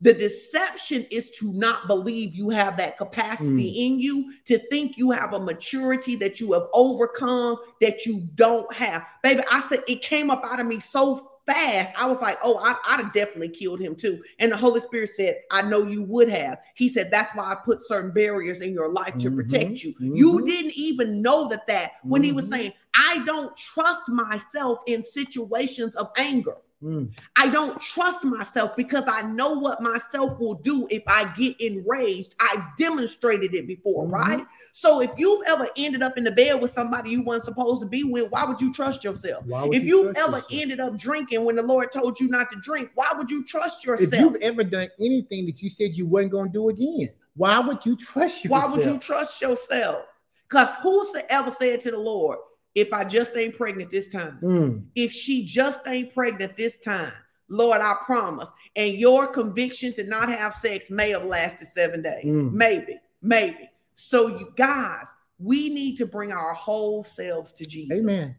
The 0.00 0.14
deception 0.14 1.06
is 1.12 1.30
to 1.38 1.52
not 1.52 1.86
believe 1.86 2.34
you 2.34 2.50
have 2.50 2.76
that 2.76 2.96
capacity 2.96 3.72
mm. 3.72 3.86
in 3.86 4.00
you, 4.00 4.32
to 4.46 4.58
think 4.68 4.96
you 4.96 5.12
have 5.12 5.32
a 5.32 5.40
maturity 5.40 6.16
that 6.16 6.40
you 6.40 6.52
have 6.54 6.64
overcome 6.72 7.56
that 7.80 8.04
you 8.04 8.28
don't 8.34 8.72
have. 8.74 9.04
Baby, 9.22 9.42
I 9.50 9.60
said 9.60 9.84
it 9.86 10.02
came 10.02 10.30
up 10.30 10.42
out 10.44 10.58
of 10.58 10.66
me 10.66 10.80
so 10.80 11.27
fast, 11.48 11.94
I 11.96 12.06
was 12.06 12.20
like, 12.20 12.38
oh, 12.44 12.58
I, 12.58 12.76
would 12.96 13.04
have 13.04 13.12
definitely 13.12 13.48
killed 13.48 13.80
him 13.80 13.96
too. 13.96 14.22
And 14.38 14.52
the 14.52 14.56
Holy 14.56 14.80
Spirit 14.80 15.10
said, 15.16 15.38
I 15.50 15.62
know 15.62 15.82
you 15.84 16.02
would 16.02 16.28
have. 16.28 16.58
He 16.74 16.88
said, 16.88 17.10
that's 17.10 17.34
why 17.34 17.44
I 17.44 17.56
put 17.64 17.80
certain 17.80 18.10
barriers 18.12 18.60
in 18.60 18.72
your 18.72 18.92
life 18.92 19.16
to 19.18 19.28
mm-hmm, 19.28 19.36
protect 19.36 19.82
you. 19.82 19.94
Mm-hmm. 19.94 20.14
You 20.14 20.44
didn't 20.44 20.72
even 20.76 21.22
know 21.22 21.48
that 21.48 21.66
that 21.66 21.92
when 22.02 22.22
mm-hmm. 22.22 22.26
he 22.26 22.32
was 22.32 22.46
mm-hmm. 22.46 22.54
saying, 22.54 22.72
I 22.94 23.24
don't 23.24 23.56
trust 23.56 24.08
myself 24.08 24.80
in 24.86 25.02
situations 25.02 25.94
of 25.96 26.10
anger. 26.18 26.56
Mm. 26.82 27.12
I 27.34 27.48
don't 27.48 27.80
trust 27.80 28.24
myself 28.24 28.76
because 28.76 29.04
I 29.08 29.22
know 29.22 29.52
what 29.54 29.82
myself 29.82 30.38
will 30.38 30.54
do 30.54 30.86
if 30.90 31.02
I 31.08 31.32
get 31.36 31.60
enraged. 31.60 32.36
I 32.38 32.68
demonstrated 32.78 33.52
it 33.52 33.66
before, 33.66 34.04
mm-hmm. 34.04 34.14
right? 34.14 34.46
So 34.72 35.00
if 35.00 35.10
you've 35.16 35.42
ever 35.48 35.68
ended 35.76 36.02
up 36.02 36.16
in 36.16 36.24
the 36.24 36.30
bed 36.30 36.60
with 36.60 36.72
somebody 36.72 37.10
you 37.10 37.24
weren't 37.24 37.42
supposed 37.42 37.80
to 37.82 37.86
be 37.86 38.04
with, 38.04 38.30
why 38.30 38.44
would 38.44 38.60
you 38.60 38.72
trust 38.72 39.02
yourself? 39.02 39.44
If 39.48 39.84
you 39.84 40.04
you've 40.04 40.16
ever 40.16 40.36
yourself? 40.36 40.52
ended 40.52 40.80
up 40.80 40.96
drinking 40.96 41.44
when 41.44 41.56
the 41.56 41.62
Lord 41.62 41.90
told 41.90 42.20
you 42.20 42.28
not 42.28 42.50
to 42.52 42.58
drink, 42.62 42.90
why 42.94 43.12
would 43.16 43.30
you 43.30 43.44
trust 43.44 43.84
yourself? 43.84 44.12
If 44.12 44.20
you've 44.20 44.36
ever 44.42 44.62
done 44.62 44.88
anything 45.00 45.46
that 45.46 45.60
you 45.60 45.68
said 45.68 45.96
you 45.96 46.06
weren't 46.06 46.30
going 46.30 46.48
to 46.48 46.52
do 46.52 46.68
again, 46.68 47.10
why 47.34 47.58
would 47.58 47.84
you 47.84 47.96
trust 47.96 48.44
yourself? 48.44 48.70
Why 48.70 48.76
would 48.76 48.84
you 48.84 48.98
trust 48.98 49.42
yourself? 49.42 50.04
Because 50.48 50.68
whosoever 50.80 51.50
said 51.50 51.80
to 51.80 51.90
the 51.90 51.98
Lord, 51.98 52.38
if 52.80 52.92
I 52.92 53.04
just 53.04 53.36
ain't 53.36 53.56
pregnant 53.56 53.90
this 53.90 54.08
time, 54.08 54.38
mm. 54.42 54.84
if 54.94 55.12
she 55.12 55.44
just 55.44 55.80
ain't 55.86 56.14
pregnant 56.14 56.56
this 56.56 56.78
time, 56.78 57.12
Lord, 57.48 57.80
I 57.80 57.96
promise. 58.04 58.50
And 58.76 58.94
your 58.94 59.26
conviction 59.26 59.92
to 59.94 60.04
not 60.04 60.28
have 60.28 60.54
sex 60.54 60.90
may 60.90 61.10
have 61.10 61.24
lasted 61.24 61.68
seven 61.68 62.02
days. 62.02 62.26
Mm. 62.26 62.52
Maybe, 62.52 62.98
maybe. 63.22 63.70
So, 63.94 64.28
you 64.28 64.52
guys, 64.56 65.06
we 65.38 65.68
need 65.68 65.96
to 65.96 66.06
bring 66.06 66.32
our 66.32 66.54
whole 66.54 67.04
selves 67.04 67.52
to 67.54 67.66
Jesus. 67.66 68.00
Amen. 68.00 68.36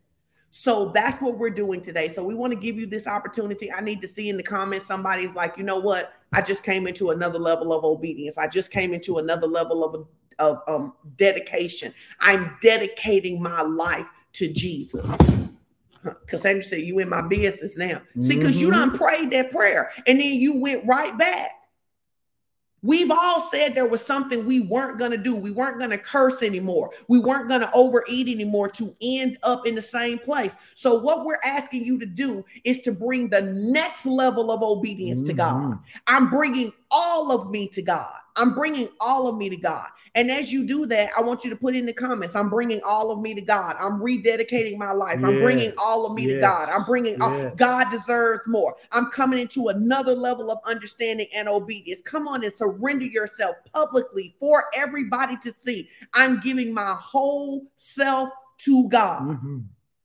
So 0.51 0.91
that's 0.93 1.21
what 1.21 1.37
we're 1.37 1.51
doing 1.51 1.81
today. 1.81 2.07
So 2.07 2.23
we 2.23 2.33
want 2.33 2.51
to 2.51 2.59
give 2.59 2.75
you 2.75 2.87
this 2.87 3.07
opportunity. 3.07 3.71
I 3.71 3.81
need 3.81 4.01
to 4.01 4.07
see 4.07 4.29
in 4.29 4.37
the 4.37 4.43
comments 4.43 4.85
somebody's 4.85 5.35
like, 5.35 5.57
you 5.57 5.63
know 5.63 5.77
what? 5.77 6.13
I 6.33 6.41
just 6.41 6.63
came 6.63 6.87
into 6.87 7.11
another 7.11 7.39
level 7.39 7.71
of 7.71 7.83
obedience. 7.83 8.37
I 8.37 8.47
just 8.47 8.71
came 8.71 8.93
into 8.93 9.19
another 9.19 9.47
level 9.47 9.83
of, 9.83 10.07
of 10.39 10.61
um, 10.67 10.93
dedication. 11.17 11.93
I'm 12.19 12.57
dedicating 12.61 13.41
my 13.41 13.61
life 13.61 14.07
to 14.33 14.51
Jesus. 14.51 15.09
Because 16.03 16.45
Andrew 16.45 16.61
said, 16.61 16.81
You 16.81 16.99
in 16.99 17.09
my 17.09 17.21
business 17.21 17.77
now. 17.77 18.01
See, 18.19 18.37
because 18.37 18.55
mm-hmm. 18.55 18.65
you 18.65 18.71
done 18.71 18.97
prayed 18.97 19.31
that 19.31 19.51
prayer 19.51 19.91
and 20.07 20.19
then 20.19 20.33
you 20.33 20.55
went 20.57 20.85
right 20.85 21.17
back. 21.17 21.51
We've 22.81 23.11
all 23.11 23.41
said 23.41 23.75
there 23.75 23.87
was 23.87 24.05
something 24.05 24.45
we 24.45 24.61
weren't 24.61 24.97
going 24.97 25.11
to 25.11 25.17
do. 25.17 25.35
We 25.35 25.51
weren't 25.51 25.79
going 25.79 25.89
to 25.89 25.97
curse 25.97 26.41
anymore. 26.41 26.91
We 27.09 27.19
weren't 27.19 27.49
going 27.49 27.59
to 27.61 27.71
overeat 27.73 28.29
anymore 28.29 28.69
to 28.69 28.95
end 29.01 29.37
up 29.43 29.67
in 29.67 29.75
the 29.75 29.81
same 29.81 30.17
place. 30.17 30.55
So, 30.75 30.97
what 30.97 31.25
we're 31.25 31.39
asking 31.43 31.83
you 31.83 31.99
to 31.99 32.05
do 32.05 32.45
is 32.63 32.79
to 32.81 32.93
bring 32.93 33.29
the 33.29 33.41
next 33.41 34.05
level 34.05 34.49
of 34.49 34.63
obedience 34.63 35.19
mm-hmm. 35.19 35.27
to 35.27 35.33
God. 35.33 35.63
Mm-hmm. 35.63 35.83
I'm 36.07 36.29
bringing 36.29 36.71
all 36.89 37.33
of 37.33 37.49
me 37.49 37.67
to 37.69 37.81
God. 37.81 38.13
I'm 38.37 38.53
bringing 38.53 38.87
all 39.01 39.27
of 39.27 39.37
me 39.37 39.49
to 39.49 39.57
God. 39.57 39.87
And 40.15 40.31
as 40.31 40.51
you 40.51 40.65
do 40.65 40.85
that, 40.87 41.11
I 41.17 41.21
want 41.21 41.43
you 41.43 41.49
to 41.49 41.55
put 41.55 41.75
in 41.75 41.85
the 41.85 41.93
comments 41.93 42.35
I'm 42.35 42.49
bringing 42.49 42.81
all 42.85 43.11
of 43.11 43.19
me 43.19 43.33
to 43.33 43.41
God. 43.41 43.75
I'm 43.79 43.99
rededicating 43.99 44.77
my 44.77 44.91
life. 44.91 45.19
Yes, 45.19 45.25
I'm 45.25 45.39
bringing 45.39 45.73
all 45.79 46.05
of 46.05 46.13
me 46.13 46.27
yes, 46.27 46.35
to 46.35 46.41
God. 46.41 46.69
I'm 46.69 46.83
bringing 46.83 47.13
yes. 47.13 47.21
all, 47.21 47.49
God 47.55 47.89
deserves 47.91 48.47
more. 48.47 48.75
I'm 48.91 49.07
coming 49.07 49.39
into 49.39 49.69
another 49.69 50.13
level 50.13 50.51
of 50.51 50.59
understanding 50.65 51.27
and 51.33 51.47
obedience. 51.47 52.01
Come 52.01 52.27
on 52.27 52.43
and 52.43 52.53
surrender 52.53 53.05
yourself 53.05 53.55
publicly 53.73 54.35
for 54.39 54.65
everybody 54.73 55.37
to 55.43 55.51
see. 55.51 55.89
I'm 56.13 56.39
giving 56.39 56.73
my 56.73 56.95
whole 56.99 57.65
self 57.77 58.29
to 58.59 58.87
God. 58.89 59.21
Mm-hmm. 59.21 59.59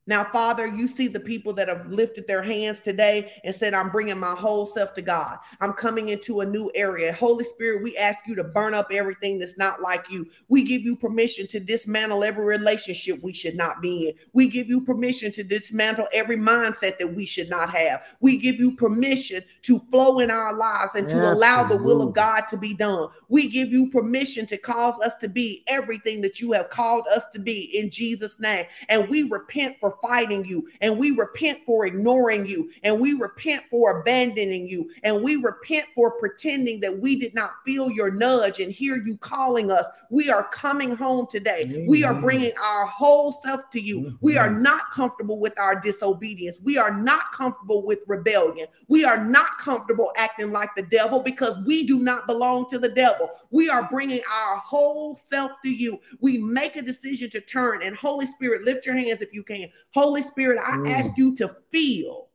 Now, 0.07 0.23
Father, 0.25 0.67
you 0.67 0.87
see 0.87 1.09
the 1.09 1.21
people 1.21 1.55
that 1.55 1.69
have 1.69 1.87
lifted 1.91 2.27
their 2.27 2.43
hands 2.43 2.81
today 2.81 3.33
and 3.43 3.55
said, 3.55 3.73
I'm 3.73 3.91
bringing 3.91 4.19
my 4.19 4.35
whole 4.35 4.67
self 4.67 4.93
to 4.95 5.03
God. 5.03 5.39
I'm 5.63 5.73
coming 5.73 6.11
into 6.11 6.41
a 6.41 6.47
new 6.47 6.71
area. 6.75 7.11
Holy 7.15 7.45
Spirit, 7.45 7.83
we 7.83 7.97
ask 7.97 8.27
you 8.27 8.35
to 8.35 8.45
burn 8.45 8.75
up 8.75 8.89
everything 8.93 9.39
that's 9.39 9.57
not 9.57 9.81
like 9.81 10.11
you. 10.11 10.27
We 10.49 10.63
give 10.63 10.83
you 10.83 10.95
permission 10.95 11.47
to 11.49 11.61
dismantle 11.61 12.23
every 12.23 12.45
relationship 12.45 13.23
we 13.23 13.33
should 13.33 13.57
not 13.57 13.81
be 13.81 14.09
in. 14.09 14.15
We 14.35 14.49
give 14.51 14.69
you 14.69 14.83
permission 14.83 15.33
to 15.33 15.43
dismantle 15.43 16.09
every 16.13 16.37
mindset 16.37 16.99
that 16.99 17.15
we 17.15 17.25
should 17.25 17.49
not 17.49 17.75
have. 17.75 18.03
We 18.21 18.37
give 18.37 18.57
you 18.57 18.77
permission 18.77 19.43
to 19.63 19.79
flow 19.91 20.19
in 20.19 20.31
our 20.31 20.55
lives 20.55 20.97
and 20.97 21.09
to 21.09 21.17
Absolutely. 21.17 21.39
allow 21.39 21.65
the 21.65 21.79
will 21.79 22.03
of 22.03 22.13
God 22.15 22.43
to 22.49 22.59
be 22.59 22.75
done. 22.75 23.09
We 23.31 23.49
give 23.49 23.69
you 23.69 23.89
permission 23.89 24.45
to 24.47 24.59
cause 24.59 25.01
us 25.01 25.15
to 25.23 25.29
be 25.29 25.65
everything 25.67 26.21
that 26.21 26.43
you 26.43 26.53
have 26.53 26.69
called 26.69 27.07
us 27.09 27.25
to 27.33 27.39
be 27.39 27.79
in 27.79 27.91
Jesus' 27.91 28.39
name. 28.39 28.67
And 28.91 29.09
we 29.09 29.23
repent 29.23 29.79
for 29.81 29.94
fighting 30.03 30.45
you, 30.45 30.69
and 30.81 30.99
we 30.99 31.11
repent 31.11 31.61
for 31.65 31.87
ignoring 31.87 32.47
you, 32.47 32.71
and 32.83 32.99
we 32.99 33.15
repent 33.15 33.63
for 33.71 34.01
abandoning 34.01 34.67
you, 34.67 34.91
and 35.03 35.23
we 35.23 35.37
repent 35.37 35.87
for 35.95 36.13
pretending 36.13 36.81
that 36.81 36.99
we 36.99 37.17
did 37.17 37.35
not 37.35 37.53
feel 37.65 37.91
your 37.91 38.11
nudge 38.11 38.61
and 38.61 38.73
hear 38.73 38.97
you 38.97 39.17
calling 39.19 39.71
us. 39.71 39.85
We 40.11 40.31
are 40.31 40.45
coming 40.45 40.97
home 40.97 41.27
today. 41.31 41.63
Amen. 41.65 41.87
We 41.89 42.05
are 42.05 42.15
bringing 42.15 42.53
our 42.63 42.87
whole 42.87 43.33
self 43.33 43.71
to 43.71 43.81
you. 43.81 44.01
Mm-hmm. 44.01 44.17
We 44.21 44.37
are 44.37 44.51
not 44.51 44.91
comfortable 44.91 45.39
with 45.39 45.59
our 45.59 45.81
disobedience. 45.81 46.61
We 46.63 46.79
are 46.79 46.97
not 46.97 47.33
comfortable 47.33 47.85
with 47.85 48.01
rebellion. 48.07 48.69
We 48.89 49.05
are 49.05 49.23
not 49.23 49.59
comfortable 49.59 50.13
acting 50.17 50.53
like 50.53 50.71
the 50.77 50.83
devil 50.83 51.21
because 51.21 51.57
we 51.67 51.87
do 51.87 51.99
not 51.99 52.27
belong 52.27 52.69
to 52.71 52.79
the 52.79 52.89
devil. 52.89 53.29
We 53.51 53.69
are 53.69 53.89
bringing 53.89 54.21
our 54.33 54.57
whole 54.59 55.17
self 55.17 55.53
to 55.65 55.71
you. 55.71 56.01
We 56.21 56.39
make 56.39 56.77
a 56.77 56.83
decision 56.83 57.31
to 57.31 57.41
turn, 57.41 57.83
and 57.83 57.97
Holy 57.97 58.27
Spirit, 58.27 58.65
lift 58.65 58.87
your 58.87 58.95
hands 58.95 59.21
if 59.21 59.33
you 59.33 59.43
can. 59.43 59.69
Holy 59.95 60.23
Spirit, 60.23 60.59
I 60.63 60.77
mm. 60.77 60.91
ask 60.91 61.17
you 61.17 61.35
to 61.37 61.55
feel 61.71 62.29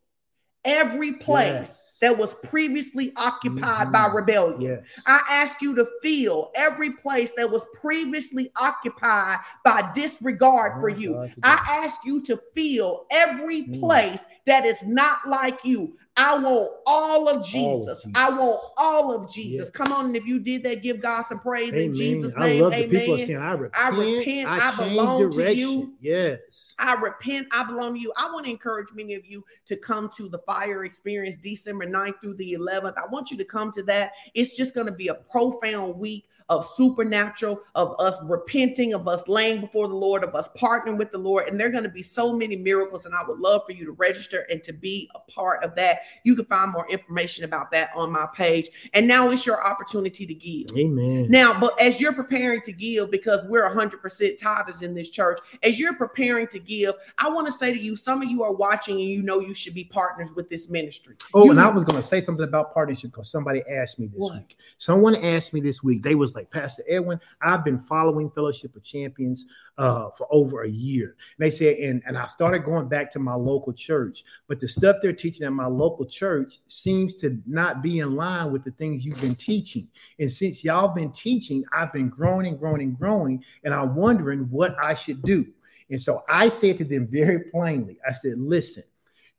every 0.65 1.13
place 1.13 1.37
yes. 1.37 1.97
that 2.01 2.17
was 2.17 2.33
previously 2.35 3.11
occupied 3.15 3.87
mm-hmm. 3.87 3.91
by 3.91 4.07
rebellion. 4.07 4.61
Yes. 4.61 5.01
I 5.05 5.21
ask 5.29 5.61
you 5.61 5.75
to 5.75 5.87
feel 6.01 6.51
every 6.55 6.91
place 6.91 7.31
that 7.37 7.49
was 7.49 7.65
previously 7.73 8.51
occupied 8.55 9.37
by 9.63 9.89
disregard 9.93 10.73
oh, 10.77 10.81
for 10.81 10.89
you. 10.89 11.13
God, 11.13 11.33
I 11.43 11.81
ask 11.83 12.01
you 12.05 12.21
to 12.23 12.39
feel 12.55 13.05
every 13.11 13.63
mm. 13.63 13.79
place 13.79 14.25
that 14.45 14.65
is 14.65 14.85
not 14.85 15.19
like 15.27 15.59
you. 15.63 15.97
I 16.19 16.37
want 16.37 16.71
all 16.85 17.29
of 17.29 17.45
Jesus. 17.45 17.55
All 17.55 17.89
of 17.89 17.97
Jesus. 18.03 18.11
I 18.13 18.29
want 18.29 18.59
all 18.77 19.15
of 19.15 19.31
Jesus. 19.31 19.67
Yeah. 19.67 19.71
Come 19.71 19.93
on, 19.93 20.05
and 20.07 20.15
if 20.17 20.25
you 20.25 20.39
did 20.39 20.63
that, 20.63 20.83
give 20.83 21.01
God 21.01 21.23
some 21.27 21.39
praise 21.39 21.69
Amen. 21.69 21.81
in 21.81 21.93
Jesus' 21.93 22.35
name. 22.35 22.61
I 22.61 22.61
love 22.61 22.73
Amen. 22.73 22.89
the 22.89 22.99
people 22.99 23.17
saying, 23.17 23.37
"I 23.37 23.51
repent. 23.53 23.85
I 23.85 23.89
repent. 23.89 24.49
I, 24.49 24.69
I 24.69 24.75
belong 24.75 25.29
direction. 25.29 25.55
to 25.55 25.55
you." 25.55 25.93
Yes. 26.01 26.75
I 26.77 26.95
repent. 26.95 27.47
I 27.51 27.63
belong 27.63 27.93
to 27.93 27.99
you. 28.01 28.11
I 28.17 28.29
want 28.33 28.45
to 28.45 28.51
encourage 28.51 28.87
many 28.93 29.13
of 29.13 29.25
you 29.25 29.45
to 29.67 29.77
come 29.77 30.09
to 30.17 30.27
the 30.27 30.39
fire 30.39 30.83
experience 30.83 31.37
December 31.37 31.87
9th 31.87 32.19
through 32.21 32.35
the 32.35 32.53
11th. 32.53 32.97
I 32.97 33.07
want 33.09 33.31
you 33.31 33.37
to 33.37 33.45
come 33.45 33.71
to 33.71 33.83
that. 33.83 34.11
It's 34.33 34.57
just 34.57 34.75
going 34.75 34.87
to 34.87 34.93
be 34.93 35.07
a 35.07 35.15
profound 35.15 35.97
week 35.97 36.25
of 36.49 36.65
supernatural, 36.65 37.61
of 37.75 37.95
us 37.99 38.17
repenting, 38.23 38.93
of 38.93 39.07
us 39.07 39.27
laying 39.27 39.61
before 39.61 39.87
the 39.87 39.95
Lord, 39.95 40.23
of 40.23 40.35
us 40.35 40.49
partnering 40.57 40.97
with 40.97 41.11
the 41.11 41.17
Lord. 41.17 41.47
And 41.47 41.59
there 41.59 41.67
are 41.67 41.71
going 41.71 41.83
to 41.83 41.89
be 41.89 42.01
so 42.01 42.33
many 42.33 42.55
miracles. 42.55 43.05
And 43.05 43.15
I 43.15 43.21
would 43.27 43.39
love 43.39 43.61
for 43.65 43.71
you 43.71 43.85
to 43.85 43.91
register 43.91 44.45
and 44.49 44.63
to 44.63 44.73
be 44.73 45.09
a 45.15 45.31
part 45.31 45.63
of 45.63 45.75
that. 45.75 45.99
You 46.23 46.35
can 46.35 46.45
find 46.45 46.71
more 46.71 46.89
information 46.89 47.45
about 47.45 47.71
that 47.71 47.89
on 47.95 48.11
my 48.11 48.27
page. 48.33 48.69
And 48.93 49.07
now 49.07 49.29
it's 49.29 49.45
your 49.45 49.63
opportunity 49.65 50.25
to 50.25 50.33
give. 50.33 50.77
Amen. 50.77 51.27
Now, 51.29 51.59
but 51.59 51.79
as 51.79 52.01
you're 52.01 52.13
preparing 52.13 52.61
to 52.61 52.71
give, 52.71 53.11
because 53.11 53.43
we're 53.45 53.69
100% 53.69 54.39
tithers 54.39 54.81
in 54.81 54.93
this 54.93 55.09
church, 55.09 55.39
as 55.63 55.79
you're 55.79 55.95
preparing 55.95 56.47
to 56.47 56.59
give, 56.59 56.95
I 57.17 57.29
want 57.29 57.47
to 57.47 57.53
say 57.53 57.73
to 57.73 57.79
you, 57.79 57.95
some 57.95 58.21
of 58.21 58.29
you 58.29 58.43
are 58.43 58.53
watching 58.53 58.95
and 58.95 59.09
you 59.09 59.21
know 59.21 59.39
you 59.39 59.53
should 59.53 59.73
be 59.73 59.83
partners 59.83 60.31
with 60.35 60.49
this 60.49 60.69
ministry. 60.69 61.15
Oh, 61.33 61.45
you 61.45 61.51
and 61.51 61.59
I 61.59 61.67
was 61.67 61.83
going 61.83 61.95
to 61.95 62.07
say 62.07 62.23
something 62.23 62.43
about 62.45 62.73
partnership 62.73 63.11
because 63.11 63.29
somebody 63.29 63.61
asked 63.69 63.99
me 63.99 64.07
this 64.07 64.19
what? 64.19 64.33
week. 64.33 64.57
Someone 64.77 65.15
asked 65.15 65.53
me 65.53 65.59
this 65.59 65.83
week. 65.83 66.03
They 66.03 66.15
was 66.15 66.33
like, 66.33 66.38
Pastor 66.45 66.83
Elwin, 66.89 67.19
I've 67.41 67.63
been 67.63 67.79
following 67.79 68.29
Fellowship 68.29 68.75
of 68.75 68.83
Champions 68.83 69.45
uh, 69.77 70.09
for 70.11 70.27
over 70.31 70.63
a 70.63 70.69
year. 70.69 71.15
And 71.37 71.45
they 71.45 71.49
said, 71.49 71.77
and, 71.77 72.01
and 72.05 72.17
I 72.17 72.27
started 72.27 72.65
going 72.65 72.87
back 72.87 73.09
to 73.11 73.19
my 73.19 73.33
local 73.33 73.73
church, 73.73 74.23
but 74.47 74.59
the 74.59 74.67
stuff 74.67 74.97
they're 75.01 75.13
teaching 75.13 75.45
at 75.45 75.53
my 75.53 75.67
local 75.67 76.05
church 76.05 76.59
seems 76.67 77.15
to 77.15 77.41
not 77.45 77.81
be 77.81 77.99
in 77.99 78.15
line 78.15 78.51
with 78.51 78.63
the 78.63 78.71
things 78.71 79.05
you've 79.05 79.21
been 79.21 79.35
teaching. 79.35 79.87
And 80.19 80.31
since 80.31 80.63
y'all 80.63 80.89
been 80.89 81.11
teaching, 81.11 81.63
I've 81.73 81.93
been 81.93 82.09
growing 82.09 82.47
and 82.47 82.59
growing 82.59 82.81
and 82.81 82.97
growing, 82.97 83.43
and 83.63 83.73
I'm 83.73 83.95
wondering 83.95 84.49
what 84.49 84.75
I 84.81 84.93
should 84.93 85.21
do. 85.23 85.45
And 85.89 85.99
so 85.99 86.23
I 86.29 86.49
said 86.49 86.77
to 86.77 86.85
them 86.85 87.07
very 87.07 87.45
plainly, 87.51 87.97
I 88.07 88.13
said, 88.13 88.37
listen, 88.37 88.83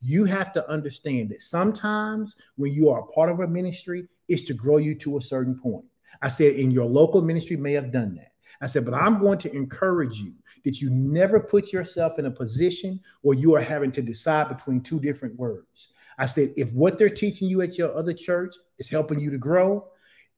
you 0.01 0.25
have 0.25 0.53
to 0.55 0.69
understand 0.69 1.29
that 1.29 1.43
sometimes 1.43 2.37
when 2.57 2.73
you 2.73 2.89
are 2.89 3.01
a 3.01 3.07
part 3.07 3.31
of 3.31 3.41
a 3.41 3.47
ministry, 3.47 4.09
it's 4.29 4.45
to 4.45 4.55
grow 4.55 4.79
you 4.79 4.95
to 4.97 5.19
a 5.19 5.23
certain 5.23 5.59
point. 5.59 5.85
I 6.23 6.29
said, 6.29 6.55
in 6.55 6.71
your 6.71 6.87
local 6.87 7.23
ministry 7.23 7.57
may 7.57 7.73
have 7.73 7.93
done 7.93 8.15
that. 8.17 8.33
I 8.61 8.67
said, 8.67 8.85
but 8.85 8.95
I'm 8.95 9.19
going 9.19 9.39
to 9.39 9.55
encourage 9.55 10.19
you 10.19 10.35
that 10.65 10.81
you 10.81 10.91
never 10.91 11.41
put 11.41 11.73
yourself 11.73 12.19
in 12.19 12.27
a 12.27 12.31
position 12.31 13.01
where 13.23 13.37
you 13.37 13.55
are 13.55 13.61
having 13.61 13.91
to 13.93 14.03
decide 14.03 14.49
between 14.49 14.83
two 14.83 15.01
different 15.01 15.39
words. 15.39 15.93
I 16.19 16.27
said, 16.27 16.53
if 16.57 16.73
what 16.75 16.99
they're 16.99 17.09
teaching 17.09 17.49
you 17.49 17.63
at 17.63 17.79
your 17.79 17.97
other 17.97 18.13
church 18.13 18.55
is 18.79 18.89
helping 18.89 19.19
you 19.19 19.31
to 19.31 19.39
grow 19.39 19.87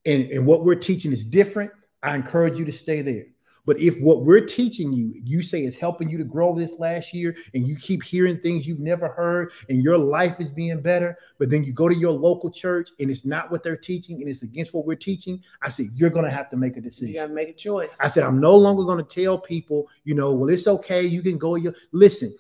and, 0.07 0.31
and 0.31 0.47
what 0.47 0.65
we're 0.65 0.77
teaching 0.77 1.13
is 1.13 1.25
different, 1.25 1.73
I 2.03 2.15
encourage 2.15 2.59
you 2.59 2.65
to 2.65 2.73
stay 2.73 3.03
there. 3.03 3.27
But 3.65 3.79
if 3.79 4.01
what 4.01 4.25
we're 4.25 4.45
teaching 4.45 4.93
you, 4.93 5.15
you 5.25 5.41
say 5.41 5.65
is 5.65 5.77
helping 5.77 6.11
you 6.11 6.19
to 6.19 6.25
grow 6.25 6.55
this 6.55 6.79
last 6.79 7.15
year, 7.15 7.37
and 7.55 7.67
you 7.67 7.77
keep 7.77 8.03
hearing 8.03 8.39
things 8.39 8.67
you've 8.67 8.81
never 8.81 9.09
heard, 9.09 9.53
and 9.69 9.83
your 9.83 9.99
life 9.99 10.41
is 10.41 10.51
being 10.51 10.81
better, 10.81 11.17
but 11.39 11.51
then 11.51 11.63
you 11.63 11.73
go 11.73 11.89
to 11.89 11.95
your 11.95 12.13
local 12.13 12.51
church 12.51 12.91
and 12.99 13.11
it's 13.11 13.25
not 13.25 13.51
what 13.51 13.63
they're 13.63 13.77
teaching 13.77 14.21
and 14.21 14.29
it's 14.29 14.43
against 14.43 14.75
what 14.75 14.87
we're 14.87 14.97
teaching, 14.97 15.41
I 15.63 15.69
said, 15.69 15.91
you're 15.95 16.11
going 16.11 16.25
to 16.25 16.31
have 16.31 16.51
to 16.51 16.57
make 16.57 16.77
a 16.77 16.81
decision. 16.81 17.15
You 17.15 17.21
got 17.21 17.29
to 17.29 17.35
make 17.35 17.49
a 17.49 17.55
choice. 17.55 17.99
I 18.01 18.09
said, 18.09 18.25
I'm 18.25 18.41
no 18.41 18.57
longer 18.57 18.85
going 18.85 19.05
to 19.05 19.23
tell 19.23 19.39
people, 19.39 19.89
you 20.05 20.15
know, 20.15 20.33
well, 20.33 20.51
it's 20.51 20.67
okay. 20.67 21.03
You 21.03 21.23
can 21.23 21.39
go. 21.39 21.55
Your 21.55 21.75
listen, 21.93 22.35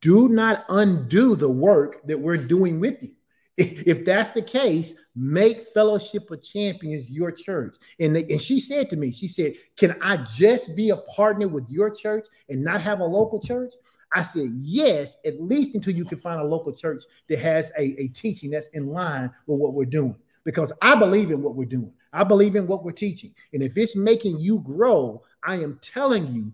do 0.00 0.28
not 0.28 0.64
undo 0.68 1.36
the 1.36 1.48
work 1.48 2.06
that 2.06 2.18
we're 2.18 2.36
doing 2.36 2.80
with 2.80 3.02
you. 3.02 3.15
If 3.58 4.04
that's 4.04 4.32
the 4.32 4.42
case, 4.42 4.94
make 5.14 5.68
Fellowship 5.68 6.30
of 6.30 6.42
Champions 6.42 7.08
your 7.08 7.32
church. 7.32 7.76
And, 7.98 8.14
they, 8.14 8.24
and 8.24 8.40
she 8.40 8.60
said 8.60 8.90
to 8.90 8.96
me, 8.96 9.10
she 9.10 9.28
said, 9.28 9.54
Can 9.76 9.96
I 10.02 10.18
just 10.18 10.76
be 10.76 10.90
a 10.90 10.96
partner 10.96 11.48
with 11.48 11.64
your 11.70 11.90
church 11.90 12.26
and 12.50 12.62
not 12.62 12.82
have 12.82 13.00
a 13.00 13.04
local 13.04 13.40
church? 13.40 13.72
I 14.12 14.22
said, 14.22 14.50
Yes, 14.56 15.16
at 15.24 15.40
least 15.40 15.74
until 15.74 15.94
you 15.94 16.04
can 16.04 16.18
find 16.18 16.40
a 16.40 16.44
local 16.44 16.72
church 16.72 17.04
that 17.28 17.38
has 17.38 17.72
a, 17.78 18.02
a 18.02 18.08
teaching 18.08 18.50
that's 18.50 18.68
in 18.68 18.88
line 18.88 19.30
with 19.46 19.58
what 19.58 19.72
we're 19.72 19.86
doing. 19.86 20.16
Because 20.44 20.72
I 20.82 20.94
believe 20.94 21.30
in 21.30 21.42
what 21.42 21.54
we're 21.54 21.64
doing, 21.64 21.92
I 22.12 22.24
believe 22.24 22.56
in 22.56 22.66
what 22.66 22.84
we're 22.84 22.92
teaching. 22.92 23.34
And 23.54 23.62
if 23.62 23.78
it's 23.78 23.96
making 23.96 24.38
you 24.38 24.58
grow, 24.60 25.22
I 25.42 25.56
am 25.56 25.78
telling 25.82 26.32
you, 26.32 26.52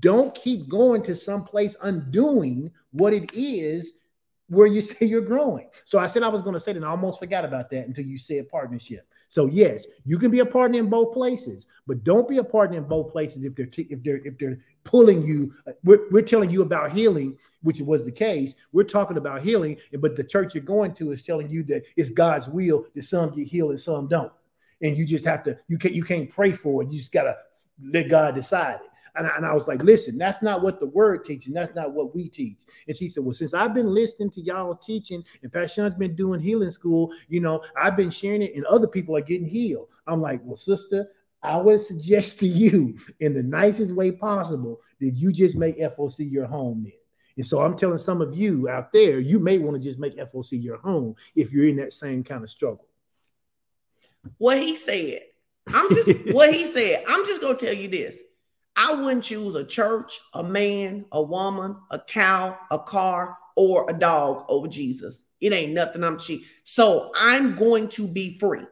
don't 0.00 0.34
keep 0.34 0.68
going 0.68 1.02
to 1.02 1.14
some 1.14 1.42
place 1.42 1.74
undoing 1.82 2.70
what 2.92 3.12
it 3.12 3.30
is 3.34 3.92
where 4.48 4.66
you 4.66 4.80
say 4.82 5.06
you're 5.06 5.20
growing. 5.20 5.68
So 5.84 5.98
I 5.98 6.06
said 6.06 6.22
I 6.22 6.28
was 6.28 6.42
going 6.42 6.54
to 6.54 6.60
say 6.60 6.72
that, 6.72 6.84
I 6.84 6.88
almost 6.88 7.18
forgot 7.18 7.44
about 7.44 7.70
that 7.70 7.86
until 7.86 8.04
you 8.04 8.18
said 8.18 8.48
partnership. 8.48 9.06
So 9.28 9.46
yes, 9.46 9.86
you 10.04 10.18
can 10.18 10.30
be 10.30 10.38
a 10.38 10.46
partner 10.46 10.78
in 10.78 10.88
both 10.88 11.12
places, 11.12 11.66
but 11.86 12.04
don't 12.04 12.28
be 12.28 12.38
a 12.38 12.44
partner 12.44 12.78
in 12.78 12.84
both 12.84 13.10
places 13.10 13.44
if 13.44 13.56
they're 13.56 13.66
t- 13.66 13.88
if 13.90 14.02
they're 14.02 14.24
if 14.24 14.38
they're 14.38 14.60
pulling 14.84 15.24
you. 15.24 15.52
Uh, 15.66 15.72
we're, 15.82 16.08
we're 16.10 16.22
telling 16.22 16.48
you 16.48 16.62
about 16.62 16.92
healing, 16.92 17.36
which 17.62 17.80
was 17.80 18.04
the 18.04 18.12
case. 18.12 18.54
We're 18.72 18.84
talking 18.84 19.16
about 19.16 19.42
healing, 19.42 19.78
but 19.98 20.14
the 20.14 20.22
church 20.22 20.54
you're 20.54 20.62
going 20.62 20.94
to 20.94 21.10
is 21.10 21.22
telling 21.22 21.50
you 21.50 21.64
that 21.64 21.82
it's 21.96 22.10
God's 22.10 22.48
will 22.48 22.86
that 22.94 23.02
some 23.02 23.34
get 23.34 23.48
healed 23.48 23.70
and 23.70 23.80
some 23.80 24.06
don't, 24.06 24.32
and 24.80 24.96
you 24.96 25.04
just 25.04 25.26
have 25.26 25.42
to 25.44 25.58
you 25.66 25.76
can't 25.76 25.94
you 25.94 26.04
can't 26.04 26.30
pray 26.30 26.52
for 26.52 26.82
it. 26.82 26.90
You 26.90 26.98
just 26.98 27.12
gotta 27.12 27.36
let 27.82 28.08
God 28.08 28.36
decide 28.36 28.76
it. 28.76 28.90
And 29.16 29.26
I, 29.26 29.36
and 29.36 29.46
I 29.46 29.54
was 29.54 29.68
like, 29.68 29.82
listen, 29.82 30.18
that's 30.18 30.42
not 30.42 30.62
what 30.62 30.80
the 30.80 30.86
word 30.86 31.24
teaches. 31.24 31.52
That's 31.52 31.74
not 31.74 31.92
what 31.92 32.14
we 32.14 32.28
teach. 32.28 32.60
And 32.86 32.96
she 32.96 33.08
said, 33.08 33.24
well, 33.24 33.32
since 33.32 33.54
I've 33.54 33.74
been 33.74 33.92
listening 33.92 34.30
to 34.30 34.40
y'all 34.40 34.74
teaching 34.74 35.24
and 35.42 35.52
Pastor 35.52 35.82
Sean's 35.82 35.94
been 35.94 36.14
doing 36.14 36.40
healing 36.40 36.70
school, 36.70 37.12
you 37.28 37.40
know, 37.40 37.62
I've 37.80 37.96
been 37.96 38.10
sharing 38.10 38.42
it 38.42 38.54
and 38.54 38.64
other 38.66 38.86
people 38.86 39.16
are 39.16 39.22
getting 39.22 39.48
healed. 39.48 39.88
I'm 40.06 40.20
like, 40.20 40.40
well, 40.44 40.56
sister, 40.56 41.08
I 41.42 41.56
would 41.56 41.80
suggest 41.80 42.38
to 42.40 42.46
you 42.46 42.98
in 43.20 43.32
the 43.32 43.42
nicest 43.42 43.94
way 43.94 44.10
possible 44.10 44.80
that 45.00 45.10
you 45.10 45.32
just 45.32 45.56
make 45.56 45.78
FOC 45.78 46.30
your 46.30 46.46
home 46.46 46.82
then. 46.84 46.92
And 47.36 47.46
so 47.46 47.60
I'm 47.60 47.76
telling 47.76 47.98
some 47.98 48.22
of 48.22 48.34
you 48.34 48.68
out 48.68 48.92
there, 48.92 49.20
you 49.20 49.38
may 49.38 49.58
want 49.58 49.76
to 49.76 49.82
just 49.82 49.98
make 49.98 50.16
FOC 50.16 50.62
your 50.62 50.78
home 50.78 51.14
if 51.34 51.52
you're 51.52 51.68
in 51.68 51.76
that 51.76 51.92
same 51.92 52.24
kind 52.24 52.42
of 52.42 52.48
struggle. 52.48 52.86
What 54.38 54.58
he 54.58 54.74
said, 54.74 55.20
I'm 55.72 55.88
just 55.90 56.34
what 56.34 56.52
he 56.52 56.64
said. 56.64 57.04
I'm 57.06 57.24
just 57.26 57.40
gonna 57.40 57.58
tell 57.58 57.74
you 57.74 57.88
this. 57.88 58.20
I 58.76 58.92
wouldn't 58.92 59.24
choose 59.24 59.54
a 59.54 59.64
church, 59.64 60.20
a 60.34 60.42
man, 60.42 61.06
a 61.12 61.22
woman, 61.22 61.76
a 61.90 61.98
cow, 61.98 62.58
a 62.70 62.78
car, 62.78 63.36
or 63.56 63.88
a 63.88 63.92
dog 63.92 64.44
over 64.48 64.68
Jesus. 64.68 65.24
It 65.40 65.52
ain't 65.52 65.72
nothing 65.72 66.04
I'm 66.04 66.18
cheap. 66.18 66.44
So 66.64 67.10
I'm 67.16 67.54
going 67.54 67.88
to 67.88 68.06
be 68.06 68.38
free. 68.38 68.66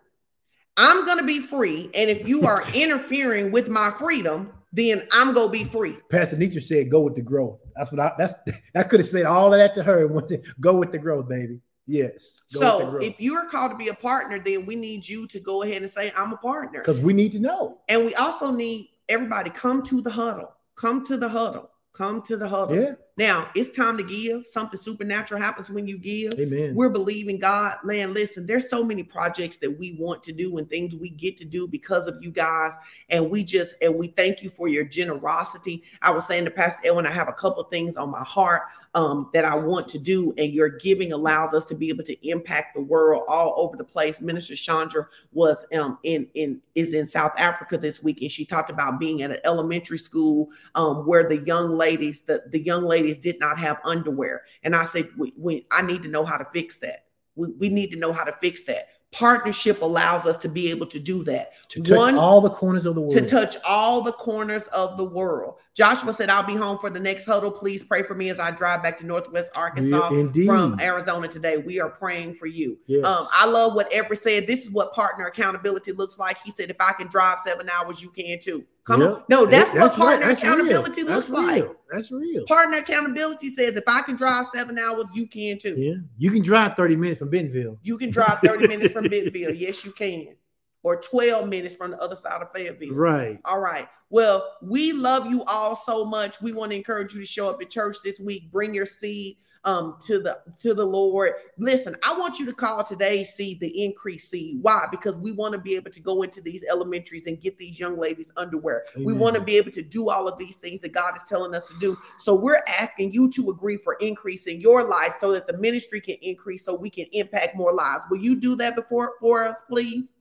I'm 0.76 1.06
going 1.06 1.18
to 1.18 1.24
be 1.24 1.40
free. 1.40 1.90
And 1.94 2.10
if 2.10 2.28
you 2.28 2.46
are 2.46 2.62
interfering 2.74 3.50
with 3.50 3.68
my 3.68 3.90
freedom, 3.90 4.52
then 4.74 5.06
I'm 5.12 5.32
gonna 5.32 5.50
be 5.50 5.62
free. 5.62 5.96
Pastor 6.10 6.36
Nisha 6.36 6.60
said, 6.60 6.90
"Go 6.90 7.00
with 7.02 7.14
the 7.14 7.22
growth." 7.22 7.60
That's 7.76 7.92
what 7.92 8.00
I. 8.00 8.12
That's 8.18 8.34
I 8.74 8.82
could 8.82 8.98
have 8.98 9.08
said 9.08 9.24
all 9.24 9.54
of 9.54 9.58
that 9.58 9.72
to 9.76 9.84
her 9.84 10.04
and 10.04 10.28
said, 10.28 10.42
"Go 10.60 10.74
with 10.74 10.90
the 10.90 10.98
growth, 10.98 11.28
baby." 11.28 11.60
Yes. 11.86 12.42
So 12.48 12.98
if 13.00 13.20
you're 13.20 13.48
called 13.48 13.70
to 13.70 13.76
be 13.76 13.88
a 13.88 13.94
partner, 13.94 14.40
then 14.40 14.66
we 14.66 14.74
need 14.74 15.08
you 15.08 15.28
to 15.28 15.38
go 15.38 15.62
ahead 15.62 15.82
and 15.82 15.90
say, 15.90 16.12
"I'm 16.16 16.32
a 16.32 16.36
partner," 16.36 16.80
because 16.80 17.00
we 17.00 17.12
need 17.12 17.30
to 17.32 17.38
know. 17.38 17.78
And 17.88 18.04
we 18.04 18.16
also 18.16 18.50
need 18.50 18.88
everybody 19.08 19.50
come 19.50 19.82
to 19.84 20.00
the 20.00 20.10
huddle. 20.10 20.52
Come 20.76 21.04
to 21.06 21.16
the 21.16 21.28
huddle. 21.28 21.70
Come 21.92 22.22
to 22.22 22.36
the 22.36 22.48
huddle. 22.48 22.76
Yeah. 22.76 22.92
Now 23.16 23.48
it's 23.54 23.70
time 23.70 23.96
to 23.98 24.02
give. 24.02 24.44
Something 24.48 24.80
supernatural 24.80 25.40
happens 25.40 25.70
when 25.70 25.86
you 25.86 25.96
give. 25.96 26.32
Amen. 26.40 26.74
We're 26.74 26.88
believing 26.88 27.38
God. 27.38 27.76
Man, 27.84 28.12
listen, 28.12 28.46
there's 28.46 28.68
so 28.68 28.82
many 28.82 29.04
projects 29.04 29.58
that 29.58 29.78
we 29.78 29.92
want 29.92 30.20
to 30.24 30.32
do 30.32 30.58
and 30.58 30.68
things 30.68 30.96
we 30.96 31.10
get 31.10 31.36
to 31.36 31.44
do 31.44 31.68
because 31.68 32.08
of 32.08 32.18
you 32.20 32.32
guys. 32.32 32.74
And 33.10 33.30
we 33.30 33.44
just 33.44 33.76
and 33.80 33.94
we 33.94 34.08
thank 34.08 34.42
you 34.42 34.50
for 34.50 34.66
your 34.66 34.84
generosity. 34.84 35.84
I 36.02 36.10
was 36.10 36.26
saying 36.26 36.46
to 36.46 36.50
Pastor 36.50 36.88
Elwin, 36.88 37.06
I 37.06 37.12
have 37.12 37.28
a 37.28 37.32
couple 37.32 37.62
things 37.64 37.96
on 37.96 38.10
my 38.10 38.24
heart 38.24 38.62
um, 38.94 39.28
that 39.32 39.44
I 39.44 39.56
want 39.56 39.88
to 39.88 39.98
do, 39.98 40.32
and 40.38 40.52
your 40.52 40.68
giving 40.68 41.12
allows 41.12 41.52
us 41.52 41.64
to 41.66 41.74
be 41.74 41.88
able 41.88 42.04
to 42.04 42.28
impact 42.28 42.74
the 42.74 42.80
world 42.80 43.24
all 43.28 43.54
over 43.56 43.76
the 43.76 43.84
place. 43.84 44.20
Minister 44.20 44.54
Chandra 44.54 45.06
was 45.32 45.64
um, 45.74 45.98
in 46.04 46.28
in 46.34 46.60
is 46.74 46.94
in 46.94 47.06
South 47.06 47.32
Africa 47.36 47.76
this 47.76 48.02
week, 48.02 48.22
and 48.22 48.30
she 48.30 48.44
talked 48.44 48.70
about 48.70 49.00
being 49.00 49.22
at 49.22 49.30
an 49.30 49.38
elementary 49.44 49.98
school 49.98 50.48
um, 50.74 51.06
where 51.06 51.28
the 51.28 51.38
young 51.38 51.70
ladies 51.70 52.22
the 52.22 52.44
the 52.50 52.60
young 52.60 52.84
ladies 52.84 53.18
did 53.18 53.40
not 53.40 53.58
have 53.58 53.78
underwear, 53.84 54.42
and 54.62 54.76
I 54.76 54.84
said, 54.84 55.08
we, 55.18 55.32
we 55.36 55.66
I 55.70 55.82
need 55.82 56.02
to 56.04 56.08
know 56.08 56.24
how 56.24 56.36
to 56.36 56.46
fix 56.52 56.78
that. 56.78 57.06
We, 57.36 57.48
we 57.58 57.68
need 57.68 57.90
to 57.90 57.96
know 57.96 58.12
how 58.12 58.24
to 58.24 58.32
fix 58.32 58.62
that 58.64 58.88
partnership 59.14 59.80
allows 59.80 60.26
us 60.26 60.36
to 60.36 60.48
be 60.48 60.70
able 60.70 60.86
to 60.86 60.98
do 60.98 61.22
that. 61.22 61.52
To 61.68 61.80
touch 61.80 61.96
One, 61.96 62.18
all 62.18 62.40
the 62.40 62.50
corners 62.50 62.84
of 62.84 62.96
the 62.96 63.00
world. 63.00 63.12
To 63.12 63.22
touch 63.22 63.56
all 63.64 64.02
the 64.02 64.12
corners 64.12 64.64
of 64.68 64.96
the 64.96 65.04
world. 65.04 65.54
Joshua 65.74 66.12
said, 66.12 66.30
I'll 66.30 66.46
be 66.46 66.54
home 66.54 66.78
for 66.78 66.88
the 66.88 67.00
next 67.00 67.26
huddle. 67.26 67.50
Please 67.50 67.82
pray 67.82 68.04
for 68.04 68.14
me 68.14 68.28
as 68.30 68.38
I 68.38 68.52
drive 68.52 68.80
back 68.80 68.96
to 68.98 69.06
Northwest 69.06 69.50
Arkansas 69.56 70.10
yeah, 70.12 70.46
from 70.46 70.78
Arizona 70.80 71.26
today. 71.26 71.56
We 71.56 71.80
are 71.80 71.90
praying 71.90 72.34
for 72.36 72.46
you. 72.46 72.78
Yes. 72.86 73.04
Um, 73.04 73.26
I 73.32 73.46
love 73.46 73.74
what 73.74 73.92
Everett 73.92 74.22
said. 74.22 74.46
This 74.46 74.62
is 74.62 74.70
what 74.70 74.92
partner 74.92 75.26
accountability 75.26 75.90
looks 75.90 76.16
like. 76.16 76.38
He 76.44 76.52
said, 76.52 76.70
if 76.70 76.76
I 76.78 76.92
can 76.92 77.08
drive 77.08 77.40
seven 77.40 77.68
hours, 77.68 78.00
you 78.00 78.10
can 78.10 78.38
too. 78.38 78.64
Come 78.84 79.00
yep. 79.00 79.10
on. 79.10 79.22
No, 79.28 79.46
that's, 79.46 79.72
that's 79.72 79.98
what 79.98 80.06
partner 80.06 80.28
right. 80.28 80.38
accountability 80.38 81.02
real. 81.02 81.14
looks 81.14 81.26
that's 81.26 81.42
like. 81.42 81.68
That's 81.90 82.12
real. 82.12 82.44
Partner 82.46 82.78
accountability 82.78 83.50
says 83.50 83.76
if 83.76 83.84
I 83.88 84.02
can 84.02 84.14
drive 84.14 84.46
seven 84.46 84.78
hours, 84.78 85.06
you 85.14 85.26
can 85.26 85.58
too. 85.58 85.74
Yeah. 85.76 85.94
You 86.18 86.30
can 86.30 86.42
drive 86.42 86.76
30 86.76 86.94
minutes 86.94 87.18
from 87.18 87.30
Bentonville. 87.30 87.78
You 87.82 87.98
can 87.98 88.10
drive 88.10 88.38
30 88.44 88.68
minutes 88.68 88.92
from 88.92 89.04
Bentonville. 89.08 89.54
Yes, 89.54 89.84
you 89.84 89.90
can. 89.90 90.36
Or 90.84 91.00
12 91.00 91.48
minutes 91.48 91.74
from 91.74 91.92
the 91.92 91.98
other 91.98 92.14
side 92.14 92.42
of 92.42 92.52
Fayetteville. 92.52 92.94
Right. 92.94 93.40
All 93.46 93.58
right. 93.58 93.88
Well, 94.14 94.58
we 94.62 94.92
love 94.92 95.26
you 95.26 95.42
all 95.48 95.74
so 95.74 96.04
much. 96.04 96.40
We 96.40 96.52
want 96.52 96.70
to 96.70 96.76
encourage 96.76 97.14
you 97.14 97.18
to 97.18 97.26
show 97.26 97.50
up 97.50 97.60
at 97.60 97.68
church 97.68 97.96
this 98.04 98.20
week. 98.20 98.48
Bring 98.52 98.72
your 98.72 98.86
seed 98.86 99.38
um 99.64 99.96
to 100.02 100.20
the 100.20 100.38
to 100.62 100.72
the 100.72 100.86
Lord. 100.86 101.32
Listen, 101.58 101.96
I 102.04 102.16
want 102.16 102.38
you 102.38 102.46
to 102.46 102.52
call 102.52 102.84
today's 102.84 103.30
seed 103.30 103.58
the 103.58 103.84
increase 103.84 104.28
seed. 104.28 104.58
Why? 104.62 104.86
Because 104.88 105.18
we 105.18 105.32
want 105.32 105.54
to 105.54 105.58
be 105.58 105.74
able 105.74 105.90
to 105.90 105.98
go 105.98 106.22
into 106.22 106.40
these 106.40 106.62
elementaries 106.70 107.26
and 107.26 107.40
get 107.40 107.58
these 107.58 107.80
young 107.80 107.98
ladies 107.98 108.30
underwear. 108.36 108.84
Amen. 108.94 109.04
We 109.04 109.14
want 109.14 109.34
to 109.34 109.40
be 109.40 109.56
able 109.56 109.72
to 109.72 109.82
do 109.82 110.08
all 110.10 110.28
of 110.28 110.38
these 110.38 110.54
things 110.54 110.80
that 110.82 110.92
God 110.92 111.16
is 111.16 111.24
telling 111.28 111.52
us 111.52 111.66
to 111.70 111.74
do. 111.80 111.98
So 112.20 112.36
we're 112.36 112.62
asking 112.68 113.12
you 113.12 113.28
to 113.30 113.50
agree 113.50 113.78
for 113.78 113.94
increase 113.94 114.46
in 114.46 114.60
your 114.60 114.88
life 114.88 115.14
so 115.18 115.32
that 115.32 115.48
the 115.48 115.58
ministry 115.58 116.00
can 116.00 116.18
increase 116.22 116.64
so 116.64 116.72
we 116.72 116.88
can 116.88 117.06
impact 117.10 117.56
more 117.56 117.74
lives. 117.74 118.04
Will 118.08 118.18
you 118.18 118.36
do 118.36 118.54
that 118.56 118.76
before 118.76 119.14
for 119.18 119.44
us, 119.44 119.56
please? 119.68 120.12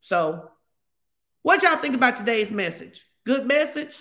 So 0.00 0.50
what 1.42 1.62
y'all 1.62 1.76
think 1.76 1.94
about 1.94 2.16
today's 2.16 2.50
message? 2.50 3.06
Good 3.24 3.46
message? 3.46 4.00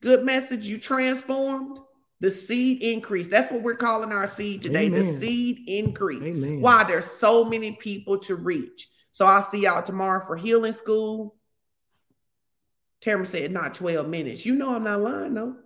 Good 0.00 0.24
message. 0.24 0.66
You 0.66 0.78
transformed? 0.78 1.78
The 2.20 2.30
seed 2.30 2.82
increase. 2.82 3.26
That's 3.26 3.52
what 3.52 3.62
we're 3.62 3.74
calling 3.74 4.10
our 4.10 4.26
seed 4.26 4.62
today. 4.62 4.86
Amen. 4.86 5.06
The 5.06 5.20
seed 5.20 5.68
increase. 5.68 6.22
Amen. 6.22 6.60
Why 6.60 6.84
there's 6.84 7.06
so 7.06 7.44
many 7.44 7.72
people 7.72 8.18
to 8.20 8.36
reach. 8.36 8.88
So 9.12 9.26
I'll 9.26 9.42
see 9.42 9.62
y'all 9.62 9.82
tomorrow 9.82 10.24
for 10.24 10.36
healing 10.36 10.72
school. 10.72 11.36
Tamara 13.00 13.26
said 13.26 13.52
not 13.52 13.74
12 13.74 14.08
minutes. 14.08 14.46
You 14.46 14.54
know 14.54 14.74
I'm 14.74 14.84
not 14.84 15.00
lying, 15.00 15.34
though. 15.34 15.56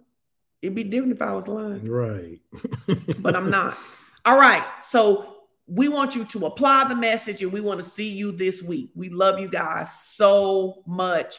It'd 0.63 0.75
be 0.75 0.85
different 0.85 1.15
if 1.15 1.23
I 1.23 1.33
was 1.33 1.49
lying. 1.49 1.85
Right. 1.85 2.41
but 3.19 3.37
I'm 3.37 3.51
not. 3.51 3.79
All 4.25 4.39
right. 4.39 4.65
So 4.83 5.37
we 5.67 5.89
want 5.89 6.17
you 6.17 6.25
to 6.25 6.47
apply 6.47 6.87
the 6.89 6.97
message 6.97 7.43
and 7.43 7.53
we 7.53 7.61
want 7.61 7.81
to 7.81 7.89
see 7.89 8.13
you 8.13 8.33
this 8.33 8.63
week. 8.63 8.91
We 8.95 9.09
love 9.09 9.39
you 9.39 9.49
guys 9.49 9.93
so 9.93 10.83
much. 10.87 11.39